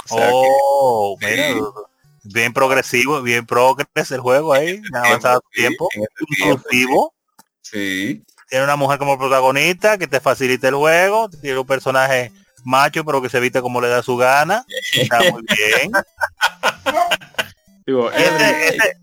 O 0.09 0.17
sea 0.17 0.31
oh, 0.33 1.17
que, 1.21 1.27
mira, 1.27 1.55
bien 2.25 2.53
progresivo, 2.53 3.23
bien 3.23 3.47
progres 3.47 4.11
el 4.11 4.21
juego 4.21 4.53
ahí, 4.53 4.81
ha 4.93 4.99
avanzado 5.07 5.43
tiempo, 5.53 5.89
inclusivo. 6.37 7.15
Sí. 7.63 8.25
Tiene 8.49 8.65
una 8.65 8.77
mujer 8.77 8.99
como 8.99 9.19
protagonista 9.19 9.99
que 9.99 10.07
te 10.07 10.21
facilita 10.21 10.69
el 10.69 10.75
juego, 10.75 11.29
tiene 11.29 11.59
un 11.59 11.67
personaje 11.67 12.33
macho, 12.67 13.05
pero 13.05 13.23
que 13.23 13.29
se 13.29 13.41
viste 13.41 13.63
como 13.63 13.81
le 13.81 13.89
da 13.89 14.03
su 14.03 14.17
gana. 14.17 14.65
Está 14.93 15.19
muy 15.31 15.43
bien. 15.49 15.93
Digo, 17.87 18.11
ese, 18.11 18.69
ese, 18.69 18.97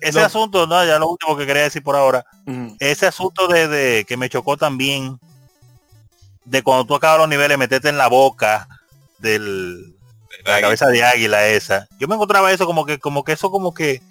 ese 0.00 0.20
no. 0.20 0.26
asunto, 0.26 0.66
no, 0.66 0.84
ya 0.84 0.98
lo 0.98 1.08
último 1.08 1.36
que 1.36 1.46
quería 1.46 1.62
decir 1.62 1.82
por 1.82 1.96
ahora, 1.96 2.24
ese 2.80 3.06
asunto 3.06 3.46
de, 3.46 3.68
de, 3.68 4.04
que 4.06 4.16
me 4.16 4.28
chocó 4.28 4.56
también, 4.56 5.20
de 6.44 6.62
cuando 6.62 6.84
tú 6.86 6.94
acabas 6.94 7.18
los 7.18 7.28
niveles, 7.28 7.58
meterte 7.58 7.88
en 7.88 7.98
la 7.98 8.08
boca 8.08 8.66
del 9.18 9.94
la 10.44 10.60
cabeza 10.60 10.88
de 10.88 11.04
águila 11.04 11.46
esa. 11.46 11.86
Yo 11.98 12.08
me 12.08 12.14
encontraba 12.14 12.50
eso 12.50 12.66
como 12.66 12.84
que, 12.84 12.98
como 12.98 13.22
que 13.22 13.32
eso 13.32 13.50
como 13.50 13.72
que 13.74 14.02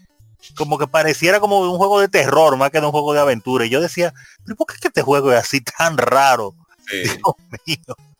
como 0.55 0.77
que 0.79 0.87
pareciera 0.87 1.39
como 1.39 1.59
un 1.59 1.77
juego 1.77 1.99
de 1.99 2.07
terror 2.07 2.57
más 2.57 2.71
que 2.71 2.79
de 2.79 2.85
un 2.85 2.91
juego 2.91 3.13
de 3.13 3.19
aventura. 3.19 3.65
Y 3.65 3.69
yo 3.69 3.81
decía, 3.81 4.13
¿pero 4.43 4.55
por 4.55 4.67
qué 4.67 4.73
es 4.75 4.79
que 4.79 4.87
este 4.87 5.01
juego 5.01 5.31
es 5.31 5.39
así 5.39 5.61
tan 5.61 5.97
raro? 5.97 6.55
Sí. 6.87 7.03
Dios 7.03 7.35
mío 7.65 8.10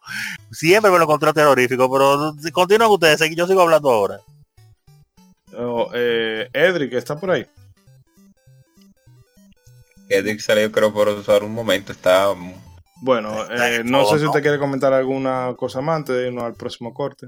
siempre 0.51 0.91
me 0.91 0.97
lo 0.97 1.03
encontré 1.03 1.33
terrorífico, 1.33 1.91
pero 1.91 2.33
continúen 2.51 2.91
ustedes, 2.91 3.35
yo 3.35 3.47
sigo 3.47 3.61
hablando 3.61 3.89
ahora. 3.89 4.19
Oh, 5.57 5.89
eh, 5.93 6.49
Edric, 6.53 6.93
¿está 6.93 7.19
por 7.19 7.31
ahí? 7.31 7.45
Edric 10.09 10.39
salió 10.39 10.71
creo 10.71 10.93
por 10.93 11.07
usar 11.09 11.43
un 11.43 11.53
momento, 11.53 11.91
está... 11.91 12.33
Bueno, 13.03 13.51
eh, 13.51 13.81
no 13.83 14.05
sé 14.05 14.19
si 14.19 14.25
usted 14.25 14.41
quiere 14.41 14.59
comentar 14.59 14.93
alguna 14.93 15.55
cosa 15.57 15.81
más 15.81 15.97
antes 15.97 16.15
de 16.15 16.27
irnos 16.27 16.43
al 16.43 16.53
próximo 16.53 16.93
corte. 16.93 17.27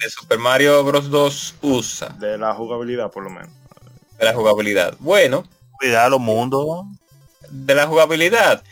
De 0.00 0.10
Super 0.10 0.38
Mario 0.38 0.84
Bros. 0.84 1.10
2 1.10 1.56
USA. 1.62 2.08
De 2.10 2.38
la 2.38 2.54
jugabilidad, 2.54 3.10
por 3.10 3.24
lo 3.24 3.30
menos. 3.30 3.50
De 4.16 4.24
la 4.24 4.32
jugabilidad. 4.32 4.94
Bueno. 5.00 5.44
Cuidado, 5.72 6.10
los 6.10 6.20
mundos. 6.20 6.86
De 7.50 7.74
la 7.74 7.88
jugabilidad. 7.88 8.62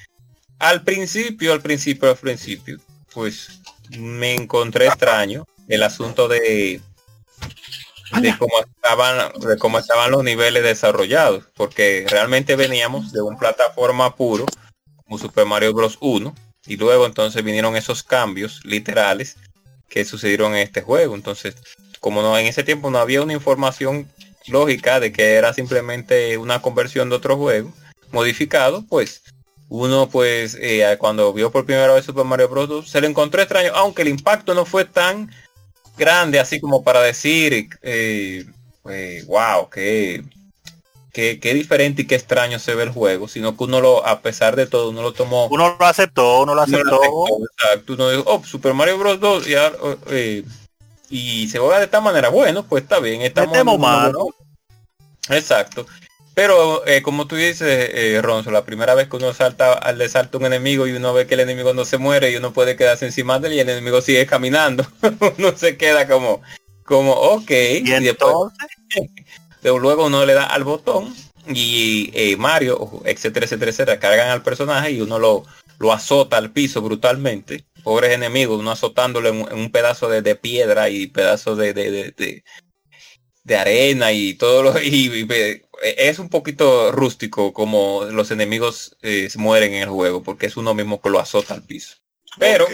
Al 0.61 0.85
principio, 0.85 1.53
al 1.53 1.61
principio, 1.61 2.11
al 2.11 2.17
principio 2.17 2.79
pues 3.17 3.63
me 3.99 4.35
encontré 4.35 4.89
extraño 4.89 5.47
el 5.69 5.83
asunto 5.83 6.29
de 6.29 6.83
de 8.21 8.39
cómo 8.39 8.53
estaban 8.61 9.33
de 9.41 9.57
cómo 9.57 9.79
estaban 9.79 10.11
los 10.11 10.23
niveles 10.23 10.63
desarrollados 10.63 11.45
porque 11.55 12.05
realmente 12.11 12.57
veníamos 12.57 13.13
de 13.13 13.23
un 13.23 13.39
plataforma 13.39 14.15
puro 14.15 14.45
como 15.03 15.17
Super 15.17 15.47
Mario 15.47 15.73
Bros. 15.73 15.97
1 15.99 16.35
y 16.67 16.77
luego 16.77 17.07
entonces 17.07 17.43
vinieron 17.43 17.75
esos 17.75 18.03
cambios 18.03 18.63
literales 18.67 19.37
que 19.89 20.05
sucedieron 20.05 20.53
en 20.55 20.59
este 20.59 20.83
juego. 20.83 21.15
Entonces 21.15 21.57
como 22.01 22.21
no 22.21 22.37
en 22.37 22.45
ese 22.45 22.65
tiempo 22.65 22.91
no 22.91 22.99
había 22.99 23.23
una 23.23 23.33
información 23.33 24.11
lógica 24.47 25.01
de 25.01 25.11
que 25.11 25.37
era 25.37 25.55
simplemente 25.55 26.37
una 26.37 26.61
conversión 26.61 27.09
de 27.09 27.17
otro 27.17 27.39
juego 27.39 27.73
modificado, 28.13 28.85
pues 28.87 29.23
uno 29.69 30.09
pues 30.09 30.57
eh, 30.61 30.97
cuando 30.99 31.33
vio 31.33 31.51
por 31.51 31.67
primera 31.67 31.93
vez 31.93 32.05
Super 32.05 32.25
Mario 32.25 32.49
Bros. 32.49 32.89
se 32.89 33.01
le 33.01 33.09
encontró 33.09 33.41
extraño, 33.43 33.73
aunque 33.75 34.03
el 34.03 34.09
impacto 34.09 34.55
no 34.55 34.65
fue 34.65 34.85
tan 34.85 35.31
grande 35.97 36.39
así 36.39 36.61
como 36.61 36.85
para 36.85 37.01
decir, 37.01 37.69
eh, 37.83 38.45
wow, 39.27 39.69
que 39.71 40.25
qué, 41.17 41.55
diferente 41.55 42.03
y 42.03 42.07
qué 42.07 42.15
extraño 42.15 42.59
se 42.59 42.75
ve 42.75 42.85
el 42.85 42.91
juego, 42.91 43.27
sino 43.27 43.57
que 43.57 43.65
uno 43.65 43.81
lo, 43.81 44.07
a 44.07 44.21
pesar 44.21 44.55
de 44.55 44.67
todo, 44.67 44.91
uno 44.91 45.03
lo 45.03 45.13
tomó. 45.13 45.47
Uno 45.47 45.77
lo 45.79 45.87
aceptó, 45.87 46.43
uno 46.43 46.55
lo 46.55 46.63
aceptó. 46.63 47.01
exacto, 47.53 47.95
uno 47.95 48.11
dijo, 48.11 48.25
oh, 48.27 48.45
Super 48.45 48.75
Mario 48.75 48.99
Bros. 48.99 49.19
2 49.19 49.49
y, 49.49 49.55
eh, 50.11 50.45
y 51.09 51.49
se 51.49 51.59
juega 51.59 51.79
de 51.79 51.87
esta 51.87 52.01
manera, 52.01 52.29
bueno, 52.29 52.65
pues 52.65 52.83
está 52.83 53.01
bien, 53.01 53.23
estamos 53.23 53.79
mano. 53.79 54.27
Exacto. 55.31 55.87
Pero 56.37 56.87
eh, 56.87 57.01
como 57.01 57.27
tú 57.27 57.37
dices, 57.37 57.89
eh, 57.95 58.21
Ronzo, 58.21 58.51
la 58.51 58.67
primera 58.67 58.95
vez 58.95 59.09
que 59.09 59.17
uno 59.17 59.33
salta, 59.33 59.91
le 59.93 60.07
salta 60.07 60.37
un 60.37 60.45
enemigo 60.45 60.87
y 60.87 60.93
uno 60.93 61.15
ve 61.15 61.27
que 61.27 61.33
el 61.33 61.41
enemigo 61.41 61.73
no 61.73 61.87
se 61.87 61.97
muere 61.97 62.31
y 62.31 62.37
uno 62.37 62.53
puede 62.53 62.77
quedarse 62.77 63.07
encima 63.07 63.39
de 63.39 63.49
él 63.49 63.55
y 63.55 63.61
el 63.61 63.71
enemigo 63.71 64.03
sigue 64.03 64.27
caminando, 64.27 64.87
uno 65.39 65.57
se 65.57 65.79
queda 65.79 66.07
como, 66.07 66.43
como, 66.85 67.13
ok. 67.13 67.51
Y, 67.51 67.91
entonces, 67.91 68.59
luego 69.63 70.09
uno 70.09 70.27
le 70.27 70.35
da 70.35 70.45
al 70.45 70.63
botón 70.63 71.15
y 71.49 72.11
eh, 72.13 72.37
Mario, 72.37 73.01
etcétera, 73.07 73.47
etcétera, 73.47 73.71
etcétera, 73.71 73.99
cargan 73.99 74.29
al 74.29 74.43
personaje 74.43 74.91
y 74.91 75.01
uno 75.01 75.19
lo, 75.19 75.45
lo 75.79 75.91
azota 75.91 76.37
al 76.37 76.51
piso 76.51 76.83
brutalmente. 76.83 77.65
Pobres 77.83 78.13
enemigos, 78.13 78.61
uno 78.61 78.73
azotándole 78.73 79.31
en, 79.31 79.55
un 79.55 79.71
pedazo 79.71 80.11
de, 80.11 80.37
piedra 80.37 80.91
y 80.91 81.07
pedazos 81.07 81.57
de, 81.57 81.73
de, 81.73 82.13
de, 82.15 82.45
arena 83.55 84.13
y 84.13 84.35
todo 84.35 84.63
lo 84.63 84.81
y, 84.83 85.29
es 85.83 86.19
un 86.19 86.29
poquito 86.29 86.91
rústico 86.91 87.53
como 87.53 88.05
los 88.11 88.31
enemigos 88.31 88.97
eh, 89.03 89.29
se 89.31 89.39
mueren 89.39 89.75
en 89.75 89.83
el 89.83 89.89
juego 89.89 90.23
porque 90.23 90.47
es 90.47 90.57
uno 90.57 90.75
mismo 90.75 91.01
que 91.01 91.11
lo 91.11 91.21
azota 91.21 91.55
al 91.55 91.63
piso. 91.63 91.97
Pero 92.39 92.67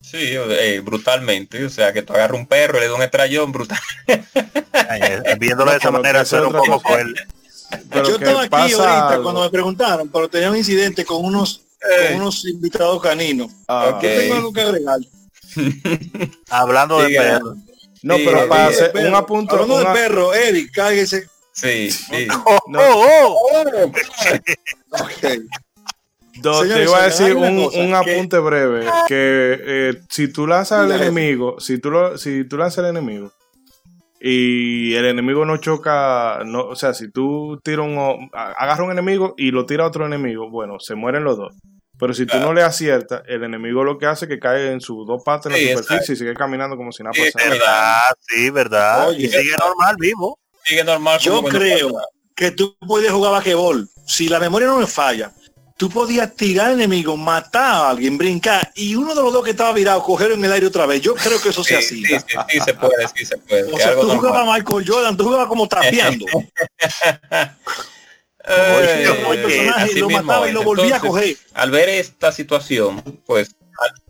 Sí, 0.00 0.16
eh, 0.20 0.80
brutalmente. 0.82 1.64
O 1.64 1.70
sea, 1.70 1.92
que 1.92 2.02
tú 2.02 2.14
agarras 2.14 2.38
un 2.38 2.46
perro 2.46 2.78
y 2.78 2.80
le 2.80 2.86
das 2.86 2.96
un 2.96 3.02
estrellón 3.02 3.52
brutal. 3.52 3.78
viéndolo 5.38 5.70
de 5.70 5.76
esa 5.76 5.90
manera, 5.90 6.24
ser 6.24 6.46
un 6.46 6.52
poco 6.52 6.80
cruel. 6.80 7.14
Yo 7.92 8.16
estaba 8.16 8.42
aquí 8.42 8.72
ahorita 8.72 9.20
cuando 9.22 9.42
me 9.42 9.50
preguntaron, 9.50 10.08
pero 10.08 10.28
tenía 10.28 10.50
un 10.50 10.56
incidente 10.56 11.04
con 11.04 11.24
unos, 11.24 11.62
con 12.08 12.16
unos 12.16 12.46
invitados 12.46 13.02
caninos. 13.02 13.50
Ah, 13.66 13.98
Yo 14.02 14.08
tengo 14.08 14.34
algo 14.36 14.52
que 14.52 14.60
agregar. 14.62 14.98
Hablando 16.48 17.00
de 17.00 17.14
perro. 17.14 17.56
No, 18.02 18.16
pero 18.16 18.48
para 18.48 18.66
hacer 18.68 18.92
un 18.96 19.14
apunto. 19.14 19.54
Hablando 19.54 19.78
de 19.78 19.86
perro, 19.86 20.34
Eric, 20.34 20.70
cállese. 20.72 21.26
Sí, 21.52 21.90
sí. 21.90 22.28
Oh, 22.46 22.58
oh, 22.76 23.36
oh. 23.52 25.02
okay 25.04 25.42
te 26.42 26.82
iba 26.84 26.98
a 26.98 27.04
decir 27.04 27.34
un, 27.34 27.94
apunte 27.94 28.38
breve, 28.38 28.86
que 29.06 29.60
eh, 29.60 30.00
si 30.08 30.32
tú 30.32 30.46
lanzas 30.46 30.80
al 30.80 30.92
enemigo, 30.92 31.58
si 31.60 31.78
tú, 31.78 31.90
lo, 31.90 32.18
si 32.18 32.44
tú 32.44 32.56
lanzas 32.56 32.84
al 32.84 32.90
enemigo 32.90 33.32
y 34.20 34.94
el 34.94 35.06
enemigo 35.06 35.44
no 35.44 35.56
choca, 35.58 36.42
no, 36.44 36.66
o 36.66 36.76
sea, 36.76 36.94
si 36.94 37.10
tú 37.10 37.60
tiras 37.62 37.86
un, 37.86 38.30
agarras 38.32 38.80
un 38.80 38.90
enemigo 38.90 39.34
y 39.36 39.50
lo 39.50 39.66
tira 39.66 39.84
a 39.84 39.88
otro 39.88 40.06
enemigo, 40.06 40.50
bueno, 40.50 40.78
se 40.80 40.94
mueren 40.94 41.24
los 41.24 41.36
dos. 41.36 41.54
Pero 41.98 42.14
si 42.14 42.26
tú 42.26 42.38
no 42.38 42.52
le 42.52 42.62
aciertas, 42.62 43.22
el 43.26 43.42
enemigo 43.42 43.82
lo 43.82 43.98
que 43.98 44.06
hace 44.06 44.26
es 44.26 44.28
que 44.28 44.38
cae 44.38 44.70
en 44.70 44.80
sus 44.80 45.06
dos 45.06 45.22
patas 45.24 45.52
en 45.52 45.74
la 45.74 45.82
superficie 45.82 46.14
y 46.14 46.16
sigue 46.16 46.34
caminando 46.34 46.76
como 46.76 46.92
si 46.92 47.02
nada 47.02 47.12
pasara. 47.12 47.50
verdad, 47.50 48.00
sí, 48.20 48.50
verdad. 48.50 49.10
y 49.12 49.28
sigue 49.28 49.56
normal, 49.58 49.96
vivo. 49.98 50.38
Sigue 50.64 50.84
normal. 50.84 51.18
Yo 51.18 51.42
creo 51.42 51.98
que 52.34 52.52
tú 52.52 52.76
puedes 52.86 53.10
jugar 53.10 53.32
basquetbol. 53.32 53.88
Si 54.06 54.28
la 54.28 54.38
memoria 54.38 54.68
no 54.68 54.78
me 54.78 54.86
falla, 54.86 55.32
tú 55.78 55.88
podías 55.88 56.34
tirar 56.34 56.72
enemigo, 56.72 57.16
matar 57.16 57.70
a 57.70 57.88
alguien, 57.90 58.18
brincar, 58.18 58.70
y 58.74 58.94
uno 58.94 59.14
de 59.14 59.22
los 59.22 59.32
dos 59.32 59.42
que 59.44 59.52
estaba 59.52 59.72
virado, 59.72 60.02
cogerlo 60.02 60.34
en 60.34 60.44
el 60.44 60.52
aire 60.52 60.66
otra 60.66 60.84
vez. 60.86 61.00
Yo 61.00 61.14
creo 61.14 61.40
que 61.40 61.48
eso 61.50 61.62
se 61.64 61.78
hacía. 61.78 62.20
Sí, 62.20 62.26
sí, 62.26 62.36
sí, 62.48 62.60
se 62.60 62.74
puede, 62.74 63.08
sí 63.14 63.24
se 63.24 63.38
puede. 63.38 63.72
O 63.72 63.78
sea, 63.78 63.94
tú 63.94 64.08
jugabas 64.08 64.46
a 64.46 64.52
Michael 64.52 64.84
Jordan, 64.86 65.16
tú 65.16 65.24
jugabas 65.24 65.46
como 65.46 65.66
trapeando. 68.44 69.32
eh, 69.32 69.90
lo 69.96 70.10
mataba 70.10 70.48
y 70.48 70.52
lo 70.52 70.62
volvía 70.62 70.96
a 70.96 71.00
coger. 71.00 71.36
Al 71.54 71.70
ver 71.70 71.88
esta 71.88 72.32
situación, 72.32 73.02
pues 73.26 73.54
al, 73.78 74.02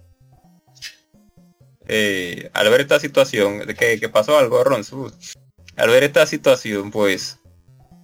eh, 1.86 2.50
al 2.52 2.70
ver 2.70 2.82
esta 2.82 3.00
situación, 3.00 3.66
de 3.66 3.74
que, 3.74 3.98
que 3.98 4.08
pasó 4.08 4.38
algo, 4.38 4.62
Ron, 4.62 4.84
al 5.76 5.88
ver 5.88 6.04
esta 6.04 6.26
situación, 6.26 6.90
pues 6.90 7.38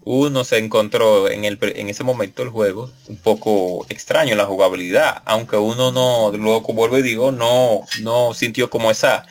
uno 0.04 0.44
se 0.44 0.58
encontró 0.58 1.28
en, 1.30 1.44
el, 1.44 1.58
en 1.60 1.88
ese 1.88 2.04
momento 2.04 2.42
el 2.42 2.50
juego 2.50 2.90
un 3.08 3.16
poco 3.16 3.86
extraño 3.88 4.36
la 4.36 4.44
jugabilidad, 4.44 5.22
aunque 5.24 5.56
uno 5.56 5.92
no, 5.92 6.30
luego 6.36 6.72
vuelvo 6.74 6.98
y 6.98 7.02
digo, 7.02 7.32
no, 7.32 7.80
no 8.02 8.34
sintió 8.34 8.68
como 8.68 8.90
esa, 8.90 9.26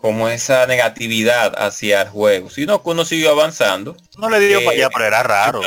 como 0.00 0.28
esa 0.28 0.66
negatividad 0.66 1.54
hacia 1.58 2.02
el 2.02 2.08
juego, 2.08 2.48
sino 2.48 2.82
que 2.82 2.90
uno 2.90 3.04
siguió 3.04 3.32
avanzando. 3.32 3.96
No 4.18 4.30
le 4.30 4.40
dio 4.40 4.58
para 4.60 4.70
allá, 4.70 4.88
pero 4.90 5.04
era 5.04 5.22
raro. 5.22 5.60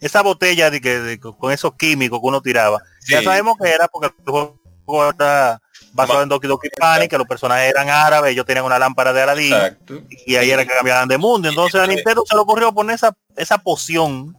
esa, 0.00 0.22
botella 0.22 0.70
de 0.70 0.80
que 0.80 1.20
con 1.20 1.52
esos 1.52 1.74
químicos 1.76 2.20
que 2.20 2.26
uno 2.26 2.42
tiraba, 2.42 2.82
ya 3.08 3.22
sabemos 3.22 3.56
que 3.60 3.70
era 3.70 3.86
porque 3.86 4.08
el 4.08 4.32
juego 4.32 4.58
era 5.16 5.60
basado 5.92 6.22
en 6.22 6.28
Doki 6.28 6.48
Doki 6.48 6.68
Panic, 6.70 7.10
que 7.10 7.18
los 7.18 7.26
personajes 7.26 7.70
eran 7.70 7.88
árabes, 7.88 8.32
ellos 8.32 8.46
tenían 8.46 8.64
una 8.64 8.78
lámpara 8.78 9.12
de 9.12 9.22
Aladdin 9.22 9.54
y 10.26 10.36
ahí 10.36 10.50
era 10.50 10.64
que 10.64 10.74
cambiaban 10.74 11.08
de 11.08 11.18
mundo. 11.18 11.48
Entonces 11.48 11.80
a 11.80 11.86
Nintendo 11.86 12.24
se 12.26 12.34
le 12.34 12.40
ocurrió 12.40 12.72
poner 12.72 12.96
esa, 12.96 13.14
esa 13.36 13.58
poción 13.58 14.36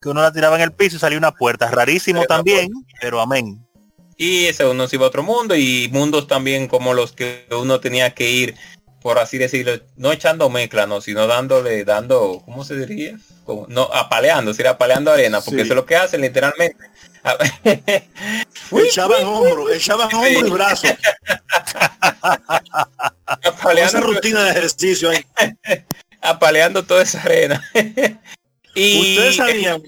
que 0.00 0.08
uno 0.08 0.22
la 0.22 0.32
tiraba 0.32 0.56
en 0.56 0.62
el 0.62 0.72
piso 0.72 0.96
y 0.96 1.00
salía 1.00 1.18
una 1.18 1.32
puerta. 1.32 1.70
Rarísimo 1.70 2.24
también, 2.24 2.70
pero 3.00 3.20
amén. 3.20 3.67
Y 4.18 4.46
ese 4.46 4.66
uno 4.66 4.86
se 4.88 4.96
iba 4.96 5.06
a 5.06 5.08
otro 5.08 5.22
mundo 5.22 5.54
y 5.54 5.88
mundos 5.90 6.26
también 6.26 6.68
como 6.68 6.92
los 6.92 7.12
que 7.12 7.46
uno 7.50 7.80
tenía 7.80 8.14
que 8.14 8.30
ir, 8.30 8.56
por 9.00 9.18
así 9.18 9.38
decirlo, 9.38 9.80
no 9.96 10.12
echando 10.12 10.50
mezcla, 10.50 10.86
no, 10.86 11.00
sino 11.00 11.26
dándole, 11.26 11.84
dando, 11.84 12.42
¿cómo 12.44 12.64
se 12.64 12.76
diría? 12.76 13.16
no, 13.68 13.84
apaleando, 13.84 14.52
si 14.52 14.66
apaleando 14.66 15.10
arena, 15.10 15.40
porque 15.40 15.62
eso 15.62 15.72
es 15.72 15.76
lo 15.76 15.86
que 15.86 15.96
hacen 15.96 16.20
literalmente 16.20 16.84
echaban 18.84 19.24
hombro, 19.24 19.70
echaban 19.70 20.12
hombro 20.14 20.46
y 20.46 20.50
brazo. 20.50 20.86
esa 23.76 24.00
rutina 24.00 24.44
de 24.44 24.50
ejercicio 24.50 25.10
ahí. 25.10 25.24
Apaleando 26.20 26.84
toda 26.84 27.02
esa 27.02 27.22
arena. 27.22 27.62
y 28.74 29.14
ustedes 29.14 29.36
sabían. 29.36 29.82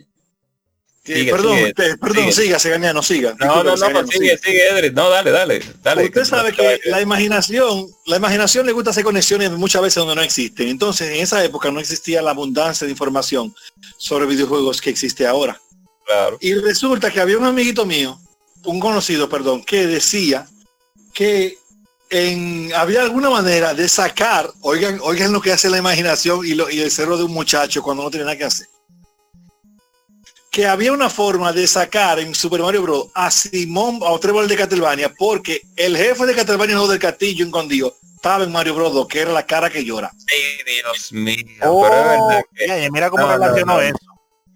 Perdón, 1.04 1.72
perdón, 2.00 2.32
siga, 2.32 2.58
siga, 2.58 2.92
no 2.92 3.02
siga. 3.02 3.34
No, 3.40 3.64
no, 3.64 3.76
no, 3.76 4.06
sigue, 4.06 4.38
sigue, 4.38 4.68
Edric. 4.68 4.92
No, 4.92 5.08
dale, 5.08 5.30
dale, 5.30 5.62
dale. 5.82 6.04
Usted 6.04 6.24
sabe 6.24 6.52
que 6.52 6.78
la 6.84 7.00
imaginación, 7.00 7.86
la 8.06 8.16
imaginación 8.16 8.66
le 8.66 8.72
gusta 8.72 8.90
hacer 8.90 9.04
conexiones 9.04 9.50
muchas 9.52 9.82
veces 9.82 9.96
donde 9.96 10.14
no 10.14 10.22
existen. 10.22 10.68
Entonces, 10.68 11.08
en 11.10 11.22
esa 11.22 11.42
época 11.44 11.70
no 11.70 11.80
existía 11.80 12.22
la 12.22 12.30
abundancia 12.30 12.86
de 12.86 12.90
información 12.92 13.54
sobre 13.96 14.26
videojuegos 14.26 14.80
que 14.80 14.90
existe 14.90 15.26
ahora. 15.26 15.60
Y 16.40 16.54
resulta 16.54 17.10
que 17.10 17.20
había 17.20 17.38
un 17.38 17.44
amiguito 17.44 17.86
mío, 17.86 18.18
un 18.64 18.80
conocido, 18.80 19.28
perdón, 19.28 19.64
que 19.64 19.86
decía 19.86 20.48
que 21.14 21.56
en, 22.10 22.72
había 22.74 23.02
alguna 23.02 23.30
manera 23.30 23.74
de 23.74 23.88
sacar, 23.88 24.50
oigan, 24.62 24.98
oigan 25.02 25.32
lo 25.32 25.40
que 25.40 25.52
hace 25.52 25.70
la 25.70 25.78
imaginación 25.78 26.44
y, 26.44 26.54
lo, 26.54 26.68
y 26.68 26.80
el 26.80 26.90
cerro 26.90 27.16
de 27.16 27.24
un 27.24 27.32
muchacho 27.32 27.82
cuando 27.82 28.02
no 28.02 28.10
tiene 28.10 28.24
nada 28.24 28.36
que 28.36 28.44
hacer. 28.44 28.66
Que 30.60 30.66
había 30.66 30.92
una 30.92 31.08
forma 31.08 31.54
de 31.54 31.66
sacar 31.66 32.18
en 32.18 32.34
Super 32.34 32.60
Mario 32.60 32.82
Bros. 32.82 33.06
a 33.14 33.30
Simón 33.30 34.00
a 34.06 34.18
Trevor 34.18 34.46
de 34.46 34.58
Castlevania, 34.58 35.10
porque 35.16 35.62
el 35.74 35.96
jefe 35.96 36.26
de 36.26 36.34
Castlevania 36.34 36.74
no 36.74 36.86
del 36.86 36.98
castillo 36.98 37.46
escondido 37.46 37.96
estaba 38.14 38.44
en 38.44 38.52
Mario 38.52 38.74
Bros. 38.74 39.06
que 39.08 39.20
era 39.20 39.32
la 39.32 39.46
cara 39.46 39.70
que 39.70 39.82
llora. 39.82 40.12
Dios 40.66 41.12
mío. 41.14 41.46
Oh, 41.62 41.88
mira 42.92 43.08
cómo 43.08 43.26
relacionó 43.26 43.80
eso. 43.80 43.96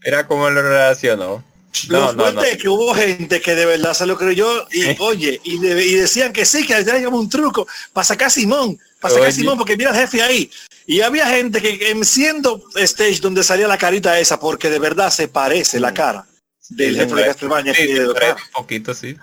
Era 0.03 0.27
como 0.27 0.51
lo 0.51 0.61
relacionó. 0.61 1.43
No, 1.89 2.13
lo 2.13 2.23
fuerte 2.23 2.51
es 2.53 2.59
que 2.59 2.69
hubo 2.69 2.95
gente 2.95 3.41
que 3.41 3.55
de 3.55 3.65
verdad 3.65 3.95
se 3.95 4.05
lo 4.05 4.19
creyó 4.19 4.67
y 4.73 4.95
oye, 5.01 5.41
y, 5.43 5.57
decían 5.57 6.35
que 6.35 6.45
sí, 6.45 6.67
que 6.67 6.75
había 6.75 7.09
un 7.09 7.31
truco 7.31 7.67
para 7.95 8.05
sacar 8.05 8.27
a 8.27 8.31
Simón, 8.31 8.79
para 9.01 9.15
sacar 9.15 9.31
a 9.31 9.33
Simón, 9.33 9.57
porque 9.57 9.75
mira 9.75 9.89
el 9.89 9.97
jefe 9.97 10.21
ahí. 10.21 10.51
Y 10.87 11.01
había 11.01 11.27
gente 11.29 11.63
que 11.63 12.05
siendo 12.05 12.63
stage 12.75 13.21
donde 13.21 13.43
salía 13.43 13.67
la 13.67 13.79
carita 13.79 14.19
esa, 14.19 14.39
porque 14.39 14.69
de 14.71 14.79
verdad 14.79 15.11
se 15.11 15.29
parece 15.29 15.81
la 15.81 15.93
mm. 15.93 15.95
cara 15.95 16.27
del 16.69 16.97
jefe 16.97 17.15
de 17.15 17.25
Castlevania. 17.25 17.73
un 17.73 18.53
poquito, 18.53 18.95
sí. 18.95 19.17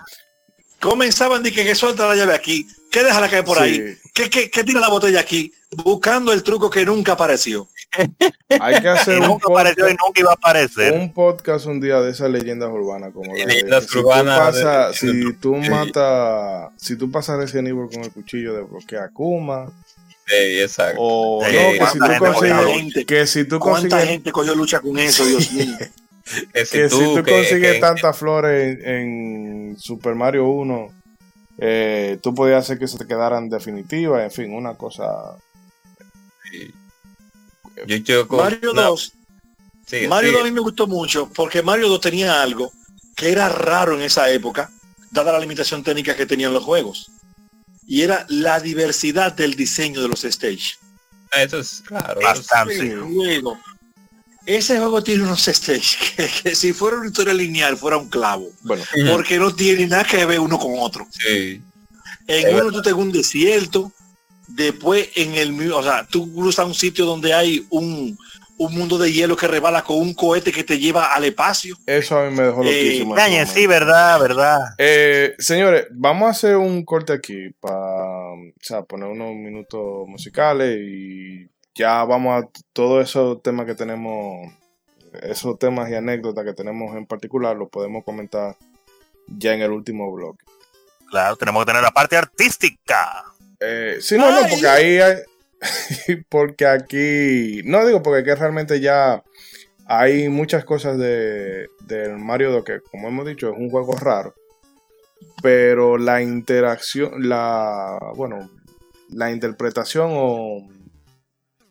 Comenzaban 0.80 1.42
de 1.42 1.52
que, 1.52 1.64
que 1.64 1.74
suelta 1.74 2.08
la 2.08 2.16
llave 2.16 2.34
aquí, 2.34 2.66
que 2.90 3.04
deja 3.04 3.20
la 3.20 3.28
caer 3.28 3.44
por 3.44 3.58
ahí, 3.58 3.96
que, 4.12 4.28
que, 4.28 4.50
que 4.50 4.64
tira 4.64 4.80
la 4.80 4.88
botella 4.88 5.20
aquí, 5.20 5.52
buscando 5.70 6.32
el 6.32 6.42
truco 6.42 6.68
que 6.68 6.84
nunca 6.84 7.12
apareció. 7.12 7.68
Hay 8.60 8.80
que 8.80 8.88
hacer 8.88 9.20
un 9.20 9.28
nunca 9.28 9.46
podcast, 9.46 9.78
y 9.78 9.82
nunca 9.82 10.20
iba 10.20 10.30
a 10.30 10.34
aparecer. 10.34 10.92
Un 10.92 11.12
podcast 11.12 11.66
un 11.66 11.80
día 11.80 12.00
de 12.00 12.10
esas 12.10 12.30
leyendas 12.30 12.70
urbanas 12.70 13.12
como 13.12 13.32
leyendas 13.34 13.86
si 13.86 13.98
urbanas. 13.98 14.38
Tú 14.38 14.62
pasa, 14.62 14.92
si 14.92 15.32
tú 15.34 15.56
matas, 15.56 16.72
si 16.76 16.96
tú 16.96 17.10
pasas 17.10 17.44
ese 17.44 17.62
nivel 17.62 17.88
con 17.88 18.02
el 18.02 18.10
cuchillo 18.10 18.54
de 18.54 18.62
bloquear 18.62 19.12
Kuma, 19.12 19.70
Sí, 20.32 20.60
exacto. 20.62 20.96
O 21.00 21.44
Sí, 21.44 21.52
no, 21.54 21.60
que 21.72 21.72
si 21.72 21.98
¿cuánta 21.98 22.06
tú 22.06 22.24
gente 22.24 22.32
consigues, 22.64 23.06
que 23.06 23.26
si 23.26 23.44
tú 23.44 23.58
¿Cuánta 23.58 23.80
consigues, 23.88 24.08
gente 24.08 24.32
cogió 24.32 24.54
lucha 24.54 24.80
con 24.80 24.98
eso, 24.98 25.26
Dios 25.26 25.52
mío? 25.52 25.76
Que 26.54 26.64
si 26.64 26.78
que 26.78 26.88
si 26.88 26.96
tú 26.98 27.22
que- 27.22 27.32
consigues 27.32 27.72
que- 27.74 27.80
tantas 27.80 28.16
flores 28.16 28.78
en, 28.82 28.86
en 29.72 29.76
Super 29.78 30.14
Mario 30.14 30.46
1, 30.46 30.88
eh, 31.58 32.18
tú 32.22 32.32
podías 32.34 32.60
hacer 32.64 32.78
que 32.78 32.86
se 32.88 32.96
te 32.96 33.06
quedaran 33.06 33.50
definitivas, 33.50 34.22
en 34.24 34.30
fin, 34.30 34.54
una 34.54 34.74
cosa. 34.74 35.04
Yo, 37.86 37.96
yo 37.96 38.28
con- 38.28 38.38
Mario 38.40 38.72
no, 38.72 38.82
2, 38.82 39.12
sigue, 39.86 40.08
Mario 40.08 40.30
sigue. 40.30 40.38
2 40.38 40.46
a 40.46 40.50
mí 40.50 40.54
me 40.54 40.60
gustó 40.60 40.86
mucho 40.86 41.28
porque 41.34 41.62
Mario 41.62 41.88
2 41.88 42.00
tenía 42.00 42.40
algo 42.42 42.72
que 43.16 43.30
era 43.30 43.48
raro 43.48 43.94
en 43.96 44.02
esa 44.02 44.30
época, 44.30 44.70
dada 45.10 45.32
la 45.32 45.40
limitación 45.40 45.82
técnica 45.82 46.16
que 46.16 46.24
tenían 46.26 46.52
los 46.54 46.64
juegos. 46.64 47.10
Y 47.86 48.02
era 48.02 48.26
la 48.28 48.60
diversidad 48.60 49.32
del 49.32 49.54
diseño 49.54 50.02
de 50.02 50.08
los 50.08 50.24
stage. 50.24 50.76
Eso 51.32 51.58
es 51.58 51.82
claro. 51.84 52.20
Bastante. 52.20 52.74
Ese 52.74 52.96
juego, 52.96 53.58
ese 54.46 54.78
juego 54.78 55.02
tiene 55.02 55.22
unos 55.22 55.46
stage 55.48 56.14
que, 56.16 56.30
que 56.42 56.54
si 56.54 56.72
fuera 56.72 56.98
una 56.98 57.06
historia 57.06 57.34
lineal 57.34 57.76
fuera 57.76 57.96
un 57.96 58.08
clavo. 58.08 58.50
Bueno, 58.62 58.84
Porque 59.10 59.38
no 59.38 59.54
tiene 59.54 59.86
nada 59.86 60.04
que 60.04 60.24
ver 60.24 60.40
uno 60.40 60.58
con 60.58 60.74
otro. 60.78 61.06
Sí. 61.10 61.60
En 62.26 62.48
Es 62.48 62.54
uno 62.54 62.70
tú 62.70 62.82
tengas 62.82 63.00
un 63.00 63.12
desierto, 63.12 63.92
después 64.48 65.08
en 65.16 65.34
el 65.34 65.72
o 65.72 65.82
sea, 65.82 66.06
tú 66.06 66.32
cruzas 66.32 66.66
un 66.66 66.74
sitio 66.74 67.04
donde 67.04 67.34
hay 67.34 67.66
un, 67.70 68.16
un 68.58 68.74
mundo 68.76 68.96
de 68.98 69.12
hielo 69.12 69.36
que 69.36 69.48
rebala 69.48 69.82
con 69.82 69.98
un 69.98 70.14
cohete 70.14 70.52
que 70.52 70.62
te 70.64 70.78
lleva 70.78 71.12
al 71.14 71.24
espacio. 71.24 71.76
eso 71.86 72.18
a 72.18 72.28
mí 72.28 72.36
me 72.36 72.44
dejó 72.44 72.62
Eh, 72.62 72.66
loquísimo. 72.66 73.14
momento. 73.16 73.52
sí, 73.52 73.66
verdad, 73.66 74.20
verdad. 74.20 74.58
Eh, 74.78 75.34
señores, 75.38 75.86
vamos 75.90 76.28
a 76.28 76.30
hacer 76.30 76.56
un 76.56 76.84
corte 76.84 77.12
aquí 77.12 77.50
para 77.60 77.76
o 78.32 78.52
sea, 78.60 78.82
poner 78.82 79.08
unos 79.08 79.34
minutos 79.34 80.06
musicales 80.06 80.78
y 80.80 81.48
ya 81.74 82.04
vamos 82.04 82.42
a 82.44 82.48
todos 82.72 83.08
esos 83.08 83.42
temas 83.42 83.66
que 83.66 83.74
tenemos, 83.74 84.52
esos 85.22 85.58
temas 85.58 85.90
y 85.90 85.94
anécdotas 85.94 86.44
que 86.44 86.52
tenemos 86.52 86.94
en 86.96 87.06
particular, 87.06 87.56
los 87.56 87.68
podemos 87.70 88.04
comentar 88.04 88.56
ya 89.26 89.54
en 89.54 89.62
el 89.62 89.70
último 89.72 90.12
bloque. 90.12 90.44
Claro, 91.10 91.36
tenemos 91.36 91.62
que 91.64 91.66
tener 91.70 91.82
la 91.82 91.90
parte 91.90 92.16
artística. 92.16 93.24
Eh, 93.60 93.98
sí, 94.00 94.16
no, 94.16 94.30
no, 94.30 94.46
porque 94.48 94.66
ahí 94.66 94.98
hay, 94.98 95.16
porque 96.28 96.66
aquí, 96.66 97.62
no 97.64 97.86
digo 97.86 98.02
porque 98.02 98.20
aquí 98.20 98.38
realmente 98.38 98.80
ya 98.80 99.22
hay 99.86 100.28
muchas 100.28 100.64
cosas 100.64 100.98
de, 100.98 101.68
del 101.86 102.18
Mario 102.18 102.52
2 102.52 102.64
que, 102.64 102.80
como 102.80 103.08
hemos 103.08 103.26
dicho, 103.26 103.50
es 103.50 103.58
un 103.58 103.70
juego 103.70 103.94
raro, 103.96 104.34
pero 105.42 105.98
la 105.98 106.22
interacción, 106.22 107.28
la, 107.28 107.98
bueno, 108.16 108.50
la 109.10 109.30
interpretación 109.30 110.10
o, 110.12 110.68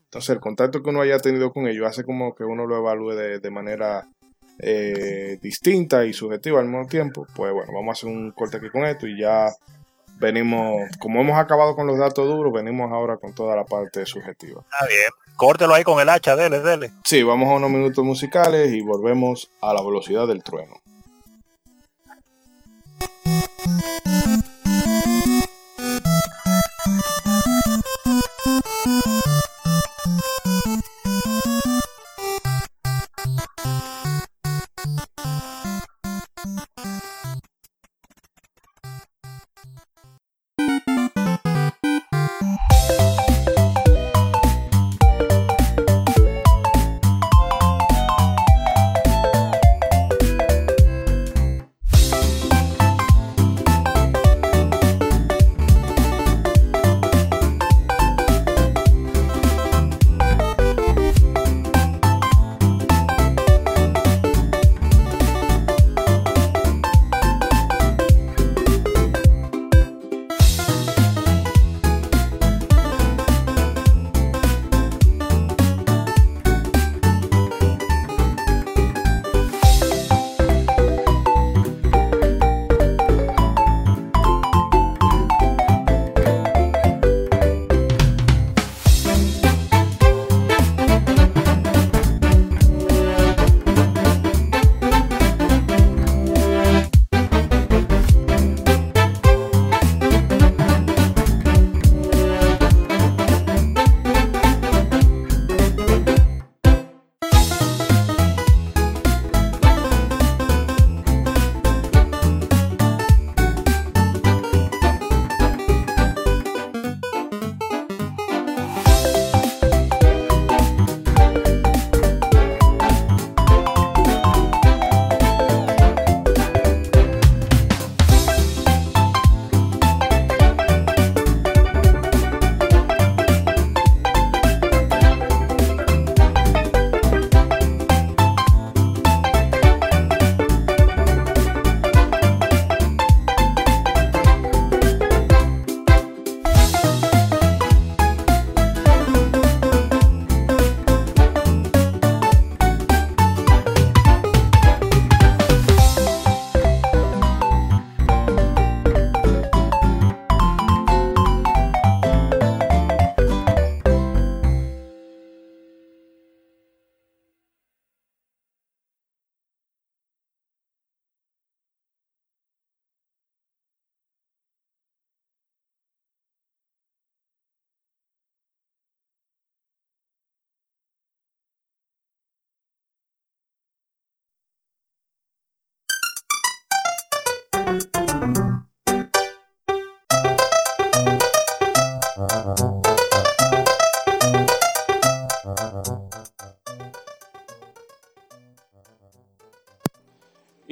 entonces 0.05 0.29
el 0.31 0.41
contacto 0.41 0.83
que 0.83 0.89
uno 0.89 1.01
haya 1.01 1.19
tenido 1.19 1.53
con 1.53 1.67
ellos 1.67 1.87
hace 1.87 2.03
como 2.03 2.35
que 2.35 2.43
uno 2.43 2.67
lo 2.67 2.77
evalúe 2.77 3.15
de, 3.15 3.39
de 3.39 3.49
manera 3.49 4.07
eh, 4.59 5.39
distinta 5.41 6.05
y 6.05 6.13
subjetiva 6.13 6.59
al 6.59 6.67
mismo 6.67 6.85
tiempo. 6.85 7.25
Pues 7.33 7.53
bueno, 7.53 7.71
vamos 7.73 7.89
a 7.89 7.91
hacer 7.93 8.09
un 8.09 8.31
corte 8.31 8.57
aquí 8.57 8.69
con 8.69 8.85
esto 8.85 9.07
y 9.07 9.19
ya 9.19 9.47
venimos, 10.21 10.89
como 10.99 11.19
hemos 11.19 11.37
acabado 11.37 11.75
con 11.75 11.87
los 11.87 11.97
datos 11.97 12.27
duros, 12.27 12.53
venimos 12.53 12.91
ahora 12.91 13.17
con 13.17 13.33
toda 13.33 13.55
la 13.55 13.65
parte 13.65 14.05
subjetiva. 14.05 14.61
Está 14.61 14.85
bien. 14.87 15.09
Córtelo 15.35 15.73
ahí 15.73 15.83
con 15.83 15.99
el 15.99 16.07
hacha, 16.07 16.35
dele, 16.35 16.59
dele. 16.59 16.91
Sí, 17.03 17.23
vamos 17.23 17.49
a 17.49 17.53
unos 17.53 17.71
minutos 17.71 18.05
musicales 18.05 18.71
y 18.71 18.81
volvemos 18.81 19.49
a 19.59 19.73
la 19.73 19.81
velocidad 19.81 20.27
del 20.27 20.43
trueno. 20.43 20.75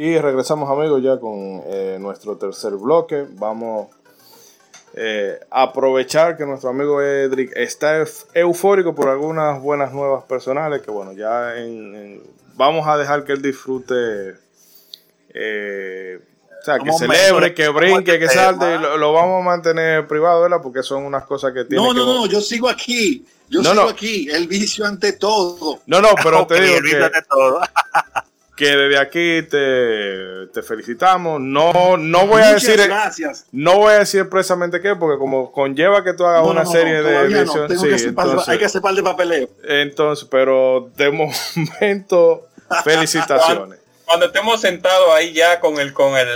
Y 0.01 0.17
regresamos 0.17 0.69
amigos 0.69 1.03
ya 1.03 1.19
con 1.19 1.61
eh, 1.65 1.97
nuestro 1.99 2.37
tercer 2.37 2.71
bloque. 2.77 3.25
Vamos 3.31 3.89
eh, 4.93 5.37
aprovechar 5.51 6.37
que 6.37 6.45
nuestro 6.45 6.69
amigo 6.69 7.01
Edric 7.01 7.51
está 7.53 8.05
eufórico 8.33 8.95
por 8.95 9.09
algunas 9.09 9.61
buenas 9.61 9.91
nuevas 9.91 10.23
personales 10.23 10.81
que 10.83 10.89
bueno, 10.89 11.11
ya 11.11 11.53
vamos 12.55 12.87
a 12.87 12.95
dejar 12.95 13.25
que 13.25 13.33
él 13.33 13.41
disfrute. 13.41 14.37
Eh, 15.33 16.21
o 16.61 16.63
sea, 16.63 16.79
que 16.79 16.93
celebre, 16.93 17.53
que 17.53 17.67
brinque, 17.67 18.17
que 18.19 18.29
salte, 18.29 18.79
lo, 18.79 18.97
lo, 18.97 19.11
vamos 19.11 19.41
a 19.41 19.45
mantener 19.45 20.07
privado, 20.07 20.43
¿verdad? 20.43 20.61
Porque 20.63 20.81
son 20.81 21.03
unas 21.03 21.25
cosas 21.25 21.51
que 21.51 21.65
tiene 21.65 21.83
No, 21.83 21.93
no, 21.93 22.05
que... 22.05 22.13
no, 22.13 22.25
yo 22.25 22.39
sigo 22.39 22.69
aquí. 22.69 23.25
Yo 23.49 23.61
sigo 23.61 23.81
aquí. 23.81 24.29
El 24.31 24.47
vicio 24.47 24.85
ante 24.85 25.11
todo. 25.11 25.81
No, 25.87 25.99
no, 25.99 26.11
pero 26.23 26.47
te 26.47 26.61
digo 26.61 26.77
que, 26.89 27.11
que 28.59 28.75
desde 28.75 28.97
aquí 28.99 29.41
te, 29.43 30.47
te, 30.47 30.61
felicitamos. 30.61 31.39
No, 31.39 31.95
no 31.95 32.27
voy 32.27 32.41
a 32.41 32.55
decir. 32.55 32.75
Gracias. 32.75 33.45
No 33.53 33.77
voy 33.77 33.93
a 33.93 33.99
decir 33.99 34.19
expresamente 34.19 34.81
qué, 34.81 34.97
porque 34.97 35.17
como 35.17 35.49
conlleva 35.53 36.03
que 36.03 36.13
tú 36.13 36.25
hagas 36.25 36.45
una 36.45 36.65
serie 36.65 37.01
de 37.01 37.21
ediciones. 37.21 37.79
Sí, 37.79 37.87
hay 38.47 38.57
que 38.57 38.65
hacer 38.65 38.81
par 38.81 38.95
de 38.95 39.01
papeleo. 39.01 39.49
Entonces, 39.63 40.27
pero 40.29 40.91
de 40.97 41.09
momento, 41.79 42.49
felicitaciones 42.83 43.79
cuando 44.09 44.25
estemos 44.25 44.59
sentados 44.59 45.13
ahí 45.13 45.33
ya 45.33 45.59
con 45.59 45.79
el 45.79 45.93
con 45.93 46.17
el, 46.17 46.27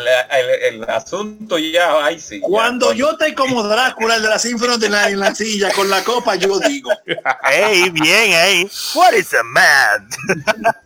el, 0.62 0.84
asunto 0.84 1.58
ya 1.58 2.06
ahí 2.06 2.20
sí 2.20 2.40
cuando 2.40 2.94
yo 2.94 3.10
estoy 3.14 3.34
como 3.34 3.64
Drácula 3.64 4.18
el 4.18 4.22
de 4.22 4.30
la 4.30 4.38
Symphony 4.38 4.86
en 4.86 5.20
la 5.20 5.34
silla 5.34 5.72
con 5.74 5.90
la 5.90 6.04
copa 6.04 6.36
yo 6.36 6.60
digo 6.60 6.92
hey 7.50 7.90
bien 7.90 8.30
hey 8.30 8.70
what 8.94 9.14
is 9.14 9.34
a 9.34 9.42
man 9.42 10.08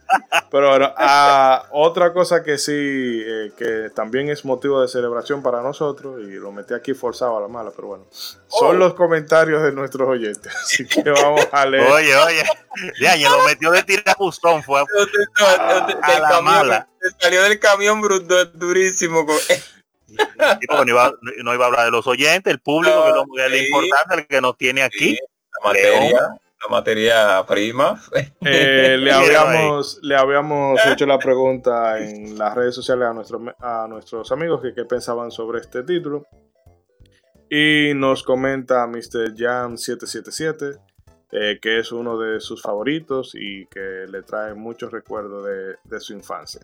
pero 0.51 0.69
bueno 0.69 0.93
uh, 0.97 1.65
otra 1.71 2.13
cosa 2.13 2.43
que 2.43 2.57
sí 2.57 2.73
eh, 2.73 3.51
que 3.57 3.89
también 3.93 4.29
es 4.29 4.45
motivo 4.45 4.81
de 4.81 4.87
celebración 4.87 5.41
para 5.41 5.61
nosotros 5.61 6.21
y 6.21 6.33
lo 6.33 6.51
metí 6.51 6.73
aquí 6.73 6.93
forzado 6.93 7.37
a 7.37 7.41
la 7.41 7.47
mala 7.47 7.71
pero 7.75 7.89
bueno 7.89 8.05
son 8.11 8.37
oh. 8.47 8.73
los 8.73 8.93
comentarios 8.93 9.63
de 9.63 9.71
nuestros 9.71 10.07
oyentes 10.07 10.55
así 10.63 10.85
que 10.87 11.09
vamos 11.09 11.47
a 11.51 11.65
leer 11.65 11.91
oye 11.91 12.15
oye 12.15 12.43
ya, 13.01 13.15
ya 13.15 13.29
lo 13.29 13.43
metió 13.43 13.71
de 13.71 13.83
tirar 13.83 14.15
justón 14.15 14.63
fue 14.63 14.79
a, 14.79 14.85
a 16.01 16.19
la 16.19 16.41
mala 16.41 16.87
salió 17.19 17.43
del 17.43 17.59
camión 17.59 18.01
bruto, 18.01 18.45
durísimo. 18.45 19.25
no, 20.69 20.83
iba, 20.85 21.13
no, 21.43 21.53
iba, 21.53 21.65
a 21.65 21.67
hablar 21.67 21.85
de 21.85 21.91
los 21.91 22.07
oyentes, 22.07 22.51
el 22.51 22.59
público, 22.59 23.03
que 23.03 23.45
es 23.45 23.51
lo, 23.51 23.57
importante, 23.57 24.15
el 24.15 24.27
que 24.27 24.41
nos 24.41 24.57
tiene 24.57 24.83
aquí. 24.83 25.17
la 25.63 25.69
materia, 25.69 26.29
la 26.63 26.69
materia 26.69 27.45
prima. 27.47 28.01
Eh, 28.41 28.97
le 28.99 29.11
habíamos, 29.11 29.99
le 30.01 30.15
habíamos 30.15 30.79
hecho 30.85 31.05
la 31.05 31.19
pregunta 31.19 31.99
en 31.99 32.37
las 32.37 32.55
redes 32.55 32.75
sociales 32.75 33.07
a, 33.07 33.13
nuestros 33.13 33.41
a 33.59 33.87
nuestros 33.87 34.31
amigos 34.31 34.61
que 34.61 34.73
qué 34.73 34.85
pensaban 34.85 35.31
sobre 35.31 35.59
este 35.59 35.83
título. 35.83 36.25
Y 37.49 37.93
nos 37.95 38.23
comenta 38.23 38.85
Mr. 38.87 39.33
Jam777 39.33 40.79
eh, 41.29 41.59
que 41.61 41.79
es 41.79 41.91
uno 41.91 42.17
de 42.17 42.39
sus 42.39 42.61
favoritos 42.61 43.35
y 43.35 43.65
que 43.67 44.05
le 44.09 44.21
trae 44.23 44.53
muchos 44.53 44.93
recuerdos 44.93 45.45
de, 45.45 45.75
de 45.83 45.99
su 45.99 46.13
infancia. 46.13 46.61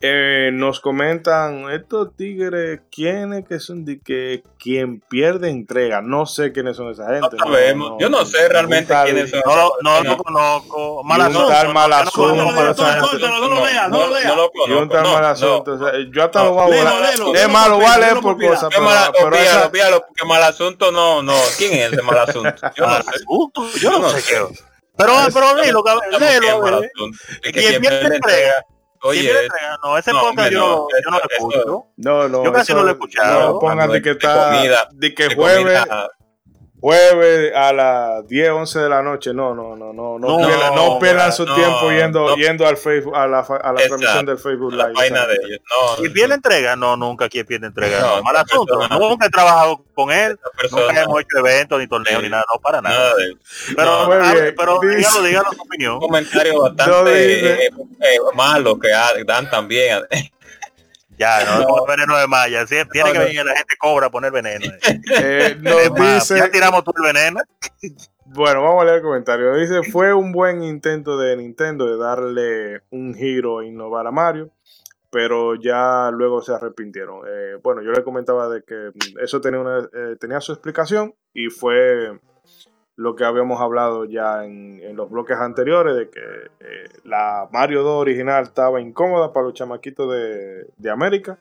Eh, 0.00 0.50
nos 0.52 0.78
comentan 0.78 1.68
estos 1.72 2.14
tigres, 2.14 2.82
¿quiénes 2.88 3.44
que 3.48 3.58
son 3.58 3.84
de 3.84 3.98
que 3.98 4.44
quien 4.56 5.00
pierde 5.00 5.50
entrega? 5.50 6.00
No 6.00 6.24
sé 6.24 6.52
quiénes 6.52 6.76
son 6.76 6.92
esa 6.92 7.06
gente. 7.06 7.36
No 7.36 7.44
sabemos. 7.46 7.94
Yo 7.98 8.08
no 8.08 8.24
sé 8.24 8.48
realmente 8.48 8.94
quiénes 9.04 9.30
son. 9.30 9.42
No, 9.44 9.72
no, 9.82 10.04
no, 10.04 10.16
conozco. 10.18 11.02
Malasunto. 11.02 11.48
tal 11.48 11.74
Malasunto. 11.74 12.36
No 12.36 13.48
lo 13.48 13.62
veas, 13.62 13.90
no 13.90 14.06
lo 14.06 14.14
veas. 14.14 14.32
Y 14.68 14.70
un 14.70 14.88
tal 14.88 15.02
Malasunto. 15.02 15.76
Yo 16.12 16.22
hasta 16.22 16.44
lo 16.44 16.52
voy 16.52 16.76
a 16.76 16.84
volar. 16.84 17.14
Es 17.34 17.48
malo, 17.48 17.78
vale 17.78 18.06
por 18.22 18.40
cosas. 18.40 18.70
Pero 18.72 19.34
esa... 19.34 19.68
porque 19.68 20.24
Malasunto 20.24 20.92
no, 20.92 21.24
no. 21.24 21.34
¿Quién 21.56 21.72
es 21.72 21.92
ese 21.92 22.02
Malasunto? 22.02 22.54
Yo 22.76 22.86
no 22.86 23.02
sé. 23.02 23.80
Yo 23.80 23.98
no 23.98 24.10
sé 24.10 24.22
qué. 24.22 24.46
Pero, 24.96 25.12
pero, 25.34 25.56
léelo, 25.56 25.82
léelo. 26.20 26.82
¿Quién 27.42 27.80
pierde 27.80 28.14
entrega? 28.14 28.64
Oye, 29.02 29.48
no, 29.82 29.96
ese 29.98 30.12
no, 30.12 30.20
podcast 30.20 30.50
yo, 30.50 30.58
no, 30.60 30.88
yo 31.04 31.10
no 31.10 31.18
lo 31.18 31.24
escucho. 31.30 31.86
No, 31.96 32.28
no. 32.28 32.44
Yo 32.44 32.52
casi 32.52 32.74
no 32.74 32.82
lo 32.82 32.88
he 32.88 32.92
escuchado. 32.92 33.52
No, 33.52 33.58
pongan 33.58 33.90
de 33.90 34.02
que 34.02 34.10
está. 34.10 34.88
De 34.92 35.14
que 35.14 35.34
jueves 35.34 35.80
jueves 36.80 37.52
a 37.54 37.72
las 37.72 38.26
10, 38.28 38.50
11 38.50 38.78
de 38.78 38.88
la 38.88 39.02
noche. 39.02 39.34
No, 39.34 39.54
no, 39.54 39.76
no, 39.76 39.92
no, 39.92 40.18
no, 40.18 40.38
pierdan, 40.38 40.74
no 40.74 40.98
pierdan 40.98 41.32
su 41.32 41.44
tiempo 41.44 41.90
yendo, 41.90 42.36
yendo 42.36 42.66
al 42.66 42.76
Facebook, 42.76 43.16
a 43.16 43.26
la, 43.26 43.40
a 43.40 43.72
la 43.72 43.86
transmisión 43.86 44.26
del 44.26 44.38
Facebook 44.38 44.72
Live. 44.72 45.10
La 45.10 45.26
de 45.26 45.34
ellos. 45.34 45.60
No, 45.68 46.04
¿Y 46.04 46.08
pierde 46.10 46.34
entrega? 46.34 46.76
No, 46.76 46.96
nunca 46.96 47.28
quien 47.28 47.46
pierde 47.46 47.66
entrega. 47.66 48.00
No, 48.00 48.22
mal 48.22 48.36
asunto. 48.36 48.88
Nunca 48.88 49.26
he 49.26 49.30
trabajado 49.30 49.84
con 49.94 50.10
él, 50.10 50.38
nunca 50.70 51.02
hemos 51.02 51.20
hecho 51.20 51.38
eventos, 51.38 51.78
ni 51.78 51.86
torneos, 51.86 52.22
ni 52.22 52.28
nada, 52.28 52.44
no 52.52 52.60
para 52.60 52.80
nada. 52.80 53.14
pero, 53.76 54.08
pero 54.56 54.80
dígalo, 54.80 55.22
dígalo 55.22 55.52
su 55.52 55.62
opinión. 55.62 55.94
Un 55.94 56.00
comentario 56.00 56.62
bastante 56.62 57.66
eh, 57.66 57.70
eh, 58.00 58.18
malo 58.34 58.78
que 58.78 58.88
dan 59.24 59.50
también. 59.50 60.02
Ya, 61.18 61.44
no, 61.44 61.60
no. 61.60 61.86
veneno 61.86 62.16
de 62.16 62.26
malla. 62.26 62.64
Tiene 62.66 63.12
que 63.12 63.18
venir 63.18 63.44
la 63.44 63.56
gente 63.56 63.76
cobra 63.78 64.06
a 64.06 64.10
poner 64.10 64.32
veneno. 64.32 64.66
Eh, 65.20 65.56
nos 65.60 65.94
dice, 65.94 66.36
ya 66.36 66.50
tiramos 66.50 66.84
todo 66.84 66.94
el 66.98 67.12
veneno. 67.12 67.40
Bueno, 68.26 68.62
vamos 68.62 68.82
a 68.82 68.84
leer 68.84 68.96
el 68.98 69.02
comentario. 69.02 69.54
Dice, 69.54 69.82
fue 69.82 70.12
un 70.12 70.32
buen 70.32 70.62
intento 70.62 71.18
de 71.18 71.36
Nintendo 71.36 71.86
de 71.86 71.96
darle 71.96 72.82
un 72.90 73.14
giro 73.14 73.62
e 73.62 73.66
innovar 73.66 74.06
a 74.06 74.10
Mario, 74.10 74.50
pero 75.10 75.54
ya 75.54 76.10
luego 76.12 76.42
se 76.42 76.52
arrepintieron. 76.52 77.22
Eh, 77.26 77.58
bueno, 77.62 77.82
yo 77.82 77.90
le 77.90 78.04
comentaba 78.04 78.48
de 78.48 78.62
que 78.62 78.92
eso 79.22 79.40
tenía, 79.40 79.60
una, 79.60 79.78
eh, 79.78 80.16
tenía 80.20 80.40
su 80.40 80.52
explicación 80.52 81.14
y 81.32 81.48
fue 81.48 82.18
lo 82.98 83.14
que 83.14 83.24
habíamos 83.24 83.60
hablado 83.60 84.06
ya 84.06 84.44
en, 84.44 84.96
los 84.96 85.08
bloques 85.08 85.36
anteriores, 85.36 85.94
de 85.94 86.10
que 86.10 86.20
eh, 86.20 86.88
la 87.04 87.48
Mario 87.52 87.84
2 87.84 87.92
original 87.92 88.42
estaba 88.42 88.80
incómoda 88.80 89.32
para 89.32 89.46
los 89.46 89.54
chamaquitos 89.54 90.12
de, 90.12 90.90
América. 90.90 91.38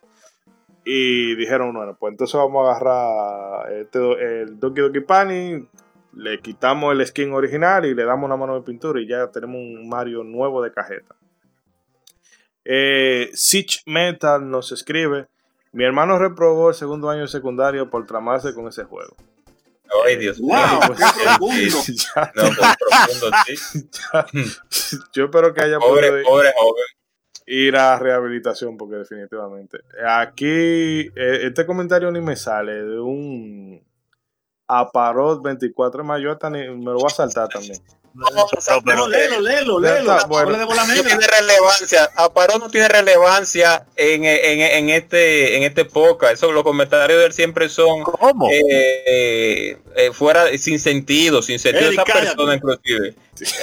Y 0.85 1.35
dijeron, 1.35 1.73
bueno, 1.73 1.97
pues 1.99 2.11
entonces 2.11 2.35
vamos 2.35 2.63
a 2.63 2.71
agarrar 2.71 3.73
este, 3.73 4.41
el 4.41 4.59
Doki 4.59 4.81
Doki 4.81 4.99
Pani, 4.99 5.67
le 6.13 6.39
quitamos 6.41 6.93
el 6.93 7.03
skin 7.03 7.33
original 7.33 7.85
y 7.85 7.95
le 7.95 8.05
damos 8.05 8.27
una 8.27 8.37
mano 8.37 8.53
de 8.53 8.61
pintura 8.61 9.01
y 9.01 9.07
ya 9.07 9.31
tenemos 9.31 9.55
un 9.55 9.89
Mario 9.89 10.23
nuevo 10.23 10.61
de 10.61 10.71
cajeta. 10.71 11.15
Eh, 12.65 13.31
Siege 13.33 13.79
Metal 13.87 14.47
nos 14.47 14.71
escribe, 14.71 15.25
mi 15.71 15.85
hermano 15.85 16.19
reprobó 16.19 16.69
el 16.69 16.75
segundo 16.75 17.09
año 17.09 17.21
de 17.21 17.29
secundario 17.29 17.89
por 17.89 18.05
tramarse 18.05 18.53
con 18.53 18.67
ese 18.67 18.83
juego. 18.83 19.15
Ay, 20.05 20.17
Dios 20.17 20.39
mío. 20.39 20.55
Yo 25.13 25.25
espero 25.25 25.53
que 25.53 25.63
haya 25.63 25.79
pobre, 25.79 26.23
pobre 26.23 26.53
joven. 26.57 26.85
ir 27.45 27.75
a 27.75 27.99
rehabilitación 27.99 28.77
porque 28.77 28.95
definitivamente. 28.95 29.79
Aquí, 30.07 31.11
eh, 31.15 31.39
este 31.43 31.65
comentario 31.65 32.11
ni 32.11 32.21
me 32.21 32.35
sale 32.35 32.83
de 32.83 32.99
un 32.99 33.81
Aparot 34.67 35.41
24 35.41 36.01
de 36.01 36.07
mayo, 36.07 36.37
me 36.51 36.67
lo 36.67 36.95
voy 36.95 37.07
a 37.07 37.09
saltar 37.09 37.47
también. 37.47 37.81
No, 38.17 39.07
léelo, 39.07 39.39
léelo, 39.39 39.79
léelo. 39.79 40.17
No 40.27 41.03
tiene 41.03 41.27
relevancia. 41.27 42.09
Aparo 42.15 42.57
no 42.57 42.69
tiene 42.69 42.87
relevancia 42.87 43.85
en, 43.95 44.25
en, 44.25 44.61
en, 44.61 44.89
este 44.89 45.55
en 45.55 45.63
este 45.63 45.85
podcast. 45.85 46.33
Eso, 46.33 46.51
los 46.51 46.63
comentarios 46.63 47.19
de 47.19 47.25
él 47.27 47.33
siempre 47.33 47.69
son 47.69 48.03
eh, 48.51 49.77
eh, 49.95 50.11
fuera 50.13 50.47
sin 50.57 50.79
sentido, 50.79 51.43
sin 51.43 51.59
sentido. 51.59 51.91
esa 51.91 52.05
persona 52.05 52.55
inclusive. 52.55 53.13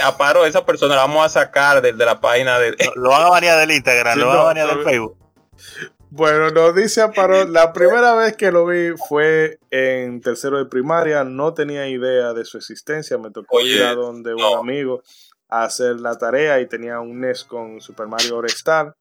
Aparo, 0.04 0.46
esa 0.46 0.64
persona 0.64 0.94
la 0.94 1.02
vamos 1.02 1.26
a 1.26 1.28
sacar 1.28 1.82
de, 1.82 1.92
de 1.92 2.04
la 2.04 2.20
página 2.20 2.60
de. 2.60 2.76
Lo, 2.94 3.10
van 3.10 3.22
a 3.22 3.30
banear 3.30 3.58
del 3.58 3.72
Instagram, 3.72 4.18
lo 4.18 4.28
van 4.28 4.38
a 4.38 4.42
banear 4.42 4.68
del 4.68 4.84
Facebook. 4.84 5.16
Bueno, 6.16 6.50
nos 6.50 6.76
dice 6.76 7.02
Amparo, 7.02 7.44
la 7.44 7.72
primera 7.72 8.14
vez 8.14 8.36
que 8.36 8.52
lo 8.52 8.66
vi 8.66 8.90
fue 9.08 9.58
en 9.72 10.20
tercero 10.20 10.58
de 10.58 10.66
primaria, 10.66 11.24
no 11.24 11.54
tenía 11.54 11.88
idea 11.88 12.32
de 12.32 12.44
su 12.44 12.56
existencia, 12.56 13.18
me 13.18 13.32
tocó 13.32 13.60
ir 13.60 13.82
a 13.82 13.96
donde 13.96 14.32
un 14.32 14.56
amigo 14.56 15.02
a 15.48 15.64
hacer 15.64 15.98
la 15.98 16.16
tarea 16.16 16.60
y 16.60 16.68
tenía 16.68 17.00
un 17.00 17.18
NES 17.18 17.42
con 17.42 17.80
Super 17.80 18.06
Mario 18.06 18.36
All 18.36 18.46
Star. 18.46 18.94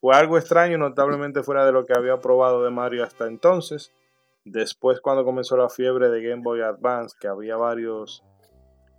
Fue 0.00 0.16
algo 0.16 0.38
extraño, 0.38 0.78
notablemente 0.78 1.42
fuera 1.42 1.66
de 1.66 1.72
lo 1.72 1.84
que 1.84 1.92
había 1.94 2.18
probado 2.22 2.64
de 2.64 2.70
Mario 2.70 3.04
hasta 3.04 3.26
entonces. 3.26 3.92
Después 4.46 5.02
cuando 5.02 5.26
comenzó 5.26 5.54
la 5.58 5.68
fiebre 5.68 6.08
de 6.08 6.22
Game 6.22 6.42
Boy 6.42 6.62
Advance, 6.62 7.14
que 7.20 7.28
había 7.28 7.58
varios 7.58 8.24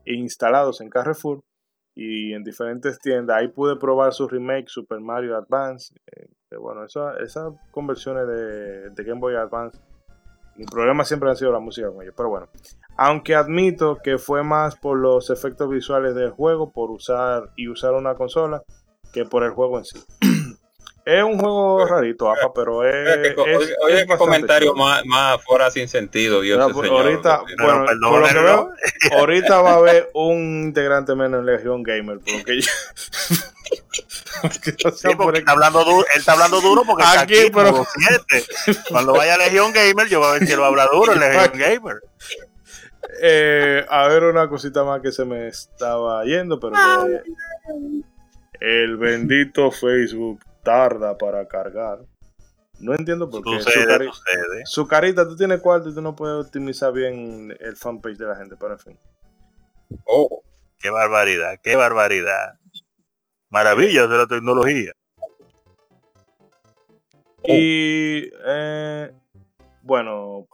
instalados 0.06 0.82
en 0.82 0.92
Carrefour 0.92 1.42
y 1.96 2.32
en 2.34 2.44
diferentes 2.44 3.00
tiendas, 3.00 3.38
ahí 3.38 3.48
pude 3.48 3.76
probar 3.76 4.14
su 4.14 4.28
remake 4.28 4.70
Super 4.70 5.00
Mario 5.00 5.36
Advance, 5.36 5.96
eh, 6.16 6.28
bueno, 6.58 6.86
esas 6.86 7.54
conversiones 7.72 8.28
de, 8.28 9.04
Game 9.04 9.20
Boy 9.20 9.36
Advance, 9.36 9.80
mi 10.56 10.66
problema 10.66 11.06
siempre 11.06 11.30
ha 11.30 11.36
sido 11.36 11.52
la 11.52 11.60
música 11.60 11.90
con 11.90 12.02
ellos. 12.02 12.14
Pero 12.18 12.30
bueno, 12.30 12.50
aunque 12.98 13.36
admito 13.36 13.98
que 14.04 14.18
fue 14.18 14.44
más 14.44 14.76
por 14.76 14.98
los 14.98 15.30
efectos 15.30 15.70
visuales 15.70 16.16
del 16.16 16.32
juego, 16.32 16.72
por 16.72 16.92
usar 16.92 17.52
y 17.56 17.70
usar 17.70 17.94
una 17.94 18.16
consola, 18.16 18.64
que 19.14 19.26
por 19.26 19.44
el 19.44 19.52
juego 19.52 19.78
en 19.78 19.86
sí. 19.86 20.00
Es 21.06 21.24
un 21.24 21.40
juego 21.40 21.88
rarito, 21.88 22.30
apa, 22.30 22.54
pero 22.54 22.84
es. 22.88 23.36
Oye, 23.36 23.74
oye 23.84 24.06
qué 24.06 24.16
comentario 24.16 24.76
más, 24.76 25.04
más, 25.06 25.44
fuera 25.44 25.72
sin 25.72 25.88
sentido. 25.88 26.42
Dios 26.42 26.60
no, 26.60 26.70
pues, 26.70 26.88
ahorita, 26.88 27.42
bueno, 27.58 27.86
por 28.08 28.20
lo 28.20 28.28
que 28.28 28.34
veo, 28.40 28.70
ahorita 29.18 29.62
va 29.62 29.72
a 29.72 29.76
haber 29.78 30.12
un 30.14 30.66
integrante 30.66 31.16
menos 31.16 31.40
en 31.40 31.48
Legion 31.48 31.82
Gamer. 31.82 32.20
Porque 32.20 32.62
yo... 32.62 32.70
sí, 34.96 35.10
porque 35.18 35.40
está 35.40 35.52
hablando 35.52 35.84
duro, 35.84 36.06
él 36.14 36.20
está 36.20 36.34
hablando 36.34 36.62
duro 36.62 36.84
porque 36.86 37.04
aquí, 37.04 37.36
está 37.36 37.48
aquí 37.48 37.52
pero... 37.54 37.86
Cuando 38.90 39.14
vaya 39.14 39.36
a 39.36 39.38
Legion 39.38 39.72
Gamer, 39.72 40.08
yo 40.08 40.20
voy 40.20 40.30
a 40.30 40.32
ver 40.34 40.48
si 40.48 40.54
él 40.54 40.62
va 40.62 40.66
a 40.66 40.70
hablar 40.70 40.90
duro 40.92 41.14
en 41.14 41.20
Legion 41.20 41.58
Gamer. 41.58 42.02
Eh, 43.22 43.86
a 43.90 44.08
ver 44.08 44.24
una 44.24 44.48
cosita 44.48 44.84
más 44.84 45.02
que 45.02 45.12
se 45.12 45.26
me 45.26 45.48
estaba 45.48 46.24
yendo, 46.26 46.60
pero 46.60 46.76
el 48.60 48.98
bendito 48.98 49.72
Facebook 49.72 50.44
tarda 50.64 51.18
para 51.18 51.48
cargar. 51.48 52.00
No 52.80 52.94
entiendo 52.94 53.30
por 53.30 53.44
qué. 53.44 53.60
su, 54.66 54.88
carita, 54.88 55.28
tú 55.28 55.36
tienes 55.36 55.60
cuarto 55.60 55.90
y 55.90 55.94
tú 55.94 56.02
no 56.02 56.16
puedes 56.16 56.46
optimizar 56.46 56.94
bien 56.94 57.56
el 57.60 57.76
fanpage 57.76 58.18
de 58.18 58.26
la 58.26 58.36
gente, 58.36 58.56
pero 58.58 58.74
en 58.74 58.80
fin. 58.80 59.00
Oh, 60.06 60.44
qué 60.78 60.90
barbaridad, 60.90 61.60
qué 61.62 61.76
barbaridad. 61.76 62.59
Maravillas 63.50 64.10
de 64.10 64.18
la 64.18 64.28
tecnología. 64.28 64.92
Y 67.44 68.30
eh, 68.46 69.12
bueno, 69.82 70.48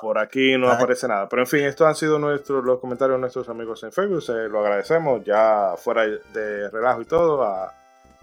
por 0.00 0.18
aquí 0.18 0.56
no 0.56 0.70
aparece 0.70 1.08
nada. 1.08 1.28
Pero 1.28 1.42
en 1.42 1.48
fin, 1.48 1.60
estos 1.64 1.86
han 1.86 1.94
sido 1.94 2.18
nuestros 2.18 2.64
los 2.64 2.78
comentarios 2.78 3.16
de 3.16 3.20
nuestros 3.20 3.48
amigos 3.48 3.82
en 3.82 3.92
Facebook. 3.92 4.22
Se 4.22 4.48
lo 4.48 4.60
agradecemos 4.60 5.24
ya 5.24 5.74
fuera 5.76 6.06
de 6.06 6.70
relajo 6.70 7.02
y 7.02 7.04
todo. 7.06 7.42
A, 7.42 7.74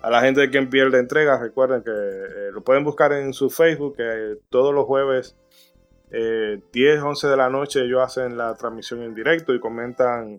la 0.10 0.22
gente 0.22 0.41
de 0.41 0.49
quien 0.49 0.69
pierde 0.69 0.99
entregas, 0.99 1.41
recuerden 1.41 1.84
que 1.84 1.91
eh, 1.91 2.52
lo 2.53 2.61
pueden 2.61 2.85
buscar 2.85 3.11
en 3.11 3.34
su 3.34 3.49
Facebook, 3.49 3.98
que 3.98 4.38
todos 4.49 4.73
los 4.73 4.85
jueves 4.85 5.35
10, 6.11 6.64
eh, 6.73 7.02
11 7.02 7.27
de 7.27 7.35
la 7.35 7.49
noche 7.49 7.81
ellos 7.81 8.02
hacen 8.02 8.38
la 8.38 8.56
transmisión 8.56 9.02
en 9.03 9.14
directo 9.14 9.53
y 9.53 9.60
comentan 9.60 10.38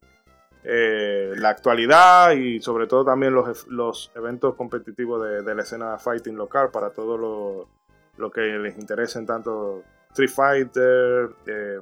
eh, 0.65 1.33
la 1.37 1.51
actualidad 1.51 2.33
y 2.33 2.61
sobre 2.61 2.87
todo 2.87 3.05
también 3.05 3.35
los, 3.35 3.67
los 3.69 4.11
eventos 4.15 4.55
competitivos 4.55 5.45
de, 5.45 5.55
la 5.55 5.63
escena 5.63 5.99
fighting 5.99 6.37
local 6.37 6.71
para 6.71 6.91
todo 6.91 7.17
lo, 7.17 7.69
lo 8.17 8.31
que 8.31 8.41
les 8.41 8.79
interesen 8.79 9.27
tanto 9.27 9.83
Street 10.11 10.31
Fighter, 10.31 11.31
eh, 11.47 11.81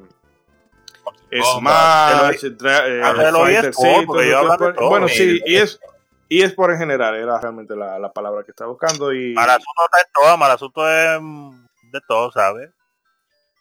Smash, 1.32 2.44
bueno, 4.78 5.08
sí, 5.08 5.40
y 5.46 5.56
es 5.56 5.80
y 6.28 6.42
es 6.42 6.52
por 6.52 6.72
en 6.72 6.78
general, 6.78 7.14
era 7.14 7.40
realmente 7.40 7.76
la, 7.76 8.12
palabra 8.12 8.42
que 8.42 8.50
estaba 8.50 8.70
buscando. 8.70 9.12
Y... 9.12 9.32
Malasunto 9.34 9.82
está 9.84 9.98
de 9.98 10.04
todo, 10.12 10.36
Malasunto 10.36 10.90
es 10.90 11.20
de 11.92 12.00
todo, 12.08 12.32
¿sabes? 12.32 12.70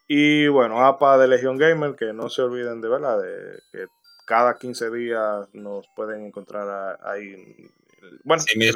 Y 0.08 0.48
bueno, 0.48 0.86
APA 0.86 1.18
de 1.18 1.28
Legion 1.28 1.58
Gamer, 1.58 1.96
que 1.96 2.14
no 2.14 2.30
se 2.30 2.42
olviden 2.42 2.82
de 2.82 2.90
verdad, 2.90 3.22
de 3.22 3.60
que 3.72 3.88
cada 4.26 4.58
15 4.58 4.90
días 4.92 5.48
nos 5.54 5.88
pueden 5.96 6.26
encontrar 6.26 7.00
ahí. 7.04 7.70
Bueno, 8.24 8.44
sí, 8.44 8.72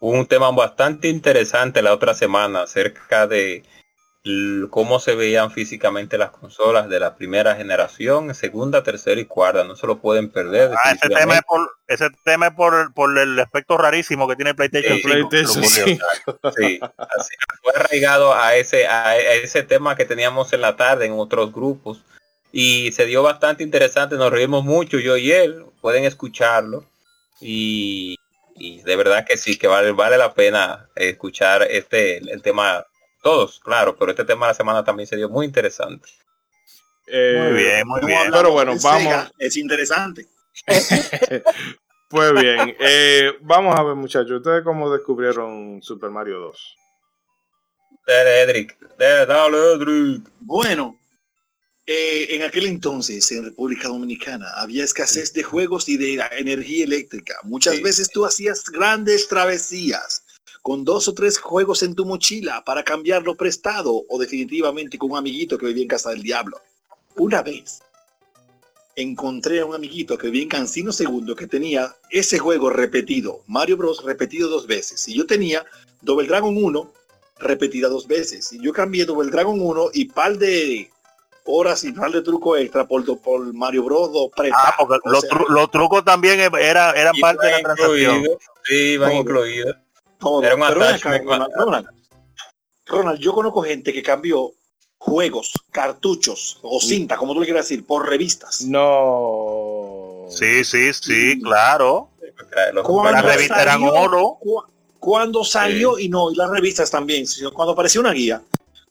un 0.00 0.26
tema 0.26 0.50
bastante 0.50 1.08
interesante 1.08 1.80
la 1.80 1.94
otra 1.94 2.12
semana 2.12 2.62
acerca 2.62 3.26
de 3.26 3.62
cómo 4.70 5.00
se 5.00 5.14
veían 5.14 5.50
físicamente 5.50 6.16
las 6.16 6.30
consolas 6.30 6.88
de 6.88 6.98
la 6.98 7.14
primera 7.14 7.56
generación, 7.56 8.34
segunda, 8.34 8.82
tercera 8.82 9.20
y 9.20 9.26
cuarta. 9.26 9.64
No 9.64 9.76
se 9.76 9.86
lo 9.86 10.00
pueden 10.00 10.30
perder. 10.30 10.72
Ah, 10.82 10.92
ese 10.92 11.08
tema 11.08 11.34
es 11.34 11.42
por, 11.42 11.70
ese 11.86 12.08
tema 12.24 12.46
es 12.48 12.54
por, 12.54 12.92
por 12.94 13.18
el 13.18 13.38
aspecto 13.38 13.76
rarísimo 13.76 14.26
que 14.26 14.36
tiene 14.36 14.54
PlayStation, 14.54 14.98
sí, 15.64 15.98
sí. 16.56 16.80
así 16.96 17.34
fue 17.62 17.72
arraigado 17.76 18.34
a 18.34 18.54
ese, 18.56 18.86
a 18.86 19.16
ese 19.18 19.62
tema 19.62 19.94
que 19.94 20.06
teníamos 20.06 20.52
en 20.52 20.62
la 20.62 20.76
tarde 20.76 21.06
en 21.06 21.12
otros 21.12 21.52
grupos. 21.52 22.02
Y 22.56 22.92
se 22.92 23.06
dio 23.06 23.24
bastante 23.24 23.64
interesante, 23.64 24.14
nos 24.14 24.30
reímos 24.30 24.62
mucho 24.64 25.00
yo 25.00 25.16
y 25.16 25.32
él, 25.32 25.66
pueden 25.80 26.04
escucharlo. 26.04 26.84
Y, 27.40 28.16
y 28.54 28.80
de 28.82 28.94
verdad 28.94 29.26
que 29.26 29.36
sí, 29.36 29.58
que 29.58 29.66
vale, 29.66 29.90
vale 29.90 30.16
la 30.16 30.34
pena 30.34 30.88
escuchar 30.94 31.66
este 31.68 32.18
el 32.18 32.42
tema 32.42 32.86
todos, 33.24 33.58
claro, 33.58 33.96
pero 33.96 34.12
este 34.12 34.24
tema 34.24 34.46
de 34.46 34.50
la 34.50 34.54
semana 34.54 34.84
también 34.84 35.08
se 35.08 35.16
dio 35.16 35.28
muy 35.28 35.46
interesante. 35.46 36.08
Eh, 37.08 37.40
muy 37.42 37.60
bien, 37.60 37.88
muy 37.88 38.00
bien. 38.06 38.30
Pero 38.30 38.52
bueno, 38.52 38.74
vamos. 38.80 39.32
Es 39.36 39.56
interesante. 39.56 40.28
pues 42.08 42.32
bien, 42.34 42.76
eh, 42.78 43.32
vamos 43.40 43.74
a 43.76 43.82
ver 43.82 43.96
muchachos, 43.96 44.30
¿ustedes 44.30 44.62
cómo 44.62 44.92
descubrieron 44.92 45.82
Super 45.82 46.10
Mario 46.10 46.38
2? 46.38 46.76
Dale, 48.06 48.42
Edric. 48.42 48.78
Dale, 48.96 49.56
Edric. 49.74 50.22
Bueno, 50.38 50.96
eh, 51.86 52.28
en 52.30 52.42
aquel 52.42 52.66
entonces, 52.66 53.30
en 53.32 53.44
República 53.44 53.88
Dominicana, 53.88 54.48
había 54.56 54.84
escasez 54.84 55.32
de 55.34 55.42
juegos 55.42 55.88
y 55.88 55.98
de 55.98 56.18
energía 56.38 56.84
eléctrica. 56.84 57.34
Muchas 57.42 57.82
veces 57.82 58.08
tú 58.10 58.24
hacías 58.24 58.64
grandes 58.64 59.28
travesías 59.28 60.24
con 60.62 60.82
dos 60.82 61.08
o 61.08 61.14
tres 61.14 61.38
juegos 61.38 61.82
en 61.82 61.94
tu 61.94 62.06
mochila 62.06 62.64
para 62.64 62.82
cambiarlo 62.82 63.36
prestado 63.36 64.04
o 64.08 64.18
definitivamente 64.18 64.96
con 64.96 65.10
un 65.10 65.18
amiguito 65.18 65.58
que 65.58 65.66
vivía 65.66 65.82
en 65.82 65.88
casa 65.88 66.08
del 66.08 66.22
diablo. 66.22 66.58
Una 67.16 67.42
vez 67.42 67.80
encontré 68.96 69.60
a 69.60 69.66
un 69.66 69.74
amiguito 69.74 70.16
que 70.16 70.28
vivía 70.28 70.44
en 70.44 70.48
Cancino 70.48 70.90
Segundo 70.90 71.36
que 71.36 71.46
tenía 71.46 71.94
ese 72.10 72.38
juego 72.38 72.70
repetido, 72.70 73.42
Mario 73.46 73.76
Bros. 73.76 74.02
repetido 74.04 74.48
dos 74.48 74.66
veces. 74.66 75.06
Y 75.06 75.14
yo 75.14 75.26
tenía 75.26 75.66
Double 76.00 76.26
Dragon 76.26 76.56
1 76.56 76.92
repetida 77.40 77.88
dos 77.88 78.06
veces. 78.06 78.50
Y 78.54 78.62
yo 78.62 78.72
cambié 78.72 79.04
Double 79.04 79.30
Dragon 79.30 79.60
1 79.60 79.90
y 79.92 80.06
par 80.06 80.38
de 80.38 80.90
horas 81.44 81.84
y 81.84 81.92
par 81.92 82.10
de 82.10 82.22
truco 82.22 82.56
extra 82.56 82.86
por, 82.86 83.04
por 83.20 83.52
Mario 83.54 83.84
Bros. 83.84 84.10
Ah, 84.52 84.74
porque 84.78 84.98
los, 85.04 85.70
trucos 85.70 86.04
también 86.04 86.40
era, 86.40 86.90
eran 86.92 87.14
parte 87.20 87.46
de 87.46 87.52
la 87.52 87.60
transacción. 87.60 88.24
Sí, 88.64 88.74
iban 88.74 89.12
incluidos. 89.12 89.76
Ronald, 92.86 93.18
yo 93.18 93.32
conozco 93.32 93.62
gente 93.62 93.92
que 93.92 94.02
cambió 94.02 94.52
juegos, 94.98 95.52
cartuchos 95.70 96.58
o 96.62 96.80
cinta, 96.80 97.16
como 97.16 97.34
tú 97.34 97.40
le 97.40 97.46
quieras 97.46 97.68
decir, 97.68 97.86
por 97.86 98.08
revistas. 98.08 98.62
No. 98.62 100.26
Sí, 100.28 100.64
sí, 100.64 100.92
sí, 100.94 101.40
claro. 101.42 102.10
Las 102.72 103.24
revistas 103.24 103.60
eran 103.60 103.82
oro. 103.82 104.38
cuando 104.98 105.44
salió, 105.44 105.98
y 105.98 106.08
no, 106.08 106.30
y 106.30 106.36
las 106.36 106.48
revistas 106.48 106.90
también, 106.90 107.26
cuando 107.52 107.72
apareció 107.72 108.00
una 108.00 108.12
guía, 108.12 108.42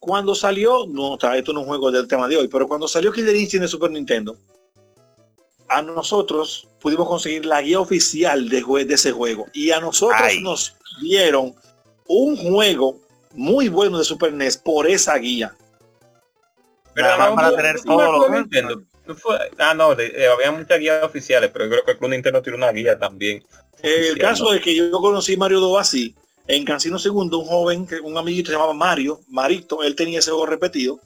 cuando 0.04 0.36
salió, 0.36 0.86
no, 0.86 1.14
esto 1.14 1.54
no 1.54 1.62
es 1.62 1.64
un 1.64 1.66
juego 1.66 1.90
del 1.90 2.10
tema 2.10 2.28
de 2.28 2.36
hoy, 2.36 2.50
pero 2.50 2.68
cuando 2.68 2.90
salió 2.90 3.10
Killer 3.14 3.38
Instinct 3.38 3.62
de 3.62 3.68
Super 3.70 3.90
Nintendo, 3.90 4.36
a 5.70 5.82
nosotros 5.82 6.68
pudimos 6.82 7.08
conseguir 7.08 7.46
la 7.46 7.62
guía 7.62 7.80
oficial 7.80 8.50
de, 8.50 8.62
de 8.86 8.94
ese 8.94 9.14
juego 9.14 9.48
y 9.54 9.72
a 9.72 9.80
nosotros 9.80 10.20
nos 10.42 10.76
dieron 11.02 11.56
un 12.06 12.36
juego 12.36 13.00
muy 13.32 13.70
bueno 13.70 13.98
de 13.98 14.04
Super 14.04 14.34
NES 14.34 14.58
por 14.58 14.90
esa 14.90 15.16
guía. 15.16 15.56
Pero 16.94 17.08
para 17.36 17.56
tener 17.56 17.82
todo 17.82 18.28
Ah, 19.58 19.74
no, 19.74 19.94
eh, 19.98 20.28
había 20.28 20.52
muchas 20.52 20.80
guías 20.80 21.02
oficiales, 21.02 21.50
pero 21.54 21.70
creo 21.70 21.86
que 21.86 21.92
el 21.92 21.98
Club 21.98 22.12
Nintendo 22.12 22.42
tiene 22.42 22.58
una 22.58 22.74
guía 22.74 23.00
también. 23.00 23.42
El 23.82 24.18
caso 24.18 24.52
de 24.52 24.60
que 24.60 24.76
yo 24.76 24.92
conocí 24.92 25.38
Mario 25.38 25.62
2 25.62 25.80
así, 25.80 26.14
en 26.48 26.66
Cancino 26.66 27.00
Segundo, 27.00 27.40
un 27.40 27.46
joven, 27.46 27.88
un 28.04 28.18
amiguito 28.18 28.48
se 28.48 28.54
llamaba 28.54 28.74
Mario, 28.74 29.22
Marito, 29.28 29.84
él 29.84 29.96
tenía 29.96 30.20
ese 30.20 30.32
juego 30.32 30.46
repetido, 30.46 31.00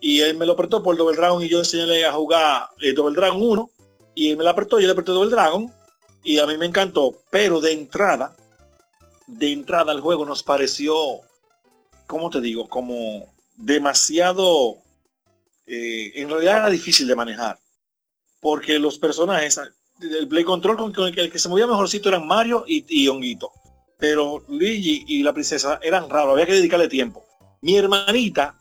y 0.00 0.20
él 0.20 0.36
me 0.36 0.44
lo 0.44 0.52
apretó 0.52 0.82
por 0.82 0.96
Double 0.96 1.16
Dragon 1.16 1.42
y 1.42 1.48
yo 1.48 1.58
enseñé 1.58 2.04
a 2.04 2.12
jugar 2.12 2.68
el 2.80 2.90
eh, 2.90 2.92
Double 2.92 3.16
Dragon 3.16 3.40
1, 3.40 3.70
y 4.14 4.30
él 4.30 4.36
me 4.36 4.44
lo 4.44 4.50
apretó, 4.50 4.78
yo 4.78 4.86
le 4.86 4.92
apreté 4.92 5.12
Double 5.12 5.30
Dragon, 5.30 5.72
y 6.22 6.38
a 6.38 6.46
mí 6.46 6.56
me 6.58 6.66
encantó, 6.66 7.14
pero 7.30 7.60
de 7.60 7.72
entrada, 7.72 8.36
de 9.26 9.52
entrada 9.52 9.92
al 9.92 10.00
juego 10.00 10.26
nos 10.26 10.42
pareció, 10.42 10.94
¿cómo 12.06 12.28
te 12.28 12.40
digo? 12.40 12.68
Como 12.68 13.32
demasiado, 13.56 14.76
eh, 15.66 16.12
en 16.16 16.28
realidad 16.28 16.58
era 16.58 16.70
difícil 16.70 17.06
de 17.08 17.16
manejar, 17.16 17.58
porque 18.40 18.78
los 18.78 18.98
personajes, 18.98 19.58
el 20.00 20.28
play 20.28 20.44
control 20.44 20.92
con, 20.92 21.08
el, 21.18 21.32
que 21.32 21.38
se 21.38 21.48
movía 21.48 21.66
mejorcito 21.66 22.10
eran 22.10 22.26
Mario 22.26 22.64
y, 22.66 22.84
y 22.88 23.08
Honguito, 23.08 23.50
pero 23.98 24.42
Luigi 24.48 25.04
y 25.06 25.22
la 25.22 25.32
princesa 25.32 25.78
eran 25.82 26.08
raros, 26.10 26.32
había 26.32 26.46
que 26.46 26.54
dedicarle 26.54 26.88
tiempo. 26.88 27.24
Mi 27.60 27.76
hermanita, 27.76 28.54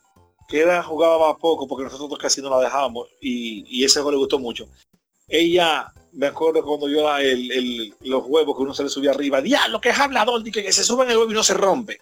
que 0.47 0.61
era 0.61 0.83
jugaba 0.83 1.37
poco 1.37 1.67
porque 1.67 1.85
nosotros 1.85 2.19
casi 2.19 2.41
no 2.41 2.49
la 2.49 2.59
dejábamos 2.59 3.09
y, 3.21 3.65
y 3.67 3.83
ese 3.83 3.99
juego 3.99 4.11
le 4.11 4.17
gustó 4.17 4.39
mucho. 4.39 4.67
Ella 5.27 5.91
me 6.13 6.27
acuerdo 6.27 6.63
cuando 6.63 6.87
yo 6.87 7.15
el, 7.17 7.93
los 8.01 8.23
huevos 8.25 8.55
que 8.55 8.63
uno 8.63 8.73
se 8.73 8.83
le 8.83 8.89
subía 8.89 9.11
arriba, 9.11 9.41
diablo, 9.41 9.81
que 9.81 9.89
es 9.89 9.99
hablador, 9.99 10.43
que, 10.43 10.63
que 10.63 10.71
se 10.71 10.83
sube 10.83 11.03
en 11.05 11.11
el 11.11 11.17
huevo 11.17 11.31
y 11.31 11.35
no 11.35 11.43
se 11.43 11.55
rompe. 11.55 11.99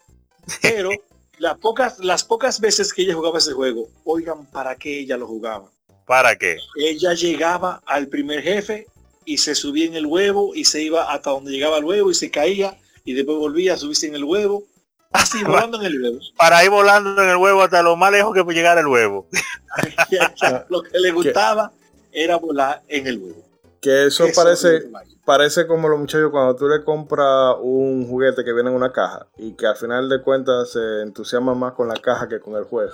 Pero 0.61 0.89
las 1.37 1.57
pocas, 1.57 1.99
las 1.99 2.23
pocas 2.23 2.59
veces 2.59 2.93
que 2.93 3.03
ella 3.03 3.15
jugaba 3.15 3.37
ese 3.37 3.53
juego, 3.53 3.87
oigan, 4.03 4.45
¿para 4.47 4.75
qué 4.75 4.99
ella 4.99 5.17
lo 5.17 5.27
jugaba? 5.27 5.71
¿Para 6.05 6.35
qué? 6.35 6.57
Ella 6.77 7.13
llegaba 7.13 7.81
al 7.85 8.07
primer 8.07 8.41
jefe 8.41 8.87
y 9.23 9.37
se 9.37 9.55
subía 9.55 9.85
en 9.85 9.95
el 9.95 10.05
huevo 10.05 10.53
y 10.55 10.65
se 10.65 10.81
iba 10.81 11.11
hasta 11.11 11.29
donde 11.29 11.51
llegaba 11.51 11.77
el 11.77 11.85
huevo 11.85 12.11
y 12.11 12.15
se 12.15 12.29
caía 12.29 12.77
y 13.03 13.13
después 13.13 13.37
volvía 13.37 13.73
a 13.73 13.77
subirse 13.77 14.07
en 14.07 14.15
el 14.15 14.23
huevo, 14.23 14.63
así 15.11 15.43
volando 15.43 15.79
en 15.79 15.87
el 15.87 16.01
huevo. 16.01 16.19
Para 16.37 16.63
ir 16.63 16.69
volando 16.69 17.21
en 17.21 17.29
el 17.29 17.37
huevo 17.37 17.61
hasta 17.61 17.81
lo 17.81 17.95
más 17.95 18.11
lejos 18.11 18.33
que 18.33 18.43
puede 18.43 18.57
llegar 18.57 18.77
el 18.77 18.87
huevo. 18.87 19.27
lo 20.69 20.83
que 20.83 20.99
le 20.99 21.11
gustaba 21.11 21.71
era 22.11 22.37
volar 22.37 22.81
en 22.87 23.07
el 23.07 23.17
huevo. 23.17 23.45
Que 23.79 24.05
eso, 24.05 24.27
parece, 24.35 24.83
parece 25.25 25.65
como 25.65 25.89
los 25.89 25.99
muchachos 25.99 26.29
cuando 26.29 26.55
tú 26.55 26.67
le 26.67 26.83
compras 26.83 27.55
un 27.61 28.07
juguete 28.07 28.43
que 28.43 28.53
viene 28.53 28.69
en 28.69 28.75
una 28.75 28.91
caja 28.91 29.25
y 29.37 29.53
que 29.53 29.65
al 29.65 29.75
final 29.75 30.07
de 30.07 30.21
cuentas 30.21 30.73
se 30.73 31.01
entusiasma 31.01 31.55
más 31.55 31.73
con 31.73 31.87
la 31.87 31.95
caja 31.95 32.29
que 32.29 32.39
con 32.39 32.55
el 32.55 32.63
juego. 32.63 32.93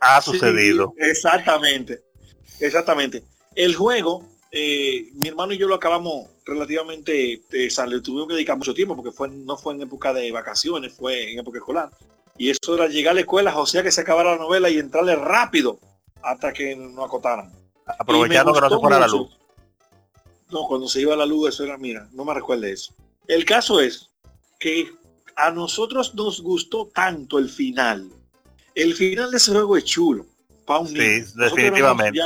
Ha 0.00 0.20
sucedido. 0.20 0.92
exactamente, 0.98 2.02
exactamente. 2.58 3.22
El 3.54 3.76
juego, 3.76 4.26
eh, 4.54 5.08
mi 5.14 5.28
hermano 5.28 5.54
y 5.54 5.58
yo 5.58 5.66
lo 5.66 5.74
acabamos 5.74 6.26
relativamente, 6.44 7.40
eh, 7.50 7.68
le 7.88 8.00
tuvimos 8.02 8.28
que 8.28 8.34
dedicar 8.34 8.58
mucho 8.58 8.74
tiempo 8.74 8.94
porque 8.94 9.10
fue, 9.10 9.28
no 9.28 9.56
fue 9.56 9.72
en 9.72 9.82
época 9.82 10.12
de 10.12 10.30
vacaciones, 10.30 10.92
fue 10.92 11.32
en 11.32 11.38
época 11.38 11.56
escolar. 11.56 11.90
Y 12.36 12.50
eso 12.50 12.74
era 12.74 12.86
llegar 12.86 13.12
a 13.12 13.14
la 13.14 13.20
escuela, 13.22 13.58
o 13.58 13.64
sea 13.64 13.82
que 13.82 13.90
se 13.90 14.02
acabara 14.02 14.32
la 14.32 14.42
novela 14.42 14.68
y 14.68 14.78
entrarle 14.78 15.16
rápido 15.16 15.78
hasta 16.22 16.52
que 16.52 16.76
nos 16.76 17.06
acotaran. 17.06 17.50
Aprovechando 17.98 18.52
que 18.52 18.60
no 18.60 18.68
se 18.68 18.78
fuera 18.78 19.00
la 19.00 19.08
luz. 19.08 19.30
No, 20.50 20.66
cuando 20.68 20.86
se 20.86 21.00
iba 21.00 21.16
la 21.16 21.24
luz, 21.24 21.48
eso 21.48 21.64
era, 21.64 21.78
mira, 21.78 22.06
no 22.12 22.26
me 22.26 22.34
recuerdo 22.34 22.66
eso. 22.66 22.92
El 23.26 23.46
caso 23.46 23.80
es 23.80 24.10
que 24.60 24.90
a 25.34 25.50
nosotros 25.50 26.14
nos 26.14 26.42
gustó 26.42 26.88
tanto 26.88 27.38
el 27.38 27.48
final. 27.48 28.10
El 28.74 28.92
final 28.92 29.30
de 29.30 29.38
ese 29.38 29.52
juego 29.52 29.78
es 29.78 29.84
chulo. 29.84 30.26
sí, 30.86 31.32
definitivamente. 31.36 32.20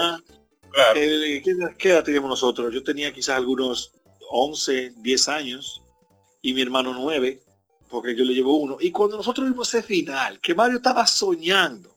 Eh, 0.94 1.42
¿qué, 1.78 1.90
edad 1.90 2.04
teníamos 2.04 2.30
nosotros? 2.30 2.72
Yo 2.72 2.82
tenía 2.82 3.12
quizás 3.12 3.36
algunos 3.36 3.92
11, 4.30 4.94
10 4.96 5.28
años 5.28 5.82
y 6.42 6.52
mi 6.52 6.62
hermano 6.62 6.92
9, 6.94 7.40
porque 7.88 8.14
yo 8.14 8.24
le 8.24 8.34
llevo 8.34 8.56
uno. 8.56 8.76
Y 8.80 8.90
cuando 8.90 9.16
nosotros 9.16 9.48
vimos 9.48 9.72
ese 9.72 9.82
final, 9.82 10.38
que 10.40 10.54
Mario 10.54 10.76
estaba 10.76 11.06
soñando, 11.06 11.96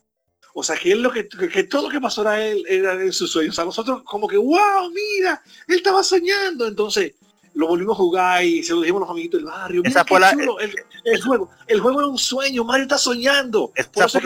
o 0.54 0.64
sea, 0.64 0.78
que 0.78 0.92
él 0.92 1.02
lo 1.02 1.12
que, 1.12 1.28
que, 1.28 1.64
todo 1.64 1.84
lo 1.84 1.90
que 1.90 2.02
pasó 2.02 2.22
era 2.22 2.44
él, 2.44 2.64
era 2.68 2.94
en 2.94 3.14
sus 3.14 3.32
sueños. 3.32 3.54
O 3.54 3.56
sea, 3.56 3.66
nosotros 3.66 4.02
como 4.04 4.28
que, 4.28 4.38
wow, 4.38 4.90
mira, 4.94 5.42
él 5.68 5.76
estaba 5.78 6.04
soñando. 6.04 6.68
Entonces, 6.68 7.14
lo 7.54 7.68
volvimos 7.68 7.96
a 7.96 7.98
jugar 7.98 8.44
y 8.44 8.64
se 8.64 8.74
lo 8.74 8.82
dijimos 8.82 9.02
a 9.02 9.06
los 9.06 9.12
amiguitos 9.12 9.40
del 9.40 9.50
barrio. 9.50 9.82
Mira, 9.84 10.04
qué 10.04 10.16
chulo. 10.32 10.60
El, 10.60 11.22
juego, 11.22 11.50
el 11.68 11.80
juego 11.80 12.00
era 12.00 12.08
un 12.08 12.18
sueño, 12.18 12.64
Mario 12.64 12.84
está 12.84 12.98
soñando. 12.98 13.72
Por 13.94 14.06
eso 14.06 14.20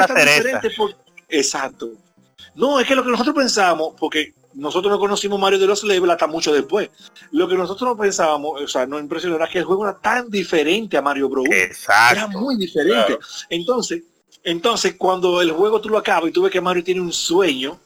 Exacto. 1.29 1.91
No, 2.55 2.79
es 2.79 2.87
que 2.87 2.95
lo 2.95 3.03
que 3.03 3.09
nosotros 3.09 3.35
pensábamos, 3.35 3.95
porque 3.99 4.33
nosotros 4.55 4.91
no 4.91 4.99
conocimos 4.99 5.39
Mario 5.39 5.59
de 5.59 5.67
los 5.67 5.83
Level 5.83 6.09
hasta 6.09 6.27
mucho 6.27 6.53
después. 6.53 6.89
Lo 7.31 7.47
que 7.47 7.55
nosotros 7.55 7.97
pensábamos, 7.99 8.61
o 8.61 8.67
sea, 8.67 8.85
nos 8.85 9.01
impresionó 9.01 9.35
era 9.35 9.47
que 9.47 9.59
el 9.59 9.65
juego 9.65 9.85
era 9.85 9.97
tan 9.99 10.29
diferente 10.29 10.97
a 10.97 11.01
Mario 11.01 11.29
Bros. 11.29 11.45
Exacto. 11.49 12.17
Era 12.17 12.27
muy 12.27 12.57
diferente. 12.57 13.17
Entonces, 13.49 14.03
entonces, 14.43 14.95
cuando 14.97 15.41
el 15.41 15.51
juego 15.51 15.79
tú 15.79 15.89
lo 15.89 15.97
acabas 15.97 16.29
y 16.29 16.33
tú 16.33 16.41
ves 16.41 16.51
que 16.51 16.61
Mario 16.61 16.83
tiene 16.83 17.01
un 17.01 17.13
sueño, 17.13 17.79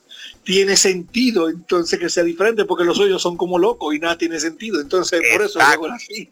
tiene 0.43 0.75
sentido 0.75 1.49
entonces 1.49 1.99
que 1.99 2.09
sea 2.09 2.23
diferente 2.23 2.65
porque 2.65 2.83
los 2.83 2.97
sueños 2.97 3.21
son 3.21 3.37
como 3.37 3.59
locos 3.59 3.93
y 3.93 3.99
nada 3.99 4.17
tiene 4.17 4.39
sentido. 4.39 4.81
Entonces, 4.81 5.21
por 5.33 5.43
eso 5.43 5.59
el 5.59 5.65
juego 5.65 5.85
era 5.87 5.95
así. 5.95 6.29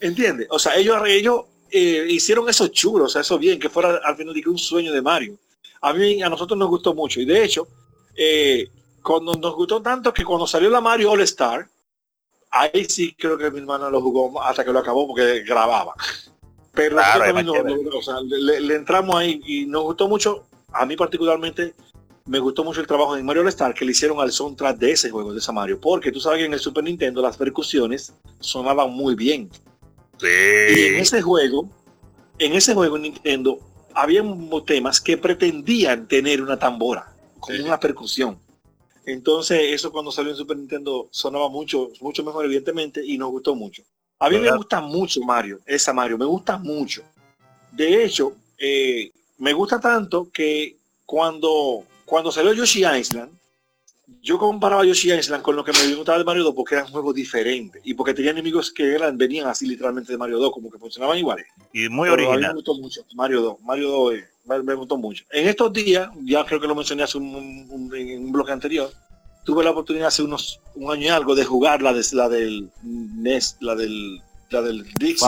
¿Entiendes? 0.00 0.46
O 0.50 0.58
sea, 0.58 0.76
ellos, 0.76 0.96
ellos 1.06 1.42
eh, 1.70 2.06
hicieron 2.08 2.48
eso 2.48 2.68
chulo, 2.68 3.06
o 3.06 3.08
sea, 3.08 3.22
eso 3.22 3.38
bien, 3.38 3.58
que 3.58 3.68
fuera 3.68 4.00
al 4.04 4.16
final 4.16 4.34
de 4.34 4.42
un 4.48 4.58
sueño 4.58 4.92
de 4.92 5.02
Mario. 5.02 5.36
A 5.80 5.92
mí, 5.92 6.22
a 6.22 6.28
nosotros 6.28 6.58
nos 6.58 6.68
gustó 6.68 6.94
mucho. 6.94 7.20
Y 7.20 7.24
de 7.24 7.44
hecho, 7.44 7.66
eh, 8.16 8.68
cuando 9.04 9.34
nos 9.34 9.54
gustó 9.54 9.82
tanto 9.82 10.12
que 10.12 10.24
cuando 10.24 10.46
salió 10.46 10.70
la 10.70 10.80
Mario 10.80 11.10
All 11.12 11.20
Star, 11.20 11.68
ahí 12.50 12.86
sí 12.86 13.14
creo 13.14 13.36
que 13.36 13.50
mi 13.50 13.58
hermano 13.58 13.90
lo 13.90 14.00
jugó 14.00 14.42
hasta 14.42 14.64
que 14.64 14.72
lo 14.72 14.78
acabó 14.78 15.06
porque 15.06 15.42
grababa. 15.42 15.94
Pero 16.72 16.96
le, 18.26 18.74
entramos 18.74 19.14
ahí 19.14 19.40
y 19.46 19.66
nos 19.66 19.82
gustó 19.82 20.08
mucho, 20.08 20.46
a 20.72 20.86
mí 20.86 20.96
particularmente, 20.96 21.74
me 22.24 22.38
gustó 22.38 22.64
mucho 22.64 22.80
el 22.80 22.86
trabajo 22.86 23.14
de 23.14 23.22
Mario 23.22 23.42
All 23.42 23.48
Star 23.48 23.74
que 23.74 23.84
le 23.84 23.92
hicieron 23.92 24.18
al 24.20 24.32
soundtrack 24.32 24.78
de 24.78 24.92
ese 24.92 25.10
juego, 25.10 25.34
de 25.34 25.38
esa 25.38 25.52
Mario, 25.52 25.78
porque 25.78 26.10
tú 26.10 26.18
sabes 26.18 26.38
que 26.38 26.46
en 26.46 26.54
el 26.54 26.58
Super 26.58 26.82
Nintendo 26.82 27.20
las 27.20 27.36
percusiones 27.36 28.14
sonaban 28.40 28.90
muy 28.90 29.14
bien. 29.14 29.50
Y 30.22 30.80
en 30.86 30.96
ese 30.96 31.20
juego, 31.20 31.68
en 32.38 32.54
ese 32.54 32.72
juego 32.72 32.96
Nintendo, 32.96 33.58
había 33.92 34.24
temas 34.66 34.98
que 35.00 35.18
pretendían 35.18 36.08
tener 36.08 36.40
una 36.40 36.58
tambora, 36.58 37.14
con 37.38 37.60
una 37.60 37.78
percusión. 37.78 38.42
Entonces, 39.06 39.72
eso 39.72 39.92
cuando 39.92 40.10
salió 40.10 40.30
en 40.30 40.36
Super 40.36 40.56
Nintendo 40.56 41.08
sonaba 41.10 41.48
mucho, 41.48 41.90
mucho 42.00 42.24
mejor, 42.24 42.44
evidentemente, 42.44 43.04
y 43.04 43.18
nos 43.18 43.30
gustó 43.30 43.54
mucho. 43.54 43.82
A 44.18 44.30
mí 44.30 44.38
me 44.38 44.50
gusta 44.56 44.80
mucho 44.80 45.20
Mario, 45.20 45.60
esa 45.66 45.92
Mario, 45.92 46.16
me 46.16 46.24
gusta 46.24 46.56
mucho. 46.56 47.02
De 47.72 48.04
hecho, 48.04 48.34
eh, 48.56 49.10
me 49.38 49.52
gusta 49.52 49.80
tanto 49.80 50.30
que 50.32 50.76
cuando, 51.04 51.84
cuando 52.06 52.32
salió 52.32 52.54
Yoshi 52.54 52.84
Island, 52.86 53.30
yo 54.22 54.38
comparaba 54.38 54.84
Yoshi 54.84 55.12
Island 55.12 55.42
con 55.42 55.56
lo 55.56 55.64
que 55.64 55.72
me 55.72 55.94
gustaba 55.94 56.18
de 56.18 56.24
Mario 56.24 56.44
2 56.44 56.54
porque 56.54 56.74
eran 56.74 56.86
juegos 56.86 57.14
diferentes 57.14 57.82
y 57.84 57.94
porque 57.94 58.14
tenía 58.14 58.30
enemigos 58.30 58.72
que 58.72 58.94
eran, 58.94 59.18
venían 59.18 59.46
así 59.46 59.66
literalmente 59.66 60.12
de 60.12 60.18
Mario 60.18 60.38
2, 60.38 60.52
como 60.52 60.70
que 60.70 60.78
funcionaban 60.78 61.18
iguales. 61.18 61.46
Y 61.72 61.88
muy 61.88 62.08
original. 62.08 62.40
me 62.40 62.54
gustó 62.54 62.74
mucho, 62.74 63.04
Mario 63.14 63.42
2. 63.42 63.60
Mario 63.60 63.88
2 63.90 64.14
eh, 64.14 64.28
me, 64.44 64.74
gustó 64.74 64.96
mucho. 64.96 65.24
En 65.30 65.48
estos 65.48 65.72
días, 65.72 66.08
ya 66.22 66.44
creo 66.44 66.60
que 66.60 66.66
lo 66.66 66.74
mencioné 66.74 67.02
hace 67.02 67.18
un, 67.18 67.90
en 67.94 68.24
un 68.24 68.32
bloque 68.32 68.52
anterior, 68.52 68.90
tuve 69.44 69.64
la 69.64 69.70
oportunidad 69.70 70.08
hace 70.08 70.22
unos 70.22 70.60
un 70.74 70.90
año 70.90 71.02
y 71.02 71.08
algo 71.08 71.34
de 71.34 71.44
jugar 71.44 71.82
la, 71.82 71.92
de, 71.92 72.04
la 72.12 72.28
del 72.28 72.70
NES, 72.82 73.56
la 73.60 73.74
del 73.74 74.20
la 74.50 74.62
del 74.62 74.84
Dick 74.84 75.18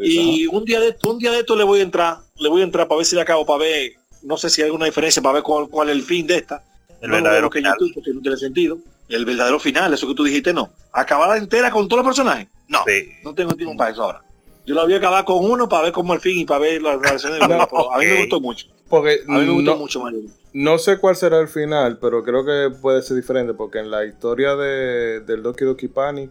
y 0.00 0.46
un 0.46 0.64
día 0.64 0.80
de 0.80 0.96
un 1.06 1.18
día 1.18 1.30
de 1.30 1.40
esto 1.40 1.54
le 1.54 1.62
voy 1.62 1.80
a 1.80 1.82
entrar, 1.82 2.18
le 2.36 2.48
voy 2.48 2.62
a 2.62 2.64
entrar 2.64 2.88
para 2.88 2.98
ver 2.98 3.06
si 3.06 3.14
le 3.14 3.22
acabo, 3.22 3.46
para 3.46 3.60
ver, 3.60 3.92
no 4.22 4.36
sé 4.36 4.50
si 4.50 4.60
hay 4.60 4.66
alguna 4.66 4.86
diferencia, 4.86 5.22
para 5.22 5.34
ver 5.34 5.42
cuál, 5.42 5.68
cuál 5.68 5.90
es 5.90 5.96
el 5.96 6.02
fin 6.02 6.26
de 6.26 6.36
esta. 6.36 6.64
El 7.00 7.10
verdadero 7.10 7.50
que 7.50 7.62
YouTube, 7.62 7.92
porque 7.94 8.12
no 8.12 8.22
tiene 8.22 8.36
sentido. 8.38 8.78
El 9.08 9.26
verdadero 9.26 9.60
final, 9.60 9.92
eso 9.92 10.08
que 10.08 10.14
tú 10.14 10.24
dijiste, 10.24 10.54
no. 10.54 10.70
Acabada 10.90 11.36
entera 11.36 11.70
con 11.70 11.86
todos 11.86 11.98
los 11.98 12.06
personajes. 12.06 12.48
No, 12.66 12.82
no 13.22 13.34
tengo 13.34 13.54
tiempo 13.54 13.76
para 13.76 13.90
eso 13.90 14.02
ahora. 14.02 14.22
Yo 14.66 14.74
la 14.74 14.84
voy 14.84 14.94
a 14.94 14.96
acabar 14.96 15.24
con 15.24 15.44
uno 15.44 15.68
para 15.68 15.84
ver 15.84 15.92
cómo 15.92 16.14
el 16.14 16.20
fin 16.20 16.38
y 16.38 16.44
para 16.44 16.60
ver 16.60 16.80
la 16.80 16.96
relación 16.96 17.34
de 17.34 17.38
no, 17.40 17.92
A 17.92 17.98
mí 17.98 18.06
me 18.06 18.20
gustó 18.20 18.40
mucho. 18.40 18.66
Porque 18.88 19.20
a 19.28 19.38
mí 19.38 19.46
me 19.46 19.52
gustó 19.52 19.76
mucho 19.76 20.00
Mario. 20.00 20.20
No 20.52 20.78
sé 20.78 20.98
cuál 20.98 21.16
será 21.16 21.40
el 21.40 21.48
final, 21.48 21.98
pero 21.98 22.22
creo 22.22 22.44
que 22.44 22.74
puede 22.80 23.02
ser 23.02 23.16
diferente 23.16 23.54
porque 23.54 23.80
en 23.80 23.90
la 23.90 24.04
historia 24.04 24.54
de, 24.54 25.20
del 25.20 25.42
Doki 25.42 25.64
Doki 25.64 25.88
Panic 25.88 26.30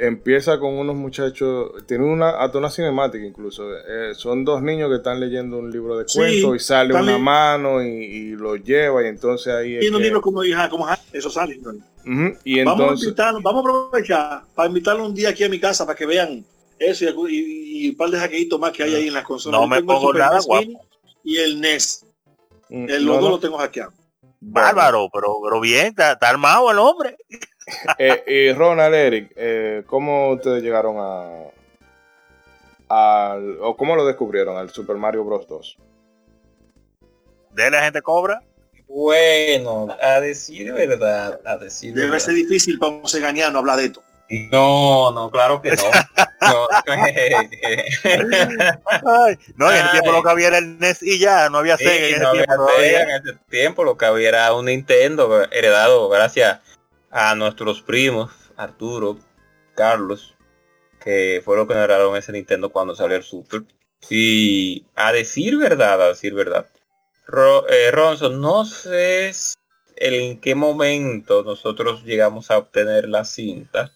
empieza 0.00 0.58
con 0.58 0.74
unos 0.74 0.96
muchachos, 0.96 1.70
tiene 1.86 2.04
una, 2.04 2.30
hasta 2.30 2.58
una 2.58 2.70
cinemática 2.70 3.24
incluso. 3.24 3.64
Eh, 3.76 4.14
son 4.14 4.44
dos 4.44 4.62
niños 4.62 4.88
que 4.88 4.96
están 4.96 5.20
leyendo 5.20 5.58
un 5.58 5.70
libro 5.70 5.98
de 5.98 6.06
cuentos 6.12 6.56
y 6.56 6.58
sale 6.58 6.94
una 6.94 7.18
mano 7.18 7.82
y, 7.82 8.30
lo 8.30 8.56
lleva 8.56 9.04
y 9.04 9.08
entonces 9.08 9.52
ahí... 9.52 9.78
Y 9.80 9.88
un 9.88 10.02
libro 10.02 10.20
como, 10.20 10.42
como 10.70 10.86
eso 11.12 11.30
sale. 11.30 11.60
y 12.44 12.64
vamos, 12.64 13.06
a 13.18 13.32
vamos 13.32 13.44
a 13.44 13.58
aprovechar 13.58 14.42
para 14.54 14.68
invitarlo 14.68 15.04
un 15.04 15.14
día 15.14 15.30
aquí 15.30 15.44
a 15.44 15.48
mi 15.48 15.58
casa 15.58 15.84
para 15.84 15.96
que 15.96 16.06
vean 16.06 16.44
eso 16.78 17.28
y, 17.28 17.90
un 17.90 17.96
par 17.96 18.10
de 18.10 18.18
jaqueitos 18.18 18.58
más 18.58 18.72
que 18.72 18.82
hay 18.82 18.94
ahí 18.94 19.08
en 19.08 19.14
las 19.14 19.24
consolas. 19.24 19.60
No 19.60 19.66
me 19.66 19.82
pongo 19.82 20.12
nada 20.12 20.38
Y 21.24 21.36
el 21.36 21.60
NES. 21.60 22.04
Mm, 22.68 22.88
el 22.88 23.04
logo 23.04 23.30
lo 23.30 23.40
tengo 23.40 23.58
hackeado. 23.58 23.92
Bárbaro, 24.40 25.08
pero, 25.12 25.38
pero 25.42 25.60
bien, 25.60 25.86
está, 25.86 26.12
armado 26.20 26.70
el 26.70 26.78
hombre. 26.78 27.16
eh, 27.98 28.24
y 28.26 28.52
Ronald, 28.52 28.94
Eric, 28.94 29.32
eh, 29.36 29.82
¿cómo 29.86 30.30
ustedes 30.30 30.62
llegaron 30.62 30.96
a, 30.98 31.50
al, 32.88 33.58
o 33.60 33.76
cómo 33.76 33.96
lo 33.96 34.06
descubrieron 34.06 34.56
al 34.56 34.70
Super 34.70 34.96
Mario 34.96 35.24
Bros. 35.24 35.46
2? 35.48 35.78
¿De 37.52 37.70
la 37.70 37.82
gente 37.82 38.02
cobra? 38.02 38.42
Bueno, 38.86 39.88
a 40.00 40.20
decir 40.20 40.72
verdad, 40.72 41.40
a 41.44 41.58
decir 41.58 41.92
Debe 41.92 42.18
ser 42.20 42.34
difícil 42.34 42.78
para 42.78 42.92
un 42.92 43.02
no 43.52 43.58
hablar 43.58 43.76
de 43.76 43.86
esto. 43.86 44.02
No, 44.50 45.10
no, 45.12 45.30
claro 45.30 45.60
que 45.60 45.72
no. 45.72 45.82
no, 49.02 49.26
no, 49.56 49.72
en 49.72 49.76
ese 49.76 49.90
tiempo 49.92 50.12
lo 50.12 50.22
que 50.22 50.30
había 50.30 50.48
era 50.48 50.58
el 50.58 50.78
NES 50.78 51.02
y 51.02 51.18
ya, 51.18 51.48
no 51.48 51.58
había 51.58 51.76
Sega 51.76 51.92
en 51.92 52.14
ese 52.14 52.32
tiempo. 52.32 52.68
en 52.78 53.10
ese 53.10 53.38
tiempo 53.48 53.84
lo 53.84 53.96
que 53.96 54.06
había 54.06 54.28
era 54.28 54.52
un 54.54 54.66
Nintendo 54.66 55.44
heredado 55.50 56.08
gracias 56.08 56.60
a 57.10 57.34
nuestros 57.34 57.82
primos, 57.82 58.30
Arturo, 58.56 59.18
Carlos, 59.74 60.36
que 61.00 61.42
fue 61.44 61.56
lo 61.56 61.66
que 61.66 61.74
heredaron 61.74 62.16
ese 62.16 62.32
Nintendo 62.32 62.70
cuando 62.70 62.94
salió 62.94 63.16
el 63.16 63.22
Super. 63.22 63.62
Y 64.10 64.86
a 64.94 65.12
decir 65.12 65.56
verdad, 65.56 66.00
a 66.02 66.08
decir 66.08 66.34
verdad, 66.34 66.66
eh, 67.68 67.90
Ronson, 67.90 68.40
no 68.40 68.64
sé 68.64 69.32
en 69.96 70.40
qué 70.40 70.54
momento 70.54 71.42
nosotros 71.42 72.04
llegamos 72.04 72.50
a 72.50 72.58
obtener 72.58 73.08
la 73.08 73.24
cinta 73.24 73.92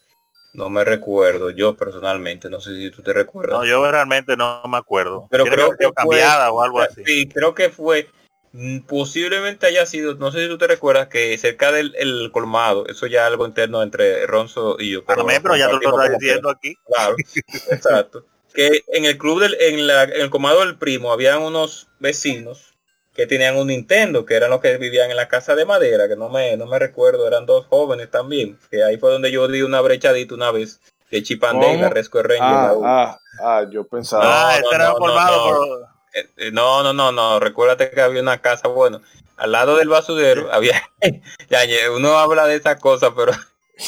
no 0.53 0.71
me 0.71 0.85
recuerdo, 0.85 1.51
yo 1.51 1.77
personalmente, 1.77 2.51
no 2.51 2.61
sé 2.61 2.77
si 2.77 2.91
tú 2.91 3.03
te 3.03 3.13
recuerdas. 3.13 3.59
No, 3.59 3.65
yo 3.65 3.91
realmente 3.91 4.37
no 4.37 4.63
me 4.69 4.77
acuerdo. 4.77 5.27
Pero 5.31 5.45
creo, 5.45 5.77
que, 5.77 5.93
cambiada 5.93 6.51
o 6.51 6.63
algo 6.63 6.81
así. 6.81 7.03
Sí, 7.05 7.29
creo 7.29 7.55
que 7.55 7.71
fue 7.71 8.09
Mm, 8.53 8.81
Posiblemente 8.81 9.67
haya 9.67 9.87
sido, 9.87 10.15
no 10.15 10.31
sé 10.31 10.43
si 10.43 10.49
tú 10.49 10.59
te 10.59 10.67
recuerdas 10.67 11.09
que 11.09 11.37
cerca 11.39 11.73
del 11.73 11.95
el 11.97 12.31
colmado, 12.33 12.87
eso 12.87 13.07
ya 13.07 13.27
algo 13.27 13.47
interno 13.47 13.83
entre 13.83 14.27
Ronzo 14.27 14.77
y 14.79 14.91
yo. 14.91 15.05
Pero, 15.05 15.27
pero 15.27 15.57
ya 15.57 15.71
tú 15.71 15.79
lo 15.81 15.97
estás 15.97 16.19
diciendo 16.19 16.51
aquí. 16.51 16.75
Claro, 16.87 17.17
exacto. 17.71 18.27
Que 18.53 18.83
en 18.89 19.07
el 19.07 19.17
club 19.17 19.41
del, 19.41 19.57
en, 19.59 19.87
la- 19.87 20.05
en 20.05 20.21
el 20.21 20.29
colmado 20.29 20.61
del 20.61 20.77
primo 20.77 21.13
habían 21.13 21.41
unos 21.41 21.89
vecinos 21.99 22.72
que 23.15 23.27
tenían 23.27 23.57
un 23.57 23.67
Nintendo, 23.69 24.25
que 24.25 24.35
eran 24.35 24.51
los 24.51 24.61
que 24.61 24.77
vivían 24.79 25.11
en 25.11 25.17
la 25.17 25.29
casa 25.29 25.55
de 25.55 25.65
madera, 25.65 26.09
que 26.09 26.17
no 26.17 26.29
me, 26.29 26.57
no 26.57 26.67
me 26.67 26.79
recuerdo, 26.79 27.27
eran 27.29 27.45
dos 27.47 27.67
jóvenes 27.67 28.11
también, 28.11 28.59
que 28.71 28.83
ahí 28.83 28.97
fue 28.97 29.11
donde 29.13 29.31
yo 29.31 29.47
di 29.49 29.63
una 29.63 29.81
brechadita 29.81 30.35
una 30.35 30.51
vez 30.51 30.81
de 31.11 31.23
Chipandé 31.23 31.73
y 31.75 31.77
la 31.77 31.83
¿Cómo? 31.85 31.95
Resco 31.95 32.23
Ranger. 32.23 32.43
Ah, 32.43 32.67
la 32.69 32.73
U. 32.75 32.83
ah, 32.87 33.19
ah, 33.41 33.65
yo 33.71 33.85
pensaba. 33.85 34.25
Ah, 34.25 34.53
no, 34.59 34.65
este 34.65 34.75
era 34.77 34.89
no, 34.89 34.95
colmado, 34.95 35.37
no, 35.37 35.53
no. 35.53 35.61
pero- 35.77 35.89
Eh, 36.15 36.29
eh, 36.37 36.51
No, 36.53 36.83
no, 36.83 36.93
no, 36.93 37.13
no. 37.13 37.39
Recuérdate 37.41 37.91
que 37.91 38.01
había 38.01 38.21
una 38.23 38.39
casa, 38.39 38.69
bueno, 38.69 39.01
al 39.37 39.53
lado 39.53 39.77
del 39.77 39.89
basurero 39.89 40.51
había. 40.53 40.83
ya, 41.51 41.65
ya, 41.65 41.91
uno 41.95 42.19
habla 42.19 42.47
de 42.47 42.57
esas 42.57 42.79
cosas, 42.81 43.11
pero 43.17 43.33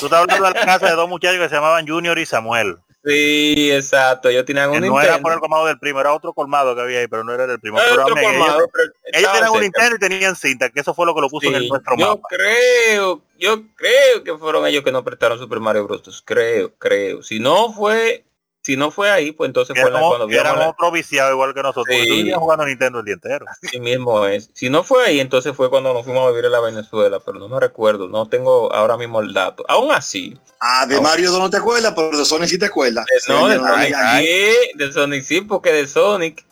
Tú 0.00 0.06
estás 0.06 0.20
hablando 0.20 0.44
de 0.46 0.54
la 0.54 0.64
casa 0.66 0.86
de 0.86 0.96
dos 0.96 1.08
muchachos 1.08 1.38
que 1.38 1.48
se 1.48 1.54
llamaban 1.54 1.86
Junior 1.86 2.18
y 2.18 2.26
Samuel. 2.26 2.76
Sí, 3.04 3.70
exacto. 3.72 4.28
Tenían 4.44 4.70
Que 4.72 4.78
un 4.78 4.86
no 4.86 5.00
era 5.00 5.18
por 5.18 5.32
el 5.32 5.38
colmado 5.40 5.66
del 5.66 5.78
primo, 5.78 6.00
era 6.00 6.12
otro 6.14 6.32
colmado 6.32 6.74
que 6.74 6.80
había 6.82 7.00
ahí, 7.00 7.06
pero 7.08 7.24
no 7.24 7.32
era 7.32 7.44
el 7.44 7.60
primo. 7.60 7.78
Era 7.78 7.88
Pero, 7.90 8.02
otro 8.02 8.14
amén, 8.14 8.24
colmado, 8.24 8.58
ellos, 8.58 8.68
pero 8.72 8.84
ellos 9.18 9.32
tenían 9.32 9.52
un. 9.52 9.60
Nintendo 9.60 9.96
y 9.96 9.98
tenían 9.98 10.36
cinta, 10.36 10.70
que 10.70 10.80
eso 10.80 10.94
fue 10.94 11.06
lo 11.06 11.14
que 11.14 11.20
lo 11.20 11.28
puso 11.28 11.46
en 11.48 11.54
Sí, 11.54 11.62
el 11.62 11.68
nuestro 11.68 11.96
yo 11.96 12.08
mapa. 12.08 12.28
creo, 12.30 13.22
yo 13.38 13.62
creo 13.76 14.24
que 14.24 14.36
fueron 14.38 14.66
ellos 14.66 14.82
que 14.84 14.92
nos 14.92 15.02
prestaron 15.02 15.38
Super 15.38 15.60
Mario 15.60 15.84
Bros. 15.86 16.22
Creo, 16.24 16.72
creo. 16.78 17.22
Si 17.22 17.40
no 17.40 17.72
fue, 17.72 18.24
si 18.64 18.76
no 18.78 18.90
fue 18.90 19.10
ahí, 19.10 19.32
pues 19.32 19.48
entonces 19.48 19.76
fue 19.78 19.90
cuando 19.92 20.26
vimos 20.26 20.42
la- 20.42 20.68
otro 20.70 20.90
viciado 20.90 21.30
igual 21.32 21.52
que 21.52 21.62
nosotros. 21.62 21.94
Sí. 21.96 22.32
Jugando 22.32 22.64
Nintendo 22.64 23.00
el 23.00 23.04
día 23.04 23.14
entero. 23.14 23.44
Así 23.62 23.78
mismo 23.78 24.24
es. 24.26 24.48
Si 24.54 24.70
no 24.70 24.82
fue 24.82 25.04
ahí, 25.04 25.20
entonces 25.20 25.54
fue 25.54 25.68
cuando 25.68 25.92
nos 25.92 26.04
fuimos 26.04 26.26
a 26.26 26.30
vivir 26.30 26.46
a 26.46 26.48
la 26.48 26.60
Venezuela, 26.60 27.20
pero 27.20 27.38
no 27.38 27.48
me 27.48 27.60
recuerdo, 27.60 28.08
no 28.08 28.26
tengo 28.28 28.72
ahora 28.72 28.96
mismo 28.96 29.20
el 29.20 29.34
dato. 29.34 29.64
Aún 29.68 29.92
así, 29.92 30.38
Ah, 30.60 30.86
de. 30.86 30.98
Mario 31.00 31.30
no 31.32 31.50
te 31.50 31.58
acuerdas, 31.58 31.92
pero 31.94 32.16
de 32.16 32.24
Sonic 32.24 32.48
sí 32.48 32.58
te 32.58 32.64
acuerdas. 32.66 33.04
Eh, 33.06 33.20
no, 33.28 33.48
de 33.48 33.56
Sí, 33.58 33.60
Sonic, 33.62 33.94
ay, 33.96 34.26
sí, 34.26 34.78
de 34.78 34.92
Sonic 34.92 35.22
sí, 35.24 35.40
porque 35.42 35.72
de 35.72 35.86
Sonic. 35.86 36.44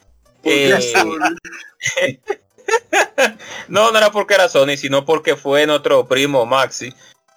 porque 0.43 0.71
eh, 0.71 2.21
no, 3.69 3.91
no 3.91 3.99
era 3.99 4.11
porque 4.11 4.35
era 4.35 4.49
Sonic, 4.49 4.79
sino 4.79 5.05
porque 5.05 5.37
fue 5.37 5.67
nuestro 5.67 6.07
primo 6.07 6.45
Maxi 6.47 6.93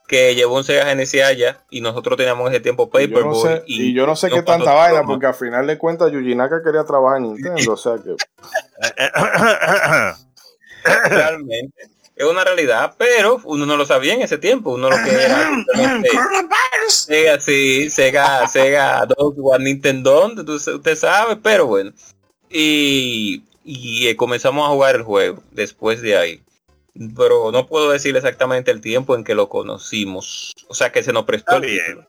que 0.07 0.35
llevó 0.35 0.55
un 0.57 0.63
Sega 0.63 0.85
Genesis 0.85 1.21
allá 1.23 1.63
y 1.69 1.81
nosotros 1.81 2.17
teníamos 2.17 2.47
en 2.47 2.53
ese 2.53 2.61
tiempo 2.61 2.83
Y 2.83 2.85
no 2.85 2.91
Paperboy. 2.91 3.41
sé, 3.41 3.63
y 3.67 3.93
yo 3.93 4.05
no 4.05 4.15
sé 4.15 4.29
qué 4.29 4.41
tanta 4.43 4.73
vaina, 4.73 5.03
porque 5.03 5.25
al 5.25 5.33
final 5.33 5.65
de 5.67 5.77
cuentas 5.77 6.11
Yuji 6.11 6.35
Naka 6.35 6.61
quería 6.63 6.83
trabajar 6.83 7.17
en 7.17 7.33
Nintendo, 7.33 7.73
o 7.73 7.77
sea 7.77 7.93
que 7.97 8.15
realmente 11.09 11.89
es 12.15 12.25
una 12.25 12.43
realidad, 12.45 12.93
pero 12.97 13.41
uno 13.43 13.65
no 13.65 13.75
lo 13.75 13.85
sabía 13.85 14.13
en 14.13 14.21
ese 14.21 14.37
tiempo, 14.37 14.71
uno 14.71 14.89
lo 14.89 14.95
que 15.03 15.11
era 15.11 15.51
Sega, 16.87 17.39
sí, 17.41 17.89
Sega, 17.89 18.47
Sega 18.47 19.05
2 19.05 19.33
One 19.41 19.65
Nintendo, 19.65 20.31
tú- 20.45 20.53
usted 20.55 20.95
sabe, 20.95 21.35
pero 21.35 21.65
bueno. 21.65 21.91
Y, 22.49 23.43
y 23.65 24.07
eh, 24.07 24.15
comenzamos 24.15 24.65
a 24.65 24.71
jugar 24.71 24.95
el 24.95 25.01
juego 25.01 25.43
después 25.51 26.01
de 26.01 26.15
ahí. 26.15 26.41
Pero 27.15 27.51
no 27.51 27.67
puedo 27.67 27.91
decir 27.91 28.15
exactamente 28.15 28.71
el 28.71 28.79
tiempo 28.81 29.15
en 29.15 29.23
que 29.23 29.35
lo 29.35 29.49
conocimos. 29.49 30.53
O 30.69 30.73
sea 30.73 30.91
que 30.91 31.03
se 31.03 31.11
nos 31.13 31.25
prestó 31.25 31.55
Está 31.55 31.65
el 31.65 31.71
bien. 31.71 31.85
título. 31.85 32.07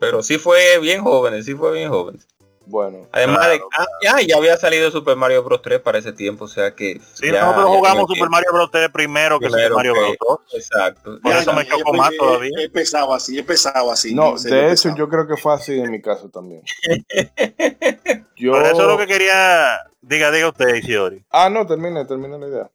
Pero 0.00 0.22
sí 0.22 0.38
fue 0.38 0.78
bien 0.78 1.02
joven, 1.02 1.42
sí 1.42 1.54
fue 1.54 1.72
bien 1.72 1.90
joven. 1.90 2.18
bueno. 2.66 3.08
Además 3.12 3.48
de 3.48 3.58
Claro, 3.58 3.68
ah, 3.78 3.86
ya, 4.02 4.20
ya 4.26 4.36
había 4.36 4.56
salido 4.58 4.90
Super 4.90 5.16
Mario 5.16 5.42
Bros 5.42 5.60
3 5.62 5.80
para 5.80 5.98
ese 5.98 6.12
tiempo, 6.12 6.44
o 6.44 6.48
sea 6.48 6.74
que 6.74 7.00
Sí, 7.14 7.26
ya- 7.32 7.40
nosotros 7.40 7.64
ya 7.64 7.76
jugamos 7.78 8.02
Super 8.02 8.14
tiempo. 8.14 8.30
Mario 8.30 8.52
Bros. 8.52 8.70
3 8.70 8.88
primero 8.90 9.40
que 9.40 9.46
Primero 9.46 9.68
Super 9.68 9.76
Mario 9.76 9.94
que- 9.94 10.00
Bros. 10.00 10.16
2. 10.50 10.54
Exacto. 10.54 11.18
Por 11.22 11.32
Ya, 11.32 11.38
eso 11.40 11.52
me 11.54 11.64
ya, 11.64 11.70
chocó 11.70 11.92
ya, 11.92 11.98
más 11.98 12.10
ya, 12.12 12.18
todavía. 12.18 12.50
He 12.58 12.70
pesado 12.70 13.12
así, 13.14 13.38
he 13.38 13.42
pesado 13.42 13.90
así. 13.90 14.14
No, 14.14 14.38
de 14.38 14.72
hecho 14.72 14.94
yo 14.96 15.08
creo 15.08 15.26
que 15.26 15.36
fue 15.36 15.52
así 15.54 15.78
en 15.80 15.90
mi 15.90 16.00
caso 16.00 16.28
también. 16.30 16.62
Yo... 18.36 18.52
Por 18.52 18.62
eso 18.66 18.80
es 18.82 18.86
lo 18.86 18.98
que 18.98 19.06
quería. 19.08 19.80
Diga, 20.00 20.30
diga 20.30 20.48
usted, 20.48 20.74
Isiori. 20.76 21.24
Ah, 21.30 21.50
no, 21.50 21.66
termine, 21.66 22.04
termine 22.04 22.38
la 22.38 22.46
idea. 22.48 22.70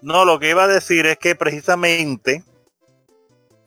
No, 0.00 0.24
lo 0.24 0.38
que 0.38 0.50
iba 0.50 0.64
a 0.64 0.68
decir 0.68 1.06
es 1.06 1.18
que 1.18 1.34
precisamente 1.34 2.44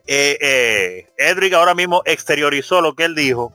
eh, 0.07 0.37
eh, 0.41 1.07
Edric 1.17 1.53
ahora 1.53 1.75
mismo 1.75 2.01
exteriorizó 2.05 2.81
lo 2.81 2.95
que 2.95 3.05
él 3.05 3.15
dijo 3.15 3.53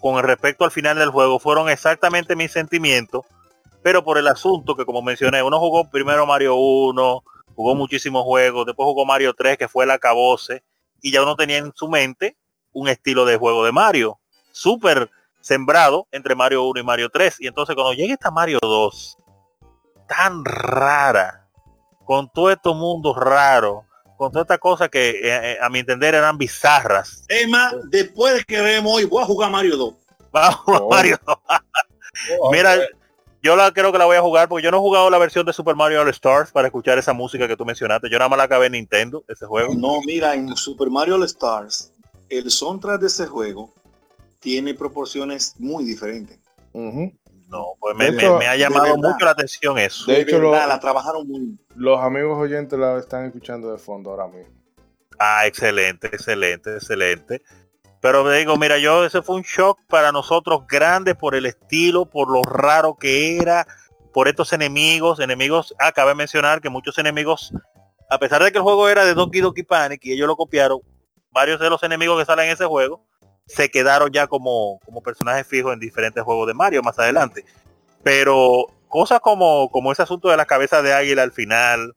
con 0.00 0.22
respecto 0.24 0.64
al 0.64 0.70
final 0.70 0.98
del 0.98 1.10
juego. 1.10 1.38
Fueron 1.38 1.68
exactamente 1.68 2.36
mis 2.36 2.52
sentimientos, 2.52 3.24
pero 3.82 4.04
por 4.04 4.18
el 4.18 4.28
asunto 4.28 4.76
que 4.76 4.84
como 4.84 5.02
mencioné, 5.02 5.42
uno 5.42 5.58
jugó 5.58 5.90
primero 5.90 6.26
Mario 6.26 6.54
1, 6.56 7.24
jugó 7.54 7.74
muchísimos 7.74 8.24
juegos, 8.24 8.66
después 8.66 8.86
jugó 8.86 9.04
Mario 9.04 9.34
3, 9.34 9.58
que 9.58 9.68
fue 9.68 9.84
el 9.84 9.90
acabose, 9.90 10.62
y 11.02 11.12
ya 11.12 11.22
uno 11.22 11.36
tenía 11.36 11.58
en 11.58 11.72
su 11.74 11.88
mente 11.88 12.36
un 12.72 12.88
estilo 12.88 13.24
de 13.24 13.36
juego 13.36 13.64
de 13.64 13.72
Mario, 13.72 14.18
súper 14.52 15.10
sembrado 15.40 16.08
entre 16.10 16.34
Mario 16.34 16.64
1 16.64 16.80
y 16.80 16.82
Mario 16.82 17.08
3. 17.10 17.40
Y 17.40 17.46
entonces 17.46 17.74
cuando 17.74 17.92
llega 17.92 18.14
esta 18.14 18.30
Mario 18.30 18.58
2, 18.60 19.16
tan 20.08 20.44
rara, 20.44 21.45
con 22.06 22.30
todo 22.32 22.50
estos 22.50 22.74
mundos 22.74 23.16
raros, 23.16 23.84
con 24.16 24.30
todas 24.32 24.44
estas 24.44 24.58
cosas 24.58 24.88
que 24.88 25.10
eh, 25.10 25.18
eh, 25.24 25.58
a 25.60 25.68
mi 25.68 25.80
entender 25.80 26.14
eran 26.14 26.38
bizarras. 26.38 27.24
Es 27.28 27.46
más, 27.48 27.74
después 27.90 28.34
de 28.34 28.44
que 28.44 28.60
vemos 28.62 28.94
hoy, 28.94 29.04
voy 29.04 29.22
a 29.22 29.26
jugar 29.26 29.50
Mario 29.50 29.76
2. 29.76 29.94
Vamos, 30.32 30.60
Oh. 30.80 30.88
Mario. 30.90 31.18
Mira, 32.50 32.76
yo 33.42 33.56
la 33.56 33.72
creo 33.72 33.92
que 33.92 33.98
la 33.98 34.06
voy 34.06 34.16
a 34.16 34.22
jugar 34.22 34.48
porque 34.48 34.64
yo 34.64 34.70
no 34.70 34.78
he 34.78 34.80
jugado 34.80 35.10
la 35.10 35.18
versión 35.18 35.44
de 35.44 35.52
Super 35.52 35.76
Mario 35.76 36.00
All 36.00 36.08
Stars 36.08 36.50
para 36.50 36.68
escuchar 36.68 36.96
esa 36.98 37.12
música 37.12 37.46
que 37.46 37.56
tú 37.56 37.64
mencionaste. 37.64 38.08
Yo 38.08 38.18
nada 38.18 38.28
más 38.28 38.38
la 38.38 38.44
acabé 38.44 38.66
en 38.66 38.72
Nintendo, 38.72 39.24
ese 39.28 39.44
juego. 39.46 39.74
No, 39.74 40.00
mira, 40.06 40.34
en 40.34 40.56
Super 40.56 40.88
Mario 40.88 41.16
All 41.16 41.24
Stars, 41.24 41.92
el 42.28 42.50
soundtrack 42.50 43.00
de 43.00 43.06
ese 43.08 43.26
juego 43.26 43.72
tiene 44.40 44.74
proporciones 44.74 45.54
muy 45.58 45.84
diferentes. 45.84 46.38
No, 47.48 47.74
pues 47.78 47.94
me, 47.96 48.06
De 48.06 48.10
me- 48.12 48.16
hecho, 48.18 48.38
me 48.38 48.46
ha 48.48 48.52
de 48.52 48.58
llamado 48.58 48.96
verdad. 48.96 49.10
mucho 49.10 49.24
la 49.24 49.30
atención 49.30 49.78
eso. 49.78 50.04
De 50.10 50.20
hecho, 50.20 50.40
verdad, 50.40 50.68
la 50.68 50.80
trabajaron 50.80 51.26
muy 51.28 51.58
Los 51.74 52.00
amigos 52.00 52.36
oyentes 52.38 52.78
la 52.78 52.98
están 52.98 53.26
escuchando 53.26 53.70
de 53.70 53.78
fondo 53.78 54.10
ahora 54.10 54.26
mismo. 54.28 54.52
Ah, 55.18 55.46
excelente, 55.46 56.08
excelente, 56.08 56.74
excelente. 56.74 57.42
Pero 58.00 58.22
me 58.24 58.36
digo, 58.38 58.56
mira, 58.56 58.78
yo 58.78 59.04
ese 59.04 59.22
fue 59.22 59.36
un 59.36 59.42
shock 59.42 59.80
para 59.88 60.12
nosotros 60.12 60.66
grande 60.68 61.14
por 61.14 61.34
el 61.34 61.46
estilo, 61.46 62.04
por 62.06 62.28
lo 62.30 62.42
raro 62.42 62.96
que 62.96 63.38
era, 63.38 63.66
por 64.12 64.28
estos 64.28 64.52
enemigos, 64.52 65.20
enemigos, 65.20 65.74
ah, 65.78 65.92
cabe 65.92 66.14
mencionar 66.14 66.60
que 66.60 66.68
muchos 66.68 66.98
enemigos, 66.98 67.52
a 68.10 68.18
pesar 68.18 68.42
de 68.42 68.52
que 68.52 68.58
el 68.58 68.64
juego 68.64 68.88
era 68.88 69.04
de 69.04 69.14
Donkey 69.14 69.40
Donkey 69.40 69.62
Panic 69.64 70.04
y 70.04 70.12
ellos 70.12 70.26
lo 70.26 70.36
copiaron, 70.36 70.80
varios 71.30 71.58
de 71.60 71.70
los 71.70 71.82
enemigos 71.82 72.18
que 72.18 72.26
salen 72.26 72.46
en 72.46 72.52
ese 72.52 72.66
juego 72.66 73.06
se 73.46 73.70
quedaron 73.70 74.10
ya 74.12 74.26
como, 74.26 74.80
como 74.84 75.02
personajes 75.02 75.46
fijos 75.46 75.72
en 75.72 75.80
diferentes 75.80 76.22
juegos 76.22 76.48
de 76.48 76.54
Mario 76.54 76.82
más 76.82 76.98
adelante. 76.98 77.44
Pero 78.02 78.66
cosas 78.88 79.20
como, 79.20 79.70
como 79.70 79.92
ese 79.92 80.02
asunto 80.02 80.28
de 80.28 80.36
la 80.36 80.46
cabeza 80.46 80.82
de 80.82 80.92
águila 80.92 81.22
al 81.22 81.32
final, 81.32 81.94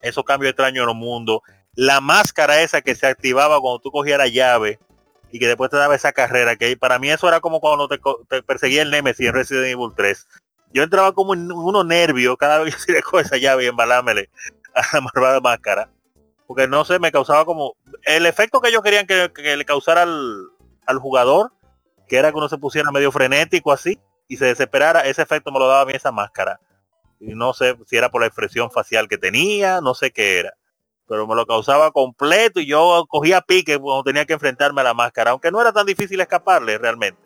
esos 0.00 0.24
cambios 0.24 0.50
extraños 0.50 0.82
en 0.82 0.86
los 0.86 0.96
mundos, 0.96 1.40
la 1.74 2.00
máscara 2.00 2.62
esa 2.62 2.80
que 2.80 2.94
se 2.94 3.06
activaba 3.06 3.60
cuando 3.60 3.80
tú 3.80 3.90
cogías 3.90 4.18
la 4.18 4.28
llave 4.28 4.78
y 5.30 5.38
que 5.38 5.46
después 5.46 5.70
te 5.70 5.76
daba 5.76 5.94
esa 5.94 6.12
carrera, 6.12 6.56
que 6.56 6.76
para 6.76 6.98
mí 6.98 7.10
eso 7.10 7.28
era 7.28 7.40
como 7.40 7.60
cuando 7.60 7.86
te, 7.86 8.00
te 8.28 8.42
perseguía 8.42 8.82
el 8.82 8.90
Nemesis 8.90 9.28
en 9.28 9.34
Resident 9.34 9.66
Evil 9.66 9.92
3. 9.94 10.26
Yo 10.72 10.82
entraba 10.82 11.12
como 11.12 11.34
en 11.34 11.50
unos 11.52 11.84
nervios 11.86 12.36
cada 12.38 12.58
vez 12.58 12.84
que 12.84 12.92
le 12.94 13.02
coge 13.02 13.24
esa 13.24 13.36
llave 13.36 13.64
y 13.64 13.68
embalámele 13.68 14.30
a 14.74 14.82
la 14.94 15.00
malvada 15.00 15.40
máscara. 15.40 15.90
Porque 16.46 16.66
no 16.66 16.84
sé, 16.84 16.98
me 16.98 17.12
causaba 17.12 17.44
como... 17.44 17.76
El 18.02 18.26
efecto 18.26 18.60
que 18.60 18.70
ellos 18.70 18.82
querían 18.82 19.06
que, 19.06 19.30
que 19.32 19.56
le 19.56 19.64
causara 19.64 20.02
al, 20.02 20.48
al 20.86 20.98
jugador, 20.98 21.52
que 22.08 22.16
era 22.16 22.30
que 22.30 22.38
uno 22.38 22.48
se 22.48 22.58
pusiera 22.58 22.90
medio 22.90 23.12
frenético 23.12 23.72
así 23.72 23.98
y 24.28 24.36
se 24.36 24.46
desesperara, 24.46 25.00
ese 25.00 25.22
efecto 25.22 25.52
me 25.52 25.58
lo 25.58 25.66
daba 25.66 25.82
a 25.82 25.86
mí 25.86 25.92
esa 25.94 26.12
máscara. 26.12 26.60
Y 27.18 27.34
no 27.34 27.52
sé 27.52 27.76
si 27.86 27.96
era 27.96 28.10
por 28.10 28.22
la 28.22 28.26
expresión 28.26 28.70
facial 28.70 29.08
que 29.08 29.18
tenía, 29.18 29.80
no 29.80 29.94
sé 29.94 30.10
qué 30.10 30.40
era 30.40 30.54
pero 31.10 31.26
me 31.26 31.34
lo 31.34 31.44
causaba 31.44 31.90
completo 31.90 32.60
y 32.60 32.66
yo 32.66 33.04
cogía 33.08 33.40
pique 33.40 33.80
cuando 33.80 34.04
tenía 34.04 34.26
que 34.26 34.34
enfrentarme 34.34 34.80
a 34.80 34.84
la 34.84 34.94
máscara, 34.94 35.32
aunque 35.32 35.50
no 35.50 35.60
era 35.60 35.72
tan 35.72 35.84
difícil 35.84 36.20
escaparle 36.20 36.78
realmente. 36.78 37.20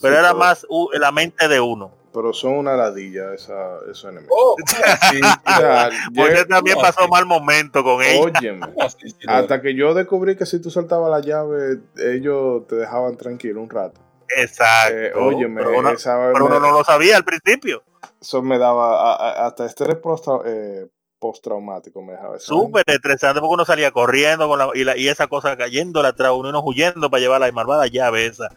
Pero 0.00 0.14
Sí, 0.14 0.20
era 0.20 0.32
más 0.32 0.64
uh, 0.68 0.90
la 0.92 1.10
mente 1.10 1.48
de 1.48 1.58
uno. 1.58 1.90
Pero 2.16 2.32
son 2.32 2.54
una 2.54 2.74
ladilla 2.78 3.34
esa, 3.34 3.76
esos 3.90 4.04
enemigos. 4.10 4.34
Oh, 4.40 4.56
Porque 6.16 6.44
también 6.48 6.78
pasó 6.80 7.06
mal 7.08 7.26
momento 7.26 7.84
con 7.84 8.02
ella. 8.02 8.22
óyeme. 8.40 8.66
Hasta 9.28 9.60
que 9.60 9.74
yo 9.74 9.92
descubrí 9.92 10.34
que 10.34 10.46
si 10.46 10.58
tú 10.58 10.70
soltabas 10.70 11.10
la 11.10 11.20
llave, 11.20 11.78
ellos 11.98 12.66
te 12.68 12.76
dejaban 12.76 13.18
tranquilo 13.18 13.60
un 13.60 13.68
rato. 13.68 14.00
Exacto. 14.34 14.96
Eh, 14.96 15.12
óyeme, 15.14 15.62
pero, 15.62 15.78
uno, 15.78 15.90
esa 15.90 16.16
pero 16.32 16.46
uno 16.46 16.58
me- 16.58 16.66
no 16.66 16.72
lo 16.78 16.84
sabía 16.84 17.18
al 17.18 17.24
principio. 17.24 17.82
eso 18.18 18.40
me 18.40 18.56
daba 18.56 19.12
a- 19.12 19.16
a- 19.16 19.46
hasta 19.48 19.66
estrés 19.66 19.98
eh, 20.46 20.86
postraumático 21.18 22.00
me 22.00 22.12
dejaba 22.12 22.38
eso. 22.38 22.46
Súper 22.46 22.84
estresante 22.86 23.40
porque 23.40 23.54
uno 23.56 23.66
salía 23.66 23.90
corriendo 23.90 24.48
con 24.48 24.58
la, 24.58 24.70
y, 24.72 24.84
la- 24.84 24.96
y 24.96 25.08
esa 25.08 25.26
cosa 25.26 25.54
cayéndole 25.58 26.08
atrás, 26.08 26.32
uno, 26.34 26.48
uno 26.48 26.62
huyendo 26.64 27.10
para 27.10 27.20
llevar 27.20 27.42
la 27.42 27.52
malvada 27.52 27.86
llave 27.88 28.24
esa 28.24 28.48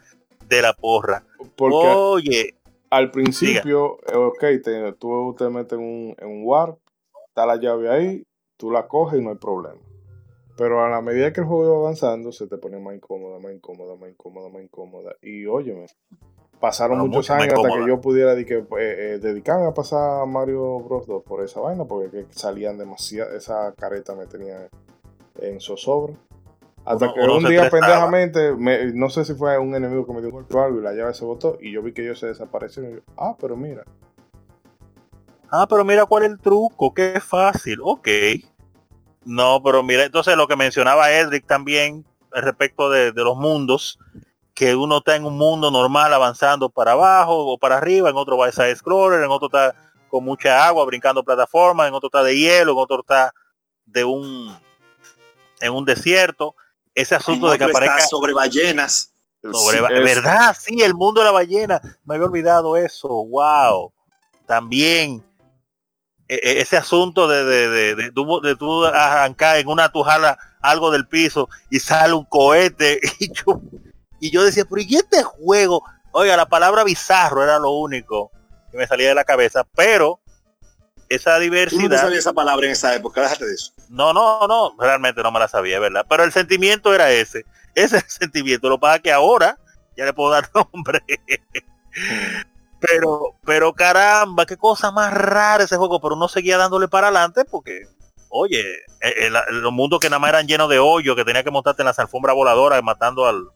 de 0.47 0.61
la 0.61 0.71
porra. 0.71 1.23
Porque 1.55 1.75
Oye, 1.75 2.55
Al 2.89 3.11
principio, 3.11 3.99
eh, 4.07 4.15
ok, 4.15 4.39
te, 4.63 4.93
tú 4.93 5.35
te 5.37 5.49
metes 5.49 5.73
en 5.73 5.79
un, 5.79 6.15
en 6.17 6.27
un 6.27 6.43
warp, 6.43 6.79
está 7.27 7.45
la 7.45 7.57
llave 7.57 7.89
ahí, 7.89 8.23
tú 8.57 8.71
la 8.71 8.87
coges 8.87 9.19
y 9.19 9.23
no 9.23 9.29
hay 9.29 9.37
problema. 9.37 9.79
Pero 10.57 10.83
a 10.83 10.89
la 10.89 11.01
medida 11.01 11.31
que 11.31 11.41
el 11.41 11.47
juego 11.47 11.65
iba 11.65 11.77
avanzando, 11.77 12.31
se 12.31 12.47
te 12.47 12.57
pone 12.57 12.79
más 12.79 12.95
incómoda, 12.95 13.39
más 13.39 13.53
incómoda, 13.53 13.95
más 13.95 14.09
incómoda, 14.09 14.49
más 14.49 14.61
incómoda. 14.61 15.15
Y 15.21 15.45
óyeme, 15.45 15.85
pasaron 16.59 16.99
Bueno, 16.99 17.13
muchos 17.13 17.29
años 17.29 17.53
hasta 17.53 17.69
que 17.69 17.87
yo 17.87 18.01
pudiera 18.01 18.35
di 18.35 18.43
que, 18.43 18.57
eh, 18.57 18.65
eh, 18.79 19.19
dedicarme 19.21 19.67
a 19.67 19.73
pasar 19.73 20.27
Mario 20.27 20.79
Bros. 20.81 21.07
2 21.07 21.23
por 21.23 21.43
esa 21.43 21.61
vaina, 21.61 21.85
porque 21.85 22.09
que 22.09 22.25
salían 22.31 22.77
demasiado, 22.77 23.31
esa 23.37 23.73
careta 23.75 24.15
me 24.15 24.25
tenía 24.25 24.67
en 25.39 25.61
zozobra. 25.61 26.13
Hasta 26.89 27.13
que 27.13 27.19
un 27.19 27.43
día 27.49 27.69
pendejamente, 27.69 28.53
me- 28.55 28.85
no 28.93 29.09
sé 29.09 29.23
si 29.23 29.35
fue 29.35 29.57
un 29.59 29.75
enemigo 29.75 30.05
que 30.05 30.13
me 30.13 30.19
dio 30.21 30.29
un 30.29 30.35
golpe 30.35 30.57
o 30.57 30.63
algo 30.63 30.79
y 30.79 30.83
la 30.83 30.93
llave 30.93 31.13
se 31.13 31.23
botó 31.23 31.57
y 31.61 31.71
yo 31.71 31.81
vi 31.83 31.93
que 31.93 32.01
ellos 32.01 32.19
se 32.19 32.27
desaparecieron. 32.27 32.91
Y 32.91 32.95
yo, 32.95 33.01
ah, 33.17 33.35
pero 33.39 33.55
mira, 33.55 33.83
Ah, 35.51 35.65
pero 35.67 35.83
mira 35.83 36.05
cuál 36.05 36.23
es 36.23 36.31
el 36.31 36.39
truco, 36.39 36.93
qué 36.93 37.19
fácil, 37.19 37.79
ok. 37.81 38.07
No, 39.25 39.61
pero 39.63 39.81
mira, 39.83 40.03
entonces 40.03 40.35
lo 40.37 40.47
que 40.47 40.55
mencionaba 40.55 41.11
Edric 41.11 41.45
también 41.47 42.05
respecto 42.31 42.89
de, 42.89 43.11
de 43.11 43.23
los 43.23 43.35
mundos, 43.35 43.97
que 44.53 44.75
uno 44.75 44.97
está 44.99 45.15
en 45.15 45.25
un 45.25 45.37
mundo 45.37 45.71
normal 45.71 46.13
avanzando 46.13 46.69
para 46.69 46.91
abajo 46.91 47.45
o 47.53 47.57
para 47.57 47.77
arriba, 47.77 48.09
en 48.09 48.15
otro 48.15 48.37
va 48.37 48.51
side 48.51 48.75
scroller, 48.75 49.23
en 49.23 49.31
otro 49.31 49.47
está 49.47 49.73
con 50.07 50.23
mucha 50.23 50.67
agua 50.67 50.85
brincando 50.85 51.23
plataformas, 51.23 51.87
en 51.87 51.93
otro 51.93 52.07
está 52.07 52.23
de 52.23 52.35
hielo, 52.37 52.73
en 52.73 52.77
otro 52.77 52.99
está 53.01 53.33
de 53.85 54.03
un 54.03 54.55
en 55.61 55.73
un 55.73 55.85
desierto. 55.85 56.55
Ese 56.95 57.15
asunto 57.15 57.51
de 57.51 57.57
que 57.57 57.63
aparezca 57.65 58.07
sobre 58.07 58.33
ballenas. 58.33 59.13
sobre 59.41 59.77
sí, 59.77 59.83
verdad, 60.03 60.57
sí, 60.59 60.81
el 60.81 60.93
mundo 60.93 61.21
de 61.21 61.25
la 61.25 61.31
ballena, 61.31 61.81
me 62.05 62.15
había 62.15 62.27
olvidado 62.27 62.75
eso, 62.75 63.07
wow. 63.07 63.91
También 64.45 65.23
e- 66.27 66.35
e- 66.35 66.61
ese 66.61 66.77
asunto 66.77 67.27
de, 67.27 67.43
de, 67.45 67.69
de, 67.69 67.95
de, 67.95 68.11
tú- 68.11 68.41
de 68.41 68.55
tú 68.55 68.85
arrancar 68.85 69.57
en 69.57 69.67
una 69.67 69.91
tujala 69.91 70.37
algo 70.61 70.91
del 70.91 71.07
piso 71.07 71.47
y 71.69 71.79
sale 71.79 72.13
un 72.13 72.25
cohete 72.25 72.99
y 73.19 73.31
yo, 73.31 73.61
y 74.19 74.31
yo 74.31 74.43
decía, 74.43 74.65
pero 74.69 74.81
¿y 74.81 74.95
este 74.95 75.23
juego? 75.23 75.83
Oiga, 76.11 76.35
la 76.35 76.47
palabra 76.49 76.83
bizarro 76.83 77.43
era 77.43 77.59
lo 77.59 77.71
único 77.71 78.31
que 78.71 78.77
me 78.77 78.87
salía 78.87 79.09
de 79.09 79.15
la 79.15 79.23
cabeza, 79.23 79.63
pero 79.75 80.19
esa 81.09 81.31
Tú 81.31 81.37
no 81.37 81.43
diversidad, 81.43 82.01
sabías 82.01 82.19
esa 82.19 82.33
palabra 82.33 82.65
en 82.67 82.71
esa 82.73 82.95
época, 82.95 83.21
déjate 83.21 83.45
de 83.45 83.55
eso. 83.55 83.73
no, 83.89 84.13
no, 84.13 84.47
no, 84.47 84.75
realmente 84.79 85.21
no 85.23 85.31
me 85.31 85.39
la 85.39 85.47
sabía, 85.47 85.79
¿verdad? 85.79 86.05
Pero 86.07 86.23
el 86.23 86.31
sentimiento 86.31 86.93
era 86.93 87.11
ese, 87.11 87.45
ese 87.75 87.97
es 87.97 88.03
el 88.03 88.09
sentimiento, 88.09 88.69
lo 88.69 88.77
que 88.77 88.81
pasa 88.81 88.95
es 88.97 89.01
que 89.01 89.11
ahora 89.11 89.57
ya 89.97 90.05
le 90.05 90.13
puedo 90.13 90.31
dar 90.31 90.49
nombre. 90.73 91.01
Pero, 92.79 93.35
pero 93.45 93.73
caramba, 93.73 94.45
qué 94.45 94.55
cosa 94.55 94.91
más 94.91 95.13
rara 95.13 95.63
ese 95.63 95.75
juego, 95.75 95.99
pero 95.99 96.15
uno 96.15 96.29
seguía 96.29 96.57
dándole 96.57 96.87
para 96.87 97.07
adelante 97.07 97.43
porque, 97.43 97.87
oye, 98.29 98.61
eh, 99.01 99.27
eh, 99.27 99.29
los 99.51 99.73
mundos 99.73 99.99
que 99.99 100.09
nada 100.09 100.19
más 100.19 100.29
eran 100.29 100.47
llenos 100.47 100.69
de 100.69 100.79
hoyos, 100.79 101.15
que 101.15 101.25
tenía 101.25 101.43
que 101.43 101.51
montarte 101.51 101.81
en 101.81 101.87
las 101.87 101.99
alfombras 101.99 102.35
voladoras 102.35 102.81
matando 102.83 103.25
al, 103.25 103.49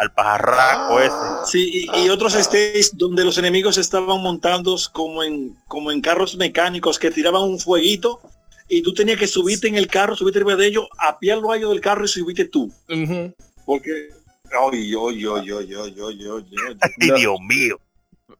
al 0.00 0.12
pajarraco 0.14 0.96
ah, 0.96 1.04
ese. 1.04 1.52
Sí, 1.52 1.86
y, 1.94 2.06
y, 2.06 2.08
otros 2.08 2.32
stages 2.32 2.96
donde 2.96 3.22
los 3.22 3.36
enemigos 3.36 3.76
estaban 3.76 4.22
montados 4.22 4.88
como 4.88 5.22
en, 5.22 5.54
como 5.68 5.92
en 5.92 6.00
carros 6.00 6.36
mecánicos 6.36 6.98
que 6.98 7.10
tiraban 7.10 7.42
un 7.42 7.60
fueguito 7.60 8.18
y 8.66 8.80
tú 8.80 8.94
tenías 8.94 9.18
que 9.18 9.26
subirte 9.26 9.68
en 9.68 9.74
el 9.74 9.88
carro, 9.88 10.16
subirte 10.16 10.38
arriba 10.38 10.56
de 10.56 10.68
ellos, 10.68 10.88
apiar 10.98 11.38
el 11.38 11.44
vallo 11.44 11.68
del 11.68 11.82
carro 11.82 12.06
y 12.06 12.08
subirte 12.08 12.46
tú. 12.46 12.72
Uh 12.88 12.94
-huh. 12.94 13.34
Porque... 13.66 14.08
Ay, 14.50 14.90
yo, 14.90 15.10
yo, 15.10 15.42
yo, 15.42 15.60
yo, 15.60 15.86
yo, 15.86 16.10
yo, 16.10 16.38
yo. 16.40 17.16
Dios 17.16 17.38
mío. 17.46 17.78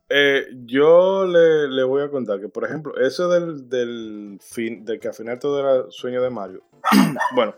Eh, 0.08 0.46
yo 0.64 1.26
le, 1.26 1.68
le, 1.68 1.84
voy 1.84 2.02
a 2.02 2.10
contar 2.10 2.40
que, 2.40 2.48
por 2.48 2.64
ejemplo, 2.64 2.98
eso 2.98 3.28
del, 3.28 3.68
del 3.68 4.38
fin, 4.40 4.84
del 4.84 4.98
que 4.98 5.08
al 5.08 5.14
final 5.14 5.38
todo 5.38 5.60
era 5.60 5.90
sueño 5.90 6.22
de 6.22 6.30
Mario. 6.30 6.62
bueno, 7.34 7.54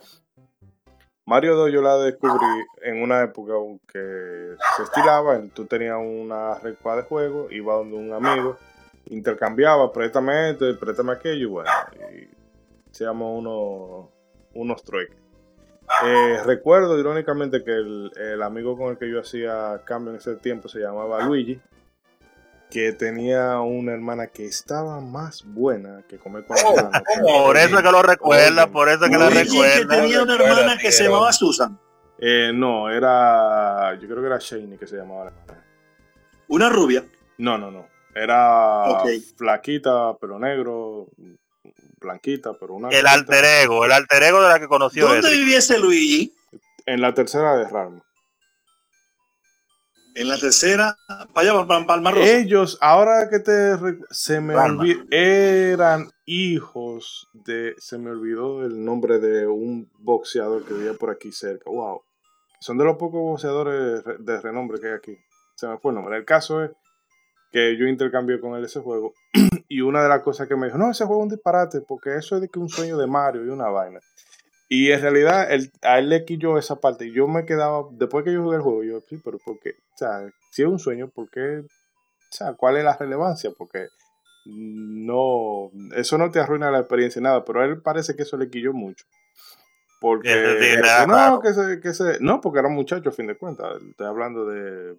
Mario 1.24 1.54
2 1.56 1.72
yo 1.72 1.82
la 1.82 1.98
descubrí 1.98 2.46
en 2.82 3.02
una 3.02 3.22
época 3.22 3.52
que 3.86 4.56
se 4.76 4.82
estilaba, 4.82 5.40
tú 5.54 5.66
tenías 5.66 5.96
una 5.98 6.58
recua 6.58 6.96
de 6.96 7.02
juego, 7.02 7.48
iba 7.50 7.74
donde 7.74 7.96
un 7.96 8.12
amigo, 8.12 8.56
intercambiaba, 9.06 9.92
préstame 9.92 10.50
esto, 10.50 10.66
préstame 10.78 11.12
aquello, 11.12 11.42
y 11.42 11.50
bueno, 11.50 11.70
y 12.12 12.90
hacíamos 12.90 13.38
unos, 13.38 14.08
unos 14.54 14.82
trueques. 14.82 15.16
Eh, 16.04 16.38
recuerdo 16.44 16.98
irónicamente 16.98 17.62
que 17.62 17.72
el, 17.72 18.10
el 18.16 18.42
amigo 18.42 18.76
con 18.76 18.90
el 18.90 18.98
que 18.98 19.10
yo 19.10 19.20
hacía 19.20 19.82
cambio 19.84 20.10
en 20.10 20.16
ese 20.16 20.36
tiempo 20.36 20.68
se 20.68 20.80
llamaba 20.80 21.24
Luigi 21.24 21.60
que 22.72 22.92
tenía 22.94 23.60
una 23.60 23.92
hermana 23.92 24.28
que 24.28 24.46
estaba 24.46 24.98
más 25.00 25.44
buena 25.44 26.02
que 26.08 26.18
comer 26.18 26.46
con 26.46 26.56
la 26.56 26.62
hermana. 26.62 27.02
Por 27.20 27.56
eso 27.58 27.76
es 27.76 27.82
que 27.82 27.92
lo 27.92 28.02
recuerda, 28.02 28.66
por 28.68 28.88
eso 28.88 29.04
es 29.04 29.10
que 29.10 29.18
lo 29.18 29.28
Luigi, 29.28 29.50
que 29.60 29.62
recuerda. 29.68 29.96
tenía 29.96 30.22
una 30.22 30.32
recuerda, 30.38 30.60
hermana 30.62 30.80
que 30.80 30.90
se 30.90 31.04
llamaba 31.04 31.32
Susan. 31.34 31.78
Eh, 32.18 32.50
no, 32.54 32.88
era. 32.88 33.94
Yo 34.00 34.08
creo 34.08 34.20
que 34.20 34.26
era 34.26 34.38
Shane 34.38 34.78
que 34.78 34.86
se 34.86 34.96
llamaba 34.96 35.24
la 35.26 35.30
hermana. 35.32 35.64
Una 36.48 36.68
rubia. 36.70 37.04
No, 37.38 37.58
no, 37.58 37.70
no. 37.70 37.86
Era 38.14 38.84
Ok. 38.88 39.08
flaquita, 39.36 40.16
pelo 40.18 40.38
negro, 40.38 41.08
blanquita, 42.00 42.52
pero 42.58 42.74
una. 42.74 42.88
El 42.88 43.06
alter 43.06 43.44
ego, 43.64 43.84
el 43.84 43.92
alter 43.92 44.22
ego 44.22 44.42
de 44.42 44.48
la 44.48 44.58
que 44.60 44.68
conoció 44.68 45.06
¿Dónde 45.08 45.28
Edric. 45.28 45.40
vivía 45.40 45.58
ese 45.58 45.78
Luigi? 45.78 46.34
En 46.86 47.00
la 47.02 47.12
tercera 47.12 47.54
de 47.56 47.68
Rarma. 47.68 48.02
En 50.14 50.28
la 50.28 50.38
tercera, 50.38 50.96
para 51.32 51.50
allá, 51.52 51.66
para 51.66 51.86
Palma 51.86 52.10
Rosa. 52.10 52.30
Ellos, 52.30 52.76
ahora 52.80 53.28
que 53.30 53.38
te. 53.38 53.72
Se 54.10 54.40
me 54.40 54.54
olvidó. 54.54 55.04
Eran 55.10 56.10
hijos 56.26 57.28
de. 57.32 57.74
Se 57.78 57.98
me 57.98 58.10
olvidó 58.10 58.64
el 58.64 58.84
nombre 58.84 59.18
de 59.18 59.46
un 59.46 59.90
boxeador 59.98 60.64
que 60.64 60.74
vivía 60.74 60.94
por 60.94 61.10
aquí 61.10 61.32
cerca. 61.32 61.70
Wow. 61.70 62.02
Son 62.60 62.76
de 62.78 62.84
los 62.84 62.96
pocos 62.96 63.20
boxeadores 63.20 64.04
re- 64.04 64.16
de 64.18 64.40
renombre 64.40 64.78
que 64.80 64.88
hay 64.88 64.94
aquí. 64.94 65.16
Se 65.56 65.66
me 65.66 65.78
fue 65.78 65.92
el 65.92 65.96
nombre. 65.96 66.16
El 66.18 66.24
caso 66.24 66.62
es 66.62 66.70
que 67.50 67.76
yo 67.78 67.86
intercambié 67.86 68.38
con 68.40 68.54
él 68.54 68.64
ese 68.64 68.80
juego. 68.80 69.14
y 69.68 69.80
una 69.80 70.02
de 70.02 70.08
las 70.08 70.20
cosas 70.22 70.46
que 70.46 70.56
me 70.56 70.66
dijo, 70.66 70.78
no, 70.78 70.90
ese 70.90 71.04
juego 71.04 71.22
es 71.22 71.24
un 71.24 71.30
disparate, 71.30 71.80
porque 71.80 72.16
eso 72.16 72.36
es 72.36 72.42
de 72.42 72.48
que 72.48 72.58
un 72.58 72.68
sueño 72.68 72.96
de 72.98 73.06
Mario 73.06 73.44
y 73.44 73.48
una 73.48 73.68
vaina. 73.68 74.00
Y 74.74 74.90
en 74.90 75.02
realidad 75.02 75.52
él- 75.52 75.70
a 75.82 75.98
él 75.98 76.08
le 76.08 76.24
quilló 76.24 76.56
esa 76.56 76.76
parte. 76.76 77.04
Y 77.04 77.12
yo 77.12 77.28
me 77.28 77.44
quedaba, 77.44 77.84
después 77.90 78.24
que 78.24 78.32
yo 78.32 78.42
jugué 78.42 78.56
el 78.56 78.62
juego, 78.62 78.82
yo, 78.84 79.00
sí, 79.06 79.20
pero 79.22 79.36
¿por 79.44 79.58
qué? 79.60 79.70
O 79.94 79.98
sea, 79.98 80.26
si 80.50 80.62
es 80.62 80.68
un 80.68 80.78
sueño, 80.78 81.08
¿por 81.08 81.28
qué? 81.28 81.58
O 81.58 81.64
sea, 82.30 82.54
¿cuál 82.54 82.78
es 82.78 82.84
la 82.84 82.96
relevancia? 82.96 83.50
Porque 83.58 83.88
no, 84.46 85.70
eso 85.94 86.16
no 86.16 86.30
te 86.30 86.40
arruina 86.40 86.70
la 86.70 86.78
experiencia 86.78 87.20
nada, 87.20 87.44
pero 87.44 87.60
a 87.60 87.66
él 87.66 87.82
parece 87.82 88.16
que 88.16 88.22
eso 88.22 88.38
le 88.38 88.48
quilló 88.48 88.72
mucho. 88.72 89.04
Porque, 90.00 90.30
nada 90.80 91.30
no, 91.30 91.40
que 91.40 91.52
se, 91.52 91.80
que 91.80 91.92
se, 91.92 92.18
no, 92.20 92.40
porque 92.40 92.58
era 92.60 92.68
un 92.68 92.74
muchacho 92.74 93.10
a 93.10 93.12
fin 93.12 93.26
de 93.26 93.36
cuentas, 93.36 93.76
estoy 93.90 94.06
hablando 94.06 94.46
de 94.46 94.96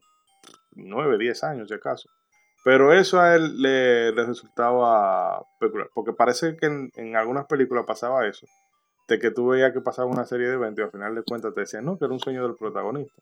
9, 0.75 1.17
10 1.17 1.43
años 1.43 1.67
si 1.67 1.73
acaso. 1.73 2.07
Pero 2.63 2.93
eso 2.93 3.19
a 3.19 3.35
él 3.35 3.59
le, 3.61 4.11
le 4.11 4.23
resultaba 4.25 5.43
peculiar, 5.59 5.89
porque 5.95 6.13
parece 6.13 6.55
que 6.55 6.67
en, 6.67 6.91
en 6.95 7.15
algunas 7.17 7.47
películas 7.47 7.85
pasaba 7.85 8.27
eso, 8.27 8.45
de 9.13 9.19
que 9.19 9.31
tú 9.31 9.47
veías 9.49 9.71
que 9.73 9.81
pasaba 9.81 10.07
una 10.09 10.25
serie 10.25 10.47
de 10.47 10.53
eventos 10.55 10.81
y 10.81 10.85
al 10.85 10.91
final 10.91 11.15
de 11.15 11.23
cuentas 11.23 11.53
te 11.53 11.61
decían, 11.61 11.85
no, 11.85 11.97
que 11.97 12.05
era 12.05 12.13
un 12.13 12.19
sueño 12.19 12.43
del 12.43 12.55
protagonista. 12.55 13.13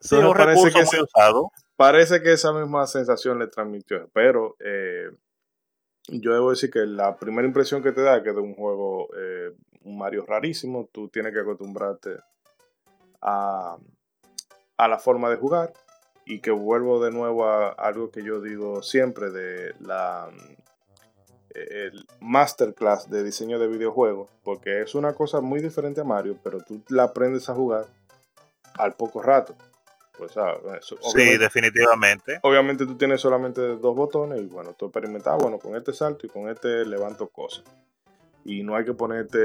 Sí, 0.00 0.16
un 0.16 0.32
parece 0.34 0.68
que 0.68 0.74
muy 0.74 0.82
ese- 0.82 1.02
usado. 1.02 1.50
Parece 1.76 2.22
que 2.22 2.32
esa 2.32 2.52
misma 2.52 2.86
sensación 2.86 3.38
le 3.38 3.48
transmitió, 3.48 4.08
pero 4.12 4.56
eh, 4.60 5.10
yo 6.08 6.32
debo 6.32 6.50
decir 6.50 6.70
que 6.70 6.86
la 6.86 7.16
primera 7.16 7.46
impresión 7.46 7.82
que 7.82 7.92
te 7.92 8.00
da 8.02 8.16
es 8.18 8.22
que 8.22 8.32
de 8.32 8.40
un 8.40 8.54
juego, 8.54 9.08
eh, 9.16 9.52
un 9.82 9.98
Mario 9.98 10.24
rarísimo, 10.26 10.88
tú 10.92 11.08
tienes 11.08 11.32
que 11.32 11.40
acostumbrarte 11.40 12.16
a, 13.20 13.76
a 14.76 14.88
la 14.88 14.98
forma 14.98 15.28
de 15.30 15.36
jugar 15.36 15.72
y 16.24 16.40
que 16.40 16.50
vuelvo 16.50 17.02
de 17.02 17.10
nuevo 17.10 17.46
a 17.46 17.68
algo 17.70 18.10
que 18.10 18.22
yo 18.22 18.40
digo 18.40 18.82
siempre 18.82 19.30
de 19.30 19.74
la 19.80 20.28
el 21.62 22.06
masterclass 22.20 23.08
de 23.10 23.22
diseño 23.24 23.58
de 23.58 23.68
videojuegos, 23.68 24.28
porque 24.42 24.82
es 24.82 24.94
una 24.94 25.14
cosa 25.14 25.40
muy 25.40 25.60
diferente 25.60 26.00
a 26.00 26.04
Mario, 26.04 26.38
pero 26.42 26.60
tú 26.60 26.82
la 26.88 27.04
aprendes 27.04 27.48
a 27.48 27.54
jugar 27.54 27.86
al 28.78 28.94
poco 28.94 29.22
rato. 29.22 29.54
Pues, 30.18 30.36
ah, 30.38 30.54
Sí, 31.12 31.36
definitivamente. 31.36 32.40
obviamente 32.42 32.86
tú 32.86 32.96
tienes 32.96 33.20
solamente 33.20 33.60
dos 33.60 33.94
botones 33.94 34.40
y 34.40 34.46
bueno, 34.46 34.72
tú 34.72 34.86
experimentas, 34.86 35.36
bueno, 35.38 35.58
con 35.58 35.76
este 35.76 35.92
salto 35.92 36.26
y 36.26 36.30
con 36.30 36.48
este 36.48 36.86
levanto 36.86 37.28
cosas. 37.28 37.64
Y 38.44 38.62
no 38.62 38.76
hay 38.76 38.84
que 38.84 38.94
ponerte 38.94 39.38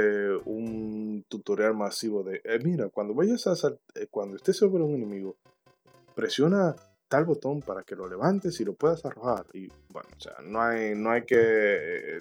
un 0.46 1.26
tutorial 1.28 1.74
masivo 1.74 2.24
de, 2.24 2.40
eh, 2.46 2.60
mira, 2.64 2.88
cuando 2.90 3.14
vayas 3.14 3.48
a 3.48 3.56
sal- 3.56 3.80
eh, 3.96 4.08
cuando 4.10 4.38
estés 4.38 4.56
sobre 4.58 4.84
un 4.84 4.94
enemigo, 4.96 5.36
presiona 6.16 6.76
tal 7.12 7.26
botón 7.26 7.60
para 7.62 7.84
que 7.84 7.94
lo 7.94 8.08
levantes 8.08 8.58
y 8.62 8.64
lo 8.66 8.74
puedas 8.74 9.04
arrojar. 9.06 9.46
Y 9.54 9.68
bueno, 9.90 10.08
o 10.18 10.20
sea, 10.20 10.34
no 10.44 10.62
hay, 10.62 10.96
no 10.96 11.12
hay 11.12 11.24
que 11.24 11.36
eh, 11.38 12.20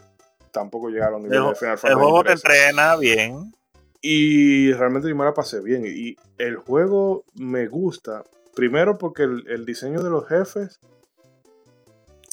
tampoco 0.51 0.89
llegar 0.89 1.11
a 1.11 1.13
los 1.13 1.23
niveles 1.23 1.49
de 1.51 1.55
Final 1.55 1.75
El 1.75 1.79
Fantasy 1.79 2.03
juego 2.03 2.23
te 2.25 2.31
13. 2.31 2.49
entrena 2.49 2.97
bien. 2.97 3.55
Y 4.03 4.73
realmente 4.73 5.09
yo 5.09 5.15
me 5.15 5.25
la 5.25 5.33
pasé 5.33 5.61
bien. 5.61 5.85
Y 5.87 6.17
el 6.39 6.57
juego 6.57 7.25
me 7.35 7.69
gusta, 7.69 8.25
primero 8.57 8.99
porque 8.99 9.23
el, 9.23 9.45
el 9.47 9.65
diseño 9.65 10.03
de 10.03 10.11
los 10.11 10.27
jefes 10.27 10.81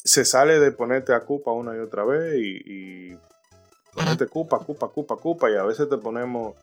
se 0.02 0.24
sale 0.24 0.58
de 0.58 0.72
ponerte 0.72 1.14
a 1.14 1.20
Cupa 1.20 1.52
una 1.52 1.76
y 1.76 1.78
otra 1.78 2.04
vez 2.04 2.34
y, 2.38 2.62
y 2.66 3.18
ponerte 3.94 4.26
Cupa, 4.26 4.58
Cupa, 4.58 4.88
Cupa, 4.88 5.16
Cupa 5.16 5.48
y 5.48 5.54
a 5.54 5.62
veces 5.62 5.88
te 5.88 5.96
ponemos 5.96 6.56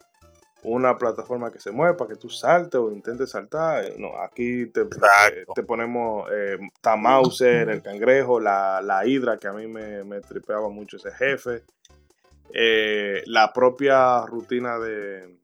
una 0.65 0.97
plataforma 0.97 1.51
que 1.51 1.59
se 1.59 1.71
mueve 1.71 1.95
para 1.95 2.09
que 2.09 2.15
tú 2.15 2.29
saltes 2.29 2.79
o 2.79 2.91
intentes 2.91 3.29
saltar. 3.29 3.85
No, 3.97 4.17
aquí 4.21 4.65
te, 4.67 4.85
te, 5.53 5.63
ponemos 5.63 6.27
eh, 6.31 6.57
Tamauser, 6.81 7.69
el 7.69 7.81
cangrejo, 7.81 8.39
la, 8.39 8.81
la 8.81 9.05
hidra, 9.05 9.37
que 9.37 9.47
a 9.47 9.53
mí 9.53 9.67
me, 9.67 10.03
me 10.03 10.21
tripeaba 10.21 10.69
mucho 10.69 10.97
ese 10.97 11.11
jefe. 11.11 11.63
Eh, 12.51 13.23
la 13.27 13.53
propia 13.53 14.25
rutina 14.25 14.79
de, 14.79 15.37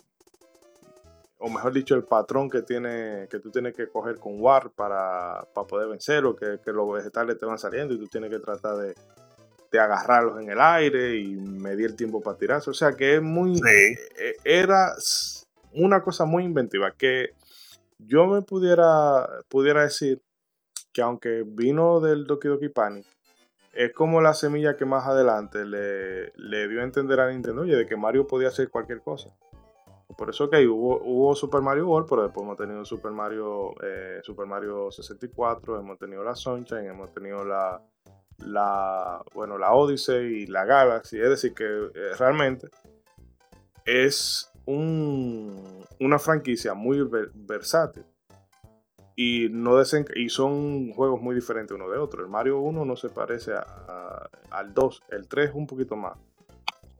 o 1.37 1.49
mejor 1.49 1.73
dicho, 1.73 1.95
el 1.95 2.03
patrón 2.03 2.49
que 2.49 2.61
tiene, 2.61 3.27
que 3.29 3.39
tú 3.39 3.51
tienes 3.51 3.75
que 3.75 3.87
coger 3.87 4.17
con 4.17 4.39
War 4.39 4.71
para, 4.71 5.45
para 5.53 5.67
poder 5.67 5.87
vencerlo, 5.87 6.35
que, 6.35 6.59
que 6.63 6.71
los 6.71 6.91
vegetales 6.91 7.37
te 7.37 7.45
van 7.45 7.59
saliendo 7.59 7.93
y 7.93 7.99
tú 7.99 8.07
tienes 8.07 8.29
que 8.29 8.39
tratar 8.39 8.77
de, 8.77 8.95
de 9.71 9.79
agarrarlos 9.79 10.41
en 10.41 10.49
el 10.49 10.59
aire 10.59 11.17
y 11.17 11.35
medir 11.35 11.87
el 11.87 11.95
tiempo 11.95 12.21
para 12.21 12.37
tirarse. 12.37 12.69
O 12.69 12.73
sea 12.73 12.93
que 12.93 13.15
es 13.15 13.21
muy. 13.21 13.53
Eh, 13.57 14.35
era 14.43 14.93
una 15.73 16.01
cosa 16.01 16.25
muy 16.25 16.43
inventiva. 16.43 16.91
Que 16.91 17.33
yo 17.97 18.27
me 18.27 18.41
pudiera, 18.41 19.27
pudiera 19.47 19.83
decir 19.83 20.21
que 20.91 21.01
aunque 21.01 21.43
vino 21.45 22.01
del 22.01 22.25
Doki 22.25 22.49
Doki 22.49 22.69
Panic, 22.69 23.05
es 23.73 23.93
como 23.93 24.19
la 24.19 24.33
semilla 24.33 24.75
que 24.75 24.83
más 24.83 25.07
adelante 25.07 25.63
le, 25.63 26.33
le 26.35 26.67
dio 26.67 26.81
a 26.81 26.83
entender 26.83 27.21
a 27.21 27.31
Nintendo 27.31 27.61
oye, 27.61 27.77
de 27.77 27.85
que 27.85 27.95
Mario 27.95 28.27
podía 28.27 28.49
hacer 28.49 28.69
cualquier 28.69 28.99
cosa. 28.99 29.33
Por 30.17 30.29
eso 30.29 30.49
que 30.49 30.67
hubo, 30.67 31.01
hubo 31.01 31.33
Super 31.35 31.61
Mario 31.61 31.87
World, 31.87 32.07
pero 32.09 32.23
después 32.23 32.43
hemos 32.43 32.57
tenido 32.57 32.83
Super 32.83 33.11
Mario, 33.11 33.73
eh, 33.81 34.19
Super 34.23 34.45
Mario 34.45 34.91
64, 34.91 35.79
hemos 35.79 35.97
tenido 35.97 36.21
la 36.21 36.35
Sunshine, 36.35 36.87
hemos 36.87 37.13
tenido 37.13 37.45
la, 37.45 37.81
la, 38.41 39.23
bueno, 39.33 39.57
la 39.57 39.73
Odyssey 39.73 40.43
y 40.43 40.47
la 40.47 40.65
Galaxy. 40.65 41.19
Es 41.19 41.29
decir, 41.29 41.53
que 41.53 41.65
eh, 41.65 42.15
realmente 42.17 42.69
es 43.85 44.51
un, 44.65 45.85
una 45.99 46.19
franquicia 46.19 46.73
muy 46.73 47.07
versátil. 47.33 48.05
Y, 49.15 49.49
no 49.49 49.79
y 50.15 50.29
son 50.29 50.93
juegos 50.93 51.21
muy 51.21 51.35
diferentes 51.35 51.75
uno 51.75 51.89
de 51.89 51.97
otro. 51.97 52.23
El 52.23 52.29
Mario 52.29 52.59
1 52.59 52.85
no 52.85 52.95
se 52.95 53.09
parece 53.09 53.53
al 54.49 54.73
2, 54.73 55.03
el 55.09 55.27
3 55.27 55.51
un 55.53 55.67
poquito 55.67 55.95
más. 55.95 56.17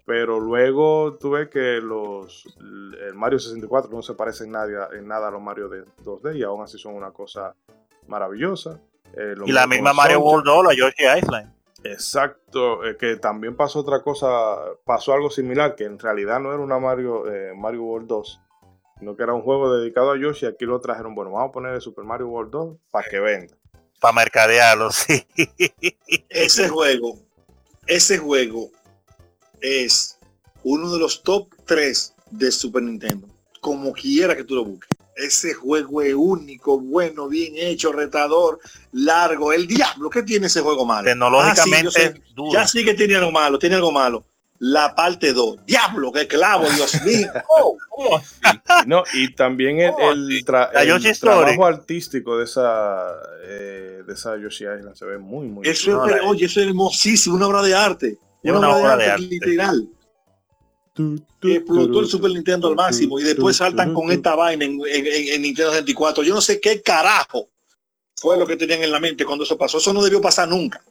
Pero 0.06 0.40
luego 0.40 1.18
tuve 1.18 1.50
que 1.50 1.80
los 1.80 2.46
el 2.60 3.14
Mario 3.14 3.40
64 3.40 3.92
no 3.92 4.02
se 4.02 4.14
parece 4.14 4.44
en 4.44 4.52
nada, 4.52 4.90
en 4.94 5.08
nada 5.08 5.30
a 5.30 5.32
los 5.32 5.42
Mario 5.42 5.70
de 5.70 5.86
2D 6.04 6.36
y 6.38 6.44
aún 6.44 6.62
así 6.64 6.78
son 6.78 6.96
una 6.96 7.12
cosa 7.12 7.56
maravillosa. 8.08 8.80
Eh, 9.16 9.36
y 9.46 9.52
la 9.52 9.68
misma 9.68 9.94
Mario 9.94 10.22
World 10.22 10.46
2, 10.46 10.66
la 10.66 10.74
Yoshi 10.74 11.04
Island. 11.18 11.54
Exacto, 11.84 12.86
eh, 12.86 12.96
que 12.98 13.16
también 13.16 13.56
pasó 13.56 13.80
otra 13.80 14.02
cosa, 14.04 14.58
pasó 14.86 15.14
algo 15.14 15.32
similar, 15.32 15.76
que 15.76 15.86
en 15.86 15.98
realidad 15.98 16.40
no 16.40 16.54
era 16.54 16.62
una 16.62 16.80
Mario, 16.80 17.32
eh, 17.32 17.54
Mario 17.56 17.84
World 17.84 18.08
2, 18.08 18.40
sino 19.00 19.16
que 19.16 19.24
era 19.24 19.34
un 19.34 19.42
juego 19.42 19.76
dedicado 19.76 20.12
a 20.12 20.18
Yoshi. 20.18 20.46
Aquí 20.46 20.66
lo 20.66 20.80
trajeron, 20.80 21.16
bueno, 21.16 21.32
vamos 21.32 21.50
a 21.50 21.52
poner 21.52 21.74
el 21.74 21.82
Super 21.82 22.06
Mario 22.06 22.28
World 22.28 22.52
2 22.52 22.78
para 22.92 23.10
que 23.10 23.20
venda. 23.20 23.56
Para 24.00 24.14
mercadearlo, 24.14 24.92
sí. 24.92 25.26
Ese 26.30 26.70
juego, 26.70 27.18
ese 27.88 28.18
juego 28.20 28.70
es 29.60 30.20
uno 30.64 30.92
de 30.92 31.00
los 31.00 31.24
top 31.24 31.50
3 31.66 32.16
de 32.30 32.52
Super 32.52 32.84
Nintendo, 32.84 33.28
como 33.60 33.92
quiera 33.94 34.36
que 34.36 34.44
tú 34.44 34.56
lo 34.56 34.66
busques. 34.66 34.90
Ese 35.16 35.54
juego 35.54 36.02
es 36.02 36.14
único, 36.16 36.80
bueno, 36.80 37.28
bien 37.28 37.54
hecho, 37.56 37.92
retador, 37.92 38.60
largo. 38.92 39.52
El 39.54 39.68
diablo, 39.68 40.10
¿qué 40.10 40.24
tiene 40.24 40.48
ese 40.48 40.62
juego 40.62 40.86
malo? 40.86 41.06
Tecnológicamente 41.06 42.14
ah, 42.38 42.44
Ya 42.54 42.68
sí 42.68 42.86
que 42.86 42.94
tiene 42.94 43.16
algo 43.16 43.32
malo, 43.32 43.60
tiene 43.60 43.76
algo 43.76 43.92
malo. 43.92 44.26
La 44.60 44.94
parte 44.96 45.34
2. 45.34 45.66
Diablo, 45.66 46.12
qué 46.12 46.28
clavo, 46.28 46.70
Dios 46.70 47.02
mío. 47.04 47.32
Oh, 48.04 48.20
y, 48.20 48.88
no, 48.88 49.04
y 49.14 49.36
también 49.36 49.80
el, 49.80 49.94
el, 50.32 50.46
trabajo 51.20 51.66
artístico 51.66 52.38
de 52.38 52.46
esa, 52.46 53.12
eh, 53.44 54.02
de 54.08 54.14
esa 54.14 54.38
Yoshi 54.38 54.64
Island 54.64 54.96
se 54.96 55.06
ve 55.06 55.20
muy, 55.20 55.46
muy 55.48 55.68
Eso 55.68 56.04
es, 56.08 56.16
oye, 56.24 56.46
eso 56.46 56.62
es 56.62 56.68
hermosísimo, 56.68 57.36
una 57.36 57.48
obra 57.48 57.62
de 57.62 57.76
arte. 57.76 58.18
Una, 58.42 58.76
obra, 58.76 58.98
de, 58.98 59.12
arte, 59.12 59.22
literal 59.24 59.88
que 61.40 61.56
explotó 61.56 62.00
el 62.00 62.08
Super 62.08 62.32
Nintendo 62.32 62.68
al 62.68 62.76
máximo 62.76 63.20
y 63.20 63.24
después 63.24 63.58
saltan 63.58 63.94
con 63.94 64.12
esta 64.12 64.36
vaina 64.36 64.66
en, 64.66 64.78
Nintendo 65.42 65.72
64. 65.72 66.24
Yo 66.24 66.34
no 66.34 66.42
sé 66.42 66.60
qué 66.60 66.82
carajo 66.82 67.50
fue 68.16 68.38
lo 68.38 68.46
que 68.46 68.56
tenían 68.56 68.84
en 68.84 68.92
la 68.92 69.00
mente 69.00 69.26
cuando 69.26 69.44
eso 69.44 69.58
pasó. 69.58 69.80
Eso 69.80 69.94
no 69.94 70.04
debió 70.04 70.22
pasar 70.22 70.48
nunca. 70.48 70.82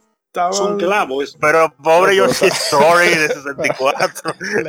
Son 0.53 0.79
clavos. 0.79 1.37
Pero 1.41 1.73
pobre 1.83 2.17
Yoshi 2.17 2.47
Story 2.47 3.09
de 3.09 3.29
64. 3.29 4.35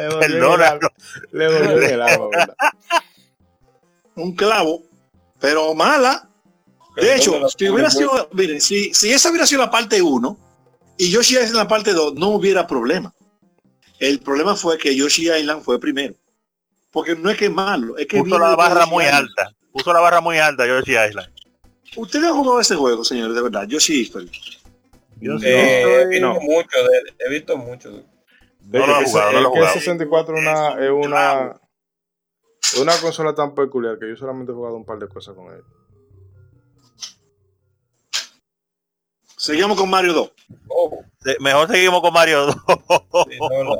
Le 1.31 1.47
volvió 1.47 1.87
el 1.87 2.01
agua. 2.01 2.29
Un 4.15 4.35
clavo, 4.35 4.83
pero 5.39 5.73
mala. 5.73 6.27
De 6.95 7.15
hecho, 7.15 7.47
si 7.49 7.69
hubiera 7.69 7.89
sido, 7.89 8.29
miren, 8.33 8.59
si, 8.59 8.93
si 8.93 9.13
esa 9.13 9.29
hubiera 9.29 9.47
sido 9.47 9.61
la 9.61 9.71
parte 9.71 10.01
1 10.01 10.37
y 10.97 11.09
Yoshi 11.09 11.37
es 11.37 11.51
en 11.51 11.57
la 11.57 11.67
parte 11.67 11.93
2, 11.93 12.15
no 12.15 12.29
hubiera 12.29 12.67
problema. 12.67 13.13
El 14.01 14.19
problema 14.19 14.55
fue 14.55 14.79
que 14.79 14.95
Yoshi 14.95 15.31
Island 15.31 15.61
fue 15.61 15.79
primero. 15.79 16.15
Porque 16.89 17.15
no 17.15 17.29
es 17.29 17.37
que 17.37 17.45
es 17.45 17.51
malo, 17.51 17.97
es 17.99 18.07
que 18.07 18.17
puso 18.17 18.39
la 18.39 18.55
barra 18.55 18.87
muy 18.87 19.05
alta. 19.05 19.51
Puso 19.71 19.93
la 19.93 19.99
barra 19.99 20.19
muy 20.21 20.39
alta 20.39 20.65
Yoshi 20.65 20.93
Island. 20.97 21.31
¿Ustedes 21.95 22.25
han 22.25 22.33
jugado 22.33 22.59
ese 22.59 22.75
juego, 22.75 23.03
señores? 23.05 23.35
De 23.35 23.43
verdad, 23.43 23.67
Yoshi 23.67 24.01
Island. 24.01 24.31
Yo 25.19 25.33
eh, 25.43 26.01
he 26.01 26.07
visto 26.07 26.33
mucho, 26.41 26.77
he 27.19 27.29
visto 27.29 27.57
mucho. 27.57 27.91
no 28.61 28.87
lo 28.87 29.01
he 29.01 29.05
jugado, 29.05 29.31
no 29.33 29.41
lo 29.41 29.47
he 29.49 29.51
jugado. 29.51 29.73
64 29.75 30.35
una, 30.35 30.83
es 30.83 30.89
una, 30.89 31.61
una 32.81 32.97
consola 32.97 33.35
tan 33.35 33.53
peculiar 33.53 33.99
que 33.99 34.09
yo 34.09 34.17
solamente 34.17 34.51
he 34.51 34.55
jugado 34.55 34.77
un 34.77 34.85
par 34.85 34.97
de 34.97 35.07
cosas 35.07 35.35
con 35.35 35.53
él. 35.53 35.61
Seguimos 39.41 39.75
con 39.75 39.89
Mario 39.89 40.13
2. 40.13 40.31
Mejor 41.39 41.67
seguimos 41.67 42.01
con 42.01 42.13
Mario 42.13 42.45
2. 42.45 42.55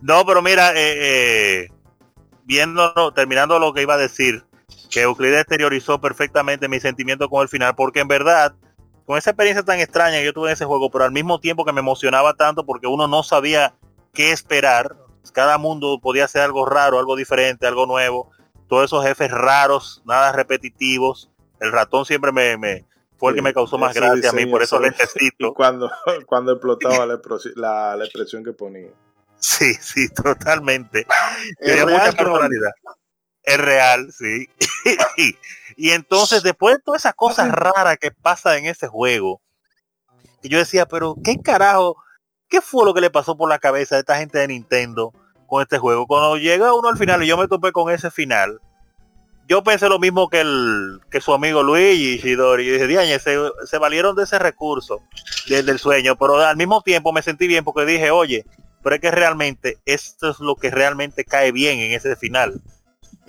no, 0.00 0.24
pero 0.24 0.40
mira, 0.40 0.72
eh, 0.72 1.64
eh, 1.66 1.68
viendo, 2.44 3.12
terminando 3.12 3.58
lo 3.58 3.74
que 3.74 3.82
iba 3.82 3.92
a 3.92 3.98
decir, 3.98 4.42
que 4.90 5.02
Euclides 5.02 5.42
exteriorizó 5.42 6.00
perfectamente 6.00 6.70
mi 6.70 6.80
sentimiento 6.80 7.28
con 7.28 7.42
el 7.42 7.50
final, 7.50 7.74
porque 7.74 8.00
en 8.00 8.08
verdad, 8.08 8.54
con 9.04 9.18
esa 9.18 9.28
experiencia 9.28 9.62
tan 9.62 9.78
extraña 9.78 10.16
que 10.16 10.24
yo 10.24 10.32
tuve 10.32 10.48
en 10.48 10.54
ese 10.54 10.64
juego, 10.64 10.90
pero 10.90 11.04
al 11.04 11.12
mismo 11.12 11.38
tiempo 11.38 11.66
que 11.66 11.74
me 11.74 11.80
emocionaba 11.80 12.32
tanto 12.32 12.64
porque 12.64 12.86
uno 12.86 13.06
no 13.08 13.22
sabía 13.22 13.74
qué 14.14 14.32
esperar, 14.32 14.96
cada 15.34 15.58
mundo 15.58 16.00
podía 16.00 16.26
ser 16.28 16.40
algo 16.40 16.64
raro, 16.64 16.98
algo 16.98 17.14
diferente, 17.14 17.66
algo 17.66 17.84
nuevo, 17.84 18.30
todos 18.70 18.86
esos 18.86 19.04
jefes 19.04 19.30
raros, 19.30 20.00
nada 20.06 20.32
repetitivos, 20.32 21.30
el 21.60 21.72
ratón 21.72 22.06
siempre 22.06 22.32
me, 22.32 22.56
me, 22.56 22.86
fue 23.20 23.32
el 23.32 23.36
que 23.36 23.42
me 23.42 23.52
causó 23.52 23.76
más 23.76 23.94
gracia 23.94 24.30
a 24.30 24.32
mí, 24.32 24.46
por 24.46 24.62
eso 24.62 24.80
necesito. 24.80 25.52
cuando, 25.54 25.90
cuando 26.26 26.52
explotaba 26.52 27.04
la, 27.04 27.96
la, 27.96 28.04
expresión 28.04 28.42
que 28.42 28.52
ponía. 28.54 28.90
Sí, 29.38 29.74
sí, 29.74 30.08
totalmente. 30.08 31.06
Tenía 31.58 31.84
mucha 31.84 32.12
personalidad. 32.12 32.72
Es 33.42 33.58
real, 33.58 34.10
sí. 34.12 34.48
y 35.76 35.90
entonces, 35.90 36.42
después 36.42 36.76
de 36.76 36.82
todas 36.82 37.02
esas 37.02 37.14
cosas 37.14 37.52
raras 37.52 37.98
que 37.98 38.10
pasan 38.10 38.58
en 38.58 38.66
ese 38.66 38.88
juego, 38.88 39.42
yo 40.42 40.58
decía, 40.58 40.86
pero 40.86 41.16
¿qué 41.22 41.36
carajo? 41.42 41.96
¿Qué 42.48 42.62
fue 42.62 42.86
lo 42.86 42.94
que 42.94 43.02
le 43.02 43.10
pasó 43.10 43.36
por 43.36 43.50
la 43.50 43.58
cabeza 43.58 43.96
a 43.96 43.98
esta 43.98 44.16
gente 44.16 44.38
de 44.38 44.48
Nintendo 44.48 45.12
con 45.46 45.62
este 45.62 45.78
juego? 45.78 46.06
Cuando 46.06 46.38
llega 46.38 46.74
uno 46.74 46.88
al 46.88 46.96
final 46.96 47.22
y 47.22 47.26
yo 47.26 47.36
me 47.36 47.48
topé 47.48 47.72
con 47.72 47.92
ese 47.92 48.10
final, 48.10 48.60
yo 49.50 49.64
pensé 49.64 49.88
lo 49.88 49.98
mismo 49.98 50.30
que 50.30 50.42
el 50.42 51.00
que 51.10 51.20
su 51.20 51.34
amigo 51.34 51.64
Luis 51.64 51.98
y 51.98 52.18
Shidori. 52.18 52.68
Y 52.68 52.86
dije, 52.86 53.18
se, 53.18 53.36
se 53.64 53.78
valieron 53.78 54.14
de 54.14 54.22
ese 54.22 54.38
recurso 54.38 55.02
del, 55.48 55.76
sueño, 55.80 56.14
pero 56.14 56.36
al 56.36 56.56
mismo 56.56 56.82
tiempo 56.82 57.12
me 57.12 57.20
sentí 57.20 57.48
bien 57.48 57.64
porque 57.64 57.84
dije, 57.84 58.12
oye, 58.12 58.46
pero 58.80 58.94
es 58.94 59.00
que 59.00 59.10
realmente 59.10 59.78
esto 59.86 60.30
es 60.30 60.38
lo 60.38 60.54
que 60.54 60.70
realmente 60.70 61.24
cae 61.24 61.50
bien 61.50 61.80
en 61.80 61.90
ese 61.90 62.14
final. 62.14 62.60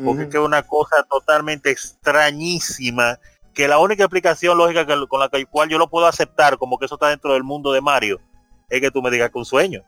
Porque 0.03 0.23
es 0.23 0.29
que 0.29 0.37
es 0.37 0.43
una 0.43 0.61
cosa 0.61 1.03
totalmente 1.09 1.71
extrañísima, 1.71 3.17
que 3.55 3.67
la 3.67 3.79
única 3.79 4.03
explicación 4.03 4.59
lógica 4.59 4.85
con 5.07 5.19
la 5.19 5.29
cual 5.49 5.69
yo 5.69 5.79
lo 5.79 5.89
puedo 5.89 6.05
aceptar 6.05 6.59
como 6.59 6.77
que 6.77 6.85
eso 6.85 6.95
está 6.95 7.09
dentro 7.09 7.33
del 7.33 7.43
mundo 7.43 7.71
de 7.71 7.81
Mario, 7.81 8.21
es 8.69 8.79
que 8.79 8.91
tú 8.91 9.01
me 9.01 9.09
digas 9.09 9.31
que 9.31 9.39
un 9.39 9.45
sueño. 9.45 9.81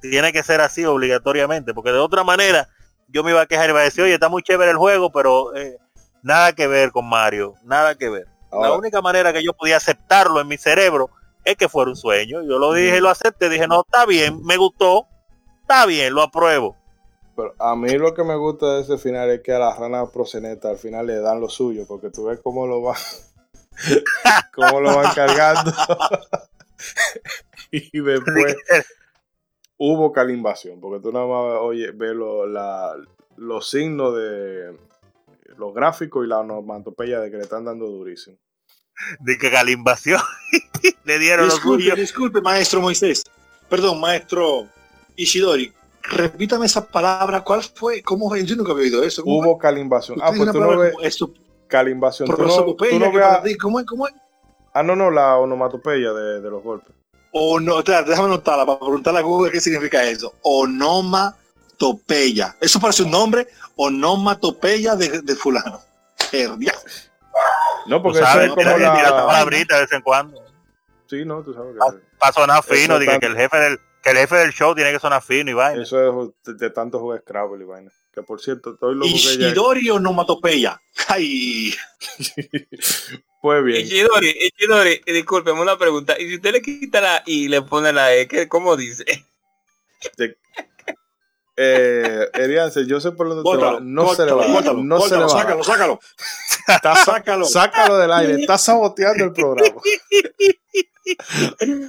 Tiene 0.00 0.32
que 0.32 0.44
ser 0.44 0.60
así 0.60 0.84
obligatoriamente, 0.84 1.74
porque 1.74 1.90
de 1.90 1.98
otra 1.98 2.22
manera 2.22 2.68
yo 3.08 3.24
me 3.24 3.30
iba 3.30 3.40
a 3.40 3.46
quejar 3.46 3.68
y 3.68 3.70
iba 3.70 3.80
a 3.80 3.84
decir, 3.84 4.04
oye, 4.04 4.14
está 4.14 4.28
muy 4.28 4.42
chévere 4.42 4.70
el 4.70 4.76
juego, 4.76 5.10
pero 5.10 5.54
eh, 5.56 5.78
nada 6.22 6.52
que 6.52 6.66
ver 6.66 6.92
con 6.92 7.08
Mario, 7.08 7.54
nada 7.64 7.94
que 7.94 8.08
ver. 8.08 8.26
la 8.52 8.72
única 8.72 9.00
manera 9.00 9.32
que 9.32 9.42
yo 9.42 9.52
podía 9.52 9.76
aceptarlo 9.76 10.40
en 10.40 10.48
mi 10.48 10.58
cerebro 10.58 11.10
es 11.44 11.56
que 11.56 11.68
fuera 11.68 11.90
un 11.90 11.96
sueño. 11.96 12.42
Yo 12.42 12.58
lo 12.58 12.72
dije, 12.72 13.00
lo 13.00 13.08
acepté, 13.08 13.48
dije, 13.48 13.66
no, 13.66 13.80
está 13.80 14.04
bien, 14.06 14.44
me 14.44 14.56
gustó, 14.56 15.06
está 15.62 15.86
bien, 15.86 16.14
lo 16.14 16.22
apruebo. 16.22 16.76
Pero 17.34 17.54
a 17.58 17.76
mí 17.76 17.96
lo 17.96 18.14
que 18.14 18.24
me 18.24 18.36
gusta 18.36 18.74
de 18.74 18.82
ese 18.82 18.98
final 18.98 19.30
es 19.30 19.40
que 19.42 19.52
a 19.52 19.58
la 19.58 19.74
rana 19.74 20.06
proceneta 20.06 20.70
al 20.70 20.76
final 20.76 21.06
le 21.06 21.20
dan 21.20 21.40
lo 21.40 21.48
suyo, 21.48 21.86
porque 21.86 22.10
tú 22.10 22.24
ves 22.24 22.40
cómo 22.42 22.66
lo 22.66 22.82
va. 22.82 22.96
cómo 24.54 24.80
lo 24.80 24.96
van 24.96 25.14
cargando. 25.14 25.72
y 27.70 28.00
después 28.00 28.56
hubo 29.78 30.12
calimbación, 30.12 30.80
porque 30.80 31.00
tú 31.02 31.12
nada 31.12 31.26
más 31.26 31.58
oye, 31.60 31.90
ves 31.92 32.14
lo- 32.14 32.46
la- 32.46 32.94
los 33.36 33.70
signos 33.70 34.14
de 34.16 34.76
los 35.56 35.72
gráficos 35.74 36.24
y 36.24 36.28
la 36.28 36.40
onomatopeya 36.40 37.20
de 37.20 37.30
que 37.30 37.36
le 37.36 37.42
están 37.44 37.64
dando 37.64 37.86
durísimo. 37.86 38.36
De 39.20 39.38
que 39.38 39.50
calimbación 39.50 40.20
le 41.04 41.18
dieron 41.18 41.46
los 41.46 41.54
Disculpe, 41.54 41.82
suyos. 41.84 41.96
disculpe, 41.98 42.40
maestro 42.40 42.80
Moisés. 42.80 43.24
Perdón, 43.68 44.00
maestro 44.00 44.66
Ishidori. 45.16 45.72
Repítame 46.02 46.66
esa 46.66 46.86
palabra. 46.86 47.42
¿Cuál 47.42 47.62
fue? 47.62 48.02
¿Cómo? 48.02 48.34
Yo 48.36 48.56
nunca 48.56 48.72
había 48.72 48.84
oído 48.84 49.02
eso. 49.04 49.22
¿Cómo 49.22 49.38
Hubo 49.40 49.58
calimbación. 49.58 50.18
Ah, 50.22 50.32
pues 50.36 50.50
tú 50.50 50.58
no 50.60 50.78
ves 50.78 50.94
esto, 51.02 51.32
calimbación. 51.66 52.26
Tú 52.26 52.32
no, 52.32 52.38
prosopopeya, 52.38 52.92
tú 52.92 52.98
no 53.04 53.10
que 53.12 53.16
ves 53.18 53.26
para 53.26 53.38
a- 53.38 53.42
ti, 53.42 53.56
¿Cómo 53.56 53.78
es? 53.78 53.86
¿Cómo 53.86 54.08
es? 54.08 54.14
Ah, 54.72 54.82
no, 54.82 54.96
no, 54.96 55.10
la 55.10 55.36
onomatopeya 55.36 56.12
de, 56.12 56.40
de 56.40 56.50
los 56.50 56.62
golpes. 56.62 56.94
O 57.32 57.60
no, 57.60 57.82
déjame 57.82 58.24
anotarla 58.24 58.64
para 58.64 58.78
preguntarle 58.78 59.20
a 59.20 59.22
Google 59.22 59.52
qué 59.52 59.60
significa 59.60 60.02
eso. 60.04 60.34
Onomatopeya. 60.42 62.56
Eso 62.60 62.80
parece 62.80 63.02
un 63.02 63.10
nombre. 63.10 63.48
Onomatopeya 63.76 64.96
de, 64.96 65.20
de 65.22 65.36
fulano. 65.36 65.80
Diablo. 66.32 66.58
No, 67.86 68.02
porque 68.02 68.18
eso 68.18 68.26
sabes, 68.26 68.48
es 68.48 68.54
como 68.54 68.78
la... 68.78 69.26
palabrita 69.26 69.76
de 69.76 69.80
vez 69.82 69.92
en 69.92 70.02
cuando. 70.02 70.42
Sí, 71.06 71.24
no, 71.24 71.42
tú 71.42 71.54
sabes 71.54 71.74
que... 71.74 71.78
Para 72.18 72.32
sonar 72.32 72.64
Eso 72.66 72.74
fino, 72.74 72.98
tan- 72.98 73.20
que 73.20 73.26
el 73.26 73.36
jefe 73.36 73.56
del 73.56 73.78
que 74.02 74.10
el 74.10 74.16
jefe 74.18 74.36
del 74.36 74.52
show 74.52 74.74
tiene 74.74 74.92
que 74.92 74.98
sonar 75.00 75.22
fino 75.22 75.50
y 75.50 75.54
vaina. 75.54 75.82
Eso 75.82 75.98
es 75.98 76.12
de, 76.44 76.54
de 76.54 76.70
tanto 76.70 77.00
jugar 77.00 77.20
Scrabble 77.20 77.64
y 77.64 77.66
vaina. 77.66 77.90
Que 78.18 78.24
por 78.24 78.40
cierto, 78.40 78.72
estoy 78.72 78.96
loco 78.96 79.06
que 79.06 79.38
ya... 79.38 79.46
Ishidori 79.46 79.90
onomatopeya. 79.90 80.80
Ay. 81.06 81.72
Pues 83.40 83.62
bien. 83.62 83.86
Ichidori, 83.86 85.00
eh, 85.06 85.12
discúlpeme 85.12 85.60
una 85.60 85.78
pregunta. 85.78 86.16
Y 86.18 86.28
si 86.28 86.34
usted 86.34 86.50
le 86.50 86.60
quita 86.60 87.00
la 87.00 87.22
I 87.24 87.44
y 87.44 87.48
le 87.48 87.62
pone 87.62 87.92
la 87.92 88.12
E, 88.12 88.26
¿qué, 88.26 88.48
¿cómo 88.48 88.76
dice? 88.76 89.04
Eh, 91.56 92.26
Eliance, 92.34 92.84
yo 92.84 93.00
sé 93.00 93.12
por 93.12 93.28
dónde 93.28 93.48
te 93.48 93.56
va. 93.56 93.78
No 93.80 94.12
se 94.12 94.26
le 94.26 94.32
va. 94.32 94.44
bótalo, 94.48 94.82
no 94.82 95.00
se 95.02 95.14
le 95.14 95.22
va. 95.22 95.28
sácalo, 95.28 95.62
sácalo. 95.62 96.00
Está 96.66 96.96
Sácalo. 96.96 97.44
Sácalo 97.44 97.98
del 97.98 98.12
aire. 98.12 98.40
Está 98.40 98.58
saboteando 98.58 99.24
el 99.24 99.32
programa. 99.32 99.80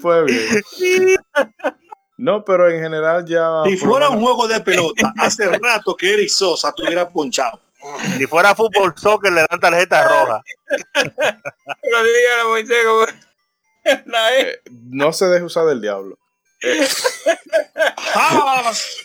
Pues 0.01 0.26
bien. 0.26 1.18
No, 2.19 2.43
pero 2.43 2.69
en 2.69 2.81
general 2.81 3.25
ya. 3.25 3.63
Si 3.63 3.77
fuera 3.77 4.09
un 4.09 4.21
juego 4.21 4.45
de 4.45 4.59
pelota, 4.59 5.13
hace 5.19 5.47
rato 5.57 5.95
que 5.95 6.13
Eric 6.13 6.27
Sosa 6.27 6.73
tuviera 6.73 7.07
ponchado. 7.09 7.61
Si 8.17 8.27
fuera 8.27 8.53
fútbol 8.53 8.93
soccer 8.97 9.31
le 9.31 9.45
dan 9.49 9.59
tarjeta 9.59 10.03
roja. 10.03 10.43
La 14.05 14.37
E. 14.37 14.41
eh, 14.41 14.61
no 14.69 15.13
se 15.13 15.27
deje 15.27 15.45
usar 15.45 15.65
del 15.65 15.79
diablo. 15.79 16.17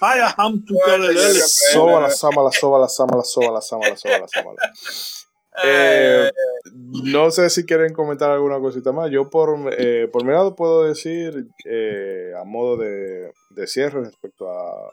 Ay, 0.01 0.21
ajam, 0.21 0.65
tu 0.65 0.77
calelele. 0.85 1.41
Soba 1.73 2.01
la 2.01 2.11
sama, 2.11 2.43
la 2.43 2.51
soba, 2.51 2.81
la 2.81 2.89
sama, 2.89 3.17
la 3.17 3.23
soba, 3.23 3.53
la 3.53 3.61
sama, 3.61 3.89
la 3.89 3.97
soba, 3.97 4.19
la 4.19 4.29
sama. 4.29 4.51
La- 5.63 6.29
Eh, 6.29 6.33
no 6.75 7.31
sé 7.31 7.49
si 7.51 7.65
quieren 7.65 7.93
comentar 7.93 8.31
alguna 8.31 8.59
cosita 8.59 8.93
más. 8.93 9.11
Yo 9.11 9.31
por, 9.31 9.73
eh, 9.79 10.09
por 10.13 10.25
mi 10.25 10.33
lado 10.33 10.55
puedo 10.57 10.85
decir 10.85 11.47
eh, 11.65 12.33
a 12.39 12.45
modo 12.45 12.77
de, 12.77 13.33
de 13.51 13.67
cierre 13.67 14.05
respecto 14.05 14.51
a, 14.51 14.93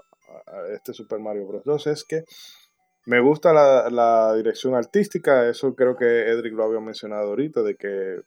este 0.73 0.93
Super 0.93 1.19
Mario 1.19 1.45
Bros. 1.45 1.63
2 1.65 1.87
es 1.87 2.03
que 2.03 2.23
me 3.05 3.19
gusta 3.19 3.51
la, 3.53 3.89
la 3.89 4.33
dirección 4.35 4.75
artística. 4.75 5.47
Eso 5.49 5.75
creo 5.75 5.95
que 5.95 6.29
Edric 6.29 6.53
lo 6.53 6.63
había 6.65 6.79
mencionado 6.79 7.29
ahorita, 7.29 7.61
de 7.63 7.75
que 7.75 8.21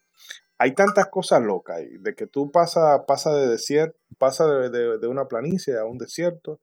hay 0.59 0.75
tantas 0.75 1.07
cosas 1.09 1.43
locas 1.43 1.79
ahí, 1.79 1.97
de 1.99 2.15
que 2.15 2.27
tú 2.27 2.51
pasas 2.51 3.01
pasa 3.07 3.35
de 3.35 3.49
desierto, 3.49 3.97
pasa 4.19 4.47
de, 4.47 4.99
de- 4.99 5.07
una 5.09 5.27
planicie 5.27 5.77
a 5.79 5.85
un 5.85 5.99
desierto, 5.99 6.61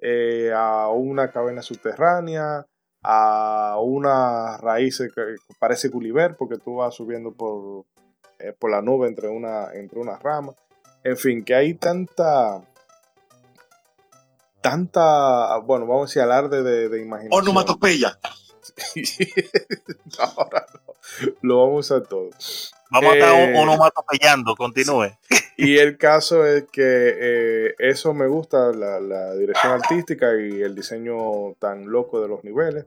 eh, 0.00 0.52
a 0.54 0.88
una 0.88 1.30
caverna 1.30 1.62
subterránea, 1.62 2.66
a 3.04 3.76
una 3.80 4.56
raíz 4.56 4.98
que 4.98 5.36
parece 5.58 5.88
Gulliver 5.88 6.36
porque 6.36 6.56
tú 6.56 6.76
vas 6.76 6.94
subiendo 6.94 7.32
por, 7.32 7.84
eh, 8.38 8.54
por 8.58 8.70
la 8.70 8.80
nube 8.80 9.06
entre 9.06 9.28
una, 9.28 9.72
entre 9.74 10.00
rama. 10.22 10.54
En 11.04 11.18
fin, 11.18 11.44
que 11.44 11.54
hay 11.54 11.74
tanta, 11.74 12.62
tanta, 14.62 15.58
bueno, 15.58 15.86
vamos 15.86 16.02
a 16.02 16.06
decir 16.06 16.22
alarde 16.22 16.62
de, 16.62 16.88
de 16.88 17.02
imaginación. 17.02 17.42
Onomatopeya. 17.42 18.18
Ahora 20.18 20.66
no, 20.72 21.34
lo 21.42 21.58
vamos 21.58 21.90
a 21.90 21.96
usar 21.96 22.08
todo. 22.08 22.30
Vamos 22.90 23.10
a 23.10 23.14
estar 23.14 23.34
Eh, 23.34 23.58
onomatopeyando, 23.58 24.54
continúe. 24.56 25.10
Y 25.56 25.78
el 25.78 25.98
caso 25.98 26.44
es 26.44 26.64
que 26.64 26.82
eh, 26.82 27.74
eso 27.78 28.12
me 28.12 28.26
gusta, 28.26 28.72
la, 28.72 28.98
la 28.98 29.34
dirección 29.34 29.72
artística 29.72 30.34
y 30.36 30.60
el 30.62 30.74
diseño 30.74 31.54
tan 31.60 31.86
loco 31.86 32.20
de 32.20 32.26
los 32.26 32.42
niveles. 32.42 32.86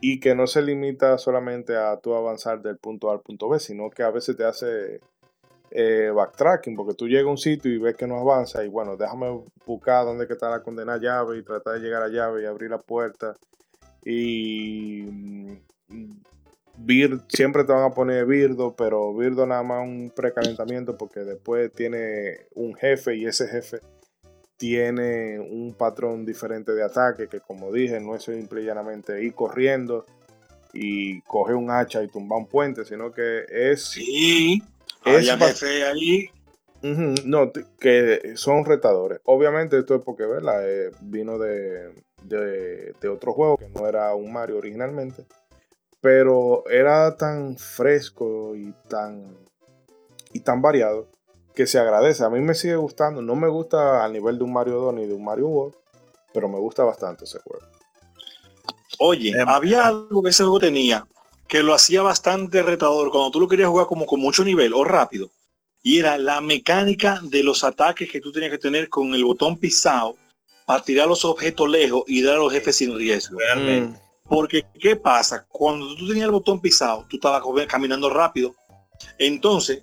Y 0.00 0.20
que 0.20 0.36
no 0.36 0.46
se 0.46 0.62
limita 0.62 1.18
solamente 1.18 1.76
a 1.76 1.96
tú 1.96 2.14
avanzar 2.14 2.62
del 2.62 2.78
punto 2.78 3.10
A 3.10 3.14
al 3.14 3.20
punto 3.20 3.48
B, 3.48 3.58
sino 3.58 3.90
que 3.90 4.04
a 4.04 4.10
veces 4.10 4.36
te 4.36 4.44
hace 4.44 5.00
eh, 5.70 6.10
backtracking, 6.14 6.76
porque 6.76 6.94
tú 6.94 7.08
llegas 7.08 7.26
a 7.26 7.30
un 7.30 7.38
sitio 7.38 7.72
y 7.72 7.78
ves 7.78 7.96
que 7.96 8.06
no 8.06 8.18
avanza 8.18 8.64
y 8.64 8.68
bueno, 8.68 8.96
déjame 8.96 9.42
buscar 9.66 10.04
dónde 10.04 10.26
que 10.26 10.32
está 10.34 10.48
la 10.48 10.62
condenada 10.62 10.98
llave 10.98 11.38
y 11.38 11.42
tratar 11.42 11.74
de 11.74 11.80
llegar 11.80 12.02
a 12.02 12.08
la 12.08 12.14
llave 12.14 12.42
y 12.42 12.46
abrir 12.46 12.70
la 12.70 12.78
puerta. 12.78 13.34
Y 14.04 15.02
mm, 15.10 15.56
Bir- 16.80 17.20
siempre 17.28 17.64
te 17.64 17.72
van 17.72 17.90
a 17.90 17.94
poner 17.94 18.24
Birdo, 18.24 18.74
pero 18.76 19.12
Birdo 19.14 19.46
nada 19.46 19.62
más 19.64 19.82
un 19.86 20.12
precalentamiento 20.14 20.96
porque 20.96 21.20
después 21.20 21.72
tiene 21.72 22.46
un 22.54 22.74
jefe 22.74 23.16
y 23.16 23.26
ese 23.26 23.48
jefe 23.48 23.80
tiene 24.56 25.38
un 25.40 25.74
patrón 25.74 26.24
diferente 26.24 26.72
de 26.72 26.82
ataque 26.84 27.28
que 27.28 27.40
como 27.40 27.72
dije 27.72 28.00
no 28.00 28.14
es 28.14 28.24
simple 28.24 28.62
y 28.62 28.64
llanamente 28.64 29.22
ir 29.22 29.34
corriendo 29.34 30.04
y 30.72 31.20
coger 31.22 31.56
un 31.56 31.70
hacha 31.70 32.02
y 32.02 32.08
tumbar 32.08 32.38
un 32.38 32.46
puente, 32.46 32.84
sino 32.84 33.10
que 33.12 33.44
es, 33.50 33.82
Sí. 33.82 34.62
es 35.04 35.28
ahí. 35.84 36.26
Ujú, 36.82 37.14
no, 37.24 37.50
t- 37.50 37.64
que 37.80 38.36
son 38.36 38.64
retadores. 38.64 39.20
Obviamente 39.24 39.78
esto 39.78 39.96
es 39.96 40.02
porque 40.02 40.26
¿verdad? 40.26 40.62
Eh, 40.68 40.90
vino 41.00 41.38
de, 41.38 41.92
de, 42.22 42.92
de 43.00 43.08
otro 43.08 43.32
juego 43.32 43.56
que 43.56 43.68
no 43.68 43.86
era 43.86 44.14
un 44.14 44.32
Mario 44.32 44.58
originalmente, 44.58 45.26
pero 46.00 46.68
era 46.68 47.16
tan 47.16 47.56
fresco 47.56 48.54
y 48.54 48.72
tan 48.88 49.36
y 50.32 50.40
tan 50.40 50.62
variado 50.62 51.08
que 51.54 51.66
se 51.66 51.78
agradece. 51.78 52.24
A 52.24 52.30
mí 52.30 52.40
me 52.40 52.54
sigue 52.54 52.76
gustando. 52.76 53.22
No 53.22 53.34
me 53.34 53.48
gusta 53.48 54.04
al 54.04 54.12
nivel 54.12 54.38
de 54.38 54.44
un 54.44 54.52
Mario 54.52 54.74
2 54.80 54.94
ni 54.94 55.06
de 55.06 55.14
un 55.14 55.24
Mario 55.24 55.48
World, 55.48 55.74
pero 56.32 56.48
me 56.48 56.58
gusta 56.58 56.84
bastante 56.84 57.24
ese 57.24 57.40
juego. 57.40 57.66
Oye, 59.00 59.30
Em, 59.30 59.48
había 59.48 59.86
algo 59.86 60.22
que 60.22 60.30
ese 60.30 60.42
juego 60.42 60.60
tenía 60.60 61.06
que 61.46 61.62
lo 61.62 61.72
hacía 61.72 62.02
bastante 62.02 62.62
retador 62.62 63.10
cuando 63.10 63.30
tú 63.30 63.40
lo 63.40 63.48
querías 63.48 63.70
jugar 63.70 63.86
como 63.86 64.06
con 64.06 64.20
mucho 64.20 64.44
nivel 64.44 64.74
o 64.74 64.84
rápido. 64.84 65.30
Y 65.82 65.98
era 65.98 66.18
la 66.18 66.40
mecánica 66.40 67.20
de 67.22 67.42
los 67.42 67.64
ataques 67.64 68.10
que 68.10 68.20
tú 68.20 68.30
tenías 68.30 68.50
que 68.50 68.58
tener 68.58 68.88
con 68.88 69.14
el 69.14 69.24
botón 69.24 69.56
pisado 69.56 70.16
para 70.68 70.82
tirar 70.82 71.08
los 71.08 71.24
objetos 71.24 71.66
lejos 71.66 72.02
y 72.06 72.20
dar 72.20 72.34
a 72.34 72.38
los 72.40 72.52
jefes 72.52 72.76
sin 72.76 72.94
riesgo. 72.94 73.38
Realmente. 73.38 73.98
Porque, 74.28 74.66
¿qué 74.78 74.96
pasa? 74.96 75.46
Cuando 75.48 75.94
tú 75.96 76.06
tenías 76.06 76.26
el 76.26 76.30
botón 76.32 76.60
pisado, 76.60 77.06
tú 77.08 77.16
estabas 77.16 77.42
caminando 77.66 78.10
rápido. 78.10 78.54
Entonces, 79.18 79.82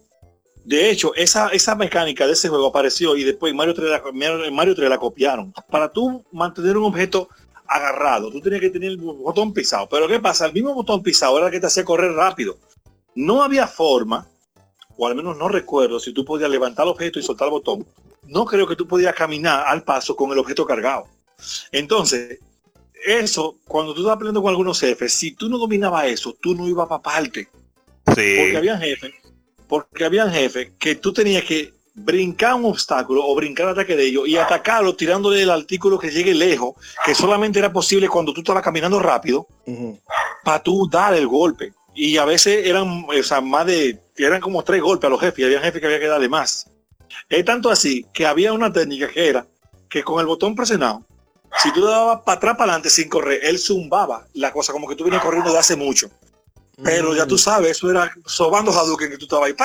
de 0.64 0.92
hecho, 0.92 1.16
esa, 1.16 1.50
esa 1.50 1.74
mecánica 1.74 2.28
de 2.28 2.34
ese 2.34 2.50
juego 2.50 2.68
apareció 2.68 3.16
y 3.16 3.24
después 3.24 3.52
Mario 3.56 3.74
3 3.74 3.90
la, 3.90 4.04
Mario- 4.14 4.52
Mario 4.52 4.76
3 4.76 4.88
la 4.88 5.00
copiaron. 5.00 5.52
Para 5.72 5.92
tú 5.92 6.24
mantener 6.32 6.78
un 6.78 6.84
objeto 6.86 7.30
agarrado, 7.66 8.30
tú 8.30 8.40
tenías 8.40 8.62
que 8.62 8.70
tener 8.70 8.90
el 8.92 8.98
botón 8.98 9.54
pisado. 9.54 9.90
Pero 9.90 10.08
¿qué 10.08 10.20
pasa? 10.20 10.46
El 10.46 10.54
mismo 10.54 10.76
botón 10.76 11.02
pisado 11.02 11.36
era 11.40 11.48
el 11.48 11.52
que 11.52 11.60
te 11.60 11.66
hacía 11.66 11.84
correr 11.84 12.12
rápido. 12.14 12.60
No 13.16 13.42
había 13.42 13.66
forma, 13.68 14.28
o 14.98 15.08
al 15.08 15.16
menos 15.16 15.36
no 15.38 15.48
recuerdo, 15.50 16.00
si 16.00 16.14
tú 16.14 16.24
podías 16.24 16.52
levantar 16.52 16.86
el 16.86 16.92
objeto 16.92 17.18
y 17.18 17.24
soltar 17.24 17.48
el 17.48 17.54
botón. 17.54 17.88
No 18.28 18.46
creo 18.46 18.68
que 18.68 18.76
tú 18.76 18.88
podías 18.88 19.14
caminar 19.14 19.64
al 19.68 19.84
paso 19.84 20.16
con 20.16 20.32
el 20.32 20.40
objeto 20.40 20.66
cargado. 20.66 21.08
Entonces, 21.72 22.40
eso, 23.06 23.58
cuando 23.68 23.94
tú 23.94 24.02
estabas 24.02 24.18
peleando 24.18 24.42
con 24.42 24.50
algunos 24.50 24.80
jefes, 24.80 25.14
si 25.14 25.32
tú 25.32 25.50
no 25.50 25.58
dominabas 25.58 26.06
eso, 26.08 26.36
tú 26.42 26.56
no 26.56 26.68
ibas 26.68 26.88
para 26.88 27.02
parte. 27.02 27.48
Sí. 28.16 28.36
Porque 28.38 28.58
habían 28.58 28.80
jefes, 28.80 29.14
porque 29.68 30.06
habían 30.06 30.32
jefes 30.32 30.72
que 30.80 30.96
tú 30.96 31.14
tenías 31.14 31.44
que 31.44 31.74
brincar 31.94 32.56
un 32.56 32.66
obstáculo 32.66 33.26
o 33.26 33.34
brincar 33.36 33.68
el 33.68 33.72
ataque 33.72 33.96
de 33.96 34.06
ellos 34.06 34.28
y 34.28 34.36
atacarlo 34.36 34.96
tirándole 34.96 35.42
el 35.42 35.50
artículo 35.50 35.98
que 35.98 36.12
llegue 36.12 36.34
lejos, 36.34 36.76
que 37.06 37.16
solamente 37.16 37.60
era 37.60 37.72
posible 37.72 38.10
cuando 38.10 38.34
tú 38.34 38.42
estabas 38.42 38.64
caminando 38.64 39.00
rápido, 39.00 39.48
para 40.44 40.62
tú 40.62 40.88
dar 40.90 41.14
el 41.14 41.28
golpe. 41.28 41.74
Y 41.94 42.18
a 42.18 42.26
veces 42.26 42.68
eran, 42.68 43.06
o 43.08 43.24
sea, 43.24 43.40
más 43.40 43.66
de, 43.66 43.98
eran 44.18 44.42
como 44.42 44.64
tres 44.64 44.82
golpes 44.82 45.08
a 45.08 45.10
los 45.10 45.22
jefes, 45.22 45.40
y 45.40 45.44
había 45.46 45.62
jefes 45.62 45.80
que 45.80 45.88
había 45.88 46.00
que 46.00 46.08
darle 46.08 46.28
más. 46.28 46.70
Es 47.30 47.46
tanto 47.46 47.70
así 47.70 48.06
que 48.14 48.26
había 48.26 48.54
una 48.54 48.72
técnica 48.72 49.10
que 49.10 49.30
era 49.30 49.46
que 49.90 50.04
con 50.04 50.20
el 50.20 50.26
botón 50.26 50.56
presionado, 50.56 51.06
si 51.62 51.72
tú 51.72 51.86
dabas 51.86 52.22
para 52.22 52.38
atrás, 52.38 52.58
para 52.58 52.72
adelante 52.72 52.90
sin 52.90 53.10
correr, 53.10 53.40
él 53.44 53.58
zumbaba 53.60 54.28
la 54.34 54.52
cosa 54.52 54.74
como 54.74 54.88
que 54.88 54.96
tú 54.96 55.04
venías 55.06 55.24
corriendo 55.24 55.52
de 55.52 55.60
hace 55.60 55.76
mucho. 55.76 56.10
Pero 56.84 57.16
ya 57.16 57.26
tú 57.26 57.38
sabes, 57.38 57.72
eso 57.72 57.90
era 57.90 58.12
sobando 58.26 58.72
Hadouken 58.72 59.10
que 59.10 59.18
tú 59.18 59.26
estabas 59.26 59.48
ahí. 59.48 59.56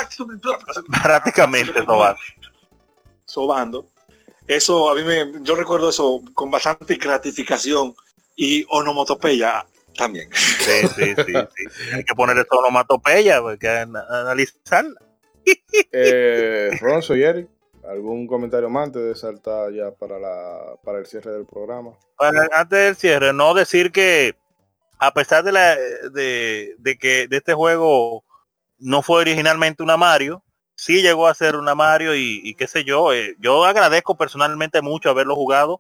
Prácticamente 1.02 1.84
sobando. 1.84 2.20
Sobando. 3.24 3.86
Eso 4.46 4.90
a 4.90 4.94
mí 4.94 5.02
me, 5.02 5.42
yo 5.42 5.54
recuerdo 5.56 5.90
eso 5.90 6.22
con 6.34 6.50
bastante 6.50 6.96
gratificación 6.96 7.94
y 8.36 8.64
onomatopeya 8.68 9.66
también. 9.96 10.28
Sí, 10.32 10.88
sí, 10.94 11.14
sí, 11.16 11.32
sí. 11.56 11.94
Hay 11.94 12.04
que 12.04 12.14
poner 12.14 12.38
eso 12.38 12.48
onomatopeya, 12.50 13.42
porque 13.42 13.68
hay 13.68 13.86
que 13.86 13.98
analizarla. 14.10 15.00
Eh, 15.92 16.70
Ronzo 16.80 17.16
y 17.16 17.22
Eric, 17.22 17.48
¿algún 17.88 18.26
comentario 18.26 18.68
más 18.68 18.86
antes 18.86 19.02
de 19.02 19.14
saltar 19.14 19.72
ya 19.72 19.90
para, 19.92 20.18
la, 20.18 20.76
para 20.84 20.98
el 20.98 21.06
cierre 21.06 21.32
del 21.32 21.46
programa? 21.46 21.92
Antes 22.18 22.78
del 22.78 22.96
cierre, 22.96 23.32
no 23.32 23.54
decir 23.54 23.90
que 23.92 24.36
a 24.98 25.12
pesar 25.12 25.42
de, 25.44 25.52
la, 25.52 25.76
de, 26.12 26.74
de 26.78 26.98
que 26.98 27.26
de 27.28 27.36
este 27.38 27.54
juego 27.54 28.24
no 28.78 29.02
fue 29.02 29.20
originalmente 29.20 29.82
una 29.82 29.96
Mario, 29.96 30.42
sí 30.80 31.02
llegó 31.02 31.28
a 31.28 31.34
ser 31.34 31.56
una 31.56 31.74
Mario 31.74 32.14
y, 32.14 32.54
qué 32.54 32.66
sé 32.66 32.84
yo, 32.84 33.12
eh, 33.12 33.36
yo 33.38 33.66
agradezco 33.66 34.16
personalmente 34.16 34.80
mucho 34.80 35.10
haberlo 35.10 35.36
jugado. 35.36 35.78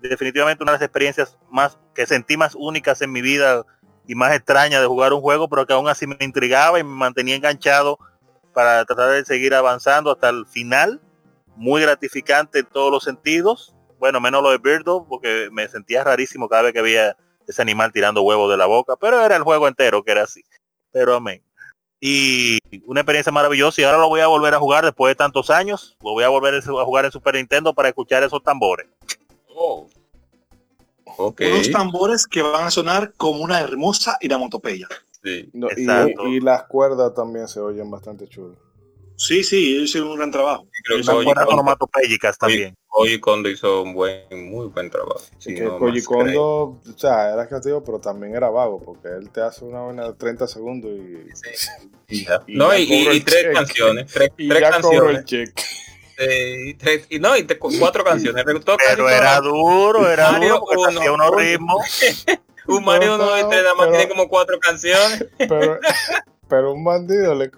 Definitivamente 0.00 0.64
una 0.64 0.72
de 0.72 0.78
las 0.78 0.82
experiencias 0.82 1.38
más 1.50 1.78
que 1.94 2.04
sentí 2.04 2.36
más 2.36 2.56
únicas 2.56 3.00
en 3.00 3.12
mi 3.12 3.22
vida 3.22 3.64
y 4.08 4.16
más 4.16 4.34
extrañas 4.34 4.80
de 4.80 4.88
jugar 4.88 5.12
un 5.12 5.20
juego, 5.20 5.48
pero 5.48 5.66
que 5.66 5.72
aún 5.72 5.88
así 5.88 6.08
me 6.08 6.16
intrigaba 6.18 6.80
y 6.80 6.82
me 6.82 6.94
mantenía 6.94 7.36
enganchado 7.36 8.00
para 8.52 8.84
tratar 8.84 9.10
de 9.10 9.24
seguir 9.24 9.54
avanzando 9.54 10.10
hasta 10.10 10.28
el 10.28 10.46
final. 10.46 11.00
Muy 11.56 11.82
gratificante 11.82 12.60
en 12.60 12.66
todos 12.66 12.90
los 12.90 13.04
sentidos. 13.04 13.74
Bueno, 13.98 14.20
menos 14.20 14.42
lo 14.42 14.50
de 14.50 14.58
Birdo, 14.58 15.06
porque 15.08 15.48
me 15.52 15.68
sentía 15.68 16.04
rarísimo 16.04 16.48
cada 16.48 16.62
vez 16.62 16.72
que 16.72 16.80
veía 16.80 17.16
ese 17.46 17.62
animal 17.62 17.92
tirando 17.92 18.22
huevos 18.22 18.50
de 18.50 18.56
la 18.56 18.66
boca, 18.66 18.96
pero 18.96 19.24
era 19.24 19.36
el 19.36 19.42
juego 19.42 19.68
entero 19.68 20.02
que 20.02 20.12
era 20.12 20.22
así. 20.22 20.42
Pero 20.92 21.14
amén. 21.14 21.42
Y 22.00 22.58
una 22.86 23.00
experiencia 23.00 23.30
maravillosa 23.30 23.80
y 23.80 23.84
ahora 23.84 23.98
lo 23.98 24.08
voy 24.08 24.20
a 24.20 24.26
volver 24.26 24.54
a 24.54 24.58
jugar 24.58 24.84
después 24.84 25.10
de 25.10 25.16
tantos 25.16 25.50
años. 25.50 25.96
Lo 26.02 26.12
voy 26.12 26.24
a 26.24 26.28
volver 26.28 26.54
a 26.54 26.62
jugar 26.62 27.04
en 27.04 27.12
Super 27.12 27.34
Nintendo 27.34 27.74
para 27.74 27.88
escuchar 27.88 28.22
esos 28.22 28.42
tambores. 28.42 28.86
Oh. 29.48 29.86
Ok. 31.18 31.42
Unos 31.52 31.70
tambores 31.70 32.26
que 32.26 32.40
van 32.40 32.66
a 32.66 32.70
sonar 32.70 33.12
como 33.18 33.42
una 33.42 33.60
hermosa 33.60 34.16
iramotopeya. 34.22 34.88
Sí. 35.22 35.50
No, 35.52 35.68
y, 35.76 35.82
Exacto. 35.82 36.28
y 36.28 36.40
las 36.40 36.64
cuerdas 36.64 37.14
también 37.14 37.46
se 37.48 37.60
oyen 37.60 37.90
bastante 37.90 38.26
chulas. 38.28 38.56
Sí, 39.16 39.44
sí, 39.44 39.74
ellos 39.74 39.90
hicieron 39.90 40.10
un 40.12 40.16
gran 40.16 40.30
trabajo. 40.30 40.66
Creo 40.82 40.96
que 40.98 41.04
Kondo- 41.04 41.46
onomatopéyicas 41.48 42.38
también. 42.38 42.74
Koji 42.86 43.20
Kondo 43.20 43.50
hizo 43.50 43.82
un 43.82 43.92
buen, 43.92 44.24
muy 44.50 44.68
buen 44.68 44.88
trabajo. 44.90 45.20
Sí, 45.38 45.54
que 45.54 45.60
no 45.60 45.78
Koji 45.78 46.02
Kondo, 46.02 46.42
o 46.80 46.80
sea, 46.96 47.34
era 47.34 47.46
creativo, 47.46 47.84
pero 47.84 48.00
también 48.00 48.34
era 48.34 48.48
vago, 48.48 48.80
porque 48.82 49.08
él 49.08 49.28
te 49.30 49.42
hace 49.42 49.64
una 49.66 49.82
buena 49.82 50.06
de 50.06 50.14
30 50.14 50.46
segundos 50.46 50.90
y, 52.08 52.14
Y 52.16 52.24
ya. 52.24 52.40
y 52.46 52.56
No, 52.56 52.70
ya 52.72 52.78
y, 52.78 52.82
y- 52.84 52.94
y 52.94 53.06
el 53.08 53.24
tres 53.24 53.42
cheque. 53.42 53.52
canciones. 53.54 54.12
Tres, 54.12 54.30
y 54.38 54.48
tres 54.48 54.60
ya 54.62 54.80
cobro 54.80 55.10
el 55.10 55.16
canciones. 55.16 55.24
cheque. 55.26 55.62
eh, 56.18 56.56
y 56.70 56.74
tres, 56.74 57.06
y 57.10 57.18
no, 57.18 57.36
y 57.36 57.42
te- 57.44 57.58
cuatro 57.58 58.02
canciones. 58.04 58.42
Pero 58.44 59.08
era 59.10 59.38
duro, 59.40 60.10
era 60.10 60.32
Mario 60.32 60.48
duro 60.54 60.60
porque 60.60 60.76
uno, 60.78 60.98
hacía 60.98 61.12
unos 61.12 61.28
uno. 61.30 61.38
ritmos. 61.38 61.84
Un 62.76 62.84
Mario 62.84 63.18
No, 63.18 63.24
1 63.24 63.32
pero- 63.34 63.48
nada 63.62 63.74
más 63.74 63.86
pero- 63.86 63.90
tiene 63.98 64.08
como 64.08 64.28
cuatro 64.28 64.58
canciones. 64.60 65.26
Pero, 65.38 65.78
pero 66.48 66.72
un 66.72 66.82
bandido 66.84 67.34
le... 67.34 67.50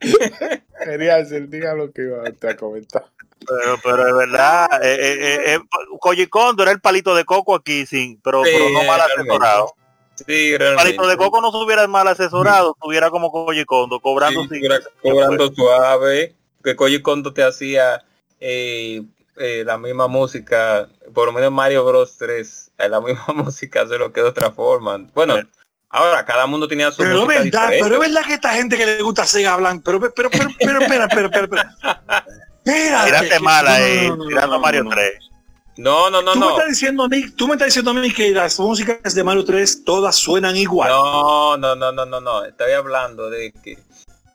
Quería 0.84 1.16
decir, 1.16 1.48
diga 1.48 1.74
lo 1.74 1.92
que 1.92 2.02
iba 2.02 2.22
a 2.50 2.56
comentar. 2.56 3.06
Pero, 3.46 3.78
pero 3.82 4.08
es 4.08 4.14
verdad, 4.16 4.66
eh, 4.82 4.94
eh, 4.94 5.16
eh, 5.54 5.54
eh, 5.54 6.62
era 6.62 6.70
el 6.70 6.80
palito 6.80 7.14
de 7.14 7.24
coco 7.24 7.54
aquí, 7.54 7.84
sin, 7.84 8.18
pero, 8.22 8.42
Sí, 8.44 8.50
pero 8.54 8.70
no 8.70 8.84
mal 8.84 9.00
asesorado. 9.00 9.74
Sí, 10.14 10.52
El 10.52 10.74
palito 10.76 11.06
de 11.06 11.16
coco 11.16 11.40
no 11.42 11.48
estuviera 11.48 11.86
mal 11.86 12.08
asesorado, 12.08 12.74
estuviera 12.74 13.10
como 13.10 13.30
Koji 13.30 13.64
Kondo, 13.66 14.00
cobrando 14.00 14.42
Sí, 14.44 14.60
sin- 14.60 14.70
cobrando 15.02 15.52
suave, 15.52 16.34
que 16.62 16.74
Koji 16.76 17.02
Kondo 17.02 17.34
te 17.34 17.42
hacía 17.42 18.02
eh, 18.40 19.02
eh, 19.36 19.62
la 19.66 19.76
misma 19.76 20.06
música, 20.06 20.88
por 21.12 21.26
lo 21.26 21.32
menos 21.32 21.52
Mario 21.52 21.84
Bros 21.84 22.16
3, 22.16 22.63
eh, 22.63 22.63
la 22.78 23.00
misma 23.00 23.26
música 23.34 23.86
se 23.86 23.98
lo 23.98 24.12
que 24.12 24.20
de 24.22 24.28
otra 24.28 24.50
forma. 24.50 24.98
Bueno, 25.14 25.36
ahora 25.90 26.24
cada 26.24 26.46
mundo 26.46 26.66
tenía 26.68 26.90
su 26.90 26.98
Pero 26.98 27.10
es 27.10 27.24
música 27.24 27.38
verdad, 27.42 27.44
diferente. 27.70 27.82
pero 27.84 27.94
es 27.94 28.00
verdad 28.12 28.26
que 28.26 28.34
esta 28.34 28.52
gente 28.52 28.76
que 28.76 28.86
le 28.86 29.02
gusta 29.02 29.26
Sega 29.26 29.54
hablan, 29.54 29.80
pero, 29.82 30.00
pero, 30.00 30.12
pero, 30.14 30.30
pero, 30.30 30.50
pero, 30.58 30.80
espera, 30.82 31.04
espera, 31.06 31.26
espera, 31.26 31.44
espera. 31.44 31.76
Espérate, 32.64 33.04
Tiraste 33.06 33.28
que- 33.28 33.40
mal 33.40 33.64
no, 33.64 33.70
no, 33.70 33.76
ahí, 33.76 34.08
no, 34.08 34.16
no, 34.16 34.26
tirando 34.26 34.46
no, 34.48 34.54
a 34.54 34.58
Mario 34.58 34.84
no, 34.84 34.90
no. 34.90 34.96
3. 34.96 35.12
No, 35.76 36.08
no, 36.08 36.22
no, 36.22 36.32
tú 36.34 36.38
me 36.38 36.46
no. 36.46 36.50
estás 36.52 36.68
diciendo 36.68 37.02
a 37.02 37.08
mí, 37.08 37.30
tú 37.32 37.48
me 37.48 37.54
estás 37.54 37.66
diciendo 37.66 37.90
a 37.90 37.94
mí 37.94 38.12
que 38.12 38.30
las 38.30 38.60
músicas 38.60 39.12
de 39.12 39.24
Mario 39.24 39.44
3 39.44 39.84
todas 39.84 40.14
suenan 40.14 40.56
igual. 40.56 40.88
No, 40.88 41.56
no, 41.56 41.74
no, 41.74 41.90
no, 41.90 42.06
no, 42.06 42.20
no. 42.20 42.44
Estoy 42.44 42.70
hablando 42.72 43.28
de 43.28 43.52
que 43.52 43.78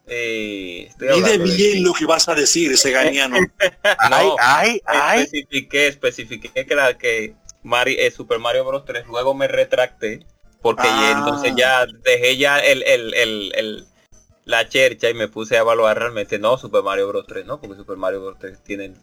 eh, 0.07 0.87
estoy 0.89 1.07
Mide 1.07 1.15
hablando 1.17 1.45
de 1.45 1.55
bien 1.55 1.83
lo 1.83 1.93
que 1.93 2.05
vas 2.05 2.27
a 2.27 2.35
decir, 2.35 2.77
Seganiano. 2.77 3.37
Ay, 3.99 4.09
No, 4.27 4.35
ay, 4.39 4.81
ay. 4.85 5.21
especifiqué, 5.21 5.87
especifiqué 5.87 6.65
que 6.65 6.75
la 6.75 6.97
que 6.97 7.35
Mari, 7.63 7.95
eh, 7.99 8.11
Super 8.11 8.39
Mario 8.39 8.65
Bros 8.65 8.85
3 8.85 9.05
luego 9.07 9.33
me 9.33 9.47
retracté 9.47 10.25
porque 10.61 10.87
Ah. 10.87 11.13
entonces 11.17 11.53
ya 11.55 11.85
dejé 12.03 12.37
ya 12.37 12.59
el, 12.59 12.83
el, 12.83 13.13
el, 13.13 13.51
el- 13.55 13.85
la 14.45 14.67
chercha 14.67 15.09
y 15.09 15.13
me 15.13 15.27
puse 15.27 15.55
a 15.57 15.59
evaluar 15.59 15.99
realmente 15.99 16.39
no 16.39 16.57
Super 16.57 16.81
Mario 16.83 17.07
Bros 17.09 17.25
3 17.27 17.45
no 17.45 17.59
porque 17.61 17.75
Super 17.77 17.97
Mario 17.97 18.21
Bros 18.21 18.39
3 18.39 18.63
tienen 18.63 18.93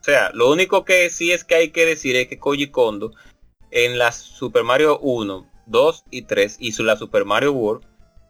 o 0.00 0.04
sea 0.04 0.30
lo 0.32 0.50
único 0.50 0.84
que 0.84 1.10
sí 1.10 1.32
es 1.32 1.44
que 1.44 1.54
hay 1.56 1.70
que 1.70 1.84
decir 1.86 2.14
es 2.16 2.28
que 2.28 2.38
Koji 2.38 2.68
Kondo 2.70 3.12
en 3.70 3.98
las 3.98 4.16
Super 4.16 4.62
Mario 4.64 4.98
1 5.00 5.50
2 5.66 6.04
y 6.10 6.22
3 6.22 6.56
y 6.60 6.72
su- 6.72 6.84
la 6.84 6.96
Super 6.96 7.24
Mario 7.24 7.52
World 7.52 7.84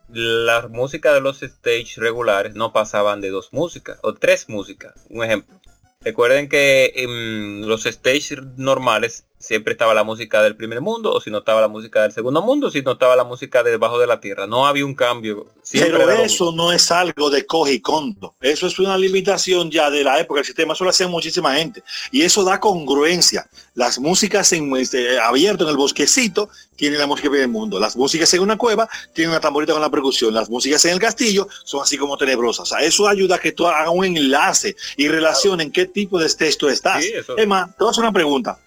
la 0.08 0.68
música 0.68 1.12
de 1.14 1.20
los 1.20 1.42
stage 1.42 1.94
regulares 1.96 2.54
no 2.54 2.72
pasaban 2.72 3.20
de 3.20 3.30
dos 3.30 3.52
músicas 3.52 3.98
o 4.02 4.12
tres 4.14 4.46
músicas. 4.48 4.92
Un 5.08 5.24
ejemplo. 5.24 5.58
Recuerden 6.02 6.50
que 6.50 6.92
en 6.96 7.66
los 7.66 7.86
stage 7.86 8.36
normales 8.56 9.26
siempre 9.42 9.72
estaba 9.72 9.92
la 9.92 10.04
música 10.04 10.40
del 10.42 10.54
primer 10.56 10.80
mundo 10.80 11.12
o 11.12 11.20
si 11.20 11.28
no 11.30 11.38
estaba 11.38 11.60
la 11.60 11.68
música 11.68 12.02
del 12.02 12.12
segundo 12.12 12.40
mundo, 12.42 12.70
si 12.70 12.80
no 12.80 12.92
estaba 12.92 13.16
la 13.16 13.24
música 13.24 13.62
de 13.62 13.72
debajo 13.72 13.98
de 13.98 14.06
la 14.06 14.20
tierra. 14.20 14.46
No 14.46 14.66
había 14.66 14.86
un 14.86 14.94
cambio. 14.94 15.46
Siempre 15.62 15.98
Pero 15.98 16.12
eso 16.22 16.52
no 16.52 16.72
es 16.72 16.90
algo 16.92 17.28
de 17.28 17.44
coge 17.44 17.72
y 17.74 17.80
Kondo. 17.80 18.34
Eso 18.40 18.66
es 18.68 18.78
una 18.78 18.96
limitación 18.96 19.70
ya 19.70 19.90
de 19.90 20.04
la 20.04 20.20
época 20.20 20.38
del 20.38 20.46
sistema. 20.46 20.74
Eso 20.74 20.84
lo 20.84 20.90
hacía 20.90 21.08
muchísima 21.08 21.54
gente. 21.54 21.82
Y 22.12 22.22
eso 22.22 22.44
da 22.44 22.60
congruencia. 22.60 23.46
Las 23.74 23.98
músicas 23.98 24.52
en, 24.52 24.74
este, 24.76 25.18
abierto 25.18 25.64
en 25.64 25.70
el 25.70 25.76
bosquecito 25.76 26.48
tienen 26.76 26.98
la 27.00 27.06
música 27.06 27.28
del 27.28 27.48
mundo. 27.48 27.80
Las 27.80 27.96
músicas 27.96 28.32
en 28.34 28.40
una 28.42 28.56
cueva 28.56 28.88
tienen 29.12 29.30
una 29.30 29.40
tamborita 29.40 29.72
con 29.72 29.82
la 29.82 29.90
percusión. 29.90 30.32
Las 30.34 30.48
músicas 30.50 30.84
en 30.84 30.92
el 30.92 30.98
castillo 31.00 31.48
son 31.64 31.82
así 31.82 31.96
como 31.98 32.16
tenebrosas. 32.16 32.62
O 32.62 32.66
sea, 32.76 32.84
eso 32.86 33.08
ayuda 33.08 33.36
a 33.36 33.38
que 33.40 33.52
tú 33.52 33.66
hagas 33.66 33.88
un 33.92 34.04
enlace 34.04 34.76
y 34.96 35.08
relacionen 35.08 35.72
qué 35.72 35.86
tipo 35.86 36.18
de 36.18 36.28
texto 36.32 36.68
estás. 36.68 37.02
Sí, 37.04 37.12
eso- 37.14 37.36
Es 37.36 37.46
más, 37.46 37.68
te 37.70 37.76
voy 37.80 37.88
a 37.88 37.90
hacer 37.90 38.04
una 38.04 38.12
pregunta. 38.12 38.58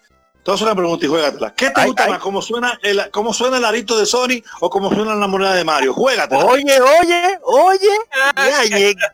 Te 0.46 0.52
voy 0.52 0.54
a 0.54 0.54
hacer 0.54 0.66
una 0.68 0.76
pregunta 0.76 1.04
y 1.04 1.08
juégatela. 1.08 1.54
¿Qué 1.54 1.70
te 1.70 1.80
Ay, 1.80 1.86
gusta 1.88 2.04
ay. 2.04 2.10
más? 2.10 2.18
¿Cómo 2.20 2.40
suena, 2.40 2.78
el, 2.84 3.10
¿Cómo 3.10 3.34
suena 3.34 3.56
el 3.56 3.64
arito 3.64 3.98
de 3.98 4.06
Sony 4.06 4.44
o 4.60 4.70
cómo 4.70 4.94
suena 4.94 5.16
la 5.16 5.26
moneda 5.26 5.54
de 5.54 5.64
Mario? 5.64 5.92
Juégatela. 5.92 6.44
Oye, 6.44 6.80
oye, 6.80 7.38
oye. 7.42 8.94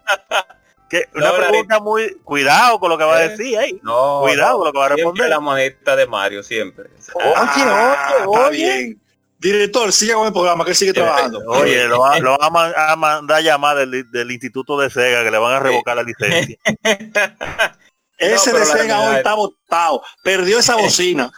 Que 0.90 1.08
una 1.14 1.28
No, 1.30 1.36
pregunta 1.36 1.80
muy... 1.80 2.16
Cuidado 2.22 2.78
con 2.78 2.90
lo 2.90 2.98
que 2.98 3.04
va 3.04 3.16
a 3.16 3.24
Eh. 3.24 3.28
decir 3.30 3.56
ahí. 3.56 3.80
No, 3.82 4.20
Cuidado 4.20 4.50
no, 4.52 4.56
con 4.58 4.66
lo 4.66 4.72
que 4.72 4.78
va 4.78 4.84
a 4.84 4.88
responder. 4.90 5.28
la 5.30 5.40
moneta 5.40 5.96
de 5.96 6.06
Mario, 6.06 6.42
siempre. 6.42 6.90
Oye, 7.14 7.32
Ah, 7.34 8.10
oye, 8.10 8.18
está 8.18 8.28
oye. 8.48 8.56
bien. 8.58 9.00
Director, 9.38 9.90
siga 9.90 10.16
con 10.16 10.26
el 10.26 10.34
programa, 10.34 10.64
que 10.66 10.72
él 10.72 10.76
sigue 10.76 10.92
trabajando. 10.92 11.40
Oye, 11.48 11.86
lo, 11.88 11.98
va- 12.00 12.18
lo 12.18 12.32
van 12.36 12.42
a 12.42 12.50
man- 12.50 12.72
a 12.76 12.94
mandar 12.96 13.42
llamar 13.42 13.78
del, 13.78 14.10
del 14.10 14.30
Instituto 14.32 14.78
de 14.78 14.90
Sega 14.90 15.24
que 15.24 15.30
le 15.30 15.38
van 15.38 15.54
a 15.54 15.60
revocar 15.60 15.96
la 15.96 16.02
licencia. 16.02 16.58
Ese 18.22 18.52
No, 18.52 18.58
de 18.58 18.66
Sega 18.66 19.00
hoy 19.10 19.16
está 19.16 19.34
botado. 19.34 20.02
Perdió 20.22 20.58
esa 20.58 20.76
bocina. 20.80 21.30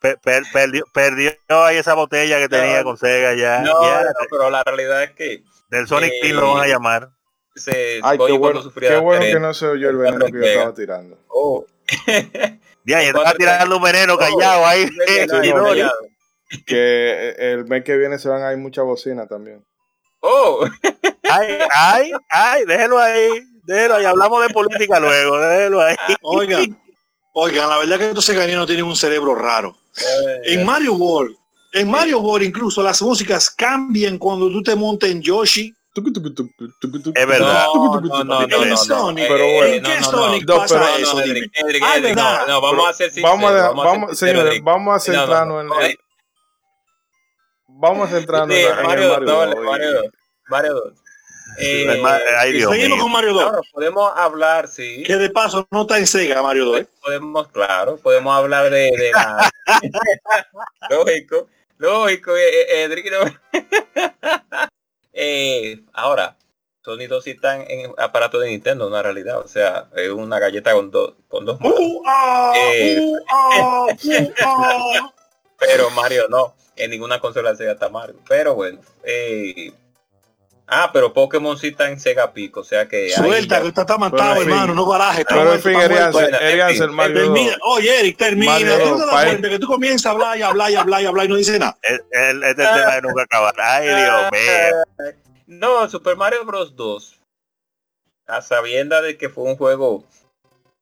Per- 0.00 0.18
per- 0.18 0.44
perdió, 0.52 0.84
perdió 0.92 1.32
ahí 1.48 1.76
esa 1.76 1.94
botella 1.94 2.38
que 2.38 2.48
tenía 2.48 2.78
No, 2.78 2.84
con 2.84 2.98
Sega 2.98 3.34
ya. 3.34 3.60
No, 3.60 3.82
ya. 3.82 4.02
no, 4.04 4.10
pero 4.30 4.50
la 4.50 4.64
realidad 4.64 5.02
es 5.04 5.12
que 5.12 5.42
Del 5.70 5.86
Sonic 5.86 6.10
Eh, 6.14 6.18
Team 6.22 6.36
lo 6.36 6.54
van 6.54 6.64
a 6.64 6.66
llamar. 6.66 7.10
se 7.54 8.00
Ay, 8.02 8.18
qué 8.26 8.32
bueno, 8.32 8.62
sufría 8.62 8.88
qué 8.90 8.96
bueno 8.96 9.24
que 9.24 9.38
no 9.40 9.54
se 9.54 9.66
oyó 9.66 9.90
el 9.90 9.96
veneno 9.96 10.26
que 10.26 10.32
yo 10.32 10.42
estaba 10.42 10.74
tirando. 10.74 11.18
Oh. 11.28 11.64
Ya, 12.84 13.00
y 13.00 13.06
estaba 13.06 13.32
tirando 13.34 13.76
un 13.76 13.82
veneno 13.82 14.14
Oh, 14.14 14.18
callado 14.18 14.66
ahí. 14.66 14.88
Que 16.66 17.34
el 17.38 17.64
mes 17.66 17.82
que 17.84 17.96
viene 17.96 18.18
se 18.18 18.28
van 18.28 18.42
a 18.42 18.52
ir 18.52 18.58
muchas 18.58 18.84
bocinas 18.84 19.28
también. 19.28 19.64
Oh, 20.20 20.64
Ay, 21.30 21.58
ay, 21.74 22.12
ay, 22.28 22.64
déjelo 22.66 22.98
ahí. 22.98 23.40
Déjelo 23.62 23.94
ahí. 23.96 24.04
Hablamos 24.04 24.46
de 24.46 24.52
política 24.52 24.98
luego. 25.00 25.38
Déjelo 25.38 25.80
ahí. 25.80 25.96
Oigan, 26.22 26.80
oigan, 27.32 27.68
la 27.68 27.78
verdad 27.78 27.98
que 27.98 28.08
estos 28.08 28.24
seganianos 28.24 28.66
tienen 28.66 28.84
un 28.84 28.96
cerebro 28.96 29.34
raro. 29.34 29.76
En 30.44 30.64
Mario 30.64 30.94
World, 30.94 31.36
en 31.72 31.90
Mario 31.90 32.20
World 32.20 32.46
incluso 32.46 32.82
las 32.82 33.00
músicas 33.02 33.50
cambian 33.50 34.18
cuando 34.18 34.48
tú 34.50 34.62
te 34.62 34.74
montas 34.74 35.10
en 35.10 35.22
Yoshi. 35.22 35.74
Es 35.94 37.26
verdad. 37.26 37.66
No, 37.74 38.00
no, 38.00 38.24
no, 38.24 38.46
no, 38.46 38.62
En 38.62 38.70
no, 38.70 38.76
Sonic, 38.78 39.28
pero 39.28 39.44
eh, 39.44 39.56
bueno. 39.56 39.74
¿en 39.74 39.82
qué 39.82 39.94
no, 39.94 40.00
no, 40.00 40.10
Sonic 40.10 40.48
no, 40.48 40.56
pasa 40.56 40.98
eso? 40.98 41.14
no, 41.14 41.22
Ah, 41.82 41.98
no, 41.98 42.46
no, 42.46 42.60
vamos 42.62 42.88
a 42.88 42.92
sinceros. 42.94 43.74
Vamos 43.74 44.12
a, 44.12 44.14
señores, 44.14 44.62
vamos 44.62 45.08
a 45.08 45.12
No, 45.12 45.18
no, 45.18 45.20
centrarnos 45.20 45.64
no, 45.66 45.80
en, 45.82 45.90
eh, 45.90 45.98
vamos 47.68 48.12
entrando 48.12 48.54
Sí, 48.54 48.60
en, 48.60 48.82
Mario 48.86 49.20
Mario 50.48 50.74
2, 50.74 50.92
Eh, 51.58 52.02
ay, 52.38 52.52
Dios 52.52 52.70
seguimos 52.72 52.96
mío. 52.96 53.02
con 53.04 53.12
Mario 53.12 53.32
2. 53.34 53.42
claro, 53.42 53.62
podemos 53.72 54.12
hablar, 54.16 54.68
sí. 54.68 55.02
Que 55.04 55.16
de 55.16 55.30
paso 55.30 55.66
no 55.70 55.82
está 55.82 55.98
en 55.98 56.06
Sega 56.06 56.42
Mario 56.42 56.66
2. 56.66 56.80
¿eh? 56.80 56.86
Podemos, 57.00 57.48
claro, 57.48 57.96
podemos 57.98 58.34
hablar 58.34 58.70
de, 58.70 58.90
de 58.90 59.10
la... 59.12 59.50
lógico, 60.90 61.48
lógico, 61.78 62.36
eh, 62.36 62.84
eh, 62.84 63.10
no. 63.10 63.58
Eh, 65.14 65.82
ahora, 65.92 66.38
Sony 66.82 67.06
2 67.08 67.22
sí 67.22 67.30
están 67.32 67.64
en 67.68 67.92
aparato 67.98 68.40
de 68.40 68.48
Nintendo, 68.48 68.86
una 68.88 69.02
realidad, 69.02 69.38
o 69.38 69.46
sea, 69.46 69.88
es 69.94 70.08
una 70.10 70.38
galleta 70.38 70.72
con 70.72 70.90
dos 70.90 71.14
con 71.28 71.44
dos 71.44 71.60
manos. 71.60 71.78
Uh, 71.78 72.02
ah, 72.06 72.52
Eh. 72.56 72.98
uh, 72.98 73.16
ah, 73.30 73.86
uh, 74.04 74.32
ah. 74.44 75.14
pero 75.58 75.90
Mario 75.90 76.28
no, 76.28 76.54
en 76.76 76.90
ninguna 76.90 77.20
consola 77.20 77.54
Sega 77.54 77.72
está 77.72 77.88
Mario, 77.88 78.16
pero 78.28 78.54
bueno, 78.54 78.80
eh, 79.04 79.72
ah, 80.72 80.90
pero 80.92 81.12
Pokémon 81.12 81.56
sí 81.58 81.68
está 81.68 81.88
en 81.90 82.00
Sega 82.00 82.32
Pico, 82.32 82.60
o 82.60 82.64
sea 82.64 82.88
que 82.88 83.10
Suelta, 83.10 83.60
que 83.60 83.68
está, 83.68 83.82
está 83.82 83.98
matado, 83.98 84.20
Pero, 84.20 84.40
en 84.40 84.40
fin. 84.42 84.50
hermano. 84.52 84.74
No 84.74 84.86
baraje. 84.86 85.24
Pero 85.28 85.52
en 85.54 85.60
fin. 85.62 85.72
2. 85.74 87.56
Oye, 87.66 88.00
Eric, 88.00 88.16
termina. 88.16 88.52
Mario 88.52 88.78
Tú 88.78 88.96
te 88.98 89.06
das 89.06 89.24
cuenta 89.24 89.48
que 89.48 89.58
tú 89.58 89.66
comienzas 89.66 90.06
a 90.06 90.10
hablar 90.10 90.38
y 90.38 90.42
hablar 90.42 90.70
y 90.70 90.74
hablar 90.76 91.02
y 91.02 91.06
hablar 91.06 91.26
y 91.26 91.28
no 91.28 91.36
dices 91.36 91.58
nada. 91.58 91.78
El, 91.82 92.00
el- 92.10 92.42
este 92.44 92.62
tema 92.62 93.00
nunca 93.02 93.22
acabar. 93.22 93.54
Ay, 93.60 93.86
Dios 93.88 94.32
mío. 94.32 95.12
No, 95.46 95.88
Super 95.88 96.16
Mario 96.16 96.44
Bros. 96.44 96.74
2. 96.76 97.20
A 98.26 98.40
sabienda 98.40 99.02
de 99.02 99.16
que 99.18 99.28
fue 99.28 99.44
un 99.44 99.56
juego 99.56 100.04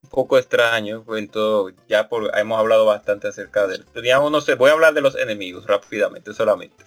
un 0.03 0.11
poco 0.11 0.39
extraño, 0.39 1.03
fue 1.05 1.19
en 1.19 1.29
todo- 1.29 1.71
ya 1.89 2.09
por, 2.09 2.31
hemos 2.39 2.59
hablado 2.59 2.87
bastante 2.87 3.29
acerca 3.29 3.67
de 3.67 3.77
él. 3.77 3.87
Teníamos, 3.93 4.31
no 4.31 4.41
sé, 4.41 4.55
voy 4.55 4.71
a 4.71 4.75
hablar 4.75 4.95
de 4.95 5.01
los 5.01 5.15
enemigos 5.17 5.67
rápidamente, 5.67 6.33
solamente. 6.33 6.85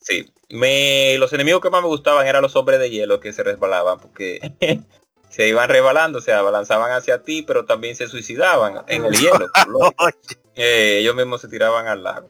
Sí. 0.00 0.30
Me, 0.50 1.16
los 1.18 1.32
enemigos 1.32 1.60
que 1.60 1.70
más 1.70 1.82
me 1.82 1.88
gustaban 1.88 2.26
eran 2.26 2.42
los 2.42 2.56
hombres 2.56 2.78
de 2.80 2.88
hielo 2.90 3.20
que 3.20 3.32
se 3.32 3.42
resbalaban, 3.42 3.98
porque 4.00 4.40
se 5.28 5.48
iban 5.48 5.68
resbalando, 5.68 6.18
o 6.18 6.22
sea, 6.22 6.40
balanzaban 6.42 6.92
hacia 6.92 7.22
ti, 7.22 7.42
pero 7.42 7.64
también 7.66 7.96
se 7.96 8.08
suicidaban 8.08 8.84
en 8.88 9.04
el 9.04 9.12
hielo. 9.14 9.48
Eh, 10.60 10.98
ellos 11.02 11.14
mismos 11.14 11.40
se 11.40 11.46
tiraban 11.46 11.86
al 11.86 12.02
lago. 12.02 12.28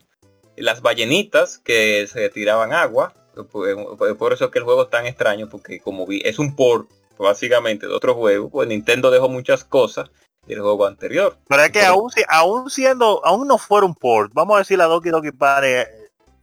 Las 0.57 0.83
ballenitas 0.83 1.57
que 1.59 2.07
se 2.13 2.29
tiraban 2.29 2.75
agua, 2.75 3.15
pues, 3.51 3.75
pues, 3.97 4.15
por 4.17 4.35
eso 4.35 4.45
es 4.47 4.51
que 4.51 4.59
el 4.59 4.67
juego 4.67 4.83
es 4.83 4.91
tan 4.91 5.07
extraño, 5.07 5.49
porque 5.49 5.81
como 5.81 6.07
vi, 6.07 6.21
es 6.23 6.39
un 6.39 6.55
port 6.55 6.91
básicamente 7.19 7.87
de 7.87 7.95
otro 7.95 8.15
juego, 8.15 8.51
pues 8.51 8.69
Nintendo 8.69 9.11
dejó 9.11 9.31
muchas 9.31 9.65
cosas 9.65 10.11
del 10.47 10.61
juego 10.61 10.85
anterior. 10.87 11.39
Pero 11.49 11.63
es 11.63 11.71
que 11.71 11.79
Pero- 11.81 11.93
aún, 11.93 12.11
si- 12.11 12.25
aún 12.29 12.71
siendo, 12.71 13.25
aún 13.25 13.49
no 13.49 13.57
fuera 13.57 13.87
un 13.87 13.95
port, 13.95 14.31
vamos 14.35 14.57
a 14.57 14.59
decir 14.59 14.79
a 14.83 14.85
Doki 14.85 15.09
Doki 15.09 15.29
eh, 15.63 15.98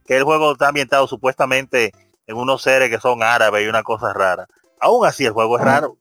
que 0.06 0.16
el 0.16 0.24
juego 0.24 0.52
está 0.52 0.68
ambientado 0.68 1.06
supuestamente 1.06 1.92
en 2.26 2.36
unos 2.36 2.62
seres 2.62 2.90
que 2.90 3.00
son 3.00 3.22
árabes 3.22 3.64
y 3.64 3.68
una 3.68 3.82
cosa 3.82 4.12
rara. 4.12 4.46
Aún 4.80 5.06
así 5.06 5.24
el 5.24 5.32
juego 5.32 5.58
es 5.58 5.64
raro. 5.64 5.96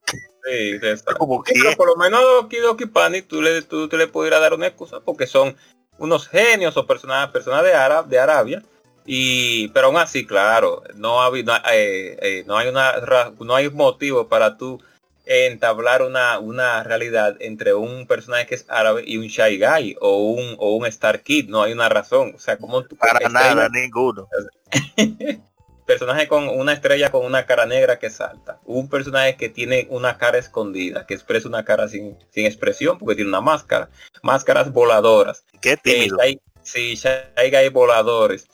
Sí. 0.45 0.80
Como 1.18 1.44
Pero 1.44 1.76
por 1.76 1.88
lo 1.88 1.95
menos 1.95 2.22
Doki 2.22 2.57
Doki 2.57 2.86
Panic 2.86 3.27
tú 3.27 3.41
le, 3.41 3.61
tú, 3.64 3.88
tú 3.90 3.98
le 3.98 4.07
pudieras 4.07 4.41
dar 4.41 4.53
una 4.53 4.68
excusa 4.68 4.99
porque 4.99 5.26
son 5.26 5.56
unos 5.98 6.27
genios 6.27 6.77
o 6.77 6.86
personas, 6.86 7.30
personas 7.32 7.64
de, 7.64 7.73
Ara- 7.73 8.03
de 8.03 8.19
Arabia. 8.19 8.61
Y, 9.07 9.68
pero 9.69 9.88
aún 9.88 9.98
así, 9.98 10.26
claro, 10.26 10.84
no, 10.95 11.22
ha 11.22 11.27
habido- 11.27 11.53
eh, 11.72 12.18
eh, 12.22 12.44
no 12.48 12.57
hay 12.57 12.68
una 12.69 12.94
no 13.40 13.56
hay 13.56 13.69
motivo 13.69 14.27
para 14.27 14.57
tú 14.57 14.82
entablar 15.26 16.02
una, 16.02 16.39
una 16.39 16.84
realidad 16.84 17.35
entre 17.39 17.73
un 17.73 18.07
personaje 18.07 18.45
que 18.47 18.56
es 18.56 18.65
árabe 18.69 19.03
y 19.06 19.18
un 19.18 19.27
Shy 19.27 19.57
Guy 19.60 19.97
o 19.99 20.18
un, 20.31 20.56
o 20.60 20.76
un 20.76 20.85
Star 20.85 21.22
Kid. 21.22 21.49
No 21.49 21.64
hay 21.64 21.73
una 21.73 21.89
razón. 21.89 22.34
O 22.35 22.39
sea, 22.39 22.57
como 22.57 22.84
para 22.99 23.27
nada, 23.30 23.69
ninguno. 23.69 24.27
personaje 25.85 26.27
con 26.27 26.47
una 26.49 26.73
estrella 26.73 27.11
con 27.11 27.26
una 27.26 27.45
cara 27.45 27.65
negra 27.65 27.99
que 27.99 28.10
salta. 28.10 28.60
Un 28.65 28.89
personaje 28.89 29.35
que 29.38 29.49
tiene 29.49 29.88
una 29.89 30.18
cara 30.18 30.38
escondida, 30.38 31.06
que 31.06 31.14
expresa 31.14 31.47
una 31.47 31.64
cara 31.64 31.88
sin, 31.88 32.18
sin 32.31 32.45
expresión 32.45 32.97
porque 32.97 33.15
tiene 33.15 33.30
una 33.30 33.41
máscara. 33.41 33.89
Máscaras 34.23 34.72
voladoras. 34.72 35.45
Qué 35.61 35.73
Eh, 35.73 35.77
tímido. 35.81 36.18
hay, 36.22 36.39
sí, 36.64 36.95
hay 37.35 37.53
hay 37.53 37.69
voladores. 37.69 38.47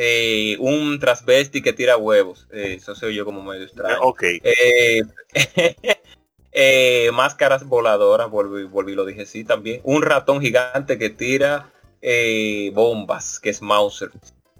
Eh, 0.00 0.56
un 0.60 0.98
transvesti 1.00 1.60
que 1.60 1.72
tira 1.72 1.96
huevos. 1.96 2.46
Eh, 2.52 2.74
eso 2.78 2.94
soy 2.94 3.16
yo 3.16 3.24
como 3.24 3.42
medio 3.42 3.64
extraño. 3.64 3.98
Ok. 4.00 4.22
Eh, 4.42 5.02
eh, 6.52 7.10
máscaras 7.12 7.64
voladoras, 7.64 8.30
volví, 8.30 8.64
volví, 8.64 8.94
lo 8.94 9.04
dije 9.04 9.26
sí 9.26 9.44
también. 9.44 9.80
Un 9.84 10.02
ratón 10.02 10.40
gigante 10.40 10.98
que 10.98 11.10
tira 11.10 11.70
eh, 12.02 12.70
bombas, 12.74 13.38
que 13.40 13.50
es 13.50 13.62
Mauser. 13.62 14.10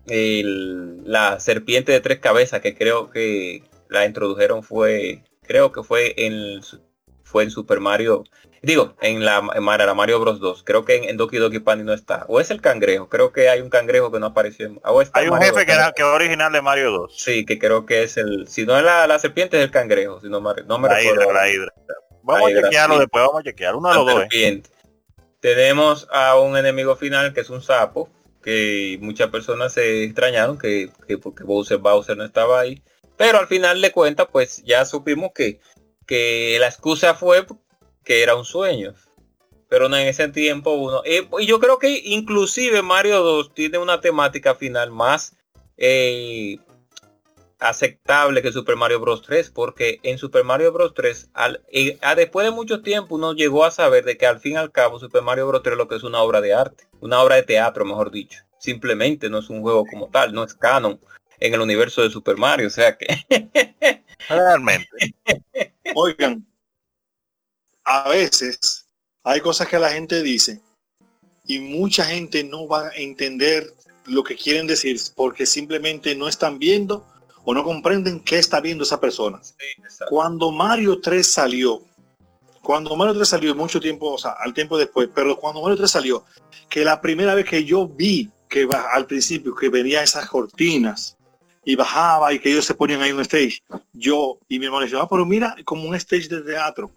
La 0.07 1.39
serpiente 1.41 1.93
de 1.93 2.01
tres 2.01 2.19
cabezas, 2.19 2.61
que 2.61 2.75
creo 2.75 3.11
que 3.11 3.63
la 3.89 4.07
introdujeron 4.07 4.63
fue, 4.63 5.23
creo 5.43 5.73
que 5.73 5.83
fue 5.83 6.15
en, 6.17 6.61
fue 7.29 7.45
en 7.45 7.51
Super 7.51 7.79
Mario, 7.81 8.25
digo, 8.63 8.95
en 9.01 9.25
la, 9.25 9.43
en 9.55 9.63
Mario 9.63 10.19
Bros 10.21 10.41
2. 10.41 10.63
Creo 10.65 10.85
que 10.85 10.97
en, 10.97 11.05
en 11.05 11.17
Doki 11.17 11.37
Doki 11.37 11.59
Panic 11.61 11.85
no 11.85 11.93
está. 11.93 12.25
O 12.29 12.41
es 12.41 12.51
el 12.51 12.61
cangrejo, 12.61 13.09
creo 13.09 13.33
que 13.33 13.49
hay 13.49 13.61
un 13.61 13.69
cangrejo 13.71 14.11
que 14.11 14.19
no 14.19 14.27
apareció. 14.27 14.67
en- 14.67 14.81
o 14.85 15.03
está 15.03 15.21
Hay 15.21 15.27
un 15.27 15.33
Mario 15.39 15.53
jefe 15.53 15.67
que, 15.67 15.73
era- 15.73 15.93
que 15.93 16.03
es 16.03 16.09
original 16.09 16.53
de 16.53 16.63
Mario 16.63 16.91
2. 16.91 17.15
Sí, 17.17 17.45
que 17.45 17.59
creo 17.59 17.85
que 17.87 18.03
es 18.03 18.17
el. 18.17 18.49
Si 18.49 18.65
no 18.65 18.77
es 18.79 18.83
la, 18.85 19.07
la 19.07 19.19
serpiente, 19.19 19.59
es 19.59 19.65
el 19.65 19.71
cangrejo. 19.71 20.21
Si 20.21 20.29
no 20.29 20.41
me, 20.41 20.51
no 20.67 20.79
me 20.79 20.89
La 20.89 20.97
recuerdo. 20.97 21.23
hidra, 21.23 21.33
la 21.35 21.51
hidra. 21.51 21.73
Vamos 22.23 22.51
La 22.53 22.59
a 22.59 22.63
chequearlo 22.63 22.95
sí. 22.97 23.01
después, 23.01 23.25
vamos 23.27 23.41
a 23.41 23.45
chequear. 23.45 23.77
Uno 23.77 23.89
de 23.91 23.95
los 23.95 24.07
dos. 24.07 24.25
¿eh? 24.33 24.63
Tenemos 25.41 26.09
a 26.11 26.39
un 26.39 26.57
enemigo 26.57 26.97
final 26.97 27.33
que 27.33 27.41
es 27.41 27.51
un 27.51 27.63
sapo. 27.63 28.09
Que 28.43 28.99
muchas 29.03 29.29
personas 29.31 29.73
se 29.75 30.05
extrañaron 30.05 30.59
que, 30.59 30.91
que 31.07 31.19
porque 31.19 31.43
Bowser, 31.45 31.79
Bowser 31.79 32.17
no 32.17 32.25
estaba 32.25 32.61
ahí. 32.61 32.83
Pero 33.17 33.39
al 33.39 33.47
final 33.49 33.81
de 33.83 33.91
cuentas, 33.93 34.29
pues 34.33 34.63
ya 34.65 34.85
supimos 34.85 35.33
que, 35.35 35.61
que 36.09 36.57
la 36.59 36.67
excusa 36.67 37.15
fue 37.15 37.47
que 38.03 38.23
era 38.25 38.35
un 38.35 38.45
sueño. 38.45 38.95
Pero 39.69 39.89
no 39.91 39.97
en 39.99 40.09
ese 40.09 40.29
tiempo 40.29 40.73
uno. 40.73 41.03
eh, 41.05 41.29
y 41.39 41.47
yo 41.47 41.61
creo 41.61 41.79
que 41.79 42.01
inclusive 42.07 42.81
Mario 42.83 43.21
2 43.23 43.53
tiene 43.55 43.77
una 43.79 44.01
temática 44.01 44.55
final 44.55 44.91
más 44.91 45.37
eh, 45.77 46.57
aceptable 47.61 48.41
que 48.41 48.53
Super 48.53 48.77
Mario 48.77 49.01
Bros 49.01 49.21
3 49.23 49.51
porque 49.51 49.99
en 50.05 50.17
Super 50.17 50.45
Mario 50.45 50.73
Bros 50.73 50.95
3 50.95 51.29
al, 51.35 51.61
eh, 51.73 51.99
a- 52.03 52.15
después 52.15 52.47
de 52.47 52.53
mucho 52.53 52.83
tiempo 52.83 53.17
uno 53.17 53.33
llegó 53.35 53.65
a 53.65 53.71
saber 53.71 54.05
de 54.05 54.17
que 54.17 54.27
al 54.27 54.39
fin 54.41 54.53
y 54.53 54.57
al 54.57 54.71
cabo 54.73 54.99
Super 55.01 55.23
Mario 55.23 55.49
Bros 55.49 55.63
3 55.63 55.77
lo 55.77 55.89
que 55.89 55.97
es 55.97 56.05
una 56.05 56.23
obra 56.23 56.41
de 56.41 56.55
arte 56.55 56.85
una 57.01 57.21
obra 57.21 57.35
de 57.37 57.43
teatro 57.43 57.85
mejor 57.85 58.11
dicho 58.13 58.43
simplemente 58.59 59.29
no 59.29 59.39
es 59.41 59.51
un 59.51 59.61
juego 59.61 59.85
como 59.91 60.09
tal 60.09 60.33
no 60.33 60.45
es 60.45 60.55
canon 60.55 61.01
en 61.41 61.55
el 61.55 61.61
universo 61.61 62.03
de 62.03 62.11
Super 62.11 62.37
Mario 62.37 62.69
o 62.69 62.71
sea 62.71 62.97
que 62.97 63.07
Realmente. 64.29 65.15
Oigan, 65.95 66.47
a 67.85 68.09
veces 68.11 68.87
hay 69.23 69.41
cosas 69.41 69.69
que 69.69 69.79
la 69.79 69.91
gente 69.91 70.23
dice 70.23 70.61
y 71.47 71.59
mucha 71.61 72.05
gente 72.05 72.45
no 72.45 72.69
va 72.69 72.89
a 72.89 72.97
entender 72.97 73.73
lo 74.05 74.23
que 74.23 74.37
quieren 74.37 74.67
decir 74.67 75.01
porque 75.15 75.47
simplemente 75.47 76.15
no 76.15 76.29
están 76.29 76.59
viendo 76.59 77.07
o 77.45 77.55
no 77.55 77.65
comprenden 77.65 78.21
qué 78.21 78.39
está 78.39 78.61
viendo 78.61 78.85
esa 78.85 79.01
persona. 79.01 79.41
Cuando 80.11 80.53
Mario 80.53 81.01
3 81.01 81.27
salió, 81.27 81.83
cuando 82.63 82.95
Mario 82.97 83.15
3 83.15 83.29
salió 83.29 83.55
mucho 83.55 83.81
tiempo, 83.81 84.13
o 84.13 84.19
sea, 84.19 84.33
al 84.33 84.53
tiempo 84.53 84.77
después, 84.77 85.09
pero 85.15 85.39
cuando 85.39 85.63
Mario 85.63 85.79
3 85.79 85.91
salió, 85.91 86.25
que 86.69 86.85
la 86.85 87.01
primera 87.01 87.35
vez 87.35 87.47
que 87.47 87.65
yo 87.65 87.89
vi 87.89 88.31
que 88.49 88.67
va, 88.67 88.93
al 88.93 89.07
principio 89.07 89.55
que 89.55 89.71
venía 89.71 90.03
esas 90.03 90.29
cortinas 90.29 91.18
y 91.69 91.77
bajaba 91.77 92.33
y 92.33 92.39
que 92.39 92.51
ellos 92.51 92.65
se 92.65 92.73
ponían 92.73 93.03
ahí 93.03 93.13
un 93.13 93.21
stage, 93.21 93.63
yo 93.93 94.39
y 94.49 94.59
mi 94.59 94.65
hermano 94.65 94.85
decían, 94.85 95.03
ah, 95.03 95.09
pero 95.09 95.27
mira, 95.27 95.55
como 95.67 95.83
un 95.83 95.95
stage 95.97 96.27
de 96.27 96.41
teatro. 96.41 96.91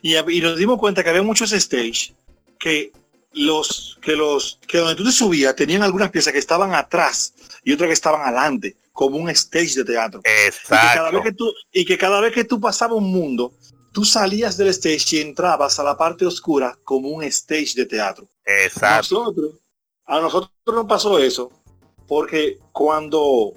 Y, 0.00 0.16
y 0.16 0.40
nos 0.40 0.56
dimos 0.56 0.78
cuenta 0.78 1.04
que 1.04 1.10
había 1.10 1.22
muchos 1.22 1.52
stage 1.52 2.14
que 2.58 2.90
los 3.32 3.98
que 4.00 4.16
los 4.16 4.60
que 4.66 4.78
donde 4.78 4.94
tú 4.94 5.04
te 5.04 5.12
subías 5.12 5.54
tenían 5.54 5.82
algunas 5.82 6.10
piezas 6.10 6.32
que 6.32 6.38
estaban 6.38 6.74
atrás 6.74 7.34
y 7.62 7.74
otras 7.74 7.88
que 7.88 7.92
estaban 7.92 8.22
adelante, 8.22 8.76
como 8.94 9.18
un 9.18 9.28
stage 9.28 9.74
de 9.74 9.84
teatro. 9.84 10.20
Y 10.20 10.22
que, 10.22 10.56
cada 10.66 11.10
vez 11.10 11.20
Exacto. 11.20 11.22
que 11.22 11.32
tú, 11.32 11.54
y 11.70 11.84
que 11.84 11.98
cada 11.98 12.20
vez 12.22 12.32
que 12.32 12.44
tú 12.44 12.58
pasabas 12.58 12.96
un 12.96 13.12
mundo, 13.12 13.52
tú 13.92 14.06
salías 14.06 14.56
del 14.56 14.68
stage 14.68 15.16
y 15.16 15.20
entrabas 15.20 15.78
a 15.78 15.84
la 15.84 15.98
parte 15.98 16.24
oscura 16.24 16.78
como 16.82 17.10
un 17.10 17.24
stage 17.24 17.74
de 17.76 17.84
teatro. 17.84 18.26
Exacto. 18.46 19.18
Nosotros, 19.18 19.54
a 20.06 20.18
nosotros 20.18 20.50
nos 20.66 20.86
pasó 20.86 21.18
eso, 21.18 21.52
porque 22.06 22.58
cuando, 22.72 23.52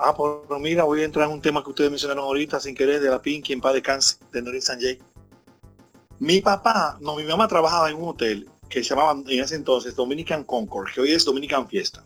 ah, 0.00 0.14
pues 0.16 0.60
mira, 0.60 0.84
voy 0.84 1.02
a 1.02 1.04
entrar 1.04 1.26
en 1.26 1.34
un 1.34 1.40
tema 1.40 1.62
que 1.62 1.70
ustedes 1.70 1.90
mencionaron 1.90 2.24
ahorita 2.24 2.60
sin 2.60 2.74
querer, 2.74 3.00
de 3.00 3.10
la 3.10 3.20
Pinky 3.20 3.52
en 3.52 3.60
paz 3.60 3.74
descanse, 3.74 4.16
de 4.32 4.42
Norin 4.42 4.62
Sanjay. 4.62 4.98
Mi 6.18 6.40
papá, 6.40 6.98
no, 7.00 7.16
mi 7.16 7.24
mamá 7.24 7.48
trabajaba 7.48 7.90
en 7.90 7.96
un 7.96 8.08
hotel 8.10 8.48
que 8.68 8.82
se 8.82 8.90
llamaba 8.90 9.12
en 9.12 9.40
ese 9.40 9.56
entonces 9.56 9.96
Dominican 9.96 10.44
Concord, 10.44 10.92
que 10.92 11.00
hoy 11.00 11.12
es 11.12 11.24
Dominican 11.24 11.68
Fiesta. 11.68 12.04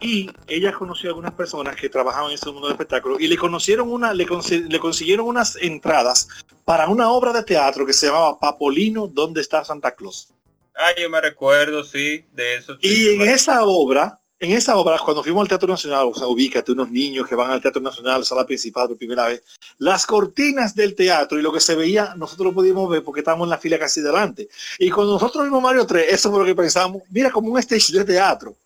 Y 0.00 0.30
ella 0.46 0.72
conoció 0.72 1.08
a 1.08 1.10
algunas 1.10 1.34
personas 1.34 1.76
que 1.76 1.88
trabajaban 1.88 2.30
en 2.30 2.34
ese 2.34 2.50
mundo 2.50 2.68
de 2.68 2.72
espectáculos 2.72 3.20
y 3.20 3.28
le 3.28 3.36
conocieron 3.36 3.90
una, 3.90 4.12
le 4.12 4.26
consiguieron 4.26 5.26
unas 5.26 5.56
entradas 5.56 6.28
para 6.64 6.88
una 6.88 7.10
obra 7.10 7.32
de 7.32 7.42
teatro 7.42 7.86
que 7.86 7.92
se 7.92 8.06
llamaba 8.06 8.38
Papolino, 8.38 9.06
¿dónde 9.06 9.40
está 9.40 9.64
Santa 9.64 9.92
Claus? 9.94 10.32
ah 10.78 10.92
yo 10.96 11.10
me 11.10 11.20
recuerdo 11.20 11.84
sí 11.84 12.24
de 12.32 12.56
eso 12.56 12.76
sí. 12.80 12.88
Y 12.88 13.14
en 13.14 13.22
esa 13.28 13.64
obra 13.64 14.20
en 14.40 14.52
esa 14.52 14.76
obra, 14.76 14.98
cuando 15.04 15.22
fuimos 15.22 15.42
al 15.42 15.48
Teatro 15.48 15.68
Nacional, 15.68 16.08
o 16.12 16.14
sea, 16.14 16.28
ubícate, 16.28 16.70
unos 16.72 16.90
niños 16.90 17.26
que 17.28 17.34
van 17.34 17.50
al 17.50 17.60
Teatro 17.60 17.82
Nacional, 17.82 18.24
sala 18.24 18.46
principal 18.46 18.86
por 18.86 18.96
primera 18.96 19.26
vez, 19.26 19.42
las 19.78 20.06
cortinas 20.06 20.74
del 20.74 20.94
teatro 20.94 21.38
y 21.38 21.42
lo 21.42 21.52
que 21.52 21.60
se 21.60 21.74
veía, 21.74 22.14
nosotros 22.16 22.46
lo 22.46 22.54
podíamos 22.54 22.88
ver 22.88 23.02
porque 23.02 23.20
estábamos 23.20 23.46
en 23.46 23.50
la 23.50 23.58
fila 23.58 23.78
casi 23.78 24.00
delante. 24.00 24.48
Y 24.78 24.90
cuando 24.90 25.14
nosotros 25.14 25.42
vimos 25.44 25.60
Mario 25.60 25.86
3, 25.86 26.06
eso 26.12 26.30
fue 26.30 26.40
lo 26.40 26.46
que 26.46 26.54
pensábamos, 26.54 27.02
mira 27.10 27.30
como 27.30 27.50
un 27.50 27.58
stage 27.58 27.92
de 27.92 28.04
teatro. 28.04 28.56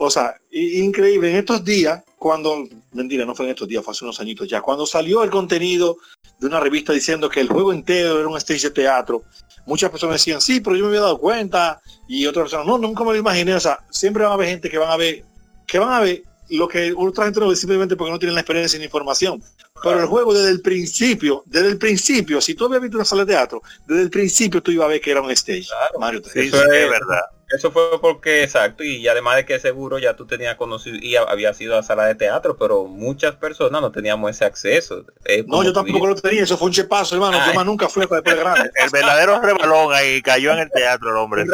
O 0.00 0.10
sea, 0.10 0.36
increíble. 0.52 1.30
En 1.30 1.36
estos 1.36 1.64
días, 1.64 2.04
cuando, 2.16 2.68
mentira, 2.92 3.24
no 3.24 3.34
fue 3.34 3.46
en 3.46 3.50
estos 3.50 3.66
días, 3.66 3.84
fue 3.84 3.92
hace 3.92 4.04
unos 4.04 4.20
añitos 4.20 4.48
ya, 4.48 4.62
cuando 4.62 4.86
salió 4.86 5.24
el 5.24 5.30
contenido 5.30 5.98
de 6.38 6.46
una 6.46 6.60
revista 6.60 6.92
diciendo 6.92 7.28
que 7.28 7.40
el 7.40 7.48
juego 7.48 7.72
entero 7.72 8.18
era 8.18 8.28
un 8.28 8.36
stage 8.36 8.68
de 8.68 8.70
teatro, 8.70 9.24
muchas 9.66 9.90
personas 9.90 10.14
decían, 10.14 10.40
sí, 10.40 10.60
pero 10.60 10.76
yo 10.76 10.84
me 10.84 10.88
había 10.88 11.00
dado 11.02 11.18
cuenta, 11.18 11.80
y 12.06 12.26
otras 12.26 12.44
personas, 12.44 12.66
no, 12.66 12.78
nunca 12.78 13.04
me 13.04 13.10
lo 13.10 13.16
imaginé, 13.16 13.54
o 13.54 13.60
sea, 13.60 13.78
siempre 13.90 14.22
van 14.22 14.32
a 14.32 14.34
haber 14.34 14.48
gente 14.48 14.70
que 14.70 14.78
van 14.78 14.90
a 14.90 14.96
ver, 14.96 15.24
que 15.66 15.78
van 15.78 15.92
a 15.92 16.00
ver 16.00 16.22
lo 16.50 16.66
que 16.66 16.94
otra 16.96 17.24
gente 17.24 17.40
no 17.40 17.48
ve 17.48 17.56
simplemente 17.56 17.96
porque 17.96 18.10
no 18.10 18.18
tienen 18.18 18.34
la 18.34 18.40
experiencia 18.40 18.78
ni 18.78 18.86
información. 18.86 19.42
Pero 19.82 20.00
el 20.00 20.06
juego 20.06 20.32
desde 20.34 20.50
el 20.50 20.60
principio, 20.60 21.42
desde 21.46 21.68
el 21.68 21.78
principio, 21.78 22.40
si 22.40 22.54
tú 22.54 22.64
habías 22.64 22.82
visto 22.82 22.96
una 22.96 23.04
sala 23.04 23.24
de 23.24 23.32
teatro, 23.32 23.62
desde 23.86 24.02
el 24.02 24.10
principio 24.10 24.62
tú 24.62 24.70
ibas 24.70 24.86
a 24.86 24.88
ver 24.88 25.00
que 25.00 25.10
era 25.10 25.20
un 25.20 25.30
stage. 25.30 25.66
Mario, 25.98 26.20
eso 26.34 26.36
es 26.36 26.90
verdad. 26.90 27.22
Eso 27.50 27.70
fue 27.70 27.98
porque, 28.00 28.42
exacto, 28.42 28.84
y 28.84 29.08
además 29.08 29.36
de 29.36 29.46
que 29.46 29.58
seguro 29.58 29.98
ya 29.98 30.16
tú 30.16 30.26
tenías 30.26 30.56
conocido 30.56 30.98
y 31.00 31.16
había 31.16 31.54
sido 31.54 31.78
a 31.78 31.82
sala 31.82 32.04
de 32.04 32.14
teatro, 32.14 32.58
pero 32.58 32.84
muchas 32.84 33.36
personas 33.36 33.80
no 33.80 33.90
teníamos 33.90 34.30
ese 34.30 34.44
acceso. 34.44 35.04
no, 35.46 35.64
yo 35.64 35.72
tampoco 35.72 36.08
lo 36.08 36.14
tenía, 36.14 36.42
eso 36.42 36.58
fue 36.58 36.66
un 36.66 36.74
chepazo, 36.74 37.14
hermano, 37.14 37.38
yo 37.46 37.54
más 37.54 37.64
nunca 37.64 37.88
fui 37.88 38.04
a 38.04 38.06
grande. 38.20 38.70
el 38.74 38.90
verdadero 38.90 39.40
rebalón 39.40 39.94
ahí 39.94 40.20
cayó 40.20 40.52
en 40.52 40.58
el 40.58 40.70
teatro, 40.70 41.10
el 41.10 41.16
hombre. 41.16 41.44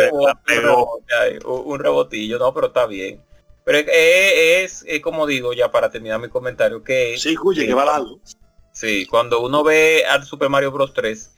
Un, 1.45 1.79
rebotillo, 1.79 2.39
no, 2.39 2.53
pero 2.53 2.69
está 2.69 2.87
bien. 2.87 3.23
Pero 3.65 3.79
es, 3.79 4.85
como 5.01 5.27
digo, 5.27 5.53
ya 5.53 5.71
para 5.71 5.91
terminar 5.91 6.21
mi 6.21 6.29
comentario, 6.29 6.83
que... 6.83 7.17
Sí, 7.19 7.37
que 7.55 7.75
va 7.75 7.95
algo. 7.95 8.21
Sí, 8.73 9.07
cuando 9.07 9.41
uno 9.41 9.63
ve 9.63 10.05
al 10.05 10.25
Super 10.25 10.49
Mario 10.49 10.73
Bros. 10.73 10.93
3, 10.93 11.31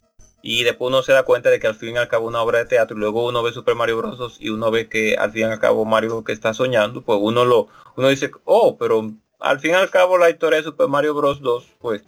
y 0.49 0.63
después 0.63 0.91
uno 0.91 1.03
se 1.03 1.13
da 1.13 1.25
cuenta 1.25 1.51
de 1.51 1.59
que 1.59 1.67
al 1.67 1.75
fin 1.75 1.97
y 1.97 1.99
al 1.99 2.07
cabo 2.07 2.29
una 2.29 2.41
obra 2.41 2.61
de 2.61 2.67
teatro 2.67 2.97
y 2.97 3.01
luego 3.01 3.27
uno 3.27 3.43
ve 3.43 3.53
Super 3.53 3.75
Mario 3.75 3.97
Bros. 3.97 4.37
y 4.39 4.51
uno 4.51 4.71
ve 4.71 4.89
que 4.89 5.17
al 5.17 5.33
fin 5.33 5.43
y 5.43 5.45
al 5.45 5.59
cabo 5.59 5.85
Mario 5.85 6.23
que 6.23 6.31
está 6.31 6.55
soñando, 6.55 7.03
pues 7.03 7.19
uno 7.21 7.45
lo 7.45 7.67
uno 7.97 8.09
dice, 8.09 8.31
oh, 8.45 8.77
pero 8.79 9.11
al 9.41 9.59
fin 9.59 9.73
y 9.73 9.75
al 9.75 9.91
cabo 9.91 10.19
la 10.19 10.31
historia 10.31 10.59
de 10.59 10.65
Super 10.65 10.87
Mario 10.87 11.15
Bros. 11.15 11.41
2 11.41 11.65
pues 11.81 12.03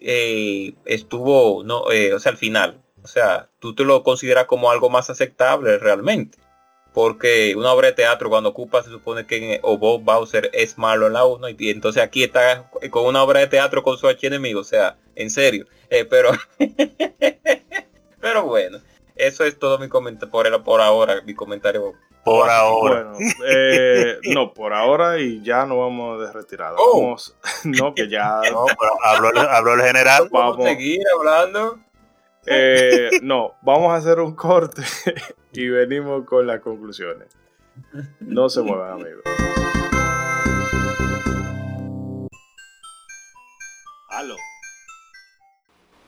eh, 0.00 0.74
estuvo, 0.86 1.62
no, 1.62 1.88
eh, 1.92 2.12
o 2.14 2.18
sea, 2.18 2.32
al 2.32 2.38
final, 2.38 2.82
o 3.04 3.06
sea, 3.06 3.48
tú 3.60 3.76
te 3.76 3.84
lo 3.84 4.02
consideras 4.02 4.46
como 4.46 4.72
algo 4.72 4.90
más 4.90 5.08
aceptable 5.08 5.78
realmente. 5.78 6.36
Porque 6.92 7.54
una 7.56 7.72
obra 7.72 7.88
de 7.88 7.94
teatro 7.94 8.28
cuando 8.28 8.50
ocupa 8.50 8.82
se 8.82 8.90
supone 8.90 9.24
que 9.26 9.60
o 9.62 9.78
Bob 9.78 10.02
Bowser 10.02 10.50
es 10.52 10.78
malo 10.78 11.06
en 11.06 11.12
la 11.12 11.24
1 11.26 11.48
y, 11.50 11.70
entonces 11.70 12.02
aquí 12.02 12.24
está 12.24 12.70
con 12.90 13.06
una 13.06 13.22
obra 13.22 13.38
de 13.40 13.46
teatro 13.46 13.84
con 13.84 13.98
su 13.98 14.08
enemigo, 14.08 14.60
o 14.60 14.64
sea, 14.64 14.96
en 15.14 15.30
serio. 15.30 15.66
Eh, 15.90 16.04
pero 16.04 16.30
Pero 18.24 18.44
bueno, 18.44 18.78
eso 19.16 19.44
es 19.44 19.58
todo 19.58 19.78
mi 19.78 19.90
comentario 19.90 20.30
por, 20.32 20.64
por 20.64 20.80
ahora, 20.80 21.20
mi 21.26 21.34
comentario. 21.34 21.92
Por 22.24 22.48
ahora. 22.48 23.12
Eh, 23.46 24.18
no, 24.32 24.54
por 24.54 24.72
ahora 24.72 25.20
y 25.20 25.42
ya 25.42 25.66
no 25.66 25.80
vamos 25.80 26.22
de 26.22 26.32
retirada. 26.32 26.74
Oh. 26.78 27.02
Vamos, 27.02 27.36
no, 27.64 27.94
que 27.94 28.08
ya. 28.08 28.40
No, 28.50 28.64
habló, 29.04 29.74
el 29.74 29.82
general. 29.82 30.30
Vamos 30.32 30.58
a 30.58 30.68
seguir 30.70 31.02
hablando. 31.18 31.78
Eh, 32.46 33.10
no, 33.20 33.56
vamos 33.60 33.92
a 33.92 33.96
hacer 33.96 34.18
un 34.20 34.34
corte 34.34 34.82
y 35.52 35.68
venimos 35.68 36.24
con 36.24 36.46
las 36.46 36.60
conclusiones. 36.60 37.28
No 38.20 38.48
se 38.48 38.62
muevan, 38.62 38.92
amigos. 38.92 39.22
Aló. 44.08 44.36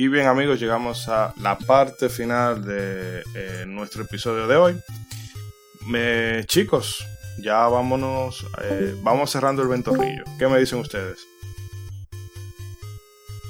Y 0.00 0.06
bien 0.06 0.28
amigos, 0.28 0.60
llegamos 0.60 1.08
a 1.08 1.34
la 1.40 1.58
parte 1.58 2.08
final 2.08 2.64
de 2.64 3.24
eh, 3.34 3.64
nuestro 3.66 4.04
episodio 4.04 4.46
de 4.46 4.54
hoy. 4.54 4.80
chicos, 6.46 7.04
ya 7.36 7.66
vámonos, 7.66 8.46
eh, 8.62 8.94
vamos 9.02 9.28
cerrando 9.28 9.60
el 9.60 9.66
ventorrillo. 9.66 10.22
¿Qué 10.38 10.46
me 10.46 10.60
dicen 10.60 10.78
ustedes? 10.78 11.26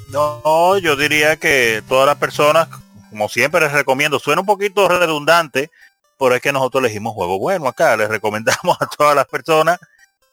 No, 0.08 0.78
yo 0.78 0.96
diría 0.96 1.36
que 1.36 1.82
todas 1.86 2.06
las 2.06 2.16
personas, 2.16 2.68
como 3.10 3.28
siempre 3.28 3.60
les 3.60 3.72
recomiendo, 3.72 4.18
suena 4.18 4.40
un 4.40 4.46
poquito 4.46 4.88
redundante, 4.88 5.70
pero 6.18 6.34
es 6.34 6.40
que 6.40 6.50
nosotros 6.50 6.82
elegimos 6.82 7.12
juego 7.12 7.38
bueno 7.38 7.68
acá. 7.68 7.94
Les 7.98 8.08
recomendamos 8.08 8.78
a 8.80 8.86
todas 8.86 9.14
las 9.14 9.26
personas 9.26 9.78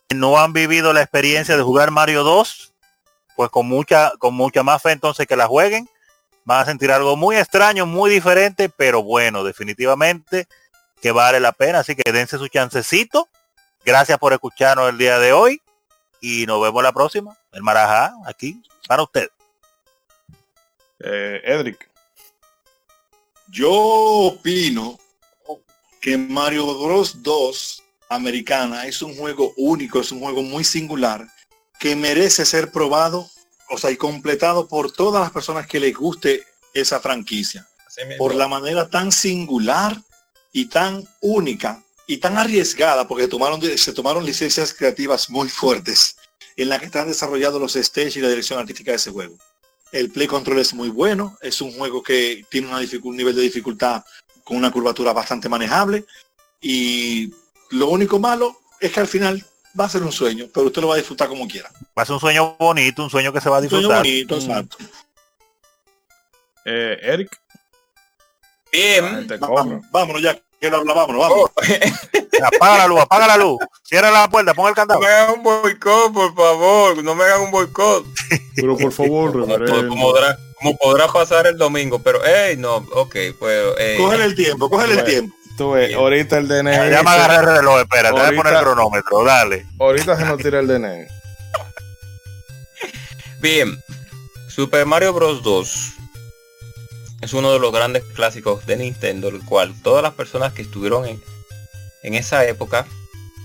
que 0.07 0.15
no 0.15 0.39
han 0.39 0.53
vivido 0.53 0.93
la 0.93 1.01
experiencia 1.01 1.57
de 1.57 1.63
jugar 1.63 1.91
Mario 1.91 2.23
2, 2.23 2.71
pues 3.35 3.49
con 3.49 3.67
mucha, 3.67 4.13
con 4.17 4.33
mucha 4.33 4.63
más 4.63 4.81
fe 4.81 4.93
entonces 4.93 5.27
que 5.27 5.35
la 5.35 5.47
jueguen 5.47 5.89
van 6.45 6.61
a 6.61 6.65
sentir 6.65 6.91
algo 6.91 7.17
muy 7.17 7.35
extraño, 7.35 7.85
muy 7.85 8.09
diferente, 8.09 8.69
pero 8.69 9.03
bueno, 9.03 9.43
definitivamente 9.43 10.47
que 11.01 11.11
vale 11.11 11.39
la 11.39 11.51
pena. 11.51 11.79
Así 11.79 11.95
que 11.95 12.11
dense 12.11 12.37
su 12.37 12.47
chancecito. 12.47 13.27
Gracias 13.83 14.17
por 14.17 14.33
escucharnos 14.33 14.89
el 14.89 14.97
día 14.97 15.19
de 15.19 15.33
hoy 15.33 15.61
y 16.21 16.45
nos 16.45 16.61
vemos 16.61 16.81
la 16.81 16.93
próxima. 16.93 17.37
El 17.51 17.63
Marajá 17.63 18.13
aquí 18.25 18.61
para 18.87 19.03
usted. 19.03 19.29
Eh, 20.99 21.41
Edric. 21.43 21.89
Yo 23.47 23.71
opino 23.71 24.97
que 26.01 26.17
Mario 26.17 26.65
Bros 26.79 27.21
2 27.21 27.83
americana 28.09 28.85
es 28.85 29.01
un 29.01 29.15
juego 29.15 29.53
único, 29.57 29.99
es 29.99 30.11
un 30.11 30.19
juego 30.19 30.41
muy 30.41 30.63
singular 30.63 31.27
que 31.79 31.95
merece 31.95 32.45
ser 32.45 32.71
probado 32.71 33.29
o 33.69 33.77
sea, 33.77 33.91
y 33.91 33.97
completado 33.97 34.67
por 34.67 34.91
todas 34.91 35.21
las 35.21 35.31
personas 35.31 35.67
que 35.67 35.79
les 35.79 35.95
guste 35.95 36.43
esa 36.73 36.99
franquicia. 36.99 37.67
Por 38.17 38.35
la 38.35 38.47
manera 38.47 38.89
tan 38.89 39.11
singular 39.11 40.01
y 40.51 40.65
tan 40.65 41.07
única 41.21 41.81
y 42.07 42.17
tan 42.17 42.37
arriesgada, 42.37 43.07
porque 43.07 43.27
tomaron, 43.27 43.61
se 43.77 43.93
tomaron 43.93 44.25
licencias 44.25 44.73
creativas 44.73 45.29
muy 45.29 45.49
fuertes 45.49 46.17
en 46.55 46.69
la 46.69 46.79
que 46.79 46.85
están 46.85 47.07
desarrollados 47.07 47.59
los 47.59 47.73
stages 47.73 48.15
y 48.15 48.21
la 48.21 48.29
dirección 48.29 48.59
artística 48.59 48.91
de 48.91 48.97
ese 48.97 49.11
juego. 49.11 49.37
El 49.91 50.11
play 50.11 50.27
control 50.27 50.59
es 50.59 50.73
muy 50.73 50.89
bueno, 50.89 51.37
es 51.41 51.61
un 51.61 51.71
juego 51.73 52.03
que 52.03 52.45
tiene 52.49 52.67
una 52.67 52.79
un 53.03 53.17
nivel 53.17 53.35
de 53.35 53.41
dificultad 53.41 54.03
con 54.43 54.57
una 54.57 54.71
curvatura 54.71 55.13
bastante 55.13 55.49
manejable 55.49 56.05
y 56.61 57.33
lo 57.71 57.89
único 57.89 58.19
malo 58.19 58.59
es 58.79 58.91
que 58.91 58.99
al 58.99 59.07
final 59.07 59.45
va 59.79 59.85
a 59.85 59.89
ser 59.89 60.03
un 60.03 60.11
sueño, 60.11 60.47
pero 60.53 60.67
usted 60.67 60.81
lo 60.81 60.87
va 60.87 60.95
a 60.95 60.97
disfrutar 60.97 61.27
como 61.27 61.47
quiera. 61.47 61.69
Va 61.97 62.03
a 62.03 62.05
ser 62.05 62.13
un 62.13 62.19
sueño 62.19 62.55
bonito, 62.57 63.03
un 63.03 63.09
sueño 63.09 63.33
que 63.33 63.41
se 63.41 63.49
va 63.49 63.57
a 63.57 63.61
disfrutar. 63.61 63.97
bonito, 63.97 64.35
exacto. 64.35 64.77
Eh, 66.65 66.99
Eric. 67.01 67.39
Bien. 68.71 69.27
vámonos 69.91 70.21
ya, 70.21 70.37
que 70.59 70.69
no 70.69 70.83
vámonos, 70.83 71.21
vamos. 71.21 71.37
Oh. 71.39 71.51
apaga 72.45 72.77
la 72.79 72.87
luz, 72.87 72.99
apaga 72.99 73.27
la 73.27 73.37
luz. 73.37 73.59
Cierra 73.83 74.11
la 74.11 74.29
puerta, 74.29 74.53
ponga 74.53 74.69
el 74.69 74.75
candado. 74.75 74.99
No 74.99 75.07
me 75.07 75.13
hagan 75.13 75.35
un 75.37 75.43
boicot, 75.43 76.13
por 76.13 76.35
favor. 76.35 77.03
No 77.03 77.15
me 77.15 77.23
hagan 77.23 77.41
un 77.41 77.51
boicot. 77.51 78.05
Pero 78.55 78.77
por 78.77 78.91
favor, 78.91 79.31
como, 79.31 80.11
podrá, 80.11 80.37
como 80.57 80.77
podrá 80.77 81.07
pasar 81.07 81.47
el 81.47 81.57
domingo, 81.57 81.99
pero, 81.99 82.21
hey, 82.25 82.55
no, 82.57 82.77
ok, 82.77 83.15
pues. 83.37 83.63
Eh, 83.77 83.95
cógele 83.99 84.23
el 84.23 84.35
tiempo, 84.35 84.69
cógele 84.69 84.93
el 84.93 85.03
tiempo. 85.03 85.35
Tú 85.57 85.75
ahorita 85.75 86.37
el 86.37 86.47
DNI. 86.47 86.91
Ya 86.91 87.03
me 87.03 87.09
agarré 87.09 87.35
el 87.35 87.57
reloj, 87.57 87.79
espera, 87.79 88.09
te 88.09 88.19
voy 88.19 88.33
a 88.33 88.35
poner 88.35 88.53
el 88.53 88.59
cronómetro, 88.59 89.23
dale. 89.23 89.65
Ahorita 89.79 90.17
se 90.17 90.25
nos 90.25 90.37
tira 90.37 90.59
el 90.59 90.67
DNI. 90.67 91.01
Bien, 93.41 93.77
Super 94.47 94.85
Mario 94.85 95.13
Bros. 95.13 95.43
2 95.43 95.91
es 97.21 97.33
uno 97.33 97.51
de 97.51 97.59
los 97.59 97.71
grandes 97.71 98.03
clásicos 98.03 98.65
de 98.65 98.77
Nintendo, 98.77 99.29
el 99.29 99.43
cual 99.43 99.73
todas 99.81 100.03
las 100.03 100.13
personas 100.13 100.53
que 100.53 100.61
estuvieron 100.61 101.05
en, 101.05 101.21
en 102.03 102.13
esa 102.13 102.45
época 102.45 102.85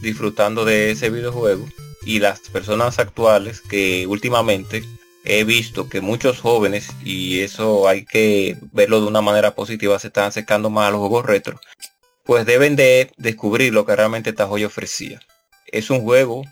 disfrutando 0.03 0.65
de 0.65 0.91
ese 0.91 1.11
videojuego 1.11 1.66
y 2.03 2.19
las 2.19 2.41
personas 2.41 2.99
actuales 2.99 3.61
que 3.61 4.07
últimamente 4.07 4.85
he 5.24 5.45
visto 5.45 5.89
que 5.89 6.01
muchos 6.01 6.41
jóvenes, 6.41 6.89
y 7.05 7.41
eso 7.41 7.89
hay 7.89 8.05
que 8.05 8.57
verlo 8.73 9.01
de 9.01 9.07
una 9.07 9.20
manera 9.20 9.55
positiva, 9.55 9.99
se 9.99 10.09
están 10.09 10.24
acercando 10.24 10.70
más 10.70 10.89
a 10.89 10.91
los 10.91 11.01
juegos 11.01 11.27
retro, 11.27 11.61
pues 12.31 12.47
deben 12.47 12.77
de 12.77 13.11
descubrir 13.16 13.74
lo 13.74 13.85
que 13.85 13.97
realmente 13.97 14.31
esta 14.31 14.47
joya 14.47 14.69
ofrecía. 14.69 15.19
Es 15.66 15.90
un 15.90 16.02
juego, 16.02 16.44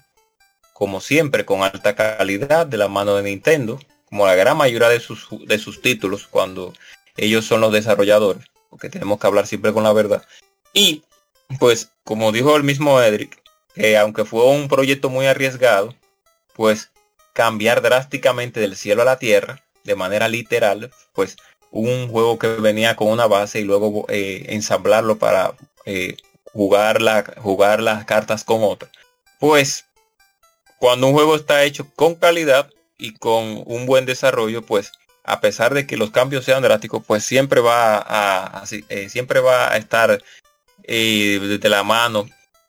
como 0.73 1.01
siempre, 1.01 1.45
con 1.45 1.63
alta 1.63 1.95
calidad 1.95 2.67
de 2.67 2.79
la 2.79 2.89
mano 2.89 3.15
de 3.15 3.23
Nintendo, 3.23 3.79
como 4.07 4.27
la 4.27 4.35
gran 4.35 4.57
mayoría 4.57 4.89
de 4.89 4.99
sus, 4.99 5.29
de 5.47 5.57
sus 5.57 5.81
títulos, 5.81 6.27
cuando 6.27 6.75
ellos 7.17 7.45
son 7.45 7.61
los 7.61 7.73
desarrolladores, 7.73 8.45
porque 8.71 8.91
tenemos 8.91 9.21
que 9.21 9.29
hablar 9.29 9.47
siempre 9.47 9.73
con 9.73 9.85
la 9.85 9.93
verdad. 9.93 10.25
Y, 10.73 11.05
pues, 11.61 11.93
como 12.03 12.33
dijo 12.33 12.57
el 12.57 12.65
mismo 12.65 13.01
Edric, 13.01 13.41
que 13.73 13.97
aunque 13.97 14.25
fue 14.25 14.47
un 14.47 14.67
proyecto 14.67 15.11
muy 15.11 15.27
arriesgado, 15.27 15.95
pues 16.55 16.91
cambiar 17.35 17.83
drásticamente 17.83 18.59
del 18.59 18.75
cielo 18.75 19.03
a 19.03 19.05
la 19.05 19.21
tierra, 19.21 19.63
de 19.85 19.95
manera 19.95 20.27
literal, 20.27 20.91
pues 21.13 21.37
un 21.71 22.09
juego 22.09 22.39
que 22.39 22.49
venía 22.49 22.97
con 22.97 23.09
una 23.09 23.27
base 23.27 23.61
y 23.61 23.65
luego 23.65 24.07
eh, 24.09 24.47
ensamblarlo 24.49 25.19
para 25.19 25.55
eh, 25.85 26.17
jugar, 26.53 27.03
la, 27.03 27.25
jugar 27.39 27.83
las 27.83 28.05
cartas 28.05 28.45
con 28.45 28.63
otra. 28.63 28.91
Pues 29.39 29.85
cuando 30.79 31.09
un 31.09 31.13
juego 31.13 31.37
está 31.37 31.65
hecho 31.65 31.87
con 31.95 32.15
calidad 32.15 32.71
y 32.97 33.15
con 33.15 33.63
un 33.67 33.87
buen 33.87 34.07
desarrollo, 34.07 34.63
pues 34.63 34.93
a 35.25 35.41
pesar 35.41 35.75
de 35.75 35.87
que 35.87 35.97
los 35.97 36.11
cambios 36.11 36.45
sean 36.45 36.63
drásticos, 36.63 37.03
pues 37.07 37.25
siempre 37.25 37.61
va 37.61 37.99
a, 37.99 38.65
eh, 38.89 39.09
siempre 39.09 39.41
va 39.41 39.73
a 39.73 39.77
estar 39.77 40.23
de 40.87 41.69
la 41.69 41.83
mano 41.83 42.27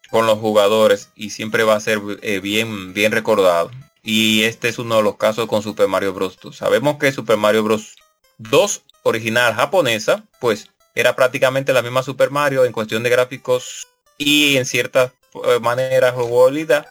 con 0.10 0.26
los 0.26 0.40
jugadores 0.40 1.10
y 1.16 1.30
siempre 1.30 1.64
va 1.64 1.76
a 1.76 1.80
ser 1.80 2.00
bien, 2.42 2.94
bien 2.94 3.14
recordado. 3.14 3.72
Y 4.04 4.44
este 4.44 4.68
es 4.68 4.80
uno 4.80 4.98
de 4.98 5.04
los 5.04 5.16
casos 5.16 5.48
con 5.48 5.62
Super 5.62 5.88
Mario 5.88 6.14
Bros. 6.14 6.38
2. 6.42 6.56
Sabemos 6.56 6.98
que 6.98 7.12
Super 7.12 7.38
Mario 7.38 7.64
Bros. 7.64 7.96
2 8.40 8.84
original 9.04 9.54
japonesa, 9.54 10.24
pues 10.40 10.70
era 10.96 11.16
prácticamente 11.16 11.74
la 11.74 11.82
misma 11.82 12.04
Super 12.04 12.32
Mario 12.32 12.66
en 12.66 12.72
cuestión 12.72 13.04
de 13.04 13.10
gráficos 13.10 13.88
y 14.18 14.58
en 14.58 14.66
cierta 14.66 15.14
eh, 15.46 15.60
manera 15.60 16.12
jugabilidad. 16.12 16.88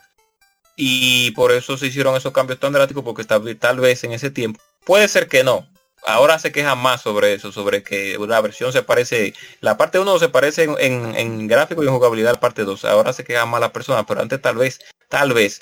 Y 0.77 1.33
por 1.33 1.53
eso 1.53 1.77
se 1.77 1.89
hicieron 1.89 2.17
esos 2.17 2.33
cambios 2.33 2.61
tan 2.61 2.73
drásticos, 2.73 3.03
porque 3.03 3.25
tal, 3.25 3.57
tal 3.57 3.81
vez 3.81 4.05
en 4.05 4.13
ese 4.13 4.31
tiempo, 4.31 4.61
puede 4.85 5.09
ser 5.09 5.27
que 5.29 5.43
no, 5.43 5.67
ahora 6.07 6.39
se 6.39 6.53
queja 6.53 6.75
más 6.75 7.03
sobre 7.03 7.35
eso, 7.35 7.53
sobre 7.53 7.83
que 7.83 8.17
la 8.19 8.41
versión 8.41 8.73
se 8.73 8.83
parece, 8.83 9.35
la 9.61 9.77
parte 9.77 9.99
1 9.99 10.19
se 10.19 10.29
parece 10.29 10.65
en, 10.65 11.17
en, 11.17 11.49
gráfico 11.49 11.83
y 11.83 11.89
en 11.89 11.93
jugabilidad 11.93 12.35
la 12.35 12.41
parte 12.41 12.65
2. 12.65 12.85
Ahora 12.85 13.13
se 13.13 13.25
queja 13.25 13.45
más 13.47 13.61
la 13.61 13.73
persona, 13.73 14.07
pero 14.07 14.21
antes 14.21 14.41
tal 14.41 14.57
vez, 14.57 14.81
tal 15.09 15.33
vez 15.33 15.61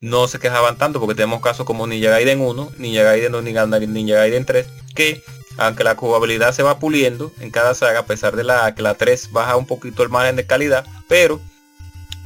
no 0.00 0.28
se 0.28 0.38
quejaban 0.38 0.78
tanto 0.78 1.00
porque 1.00 1.14
tenemos 1.14 1.40
casos 1.40 1.66
como 1.66 1.86
Ninja 1.86 2.10
Gaiden 2.10 2.40
1, 2.40 2.72
Ninja 2.78 3.02
Gaiden 3.02 3.32
2, 3.32 3.44
Ninja 3.44 4.16
Gaiden 4.16 4.44
3, 4.44 4.66
que 4.94 5.22
aunque 5.56 5.84
la 5.84 5.94
jugabilidad 5.94 6.54
se 6.54 6.62
va 6.62 6.78
puliendo 6.78 7.32
en 7.40 7.50
cada 7.50 7.74
saga, 7.74 8.00
a 8.00 8.06
pesar 8.06 8.36
de 8.36 8.44
la 8.44 8.74
que 8.74 8.82
la 8.82 8.94
3 8.94 9.32
baja 9.32 9.56
un 9.56 9.66
poquito 9.66 10.02
el 10.02 10.08
margen 10.08 10.36
de 10.36 10.46
calidad, 10.46 10.86
pero 11.08 11.40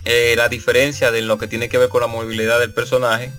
eh, 0.04 0.34
la 0.36 0.48
diferencia 0.48 1.10
de 1.10 1.22
lo 1.22 1.38
que 1.38 1.46
tiene 1.46 1.68
que 1.68 1.78
ver 1.78 1.88
con 1.88 2.00
la 2.00 2.06
movilidad 2.06 2.58
del 2.58 2.72
personaje, 2.72 3.32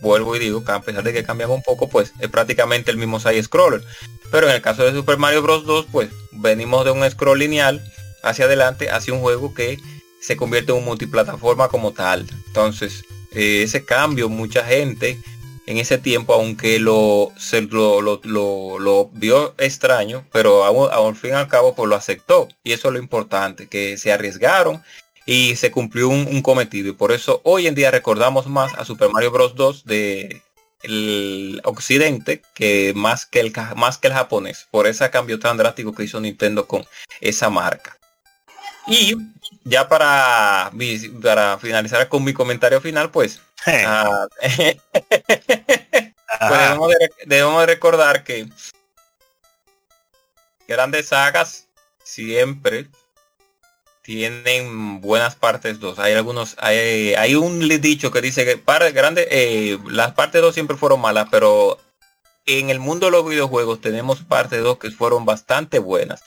vuelvo 0.00 0.36
y 0.36 0.38
digo 0.38 0.64
que 0.64 0.72
a 0.72 0.80
pesar 0.80 1.02
de 1.02 1.12
que 1.12 1.24
cambian 1.24 1.50
un 1.50 1.62
poco, 1.62 1.88
pues 1.88 2.12
es 2.18 2.28
prácticamente 2.28 2.90
el 2.90 2.96
mismo 2.96 3.20
side 3.20 3.42
scroller. 3.42 3.82
Pero 4.30 4.48
en 4.48 4.54
el 4.54 4.62
caso 4.62 4.84
de 4.84 4.92
Super 4.92 5.18
Mario 5.18 5.42
Bros. 5.42 5.64
2, 5.64 5.86
pues 5.90 6.10
venimos 6.32 6.84
de 6.84 6.90
un 6.90 7.08
scroll 7.08 7.38
lineal 7.38 7.82
hacia 8.22 8.46
adelante 8.46 8.90
hacia 8.90 9.14
un 9.14 9.20
juego 9.20 9.54
que 9.54 9.78
se 10.20 10.36
convierte 10.36 10.72
en 10.72 10.78
un 10.78 10.84
multiplataforma 10.84 11.68
como 11.68 11.92
tal. 11.92 12.26
Entonces, 12.48 13.04
eh, 13.30 13.62
ese 13.62 13.84
cambio, 13.84 14.28
mucha 14.28 14.64
gente 14.64 15.20
en 15.66 15.78
ese 15.78 15.98
tiempo, 15.98 16.32
aunque 16.32 16.78
lo, 16.78 17.32
se, 17.36 17.62
lo, 17.62 18.00
lo, 18.00 19.10
vio 19.12 19.54
extraño, 19.58 20.24
pero 20.32 20.64
al 20.64 21.16
fin 21.16 21.30
y 21.30 21.34
al 21.34 21.48
cabo 21.48 21.74
pues 21.74 21.88
lo 21.88 21.96
aceptó. 21.96 22.48
Y 22.64 22.72
eso 22.72 22.88
es 22.88 22.94
lo 22.94 23.00
importante, 23.00 23.66
que 23.66 23.98
se 23.98 24.12
arriesgaron 24.12 24.82
y 25.26 25.56
se 25.56 25.70
cumplió 25.70 26.08
un, 26.08 26.42
cometido. 26.42 26.88
Y 26.88 26.92
por 26.92 27.12
eso 27.12 27.40
hoy 27.44 27.66
en 27.66 27.74
día 27.74 27.90
recordamos 27.90 28.46
más 28.46 28.74
a 28.74 28.84
Super 28.84 29.10
Mario 29.10 29.32
Bros. 29.32 29.54
2 29.56 29.84
de 29.84 30.42
el 30.82 31.60
occidente 31.64 32.42
que 32.54 32.92
más 32.94 33.26
que 33.26 33.40
el 33.40 33.52
más 33.76 33.98
que 33.98 34.08
el 34.08 34.14
japonés 34.14 34.68
por 34.70 34.86
ese 34.86 35.08
cambio 35.10 35.38
tan 35.38 35.56
drástico 35.56 35.94
que 35.94 36.04
hizo 36.04 36.20
Nintendo 36.20 36.66
con 36.66 36.84
esa 37.20 37.48
marca 37.48 37.96
y 38.86 39.16
ya 39.64 39.88
para, 39.88 40.70
para 41.22 41.58
finalizar 41.58 42.08
con 42.08 42.22
mi 42.22 42.32
comentario 42.32 42.80
final, 42.80 43.10
pues, 43.10 43.40
uh, 43.66 44.28
pues 46.48 46.98
debemos, 47.26 47.66
recordar 47.66 48.24
que 48.24 48.48
grandes 50.68 51.08
sagas 51.08 51.68
siempre 52.02 52.88
tienen 54.02 55.00
buenas 55.00 55.34
partes 55.34 55.80
dos. 55.80 55.98
Hay 55.98 56.12
algunos, 56.12 56.54
hay, 56.58 57.14
hay 57.14 57.34
un 57.34 57.60
dicho 57.80 58.10
que 58.12 58.20
dice 58.20 58.44
que 58.44 58.56
para 58.56 58.90
grande, 58.90 59.26
eh, 59.30 59.78
las 59.88 60.12
partes 60.12 60.40
dos 60.40 60.54
siempre 60.54 60.76
fueron 60.76 61.00
malas, 61.00 61.26
pero 61.30 61.78
en 62.46 62.70
el 62.70 62.78
mundo 62.78 63.06
de 63.06 63.12
los 63.12 63.28
videojuegos 63.28 63.80
tenemos 63.80 64.22
partes 64.22 64.62
dos 64.62 64.78
que 64.78 64.90
fueron 64.90 65.24
bastante 65.24 65.80
buenas. 65.80 66.22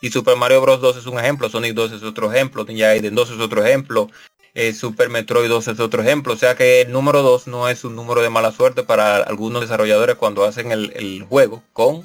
Y 0.00 0.10
Super 0.10 0.36
Mario 0.36 0.60
Bros. 0.60 0.80
2 0.82 0.98
es 0.98 1.06
un 1.06 1.18
ejemplo, 1.18 1.48
Sonic 1.48 1.72
2 1.72 1.92
es 1.92 2.02
otro 2.02 2.30
ejemplo, 2.30 2.64
Ninja 2.64 2.88
Gaiden 2.88 3.14
2 3.14 3.30
es 3.30 3.40
otro 3.40 3.64
ejemplo, 3.64 4.10
eh, 4.54 4.72
Super 4.72 5.10
Metroid 5.10 5.48
2 5.48 5.68
es 5.68 5.80
otro 5.80 6.02
ejemplo. 6.02 6.32
O 6.32 6.36
sea 6.36 6.54
que 6.54 6.82
el 6.82 6.92
número 6.92 7.22
2 7.22 7.48
no 7.48 7.68
es 7.68 7.84
un 7.84 7.96
número 7.96 8.22
de 8.22 8.30
mala 8.30 8.52
suerte 8.52 8.84
para 8.84 9.16
algunos 9.16 9.62
desarrolladores 9.62 10.14
cuando 10.14 10.44
hacen 10.44 10.70
el, 10.70 11.26
juego 11.28 11.62
con 11.72 12.02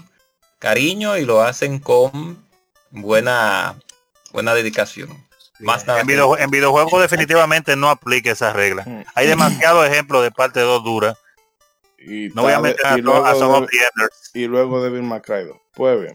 cariño 0.58 1.18
y 1.18 1.26
lo 1.26 1.42
hacen 1.42 1.80
con 1.80 2.44
buena, 2.90 3.76
buena 4.34 4.54
dedicación. 4.56 5.10
En, 5.60 6.08
video, 6.08 6.36
videojuegos 6.50 7.02
definitivamente 7.02 7.76
no 7.76 7.90
aplique 7.90 8.32
esa 8.32 8.54
regla. 8.54 8.84
Mm. 8.86 9.04
Hay 9.14 9.28
demasiados 9.28 9.86
ejemplos 9.88 10.24
de 10.24 10.32
parte 10.32 10.62
2 10.62 10.84
dura. 10.84 11.18
Y 12.00 12.30
no 12.30 12.44
voy 12.44 12.54
a 12.54 12.62
meter 12.62 12.86
a, 12.86 12.98
luego, 12.98 13.26
a 13.26 13.68
Y 14.34 14.48
luego 14.48 14.82
Devil 14.82 15.04
May 15.04 15.22
Cry 15.22 15.44
2. 15.44 15.58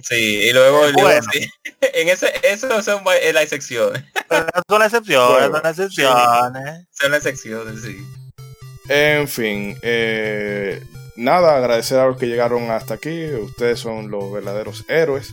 Sí, 0.03 0.43
y 0.49 0.53
luego 0.53 0.85
el 0.87 0.93
bueno. 0.93 1.27
en 1.81 2.09
ese, 2.09 2.33
eso 2.43 2.83
son 2.83 3.03
es 3.21 3.33
la 3.33 3.43
excepción. 3.43 3.93
Son 4.69 4.79
las 4.79 4.93
excepciones, 4.93 5.29
bueno. 5.29 5.55
son 5.55 5.63
las 5.63 5.79
excepciones. 5.79 6.87
Son 6.93 7.15
excepciones, 7.15 7.83
sí. 7.83 7.97
En 8.89 9.27
fin, 9.27 9.79
eh, 9.81 10.83
nada, 11.17 11.57
agradecer 11.57 11.99
a 11.99 12.07
los 12.07 12.19
que 12.19 12.27
llegaron 12.27 12.71
hasta 12.71 12.95
aquí. 12.95 13.27
Ustedes 13.33 13.79
son 13.79 14.11
los 14.11 14.31
verdaderos 14.31 14.85
héroes. 14.89 15.33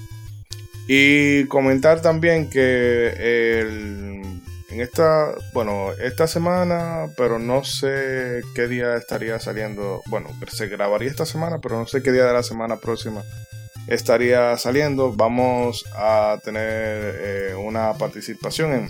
Y 0.88 1.46
comentar 1.48 2.02
también 2.02 2.50
que 2.50 3.60
el, 3.60 4.22
en 4.70 4.82
esta, 4.82 5.34
bueno, 5.54 5.92
esta 6.02 6.28
semana, 6.28 7.08
pero 7.18 7.38
no 7.38 7.66
sé 7.66 8.42
qué 8.56 8.68
día 8.68 8.96
estaría 8.96 9.40
saliendo. 9.40 10.02
Bueno, 10.08 10.30
se 10.50 10.68
grabaría 10.68 11.10
esta 11.10 11.26
semana, 11.26 11.60
pero 11.62 11.78
no 11.78 11.86
sé 11.86 12.02
qué 12.02 12.14
día 12.14 12.26
de 12.26 12.34
la 12.34 12.44
semana 12.44 12.78
próxima 12.78 13.24
estaría 13.88 14.58
saliendo. 14.58 15.14
Vamos 15.14 15.86
a 15.96 16.38
tener 16.44 17.16
eh, 17.20 17.56
una 17.56 17.94
participación 17.94 18.74
en, 18.74 18.88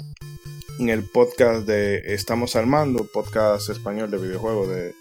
en, 0.79 0.89
el 0.89 1.03
podcast 1.03 1.65
de 1.67 2.13
Estamos 2.13 2.55
Armando, 2.55 3.07
podcast 3.11 3.69
español 3.69 4.11
de 4.11 4.17
videojuegos 4.17 4.69
de 4.69 4.93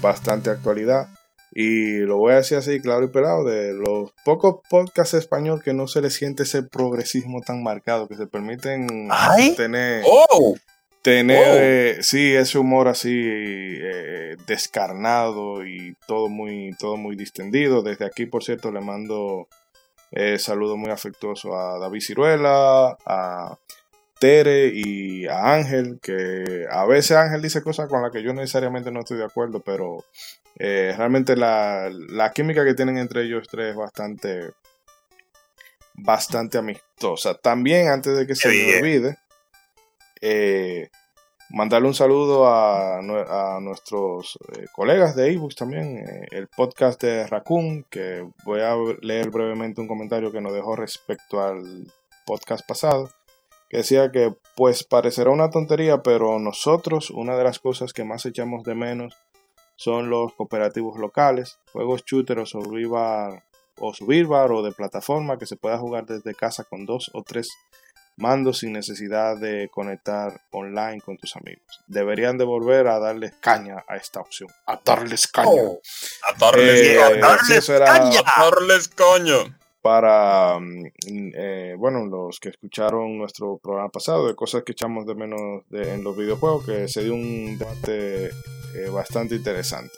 bastante 0.00 0.50
actualidad. 0.50 1.08
Y 1.54 1.98
lo 1.98 2.16
voy 2.16 2.32
a 2.32 2.36
decir 2.36 2.56
así, 2.56 2.80
claro 2.80 3.04
y 3.04 3.08
pelado, 3.08 3.44
de 3.44 3.74
los 3.74 4.12
pocos 4.24 4.60
podcasts 4.70 5.14
español 5.14 5.62
que 5.62 5.74
no 5.74 5.86
se 5.86 6.00
le 6.00 6.08
siente 6.08 6.44
ese 6.44 6.62
progresismo 6.62 7.42
tan 7.42 7.62
marcado, 7.62 8.08
que 8.08 8.16
se 8.16 8.26
permiten 8.26 9.08
tener... 9.56 10.02
Oh 10.06 10.56
tener 11.02 11.98
oh. 11.98 12.02
sí 12.02 12.34
ese 12.34 12.58
humor 12.58 12.88
así 12.88 13.10
eh, 13.12 14.36
descarnado 14.46 15.66
y 15.66 15.96
todo 16.06 16.28
muy 16.28 16.74
todo 16.78 16.96
muy 16.96 17.16
distendido 17.16 17.82
desde 17.82 18.06
aquí 18.06 18.26
por 18.26 18.44
cierto 18.44 18.70
le 18.70 18.80
mando 18.80 19.48
eh, 20.12 20.38
saludo 20.38 20.76
muy 20.76 20.90
afectuoso 20.90 21.56
a 21.56 21.78
David 21.78 22.00
Ciruela 22.00 22.96
a 23.04 23.58
Tere 24.20 24.70
y 24.72 25.26
a 25.26 25.54
Ángel 25.54 25.98
que 26.00 26.66
a 26.70 26.86
veces 26.86 27.16
Ángel 27.16 27.42
dice 27.42 27.62
cosas 27.62 27.88
con 27.88 28.02
las 28.02 28.12
que 28.12 28.22
yo 28.22 28.32
necesariamente 28.32 28.92
no 28.92 29.00
estoy 29.00 29.18
de 29.18 29.24
acuerdo 29.24 29.60
pero 29.60 30.04
eh, 30.58 30.94
realmente 30.96 31.36
la, 31.36 31.90
la 31.90 32.30
química 32.30 32.64
que 32.64 32.74
tienen 32.74 32.98
entre 32.98 33.24
ellos 33.24 33.48
tres 33.50 33.70
es 33.70 33.76
bastante 33.76 34.52
bastante 35.94 36.58
amistosa 36.58 37.34
también 37.34 37.88
antes 37.88 38.16
de 38.16 38.26
que 38.26 38.36
se 38.36 38.48
me 38.48 38.78
olvide 38.78 39.16
eh, 40.22 40.88
mandarle 41.50 41.88
un 41.88 41.94
saludo 41.94 42.46
a, 42.48 43.00
nuestros 43.60 44.38
eh, 44.56 44.66
colegas 44.72 45.14
de 45.14 45.32
ebooks 45.32 45.56
también, 45.56 45.98
eh, 45.98 46.26
el 46.30 46.48
podcast 46.48 47.02
de 47.02 47.26
Raccoon, 47.26 47.84
que 47.90 48.26
voy 48.44 48.60
a 48.60 48.74
leer 49.02 49.30
brevemente 49.30 49.80
un 49.80 49.88
comentario 49.88 50.32
que 50.32 50.40
nos 50.40 50.54
dejó 50.54 50.76
respecto 50.76 51.42
al 51.42 51.92
podcast 52.24 52.66
pasado, 52.66 53.10
que 53.68 53.78
decía 53.78 54.10
que 54.10 54.32
pues 54.56 54.84
parecerá 54.84 55.30
una 55.30 55.50
tontería, 55.50 56.02
pero 56.02 56.38
nosotros 56.38 57.10
una 57.10 57.36
de 57.36 57.44
las 57.44 57.58
cosas 57.58 57.92
que 57.92 58.04
más 58.04 58.24
echamos 58.24 58.62
de 58.62 58.74
menos 58.74 59.16
son 59.76 60.08
los 60.08 60.32
cooperativos 60.34 60.98
locales, 60.98 61.58
juegos 61.72 62.04
shooter 62.04 62.38
o 62.38 62.46
survival 62.46 63.42
o 63.78 63.90
o 63.90 64.62
de 64.62 64.72
plataforma 64.72 65.38
que 65.38 65.46
se 65.46 65.56
pueda 65.56 65.78
jugar 65.78 66.06
desde 66.06 66.34
casa 66.34 66.64
con 66.64 66.86
dos 66.86 67.10
o 67.14 67.22
tres 67.22 67.48
mandos 68.16 68.58
sin 68.58 68.72
necesidad 68.72 69.36
de 69.38 69.68
conectar 69.72 70.40
online 70.50 71.00
con 71.00 71.16
tus 71.16 71.34
amigos. 71.36 71.80
Deberían 71.86 72.38
de 72.38 72.44
volver 72.44 72.86
a 72.88 72.98
darles 72.98 73.32
caña 73.40 73.84
a 73.88 73.96
esta 73.96 74.20
opción. 74.20 74.50
A 74.66 74.80
darles 74.84 75.26
caña. 75.28 75.50
Oh, 75.50 75.80
a 76.28 76.38
darles, 76.38 76.80
Eh, 76.82 77.02
a 77.02 77.10
darles 77.18 77.66
caña. 77.68 78.20
A 78.24 78.44
darles 78.44 78.88
caña. 78.88 79.58
para, 79.82 80.60
mm, 80.60 80.84
eh, 81.34 81.74
bueno, 81.76 82.06
los 82.06 82.38
que 82.38 82.50
escucharon 82.50 83.18
nuestro 83.18 83.58
programa 83.58 83.88
pasado 83.88 84.28
de 84.28 84.36
cosas 84.36 84.62
que 84.62 84.70
echamos 84.70 85.04
de 85.06 85.16
menos 85.16 85.62
de- 85.70 85.94
en 85.94 86.04
los 86.04 86.16
videojuegos, 86.16 86.64
que 86.64 86.86
se 86.86 87.02
dio 87.02 87.14
un 87.14 87.58
debate 87.58 88.26
eh, 88.76 88.88
bastante 88.92 89.34
interesante. 89.34 89.92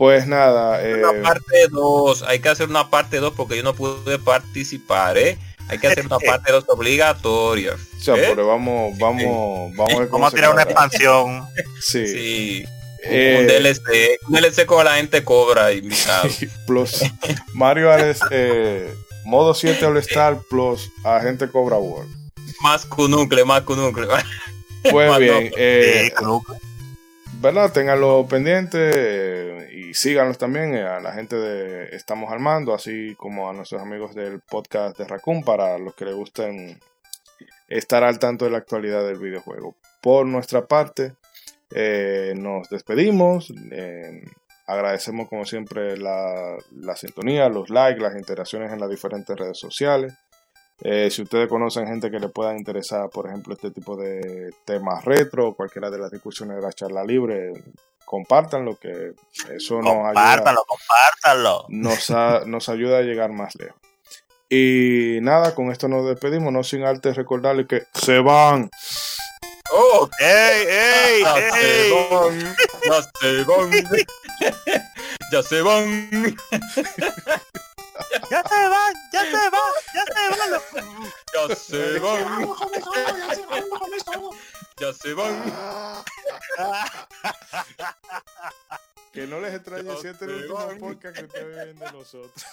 Pues 0.00 0.26
nada, 0.26 0.82
eh, 0.82 0.94
Una 0.94 1.22
parte 1.22 1.68
2. 1.70 2.22
Hay 2.22 2.38
que 2.38 2.48
hacer 2.48 2.70
una 2.70 2.88
parte 2.88 3.18
2 3.18 3.34
porque 3.36 3.58
yo 3.58 3.62
no 3.62 3.74
pude 3.74 4.18
participar, 4.18 5.18
¿eh? 5.18 5.36
Hay 5.68 5.76
que 5.76 5.88
hacer 5.88 6.06
una 6.06 6.16
parte 6.26 6.50
2 6.52 6.64
obligatoria. 6.68 7.74
o 7.74 8.00
sea, 8.02 8.14
¿eh? 8.16 8.24
pero 8.30 8.46
vamos, 8.46 8.96
vamos, 8.96 9.70
vamos 9.76 9.92
a 9.94 9.98
ver 9.98 10.08
cómo 10.08 10.22
Vamos 10.22 10.32
a 10.32 10.36
tirar 10.36 10.54
una 10.54 10.62
expansión. 10.62 11.46
Sí. 11.82 12.06
Sí. 12.06 12.64
Eh, 13.04 13.40
un 13.42 13.46
DLC. 13.46 14.18
Un 14.26 14.32
DLC 14.36 14.64
con 14.64 14.82
la 14.86 14.94
gente 14.94 15.22
cobra 15.22 15.70
invitado. 15.70 16.30
plus 16.66 17.04
Mario 17.52 17.92
Alex, 17.92 18.20
eh, 18.30 18.94
modo 19.26 19.52
7 19.52 19.84
All 19.84 19.98
Star 19.98 20.38
plus 20.48 20.90
Agente 21.04 21.46
Cobra 21.50 21.76
World. 21.76 22.10
más 22.62 22.86
cunucle, 22.86 23.44
más 23.44 23.60
cunucle. 23.64 24.06
Pues 24.90 25.10
Más 25.10 25.18
bien, 25.18 25.44
no. 25.44 25.56
eh, 25.58 26.10
¿verdad? 27.40 27.72
Ténganlo 27.72 28.26
pendiente 28.28 28.90
eh, 28.92 29.68
y 29.72 29.94
síganlos 29.94 30.36
también 30.36 30.74
eh, 30.74 30.82
a 30.82 31.00
la 31.00 31.12
gente 31.12 31.36
de 31.36 31.96
Estamos 31.96 32.30
Armando, 32.30 32.74
así 32.74 33.14
como 33.16 33.48
a 33.48 33.54
nuestros 33.54 33.80
amigos 33.80 34.14
del 34.14 34.40
podcast 34.40 34.98
de 34.98 35.06
Raccoon 35.06 35.42
para 35.42 35.78
los 35.78 35.94
que 35.94 36.04
les 36.04 36.14
gusten 36.14 36.78
estar 37.68 38.04
al 38.04 38.18
tanto 38.18 38.44
de 38.44 38.50
la 38.50 38.58
actualidad 38.58 39.06
del 39.06 39.18
videojuego. 39.18 39.74
Por 40.02 40.26
nuestra 40.26 40.66
parte, 40.66 41.14
eh, 41.74 42.34
nos 42.36 42.68
despedimos. 42.68 43.52
agradecemos 44.66 45.28
como 45.28 45.46
siempre 45.46 45.96
la, 45.96 46.58
la 46.72 46.94
sintonía, 46.94 47.48
los 47.48 47.70
likes, 47.70 48.02
las 48.02 48.16
interacciones 48.16 48.70
en 48.72 48.80
las 48.80 48.90
diferentes 48.90 49.34
redes 49.36 49.58
sociales. 49.58 50.12
Eh, 50.82 51.10
si 51.10 51.22
ustedes 51.22 51.48
conocen 51.48 51.86
gente 51.86 52.10
que 52.10 52.18
le 52.18 52.28
pueda 52.28 52.56
interesar, 52.56 53.10
por 53.10 53.26
ejemplo, 53.28 53.52
este 53.54 53.70
tipo 53.70 53.96
de 53.96 54.50
temas 54.64 55.04
retro 55.04 55.48
o 55.48 55.54
cualquiera 55.54 55.90
de 55.90 55.98
las 55.98 56.10
discusiones 56.10 56.56
de 56.56 56.62
la 56.62 56.72
charla 56.72 57.04
libre, 57.04 57.52
compártanlo, 58.04 58.76
que 58.78 59.12
eso 59.54 59.76
nos 59.82 59.88
ayuda, 59.88 60.04
Compártanlo, 60.06 60.64
compártanlo. 60.66 61.66
nos, 61.68 62.10
a- 62.10 62.44
nos 62.46 62.68
ayuda 62.70 62.98
a 62.98 63.02
llegar 63.02 63.30
más 63.30 63.54
lejos. 63.56 63.78
Y 64.48 65.18
nada, 65.22 65.54
con 65.54 65.70
esto 65.70 65.86
nos 65.86 66.06
despedimos, 66.06 66.52
no 66.52 66.64
sin 66.64 66.84
antes 66.84 67.14
recordarles 67.16 67.66
que 67.68 67.82
se 67.94 68.18
van. 68.18 68.68
¡Oh! 69.72 70.08
¡Ey, 70.18 70.66
ey, 70.66 71.22
Ya 71.22 71.34
se 71.52 71.86
ey! 71.86 71.92
van, 71.92 72.56
ya 72.82 73.02
se 73.20 73.44
van, 73.44 73.70
ya 75.32 75.42
se 75.42 75.62
van. 75.62 76.36
¡Ya 78.30 78.42
se 78.42 78.68
van! 78.68 78.94
¡Ya 79.12 79.24
se 79.24 79.50
van! 79.50 79.72
¡Ya 79.94 80.04
se 80.04 80.22
van! 80.30 81.10
Ya 81.32 81.56
se 81.56 81.98
van, 82.00 82.48
ya 84.78 84.92
se 84.92 85.14
van. 85.14 86.04
Que 89.12 89.26
no 89.26 89.40
les 89.40 89.54
extrañe 89.54 89.96
si 90.00 90.08
este 90.08 90.24
es 90.24 90.30
el 90.30 90.50
último 90.52 90.78
podcast 90.78 91.16
que 91.16 91.24
ustedes 91.24 91.56
ven 91.56 91.78
de 91.78 91.92
nosotros. 91.92 92.46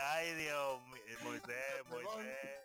Ay, 0.00 0.34
Dios 0.34 0.82
mío. 0.86 1.02
Moisés, 1.22 1.84
Moisés. 1.88 2.63